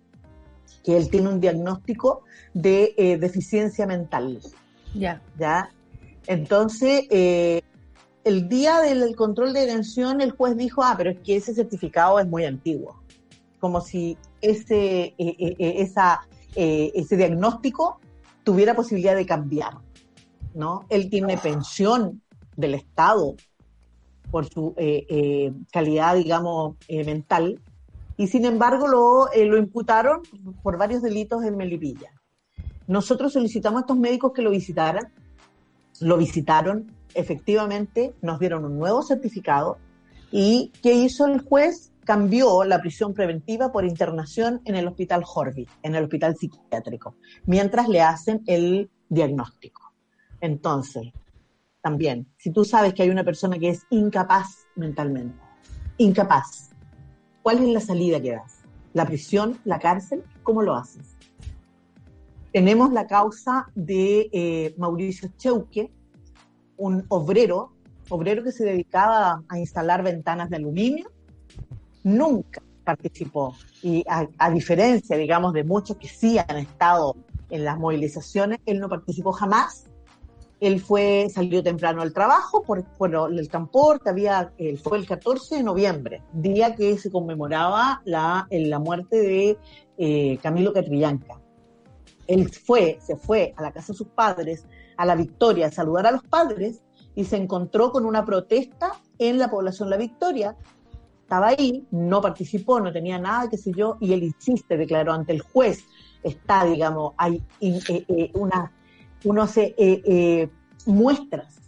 que 0.83 0.97
él 0.97 1.09
tiene 1.09 1.29
un 1.29 1.39
diagnóstico 1.39 2.23
de 2.53 2.93
eh, 2.97 3.17
deficiencia 3.17 3.85
mental. 3.85 4.39
Ya. 4.93 5.21
¿Ya? 5.37 5.69
Entonces, 6.27 7.05
eh, 7.09 7.61
el 8.23 8.49
día 8.49 8.79
del 8.79 9.15
control 9.15 9.53
de 9.53 9.61
detención, 9.61 10.21
el 10.21 10.31
juez 10.31 10.55
dijo, 10.57 10.83
ah, 10.83 10.95
pero 10.97 11.11
es 11.11 11.19
que 11.19 11.37
ese 11.37 11.53
certificado 11.53 12.19
es 12.19 12.27
muy 12.27 12.45
antiguo. 12.45 13.01
Como 13.59 13.81
si 13.81 14.17
ese, 14.41 15.13
eh, 15.17 15.55
esa, 15.57 16.21
ese 16.55 17.17
diagnóstico 17.17 17.99
tuviera 18.43 18.73
posibilidad 18.73 19.15
de 19.15 19.25
cambiar. 19.25 19.73
¿no? 20.53 20.85
Él 20.89 21.09
tiene 21.09 21.37
pensión 21.37 22.21
del 22.55 22.75
Estado 22.75 23.35
por 24.31 24.47
su 24.47 24.75
calidad, 25.71 26.15
digamos, 26.15 26.75
mental, 26.87 27.59
y 28.19 28.27
sin 28.27 28.43
embargo 28.43 28.85
lo, 28.85 29.31
eh, 29.31 29.45
lo 29.45 29.57
imputaron 29.57 30.21
por 30.61 30.77
varios 30.77 31.01
delitos 31.01 31.41
en 31.45 31.55
Melipilla. 31.55 32.11
Nosotros 32.85 33.31
solicitamos 33.31 33.77
a 33.77 33.81
estos 33.83 33.97
médicos 33.97 34.33
que 34.33 34.41
lo 34.41 34.51
visitaran, 34.51 35.13
lo 36.01 36.17
visitaron, 36.17 36.91
efectivamente 37.13 38.13
nos 38.21 38.37
dieron 38.37 38.65
un 38.65 38.77
nuevo 38.77 39.03
certificado 39.03 39.77
y 40.33 40.73
¿qué 40.83 40.95
hizo 40.95 41.27
el 41.27 41.39
juez? 41.41 41.93
Cambió 42.03 42.65
la 42.65 42.81
prisión 42.81 43.13
preventiva 43.13 43.71
por 43.71 43.85
internación 43.85 44.59
en 44.65 44.75
el 44.75 44.89
hospital 44.89 45.23
Horby, 45.23 45.69
en 45.81 45.95
el 45.95 46.03
hospital 46.03 46.35
psiquiátrico, 46.35 47.15
mientras 47.45 47.87
le 47.87 48.01
hacen 48.01 48.43
el 48.47 48.89
diagnóstico. 49.07 49.93
Entonces, 50.41 51.07
también, 51.81 52.27
si 52.35 52.51
tú 52.51 52.65
sabes 52.65 52.93
que 52.93 53.03
hay 53.03 53.11
una 53.11 53.23
persona 53.23 53.57
que 53.57 53.69
es 53.69 53.85
incapaz 53.91 54.67
mentalmente, 54.75 55.39
incapaz, 55.97 56.69
¿cuál 57.49 57.63
es 57.63 57.73
la 57.73 57.79
salida 57.79 58.21
que 58.21 58.33
das? 58.33 58.59
¿La 58.93 59.07
prisión, 59.07 59.57
la 59.65 59.79
cárcel? 59.79 60.23
¿Cómo 60.43 60.61
lo 60.61 60.75
haces? 60.75 61.15
Tenemos 62.53 62.93
la 62.93 63.07
causa 63.07 63.71
de 63.73 64.29
eh, 64.31 64.75
Mauricio 64.77 65.31
Cheuque, 65.35 65.89
un 66.77 67.03
obrero, 67.07 67.71
obrero 68.09 68.43
que 68.43 68.51
se 68.51 68.65
dedicaba 68.65 69.41
a 69.49 69.57
instalar 69.57 70.03
ventanas 70.03 70.51
de 70.51 70.57
aluminio, 70.57 71.09
nunca 72.03 72.61
participó. 72.83 73.55
Y 73.81 74.03
a, 74.07 74.27
a, 74.37 74.51
diferencia, 74.51 75.17
digamos, 75.17 75.51
de 75.53 75.63
muchos 75.63 75.97
que 75.97 76.07
sí 76.07 76.37
han 76.37 76.57
estado 76.57 77.15
en 77.49 77.63
las 77.63 77.79
movilizaciones, 77.79 78.59
él 78.67 78.79
no 78.79 78.89
participó 78.89 79.31
jamás. 79.31 79.85
Él 80.59 80.81
fue, 80.81 81.29
salió 81.33 81.63
temprano 81.63 82.01
al 82.01 82.13
trabajo 82.13 82.63
por, 82.63 82.83
por 82.83 83.31
el 83.31 83.49
transporte, 83.49 84.09
había, 84.09 84.51
él 84.57 84.77
fue 84.77 84.97
el 84.97 85.07
14 85.07 85.55
de 85.57 85.63
noviembre, 85.63 86.21
día 86.33 86.75
que 86.75 86.97
se 86.97 87.09
conmemoraba 87.09 88.01
la, 88.03 88.45
la 88.49 88.79
muerte 88.79 89.17
de 89.17 89.57
eh, 89.97 90.37
Camilo 90.41 90.73
Catrillanca. 90.73 91.39
Él 92.27 92.49
fue, 92.49 92.99
se 93.01 93.15
fue 93.15 93.53
a 93.57 93.61
la 93.61 93.71
casa 93.71 93.93
de 93.93 93.97
sus 93.97 94.07
padres, 94.07 94.67
a 94.97 95.05
la 95.05 95.15
Victoria, 95.15 95.67
a 95.67 95.71
saludar 95.71 96.05
a 96.07 96.11
los 96.11 96.23
padres 96.23 96.81
y 97.15 97.25
se 97.25 97.37
encontró 97.37 97.91
con 97.91 98.05
una 98.05 98.25
protesta 98.25 98.91
en 99.17 99.39
la 99.39 99.49
población 99.49 99.89
La 99.89 99.97
Victoria. 99.97 100.55
Estaba 101.21 101.47
ahí, 101.47 101.85
no 101.91 102.21
participó, 102.21 102.79
no 102.79 102.91
tenía 102.91 103.17
nada, 103.17 103.49
qué 103.49 103.57
sé 103.57 103.71
yo, 103.71 103.97
y 103.99 104.13
él 104.13 104.23
insiste, 104.23 104.77
declaró 104.77 105.13
ante 105.13 105.31
el 105.33 105.41
juez, 105.41 105.85
está, 106.23 106.65
digamos, 106.65 107.13
hay 107.17 107.43
eh, 107.61 108.05
eh, 108.07 108.31
una, 108.33 108.71
unos 109.23 109.53
eh, 109.57 110.49
muestras 110.85 111.59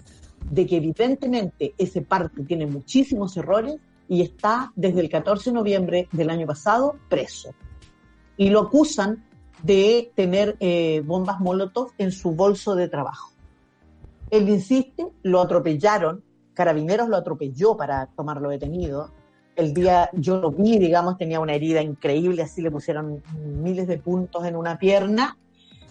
de 0.50 0.66
que 0.66 0.78
evidentemente 0.78 1.74
ese 1.78 2.02
parte 2.02 2.44
tiene 2.44 2.66
muchísimos 2.66 3.36
errores 3.38 3.78
y 4.08 4.22
está 4.22 4.74
desde 4.76 5.00
el 5.00 5.10
14 5.10 5.50
de 5.50 5.54
noviembre 5.54 6.08
del 6.12 6.30
año 6.30 6.46
pasado 6.46 6.96
preso. 7.08 7.54
Y 8.36 8.50
lo 8.50 8.62
acusan 8.62 9.24
de 9.64 10.12
tener 10.16 10.58
eh, 10.60 11.02
bombas 11.06 11.40
Molotov 11.40 11.92
en 11.98 12.12
su 12.12 12.32
bolso 12.32 12.76
de 12.76 12.90
trabajo. 12.90 13.32
Él 14.30 14.50
insiste, 14.50 15.08
lo 15.24 15.42
atropellaron, 15.42 16.24
Carabineros 16.54 17.08
lo 17.08 17.16
atropelló 17.16 17.78
para 17.78 18.08
tomarlo 18.08 18.50
detenido. 18.50 19.12
El 19.56 19.74
día 19.74 20.10
yo 20.14 20.38
lo 20.38 20.52
vi, 20.52 20.78
digamos, 20.80 21.18
tenía 21.18 21.40
una 21.40 21.54
herida 21.54 21.82
increíble, 21.82 22.42
así 22.42 22.62
le 22.62 22.72
pusieron 22.72 23.24
miles 23.62 23.88
de 23.88 23.98
puntos 23.98 24.46
en 24.46 24.56
una 24.56 24.78
pierna, 24.78 25.38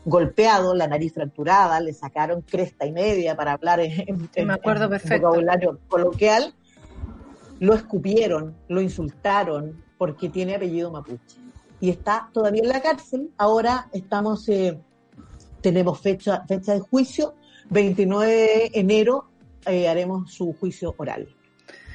golpeado, 0.04 0.74
la 0.74 0.86
nariz 0.88 1.12
fracturada, 1.12 1.80
le 1.80 1.92
sacaron 1.92 2.42
cresta 2.42 2.86
y 2.86 2.92
media 2.92 3.36
para 3.36 3.52
hablar 3.52 3.80
en, 3.80 4.28
en- 4.34 4.46
Me 4.46 4.54
acuerdo 4.54 4.84
en 4.84 4.90
perfecto. 4.90 5.26
vocabulario 5.28 5.78
coloquial, 5.88 6.54
lo 7.58 7.74
escupieron, 7.74 8.56
lo 8.68 8.80
insultaron 8.80 9.82
porque 9.98 10.28
tiene 10.30 10.54
apellido 10.54 10.90
mapuche. 10.90 11.36
Y 11.80 11.90
está 11.90 12.28
todavía 12.32 12.62
en 12.62 12.68
la 12.68 12.80
cárcel. 12.80 13.30
Ahora 13.38 13.88
estamos, 13.92 14.48
eh, 14.48 14.78
tenemos 15.60 16.00
fecha, 16.00 16.44
fecha 16.46 16.72
de 16.74 16.80
juicio, 16.80 17.34
29 17.70 18.26
de 18.32 18.70
enero 18.74 19.26
eh, 19.66 19.88
haremos 19.88 20.32
su 20.32 20.54
juicio 20.58 20.94
oral. 20.96 21.28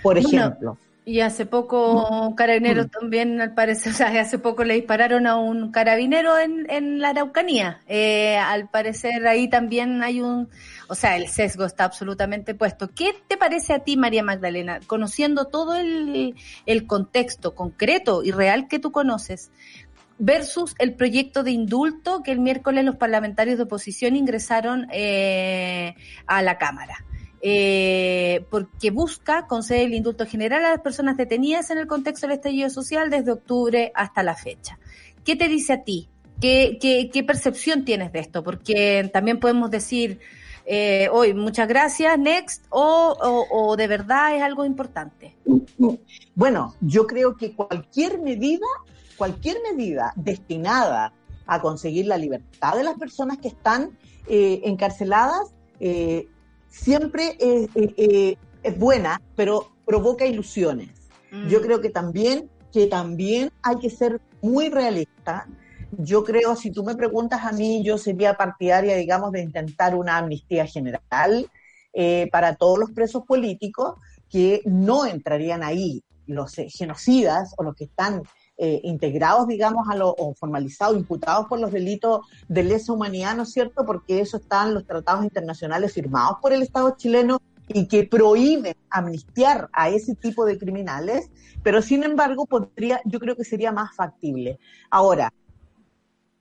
Por 0.03 0.21
Bueno, 0.21 0.27
ejemplo. 0.39 0.77
Y 1.07 1.19
hace 1.19 1.45
poco 1.45 2.33
carabineros 2.35 2.89
también, 2.89 3.39
al 3.39 3.53
parecer, 3.53 3.91
o 3.93 3.95
sea, 3.95 4.07
hace 4.19 4.39
poco 4.39 4.63
le 4.63 4.73
dispararon 4.73 5.27
a 5.27 5.37
un 5.37 5.71
carabinero 5.71 6.39
en, 6.39 6.65
en 6.69 6.99
la 6.99 7.09
Araucanía. 7.09 7.79
Eh, 7.87 8.37
al 8.37 8.69
parecer 8.69 9.27
ahí 9.27 9.47
también 9.47 10.01
hay 10.01 10.21
un, 10.21 10.49
o 10.87 10.95
sea, 10.95 11.15
el 11.15 11.27
sesgo 11.27 11.65
está 11.65 11.83
absolutamente 11.83 12.55
puesto. 12.55 12.89
¿Qué 12.89 13.15
te 13.27 13.37
parece 13.37 13.73
a 13.73 13.79
ti, 13.79 13.97
María 13.97 14.23
Magdalena, 14.23 14.79
conociendo 14.87 15.45
todo 15.45 15.75
el, 15.75 16.33
el 16.65 16.87
contexto 16.87 17.53
concreto 17.53 18.23
y 18.23 18.31
real 18.31 18.67
que 18.67 18.79
tú 18.79 18.91
conoces? 18.91 19.51
versus 20.17 20.75
el 20.79 20.93
proyecto 20.93 21.43
de 21.43 21.51
indulto 21.51 22.23
que 22.23 22.31
el 22.31 22.39
miércoles 22.39 22.85
los 22.85 22.95
parlamentarios 22.95 23.57
de 23.57 23.63
oposición 23.63 24.15
ingresaron 24.15 24.87
eh, 24.91 25.95
a 26.25 26.41
la 26.41 26.57
Cámara. 26.57 27.04
Eh, 27.47 28.43
porque 28.49 28.89
busca 28.89 29.45
conceder 29.45 29.85
el 29.85 29.93
indulto 29.93 30.25
general 30.25 30.65
a 30.65 30.71
las 30.71 30.81
personas 30.81 31.15
detenidas 31.15 31.69
en 31.69 31.77
el 31.77 31.85
contexto 31.85 32.25
del 32.25 32.37
estallido 32.37 32.71
social 32.71 33.11
desde 33.11 33.33
octubre 33.33 33.91
hasta 33.93 34.23
la 34.23 34.33
fecha. 34.33 34.79
¿Qué 35.23 35.35
te 35.35 35.47
dice 35.47 35.73
a 35.73 35.83
ti? 35.83 36.09
¿Qué, 36.41 37.23
percepción 37.27 37.85
tienes 37.85 38.11
de 38.11 38.19
esto? 38.19 38.43
Porque 38.43 39.07
también 39.13 39.39
podemos 39.39 39.69
decir 39.69 40.19
eh, 40.65 41.07
hoy 41.11 41.35
muchas 41.35 41.67
gracias, 41.67 42.17
next, 42.17 42.65
o 42.71 43.75
de 43.77 43.87
verdad 43.87 44.35
es 44.35 44.41
algo 44.41 44.65
importante. 44.65 45.35
Bueno, 46.33 46.75
yo 46.81 47.05
creo 47.05 47.37
que 47.37 47.53
cualquier 47.53 48.19
medida, 48.21 48.65
cualquier 49.17 49.57
medida 49.71 50.13
destinada 50.15 51.13
a 51.45 51.61
conseguir 51.61 52.07
la 52.07 52.17
libertad 52.17 52.75
de 52.75 52.83
las 52.83 52.97
personas 52.97 53.37
que 53.37 53.49
están 53.49 53.97
eh, 54.27 54.61
encarceladas, 54.63 55.53
eh, 55.79 56.27
siempre 56.69 57.37
es, 57.39 57.69
eh, 57.75 57.93
eh, 57.97 58.37
es 58.63 58.77
buena, 58.77 59.21
pero 59.35 59.71
provoca 59.85 60.25
ilusiones. 60.25 60.89
Yo 61.49 61.61
creo 61.61 61.81
que 61.81 61.89
también, 61.89 62.49
que 62.71 62.87
también 62.87 63.51
hay 63.61 63.77
que 63.77 63.89
ser 63.89 64.21
muy 64.41 64.69
realista. 64.69 65.47
Yo 65.97 66.23
creo, 66.23 66.55
si 66.55 66.71
tú 66.71 66.83
me 66.85 66.95
preguntas 66.95 67.43
a 67.43 67.51
mí, 67.51 67.83
yo 67.83 67.97
sería 67.97 68.37
partidaria, 68.37 68.95
digamos, 68.95 69.33
de 69.33 69.41
intentar 69.41 69.95
una 69.95 70.17
amnistía 70.17 70.65
general 70.65 71.51
eh, 71.93 72.29
para 72.31 72.55
todos 72.55 72.79
los 72.79 72.91
presos 72.91 73.23
políticos 73.25 73.95
que 74.29 74.61
no 74.65 75.05
entrarían 75.05 75.61
ahí, 75.61 76.03
los 76.25 76.55
genocidas 76.69 77.53
o 77.57 77.63
los 77.63 77.75
que 77.75 77.83
están 77.83 78.23
eh, 78.57 78.79
integrados, 78.83 79.47
digamos, 79.47 79.89
a 79.89 79.95
lo, 79.95 80.09
o 80.17 80.33
formalizados, 80.33 80.95
imputados 80.95 81.47
por 81.47 81.59
los 81.59 81.71
delitos 81.71 82.25
de 82.47 82.63
lesa 82.63 82.93
humanidad, 82.93 83.35
¿no 83.35 83.43
es 83.43 83.51
cierto? 83.51 83.85
Porque 83.85 84.21
eso 84.21 84.37
están 84.37 84.73
los 84.73 84.85
tratados 84.85 85.23
internacionales 85.23 85.93
firmados 85.93 86.37
por 86.41 86.53
el 86.53 86.61
Estado 86.61 86.95
chileno 86.97 87.41
y 87.67 87.87
que 87.87 88.05
prohíben 88.05 88.75
amnistiar 88.89 89.69
a 89.73 89.89
ese 89.89 90.15
tipo 90.15 90.45
de 90.45 90.57
criminales, 90.57 91.29
pero 91.63 91.81
sin 91.81 92.03
embargo 92.03 92.45
podría, 92.45 93.01
yo 93.05 93.19
creo 93.19 93.35
que 93.35 93.43
sería 93.43 93.71
más 93.71 93.95
factible. 93.95 94.59
Ahora, 94.89 95.33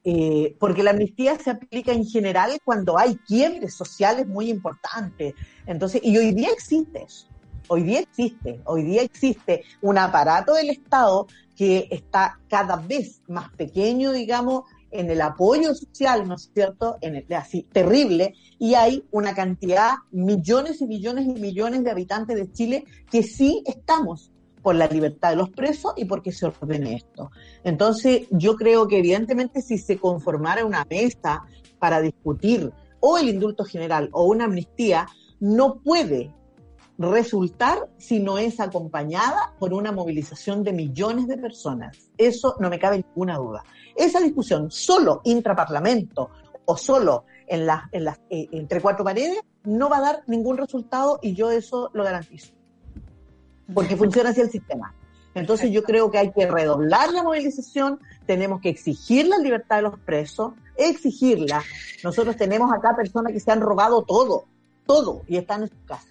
eh, 0.05 0.55
porque 0.61 0.83
la 0.83 0.91
amnistía 0.91 1.39
se 1.39 1.51
aplica 1.51 1.93
en 1.93 2.05
general 2.05 2.59
cuando 2.63 2.99
hay 2.99 3.17
quiebres 3.17 3.75
sociales 3.75 4.27
muy 4.27 4.51
importantes. 4.51 5.35
Entonces, 5.67 6.03
y 6.05 6.17
hoy 6.19 6.33
día 6.33 6.51
existe 6.53 7.03
eso. 7.03 7.27
Hoy 7.69 7.83
día 7.83 8.01
existe, 8.01 8.61
hoy 8.65 8.83
día 8.83 9.03
existe 9.03 9.65
un 9.81 9.97
aparato 9.97 10.55
del 10.55 10.71
Estado 10.71 11.27
que 11.57 11.89
está 11.91 12.39
cada 12.49 12.77
vez 12.77 13.23
más 13.27 13.51
pequeño, 13.53 14.13
digamos, 14.13 14.65
en 14.91 15.11
el 15.11 15.21
apoyo 15.23 15.75
social, 15.75 16.29
¿no 16.29 16.35
es 16.35 16.51
cierto? 16.53 16.99
En 17.01 17.17
el, 17.17 17.33
así, 17.35 17.63
terrible, 17.73 18.35
y 18.59 18.75
hay 18.75 19.05
una 19.11 19.35
cantidad, 19.35 19.95
millones 20.13 20.83
y 20.83 20.87
millones 20.87 21.27
y 21.27 21.41
millones 21.41 21.85
de 21.85 21.91
habitantes 21.91 22.37
de 22.37 22.53
Chile 22.53 22.85
que 23.11 23.23
sí 23.23 23.63
estamos 23.67 24.31
por 24.63 24.75
la 24.75 24.87
libertad 24.87 25.31
de 25.31 25.37
los 25.37 25.51
presos 25.51 25.95
y 25.97 26.05
porque 26.05 26.33
se 26.33 26.47
ordene 26.47 26.97
esto. 26.97 27.31
Entonces, 27.65 28.27
yo 28.31 28.57
creo 28.57 28.89
que 28.89 28.99
evidentemente 28.99 29.63
si 29.63 29.79
se 29.79 29.99
conformara 29.99 30.65
una 30.65 30.87
mesa 30.89 31.45
para 31.79 32.01
discutir 32.01 32.73
o 33.01 33.19
el 33.19 33.29
indulto 33.29 33.65
general 33.65 34.09
o 34.13 34.25
una 34.25 34.45
amnistía, 34.45 35.07
no 35.41 35.81
puede 35.81 36.31
resultar 36.99 37.89
si 37.99 38.21
no 38.21 38.39
es 38.39 38.61
acompañada 38.61 39.55
por 39.59 39.75
una 39.75 39.93
movilización 39.93 40.63
de 40.63 40.73
millones 40.73 41.27
de 41.27 41.37
personas. 41.37 42.11
Eso 42.17 42.57
no 42.61 42.71
me 42.71 42.79
cabe 42.79 42.99
ninguna 42.99 43.37
duda. 43.37 43.65
Esa 43.97 44.21
discusión 44.21 44.71
solo 44.71 45.21
intraparlamento 45.25 46.31
o 46.65 46.77
solo 46.77 47.25
en 47.47 47.69
en 47.93 48.09
eh, 48.31 48.49
entre 48.53 48.81
cuatro 48.81 49.05
paredes 49.05 49.41
no 49.65 49.89
va 49.89 49.99
a 49.99 50.03
dar 50.03 50.23
ningún 50.27 50.57
resultado 50.57 51.19
y 51.23 51.35
yo 51.35 51.51
eso 51.51 51.91
lo 51.95 52.05
garantizo. 52.05 52.53
Porque 53.73 53.97
funciona 53.97 54.31
así 54.31 54.41
el 54.41 54.51
sistema. 54.51 54.95
Entonces 55.35 55.71
yo 55.73 55.83
creo 55.83 56.11
que 56.11 56.19
hay 56.19 56.33
que 56.33 56.47
redoblar 56.47 57.13
la 57.13 57.25
movilización, 57.25 57.99
tenemos 58.25 58.61
que 58.61 58.69
exigir 58.69 59.27
la 59.27 59.39
libertad 59.39 59.77
de 59.77 59.83
los 59.83 59.99
presos, 59.99 60.53
exigirla. 60.77 61.63
Nosotros 62.05 62.37
tenemos 62.37 62.73
acá 62.73 62.95
personas 62.95 63.33
que 63.33 63.41
se 63.41 63.51
han 63.51 63.61
robado 63.61 64.03
todo, 64.03 64.45
todo, 64.87 65.23
y 65.27 65.37
están 65.37 65.63
en 65.63 65.71
sus 65.71 65.79
casas. 65.87 66.09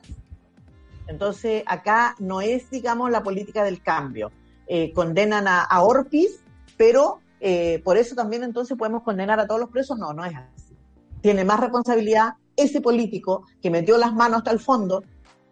Entonces, 1.08 1.64
acá 1.66 2.16
no 2.20 2.42
es, 2.42 2.70
digamos, 2.70 3.12
la 3.12 3.24
política 3.24 3.64
del 3.64 3.82
cambio. 3.82 4.32
Eh, 4.68 4.94
condenan 4.94 5.48
a, 5.48 5.64
a 5.64 5.84
Orpis, 5.84 6.42
pero 6.78 7.20
eh, 7.40 7.82
por 7.84 7.98
eso 7.98 8.16
también 8.16 8.44
entonces 8.44 8.78
podemos 8.78 9.04
condenar 9.04 9.40
a 9.40 9.48
todos 9.48 9.60
los 9.60 9.70
presos. 9.70 9.98
No, 9.98 10.14
no 10.14 10.24
es 10.24 10.34
así. 10.36 10.76
Tiene 11.22 11.44
más 11.44 11.60
responsabilidad 11.60 12.34
ese 12.56 12.82
político 12.82 13.46
que 13.62 13.70
metió 13.70 13.98
las 13.98 14.14
manos 14.14 14.40
hasta 14.40 14.52
el 14.52 14.60
fondo, 14.60 15.04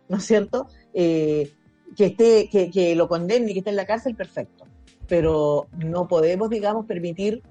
¿no 0.07 0.17
es 0.17 0.23
cierto? 0.25 0.67
Eh, 0.93 1.51
que, 1.95 2.05
esté, 2.07 2.49
que, 2.49 2.69
que 2.69 2.95
lo 2.95 3.07
condene 3.07 3.51
y 3.51 3.53
que 3.53 3.59
esté 3.59 3.71
en 3.71 3.75
la 3.75 3.85
cárcel, 3.85 4.15
perfecto. 4.15 4.65
Pero 5.07 5.67
no 5.77 6.07
podemos, 6.07 6.49
digamos, 6.49 6.85
permitir 6.85 7.43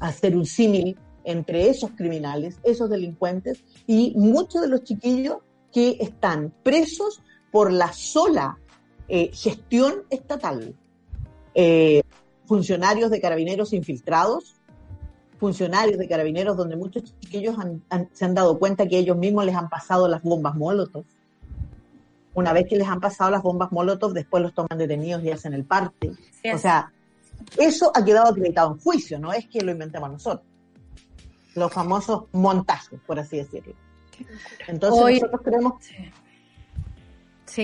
hacer 0.00 0.36
un 0.36 0.44
símil 0.44 0.98
entre 1.24 1.68
esos 1.68 1.92
criminales, 1.92 2.58
esos 2.64 2.90
delincuentes 2.90 3.62
y 3.86 4.12
muchos 4.16 4.62
de 4.62 4.68
los 4.68 4.82
chiquillos 4.84 5.38
que 5.72 5.96
están 6.00 6.52
presos 6.62 7.22
por 7.50 7.72
la 7.72 7.92
sola 7.92 8.58
eh, 9.08 9.30
gestión 9.32 10.04
estatal. 10.10 10.74
Eh, 11.54 12.02
funcionarios 12.46 13.10
de 13.10 13.20
carabineros 13.20 13.72
infiltrados, 13.72 14.56
funcionarios 15.38 15.98
de 15.98 16.08
carabineros 16.08 16.56
donde 16.56 16.76
muchos 16.76 17.04
chiquillos 17.20 17.58
han- 17.58 17.82
han- 17.90 18.08
se 18.12 18.24
han 18.24 18.34
dado 18.34 18.58
cuenta 18.58 18.86
que 18.86 18.98
ellos 18.98 19.16
mismos 19.16 19.44
les 19.44 19.54
han 19.56 19.68
pasado 19.68 20.08
las 20.08 20.22
bombas 20.22 20.54
Molotov. 20.54 21.04
Una 22.34 22.52
vez 22.52 22.66
que 22.68 22.76
les 22.76 22.88
han 22.88 23.00
pasado 23.00 23.30
las 23.30 23.42
bombas 23.42 23.70
Molotov, 23.72 24.12
después 24.12 24.42
los 24.42 24.54
toman 24.54 24.78
detenidos 24.78 25.22
y 25.24 25.30
hacen 25.30 25.52
el 25.52 25.64
parte. 25.64 26.12
O 26.54 26.58
sea, 26.58 26.92
eso 27.58 27.90
ha 27.94 28.04
quedado 28.04 28.28
acreditado 28.30 28.72
en 28.72 28.78
juicio, 28.80 29.18
no 29.18 29.32
es 29.32 29.46
que 29.48 29.60
lo 29.62 29.72
inventemos 29.72 30.10
nosotros. 30.10 30.46
Los 31.54 31.70
famosos 31.72 32.24
montajes, 32.32 32.98
por 33.06 33.18
así 33.18 33.36
decirlo. 33.38 33.74
Entonces 34.68 35.00
Hoy- 35.02 35.14
nosotros 35.14 35.40
creemos 35.44 35.72
Sí, 35.80 35.94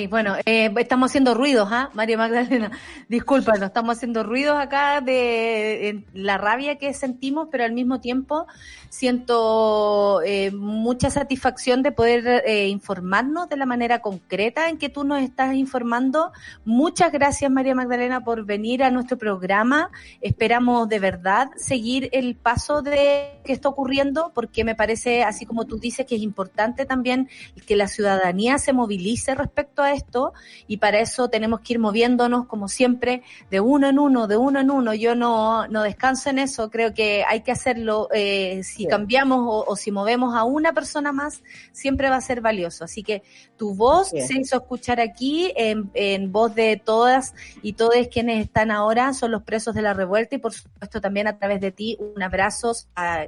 bueno, 0.09 0.37
eh, 0.45 0.71
estamos 0.77 1.11
haciendo 1.11 1.35
ruidos, 1.35 1.69
¿ah? 1.73 1.91
María 1.95 2.19
Magdalena, 2.19 2.71
disculpa, 3.09 3.55
no 3.59 3.67
estamos 3.67 3.97
haciendo 3.97 4.23
ruidos 4.23 4.59
acá 4.59 5.01
de 5.01 6.05
la 6.13 6.37
rabia 6.37 6.77
que 6.77 6.93
sentimos, 6.93 7.49
pero 7.51 7.65
al 7.65 7.73
mismo 7.73 8.01
tiempo 8.01 8.47
siento 8.91 10.21
eh, 10.25 10.51
mucha 10.51 11.11
satisfacción 11.11 11.83
de 11.83 11.93
poder 11.93 12.43
eh, 12.47 12.69
informarnos 12.69 13.49
de 13.49 13.57
la 13.57 13.67
manera 13.67 14.01
concreta 14.01 14.69
en 14.69 14.79
que 14.79 14.89
tú 14.89 15.05
nos 15.05 15.23
estás 15.23 15.55
informando. 15.55 16.33
Muchas 16.65 17.11
gracias, 17.11 17.51
María 17.51 17.75
Magdalena, 17.75 18.23
por 18.23 18.45
venir 18.45 18.83
a 18.83 18.91
nuestro 18.91 19.17
programa. 19.17 19.91
Esperamos 20.21 20.89
de 20.89 20.99
verdad 20.99 21.49
seguir 21.57 22.11
el 22.13 22.37
paso 22.37 22.83
de 22.83 23.41
que 23.45 23.53
está 23.53 23.69
ocurriendo, 23.69 24.33
porque 24.35 24.65
me 24.65 24.75
parece, 24.75 25.23
así 25.23 25.47
como 25.47 25.65
tú 25.65 25.79
dices, 25.79 26.05
que 26.07 26.17
es 26.17 26.23
importante 26.23 26.85
también 26.85 27.29
que 27.67 27.77
la 27.77 27.89
ciudadanía 27.89 28.59
se 28.59 28.73
movilice 28.73 29.35
respecto 29.35 29.78
a 29.83 29.93
esto 29.93 30.33
y 30.67 30.79
para 30.79 31.01
eso 31.01 31.29
tenemos 31.29 31.61
que 31.61 31.75
ir 31.75 31.79
moviéndonos 31.79 32.47
como 32.47 32.69
siempre 32.69 33.23
de 33.51 33.61
uno 33.61 33.89
en 33.89 33.99
uno, 33.99 34.27
de 34.27 34.37
uno 34.37 34.61
en 34.61 34.71
uno. 34.71 34.95
Yo 34.95 35.15
no, 35.15 35.67
no 35.69 35.83
descanso 35.83 36.31
en 36.31 36.39
eso, 36.39 36.71
creo 36.71 36.95
que 36.95 37.25
hay 37.27 37.43
que 37.43 37.53
hacerlo. 37.53 38.09
Eh, 38.13 38.63
si 38.65 38.87
cambiamos 38.87 39.41
o, 39.41 39.65
o, 39.67 39.77
si 39.77 39.91
movemos 39.91 40.35
a 40.35 40.45
una 40.45 40.73
persona 40.73 41.13
más, 41.13 41.43
siempre 41.73 42.11
va 42.11 42.17
a 42.17 42.21
ser 42.21 42.41
valioso. 42.41 42.85
Así 42.85 43.03
que 43.03 43.23
tu 43.57 43.75
voz 43.75 44.09
se 44.09 44.41
hizo 44.41 44.57
escuchar 44.57 45.01
aquí 45.01 45.53
en, 45.57 45.91
en 45.95 46.33
voz 46.33 46.55
de 46.55 46.81
todas 46.83 47.35
y 47.63 47.75
todos 47.75 47.95
quienes 48.11 48.45
están 48.45 48.71
ahora, 48.71 49.13
son 49.13 49.31
los 49.31 49.43
presos 49.43 49.75
de 49.75 49.83
la 49.83 49.95
revuelta 49.95 50.37
y 50.37 50.39
por 50.39 50.53
supuesto 50.53 51.01
también 51.01 51.27
a 51.27 51.39
través 51.39 51.61
de 51.61 51.73
ti 51.73 51.97
un 51.99 52.23
abrazo 52.23 52.73
a 52.95 53.27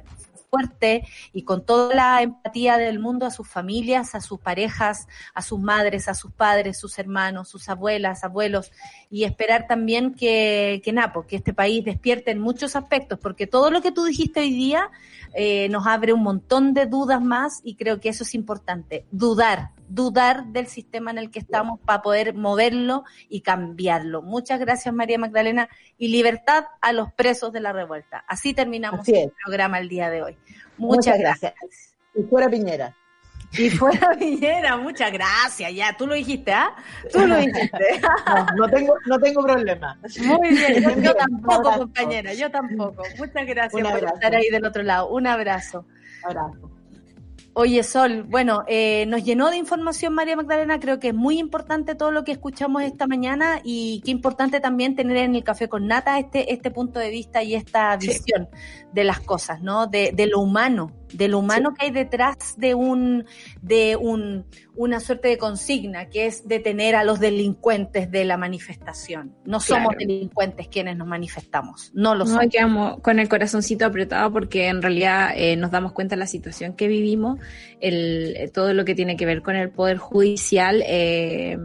fuerte 0.51 1.07
y 1.31 1.43
con 1.43 1.65
toda 1.65 1.95
la 1.95 2.21
empatía 2.21 2.77
del 2.77 2.99
mundo 2.99 3.25
a 3.25 3.31
sus 3.31 3.47
familias, 3.47 4.13
a 4.13 4.21
sus 4.21 4.39
parejas, 4.39 5.07
a 5.33 5.41
sus 5.41 5.59
madres, 5.59 6.09
a 6.09 6.13
sus 6.13 6.31
padres, 6.31 6.77
sus 6.77 6.99
hermanos, 6.99 7.47
sus 7.47 7.69
abuelas, 7.69 8.25
abuelos 8.25 8.71
y 9.09 9.23
esperar 9.23 9.65
también 9.67 10.13
que, 10.13 10.81
que 10.83 10.91
Napo, 10.91 11.25
que 11.25 11.37
este 11.37 11.53
país 11.53 11.85
despierte 11.85 12.31
en 12.31 12.39
muchos 12.39 12.75
aspectos, 12.75 13.17
porque 13.17 13.47
todo 13.47 13.71
lo 13.71 13.81
que 13.81 13.93
tú 13.93 14.03
dijiste 14.03 14.41
hoy 14.41 14.51
día 14.51 14.91
eh, 15.33 15.69
nos 15.69 15.87
abre 15.87 16.11
un 16.11 16.23
montón 16.23 16.73
de 16.73 16.85
dudas 16.85 17.21
más 17.21 17.61
y 17.63 17.75
creo 17.75 18.01
que 18.01 18.09
eso 18.09 18.23
es 18.23 18.35
importante, 18.35 19.05
dudar, 19.11 19.71
dudar 19.93 20.45
del 20.47 20.67
sistema 20.67 21.11
en 21.11 21.17
el 21.17 21.31
que 21.31 21.39
estamos 21.39 21.79
para 21.81 22.01
poder 22.01 22.33
moverlo 22.33 23.03
y 23.29 23.41
cambiarlo. 23.41 24.21
Muchas 24.21 24.59
gracias 24.59 24.93
María 24.93 25.17
Magdalena 25.17 25.69
y 25.97 26.07
libertad 26.07 26.65
a 26.81 26.93
los 26.93 27.11
presos 27.11 27.51
de 27.51 27.59
la 27.59 27.73
revuelta. 27.73 28.23
Así 28.27 28.53
terminamos 28.53 29.01
Así 29.01 29.15
el 29.15 29.33
programa 29.43 29.79
el 29.79 29.89
día 29.89 30.09
de 30.09 30.23
hoy. 30.23 30.37
Muchas 30.77 31.19
gracias. 31.19 31.53
Y 32.15 32.23
fuera 32.23 32.49
Piñera. 32.49 32.95
Y 33.53 33.69
fuera 33.69 34.11
Piñera, 34.19 34.77
muchas 34.77 35.11
gracias. 35.11 35.73
Ya, 35.73 35.95
tú 35.97 36.07
lo 36.07 36.15
dijiste, 36.15 36.53
¿ah? 36.53 36.73
Tú 37.11 37.27
lo 37.27 37.35
dijiste. 37.37 38.01
No, 38.25 38.45
no 38.65 38.69
tengo, 38.69 38.93
no 39.07 39.19
tengo 39.19 39.43
problema. 39.43 39.99
Muy 40.23 40.49
bien, 40.49 41.03
yo, 41.03 41.13
tampoco, 41.15 41.79
compañera, 41.79 42.33
yo 42.33 42.49
tampoco. 42.49 43.03
Muchas 43.17 43.45
gracias 43.45 43.91
por 43.91 44.03
estar 44.05 44.35
ahí 44.35 44.49
del 44.49 44.65
otro 44.65 44.83
lado. 44.83 45.09
Un 45.09 45.27
abrazo. 45.27 45.85
Abrazo. 46.23 46.71
Oye, 47.53 47.83
Sol, 47.83 48.23
bueno, 48.23 48.63
eh, 48.67 49.05
nos 49.07 49.25
llenó 49.25 49.49
de 49.49 49.57
información 49.57 50.13
María 50.13 50.37
Magdalena, 50.37 50.79
creo 50.79 50.99
que 50.99 51.09
es 51.09 51.13
muy 51.13 51.37
importante 51.37 51.95
todo 51.95 52.09
lo 52.09 52.23
que 52.23 52.31
escuchamos 52.31 52.81
esta 52.83 53.07
mañana 53.07 53.59
y 53.61 54.01
qué 54.05 54.11
importante 54.11 54.61
también 54.61 54.95
tener 54.95 55.17
en 55.17 55.35
el 55.35 55.43
café 55.43 55.67
con 55.67 55.85
nata 55.85 56.17
este, 56.17 56.53
este 56.53 56.71
punto 56.71 56.99
de 56.99 57.09
vista 57.09 57.43
y 57.43 57.55
esta 57.55 57.95
visión 57.97 58.47
de 58.93 59.03
las 59.03 59.19
cosas, 59.19 59.61
¿no? 59.61 59.87
De, 59.87 60.11
de 60.13 60.27
lo 60.27 60.39
humano, 60.39 60.93
de 61.11 61.27
lo 61.27 61.39
humano 61.39 61.73
que 61.73 61.87
hay 61.87 61.91
detrás 61.91 62.55
de 62.57 62.73
un, 62.73 63.25
de 63.61 63.97
un, 63.97 64.45
una 64.75 65.01
suerte 65.01 65.27
de 65.27 65.37
consigna, 65.37 66.05
que 66.05 66.27
es 66.27 66.47
detener 66.47 66.95
a 66.95 67.03
los 67.03 67.19
delincuentes 67.19 68.09
de 68.09 68.23
la 68.23 68.37
manifestación. 68.37 69.35
No 69.43 69.59
somos 69.59 69.95
delincuentes 69.97 70.69
quienes 70.69 70.95
nos 70.95 71.07
manifestamos, 71.07 71.91
no 71.93 72.15
lo 72.15 72.23
No, 72.23 72.31
somos. 72.31 72.47
quedamos 72.49 72.99
con 73.01 73.19
el 73.19 73.27
corazoncito 73.27 73.85
apretado 73.85 74.31
porque 74.31 74.67
en 74.67 74.81
realidad 74.81 75.31
eh, 75.35 75.57
nos 75.57 75.71
damos 75.71 75.91
cuenta 75.91 76.15
de 76.15 76.19
la 76.19 76.27
situación 76.27 76.73
que 76.73 76.87
vivimos, 76.87 77.39
el, 77.79 78.51
todo 78.53 78.73
lo 78.73 78.85
que 78.85 78.95
tiene 78.95 79.17
que 79.17 79.25
ver 79.25 79.41
con 79.41 79.55
el 79.55 79.69
poder 79.69 79.97
judicial 79.97 80.83
eh, 80.85 81.57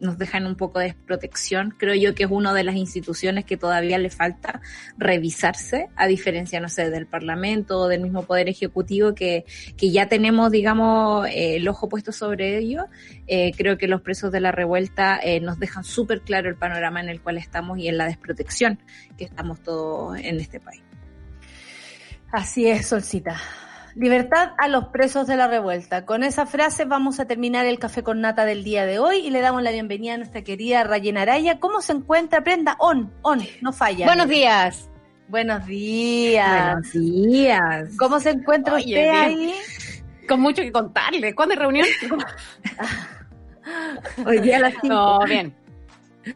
nos 0.00 0.18
dejan 0.18 0.46
un 0.46 0.56
poco 0.56 0.78
de 0.78 0.86
desprotección. 0.86 1.74
Creo 1.76 1.94
yo 1.94 2.14
que 2.14 2.24
es 2.24 2.30
una 2.30 2.54
de 2.54 2.64
las 2.64 2.76
instituciones 2.76 3.44
que 3.44 3.56
todavía 3.56 3.98
le 3.98 4.10
falta 4.10 4.60
revisarse, 4.96 5.88
a 5.96 6.06
diferencia, 6.06 6.60
no 6.60 6.68
sé, 6.68 6.90
del 6.90 7.06
Parlamento 7.06 7.80
o 7.80 7.88
del 7.88 8.00
mismo 8.00 8.22
Poder 8.22 8.48
Ejecutivo 8.48 9.14
que, 9.14 9.44
que 9.76 9.90
ya 9.90 10.08
tenemos, 10.08 10.50
digamos, 10.50 11.26
eh, 11.28 11.56
el 11.56 11.68
ojo 11.68 11.88
puesto 11.88 12.12
sobre 12.12 12.58
ello. 12.58 12.86
Eh, 13.26 13.52
creo 13.56 13.78
que 13.78 13.88
los 13.88 14.02
presos 14.02 14.30
de 14.32 14.40
la 14.40 14.52
revuelta 14.52 15.20
nos 15.40 15.58
dejan 15.58 15.84
súper 15.84 16.20
claro 16.20 16.48
el 16.48 16.56
panorama 16.56 17.00
en 17.00 17.08
el 17.08 17.20
cual 17.20 17.38
estamos 17.38 17.78
y 17.78 17.88
en 17.88 17.98
la 17.98 18.06
desprotección 18.06 18.78
que 19.16 19.24
estamos 19.24 19.62
todos 19.62 20.18
en 20.18 20.40
este 20.40 20.60
país. 20.60 20.82
Así 22.34 22.66
es, 22.66 22.88
Solcita. 22.88 23.40
Libertad 23.96 24.52
a 24.58 24.66
los 24.66 24.88
presos 24.88 25.26
de 25.28 25.36
la 25.36 25.46
revuelta. 25.46 26.04
Con 26.04 26.24
esa 26.24 26.46
frase 26.46 26.84
vamos 26.84 27.20
a 27.20 27.26
terminar 27.26 27.64
el 27.66 27.78
café 27.78 28.02
con 28.02 28.20
nata 28.20 28.44
del 28.44 28.64
día 28.64 28.86
de 28.86 28.98
hoy 28.98 29.18
y 29.18 29.30
le 29.30 29.40
damos 29.40 29.62
la 29.62 29.70
bienvenida 29.70 30.14
a 30.14 30.16
nuestra 30.16 30.42
querida 30.42 30.82
Rayena 30.82 31.22
Araya. 31.22 31.60
¿Cómo 31.60 31.80
se 31.80 31.92
encuentra? 31.92 32.42
Prenda, 32.42 32.76
on, 32.80 33.12
on, 33.22 33.40
no 33.60 33.72
falla. 33.72 34.06
Buenos 34.06 34.28
días. 34.28 34.90
Buenos 35.28 35.64
días. 35.66 36.74
Buenos 36.74 36.92
días. 36.92 37.90
¿Cómo 37.96 38.18
se 38.18 38.30
encuentra 38.30 38.74
Oye, 38.74 38.84
usted 38.84 39.08
ahí? 39.08 39.54
Con 40.28 40.40
mucho 40.40 40.62
que 40.62 40.72
contarle. 40.72 41.34
¿Cuándo 41.34 41.52
hay 41.52 41.58
reunión? 41.60 41.86
Hoy 44.26 44.38
día 44.40 44.56
a 44.56 44.60
las 44.60 44.74
cinco. 44.80 44.88
No, 44.88 45.18
bien. 45.24 45.54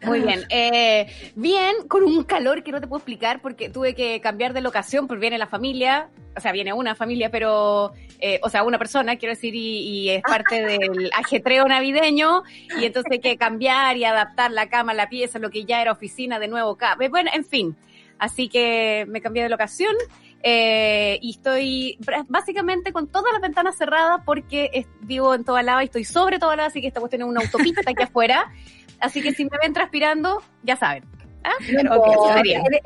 Muy 0.04 0.20
bien. 0.20 0.44
Eh, 0.50 1.06
bien, 1.34 1.88
con 1.88 2.02
un 2.04 2.22
calor 2.24 2.62
que 2.62 2.72
no 2.72 2.80
te 2.80 2.86
puedo 2.86 2.98
explicar 2.98 3.40
porque 3.40 3.70
tuve 3.70 3.94
que 3.94 4.20
cambiar 4.20 4.52
de 4.52 4.60
locación, 4.60 5.06
porque 5.06 5.20
viene 5.22 5.38
la 5.38 5.46
familia, 5.46 6.08
o 6.36 6.40
sea, 6.40 6.52
viene 6.52 6.72
una 6.72 6.94
familia, 6.94 7.30
pero, 7.30 7.92
eh, 8.20 8.38
o 8.42 8.48
sea, 8.48 8.62
una 8.64 8.78
persona, 8.78 9.16
quiero 9.16 9.34
decir, 9.34 9.54
y, 9.54 9.78
y 9.80 10.10
es 10.10 10.22
parte 10.22 10.60
del 10.78 11.10
ajetreo 11.16 11.64
navideño, 11.66 12.42
y 12.68 12.84
entonces 12.84 13.12
hay 13.12 13.20
que 13.20 13.36
cambiar 13.36 13.96
y 13.96 14.04
adaptar 14.04 14.50
la 14.50 14.68
cama, 14.68 14.94
la 14.94 15.08
pieza, 15.08 15.38
lo 15.38 15.50
que 15.50 15.64
ya 15.64 15.80
era 15.82 15.92
oficina 15.92 16.38
de 16.38 16.48
nuevo. 16.48 16.76
ca- 16.76 16.96
Bueno, 17.10 17.30
en 17.34 17.44
fin. 17.44 17.76
Así 18.20 18.48
que 18.48 19.04
me 19.08 19.20
cambié 19.20 19.44
de 19.44 19.48
locación 19.48 19.94
eh, 20.42 21.18
y 21.22 21.30
estoy 21.30 21.98
básicamente 22.28 22.92
con 22.92 23.06
todas 23.08 23.32
las 23.32 23.40
ventanas 23.40 23.76
cerradas 23.78 24.22
porque 24.24 24.70
es- 24.72 24.86
vivo 25.00 25.34
en 25.34 25.44
toda 25.44 25.62
lava 25.62 25.82
y 25.82 25.86
estoy 25.86 26.04
sobre 26.04 26.38
toda 26.40 26.56
lava, 26.56 26.66
así 26.68 26.80
que 26.80 26.88
esta 26.88 27.00
cuestión 27.00 27.22
es 27.22 27.28
una 27.28 27.40
autopista 27.40 27.82
aquí 27.90 28.02
afuera. 28.02 28.50
Así 29.00 29.22
que 29.22 29.32
si 29.32 29.44
me 29.44 29.56
ven 29.62 29.72
transpirando, 29.72 30.42
ya 30.62 30.76
saben. 30.76 31.04
¿Ah? 31.44 31.52
No 31.82 31.96
Ok, 31.96 32.06
importa, 32.08 32.12
eso 32.12 32.34
sería. 32.36 32.62
eres, 32.62 32.80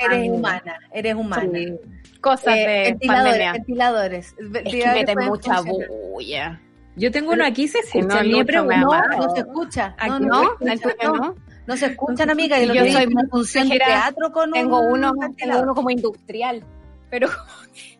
eres- 0.00 0.30
humana, 0.30 0.78
eres 0.92 1.14
humana. 1.14 1.50
Sí. 1.52 1.78
Cosas 2.20 2.54
Eh, 2.56 2.58
de 2.58 2.82
ventiladores, 2.90 3.24
pandemia. 3.32 3.52
ventiladores. 3.52 4.26
Es 4.28 4.34
que 4.36 4.44
Ventiladores 4.48 5.06
meten 5.06 5.26
mucha 5.28 5.56
funcionar. 5.56 5.88
bulla. 5.88 6.60
Yo 6.96 7.10
tengo 7.10 7.32
uno 7.32 7.44
aquí, 7.46 7.66
se 7.68 7.82
Sí, 7.82 7.98
escucha. 7.98 8.22
no. 8.22 8.62
No, 8.62 9.08
no 9.16 9.34
se 9.34 9.40
escucha. 9.40 9.94
Aquí 9.98 10.10
No, 10.10 10.18
¿No? 10.20 10.42
no, 10.42 10.50
¿El 10.60 10.66
se 10.68 10.74
escucha, 10.74 10.96
tuyo 11.08 11.12
no. 11.14 11.34
no? 11.66 11.76
Se 11.76 11.86
escuchan, 11.86 12.30
amiga. 12.30 12.58
Y 12.60 12.66
yo 12.66 12.72
que 12.84 12.92
soy 12.92 13.06
una 13.06 13.26
función 13.30 13.68
de 13.68 13.78
teatro 13.78 14.32
con 14.32 14.50
Tengo 14.52 14.80
un 14.80 14.92
uno, 15.04 15.12
tengo 15.36 15.60
uno 15.62 15.74
como 15.74 15.90
industrial. 15.90 16.62
Pero 17.10 17.28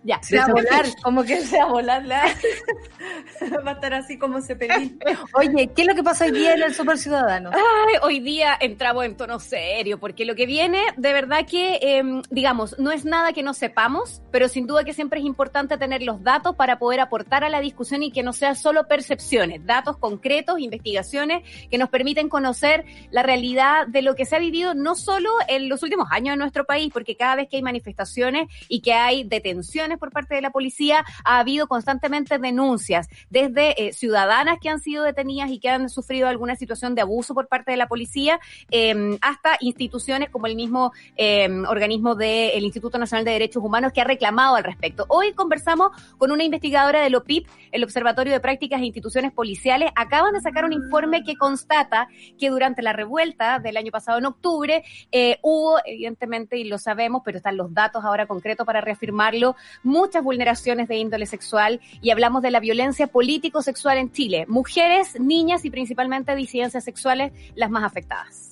ya. 0.02 0.22
Se 0.22 0.38
va 0.38 0.44
a 0.44 0.52
volar, 0.52 0.86
como 1.02 1.22
que 1.24 1.40
se 1.42 1.58
va 1.58 1.64
a 1.64 1.68
volar 1.68 2.04
la... 2.04 2.24
va 3.66 3.70
a 3.70 3.74
estar 3.74 3.94
así 3.94 4.18
como 4.18 4.40
Cepelín. 4.40 4.98
Oye, 5.34 5.70
¿qué 5.74 5.82
es 5.82 5.88
lo 5.88 5.94
que 5.94 6.02
pasa 6.02 6.24
hoy 6.24 6.32
día 6.32 6.54
en 6.54 6.62
el 6.62 6.74
Super 6.74 6.96
Ciudadano? 6.96 7.50
Ay, 7.52 7.94
hoy 8.02 8.20
día 8.20 8.56
entramos 8.60 9.04
en 9.04 9.16
tono 9.16 9.38
serio, 9.38 9.98
porque 9.98 10.24
lo 10.24 10.34
que 10.34 10.46
viene, 10.46 10.82
de 10.96 11.12
verdad 11.12 11.46
que, 11.46 11.78
em, 11.82 12.22
digamos, 12.30 12.78
no 12.78 12.92
es 12.92 13.04
nada 13.04 13.32
que 13.32 13.42
no 13.42 13.52
sepamos, 13.52 14.22
pero 14.30 14.48
sin 14.48 14.66
duda 14.66 14.84
que 14.84 14.94
siempre 14.94 15.20
es 15.20 15.26
importante 15.26 15.76
tener 15.76 16.02
los 16.02 16.22
datos 16.22 16.56
para 16.56 16.78
poder 16.78 17.00
aportar 17.00 17.44
a 17.44 17.48
la 17.48 17.60
discusión 17.60 18.02
y 18.02 18.10
que 18.10 18.22
no 18.22 18.32
sea 18.32 18.54
solo 18.54 18.88
percepciones, 18.88 19.66
datos 19.66 19.98
concretos, 19.98 20.60
investigaciones 20.60 21.42
que 21.70 21.78
nos 21.78 21.90
permiten 21.90 22.28
conocer 22.28 22.84
la 23.10 23.22
realidad 23.22 23.86
de 23.86 24.02
lo 24.02 24.14
que 24.14 24.24
se 24.24 24.36
ha 24.36 24.38
vivido 24.38 24.74
no 24.74 24.94
solo 24.94 25.30
en 25.48 25.68
los 25.68 25.82
últimos 25.82 26.08
años 26.10 26.32
en 26.34 26.38
nuestro 26.38 26.64
país, 26.64 26.90
porque 26.92 27.16
cada 27.16 27.36
vez 27.36 27.48
que 27.48 27.56
hay 27.56 27.62
manifestaciones 27.62 28.48
y 28.68 28.80
que 28.80 28.94
hay 28.94 29.24
detenciones 29.24 29.89
por 29.98 30.10
parte 30.10 30.34
de 30.34 30.40
la 30.40 30.50
policía, 30.50 31.04
ha 31.24 31.38
habido 31.38 31.66
constantemente 31.66 32.38
denuncias, 32.38 33.08
desde 33.28 33.88
eh, 33.88 33.92
ciudadanas 33.92 34.58
que 34.60 34.68
han 34.68 34.80
sido 34.80 35.04
detenidas 35.04 35.50
y 35.50 35.58
que 35.58 35.68
han 35.68 35.88
sufrido 35.88 36.28
alguna 36.28 36.56
situación 36.56 36.94
de 36.94 37.02
abuso 37.02 37.34
por 37.34 37.48
parte 37.48 37.70
de 37.70 37.76
la 37.76 37.88
policía, 37.88 38.40
eh, 38.70 39.18
hasta 39.20 39.56
instituciones 39.60 40.30
como 40.30 40.46
el 40.46 40.56
mismo 40.56 40.92
eh, 41.16 41.48
organismo 41.68 42.14
del 42.14 42.64
Instituto 42.64 42.98
Nacional 42.98 43.24
de 43.24 43.32
Derechos 43.32 43.62
Humanos 43.62 43.92
que 43.92 44.00
ha 44.00 44.04
reclamado 44.04 44.56
al 44.56 44.64
respecto. 44.64 45.06
Hoy 45.08 45.32
conversamos 45.32 45.90
con 46.18 46.32
una 46.32 46.44
investigadora 46.44 47.02
del 47.02 47.14
OPIP, 47.14 47.46
el 47.72 47.84
Observatorio 47.84 48.32
de 48.32 48.40
Prácticas 48.40 48.80
e 48.80 48.86
Instituciones 48.86 49.32
Policiales. 49.32 49.90
Acaban 49.94 50.32
de 50.32 50.40
sacar 50.40 50.64
un 50.64 50.72
informe 50.72 51.22
que 51.24 51.36
constata 51.36 52.08
que 52.38 52.50
durante 52.50 52.82
la 52.82 52.92
revuelta 52.92 53.58
del 53.58 53.76
año 53.76 53.90
pasado 53.90 54.18
en 54.18 54.26
octubre 54.26 54.84
eh, 55.12 55.38
hubo, 55.42 55.78
evidentemente, 55.84 56.58
y 56.58 56.64
lo 56.64 56.78
sabemos, 56.78 57.22
pero 57.24 57.38
están 57.38 57.56
los 57.56 57.72
datos 57.72 58.04
ahora 58.04 58.26
concretos 58.26 58.66
para 58.66 58.80
reafirmarlo, 58.80 59.56
muchas 59.82 60.22
vulneraciones 60.22 60.88
de 60.88 60.96
índole 60.96 61.26
sexual 61.26 61.80
y 62.00 62.10
hablamos 62.10 62.42
de 62.42 62.50
la 62.50 62.60
violencia 62.60 63.06
político-sexual 63.06 63.98
en 63.98 64.12
Chile. 64.12 64.44
Mujeres, 64.48 65.18
niñas 65.20 65.64
y 65.64 65.70
principalmente 65.70 66.34
disidencias 66.34 66.84
sexuales 66.84 67.32
las 67.54 67.70
más 67.70 67.84
afectadas. 67.84 68.49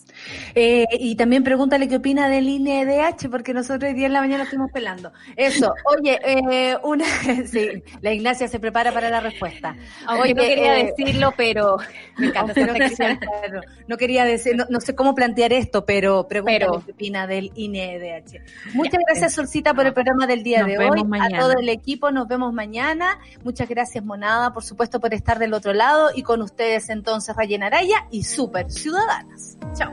Eh, 0.54 0.86
y 0.98 1.14
también 1.16 1.44
pregúntale 1.44 1.88
qué 1.88 1.96
opina 1.96 2.28
del 2.28 2.48
INEDH, 2.48 3.28
porque 3.30 3.54
nosotros 3.54 3.90
hoy 3.90 3.94
día 3.94 4.06
en 4.06 4.12
la 4.12 4.20
mañana 4.20 4.44
estuvimos 4.44 4.70
pelando. 4.72 5.12
Eso, 5.36 5.74
oye, 5.84 6.18
eh, 6.24 6.76
una, 6.82 7.04
sí, 7.46 7.82
la 8.00 8.12
Ignacia 8.12 8.48
se 8.48 8.58
prepara 8.58 8.92
para 8.92 9.10
la 9.10 9.20
respuesta. 9.20 9.76
Oye, 10.08 10.34
no 10.34 10.42
quería 10.42 10.78
eh, 10.78 10.92
decirlo, 10.96 11.32
pero 11.36 11.76
me 12.16 12.28
encanta 12.28 12.54
no, 12.66 12.72
quería, 12.74 13.20
no 13.86 13.96
quería 13.96 14.24
decir, 14.24 14.56
no, 14.56 14.66
no 14.68 14.80
sé 14.80 14.94
cómo 14.94 15.14
plantear 15.14 15.52
esto, 15.52 15.84
pero 15.84 16.26
pregúntale 16.28 16.58
Pero- 16.58 16.82
qué 16.84 16.92
opina 16.92 17.26
del 17.26 17.52
INEDH. 17.54 18.40
Muchas 18.74 19.00
gracias, 19.06 19.34
Solcita, 19.34 19.74
por 19.74 19.86
el 19.86 19.92
programa 19.92 20.26
del 20.26 20.42
día 20.42 20.64
de 20.64 20.78
hoy. 20.78 21.04
mañana. 21.04 21.38
A 21.38 21.40
todo 21.40 21.52
el 21.52 21.68
equipo, 21.68 22.10
nos 22.10 22.28
vemos 22.28 22.52
mañana. 22.52 23.18
Muchas 23.44 23.68
gracias, 23.68 24.04
Monada, 24.04 24.52
por 24.52 24.64
supuesto, 24.64 25.00
por 25.00 25.14
estar 25.14 25.38
del 25.38 25.54
otro 25.54 25.72
lado. 25.72 26.10
Y 26.14 26.22
con 26.22 26.42
ustedes, 26.42 26.88
entonces, 26.90 27.34
Rayena 27.36 27.66
Araya 27.66 28.06
y 28.10 28.24
Super 28.24 28.70
Ciudadanas. 28.70 29.58
Chao. 29.74 29.92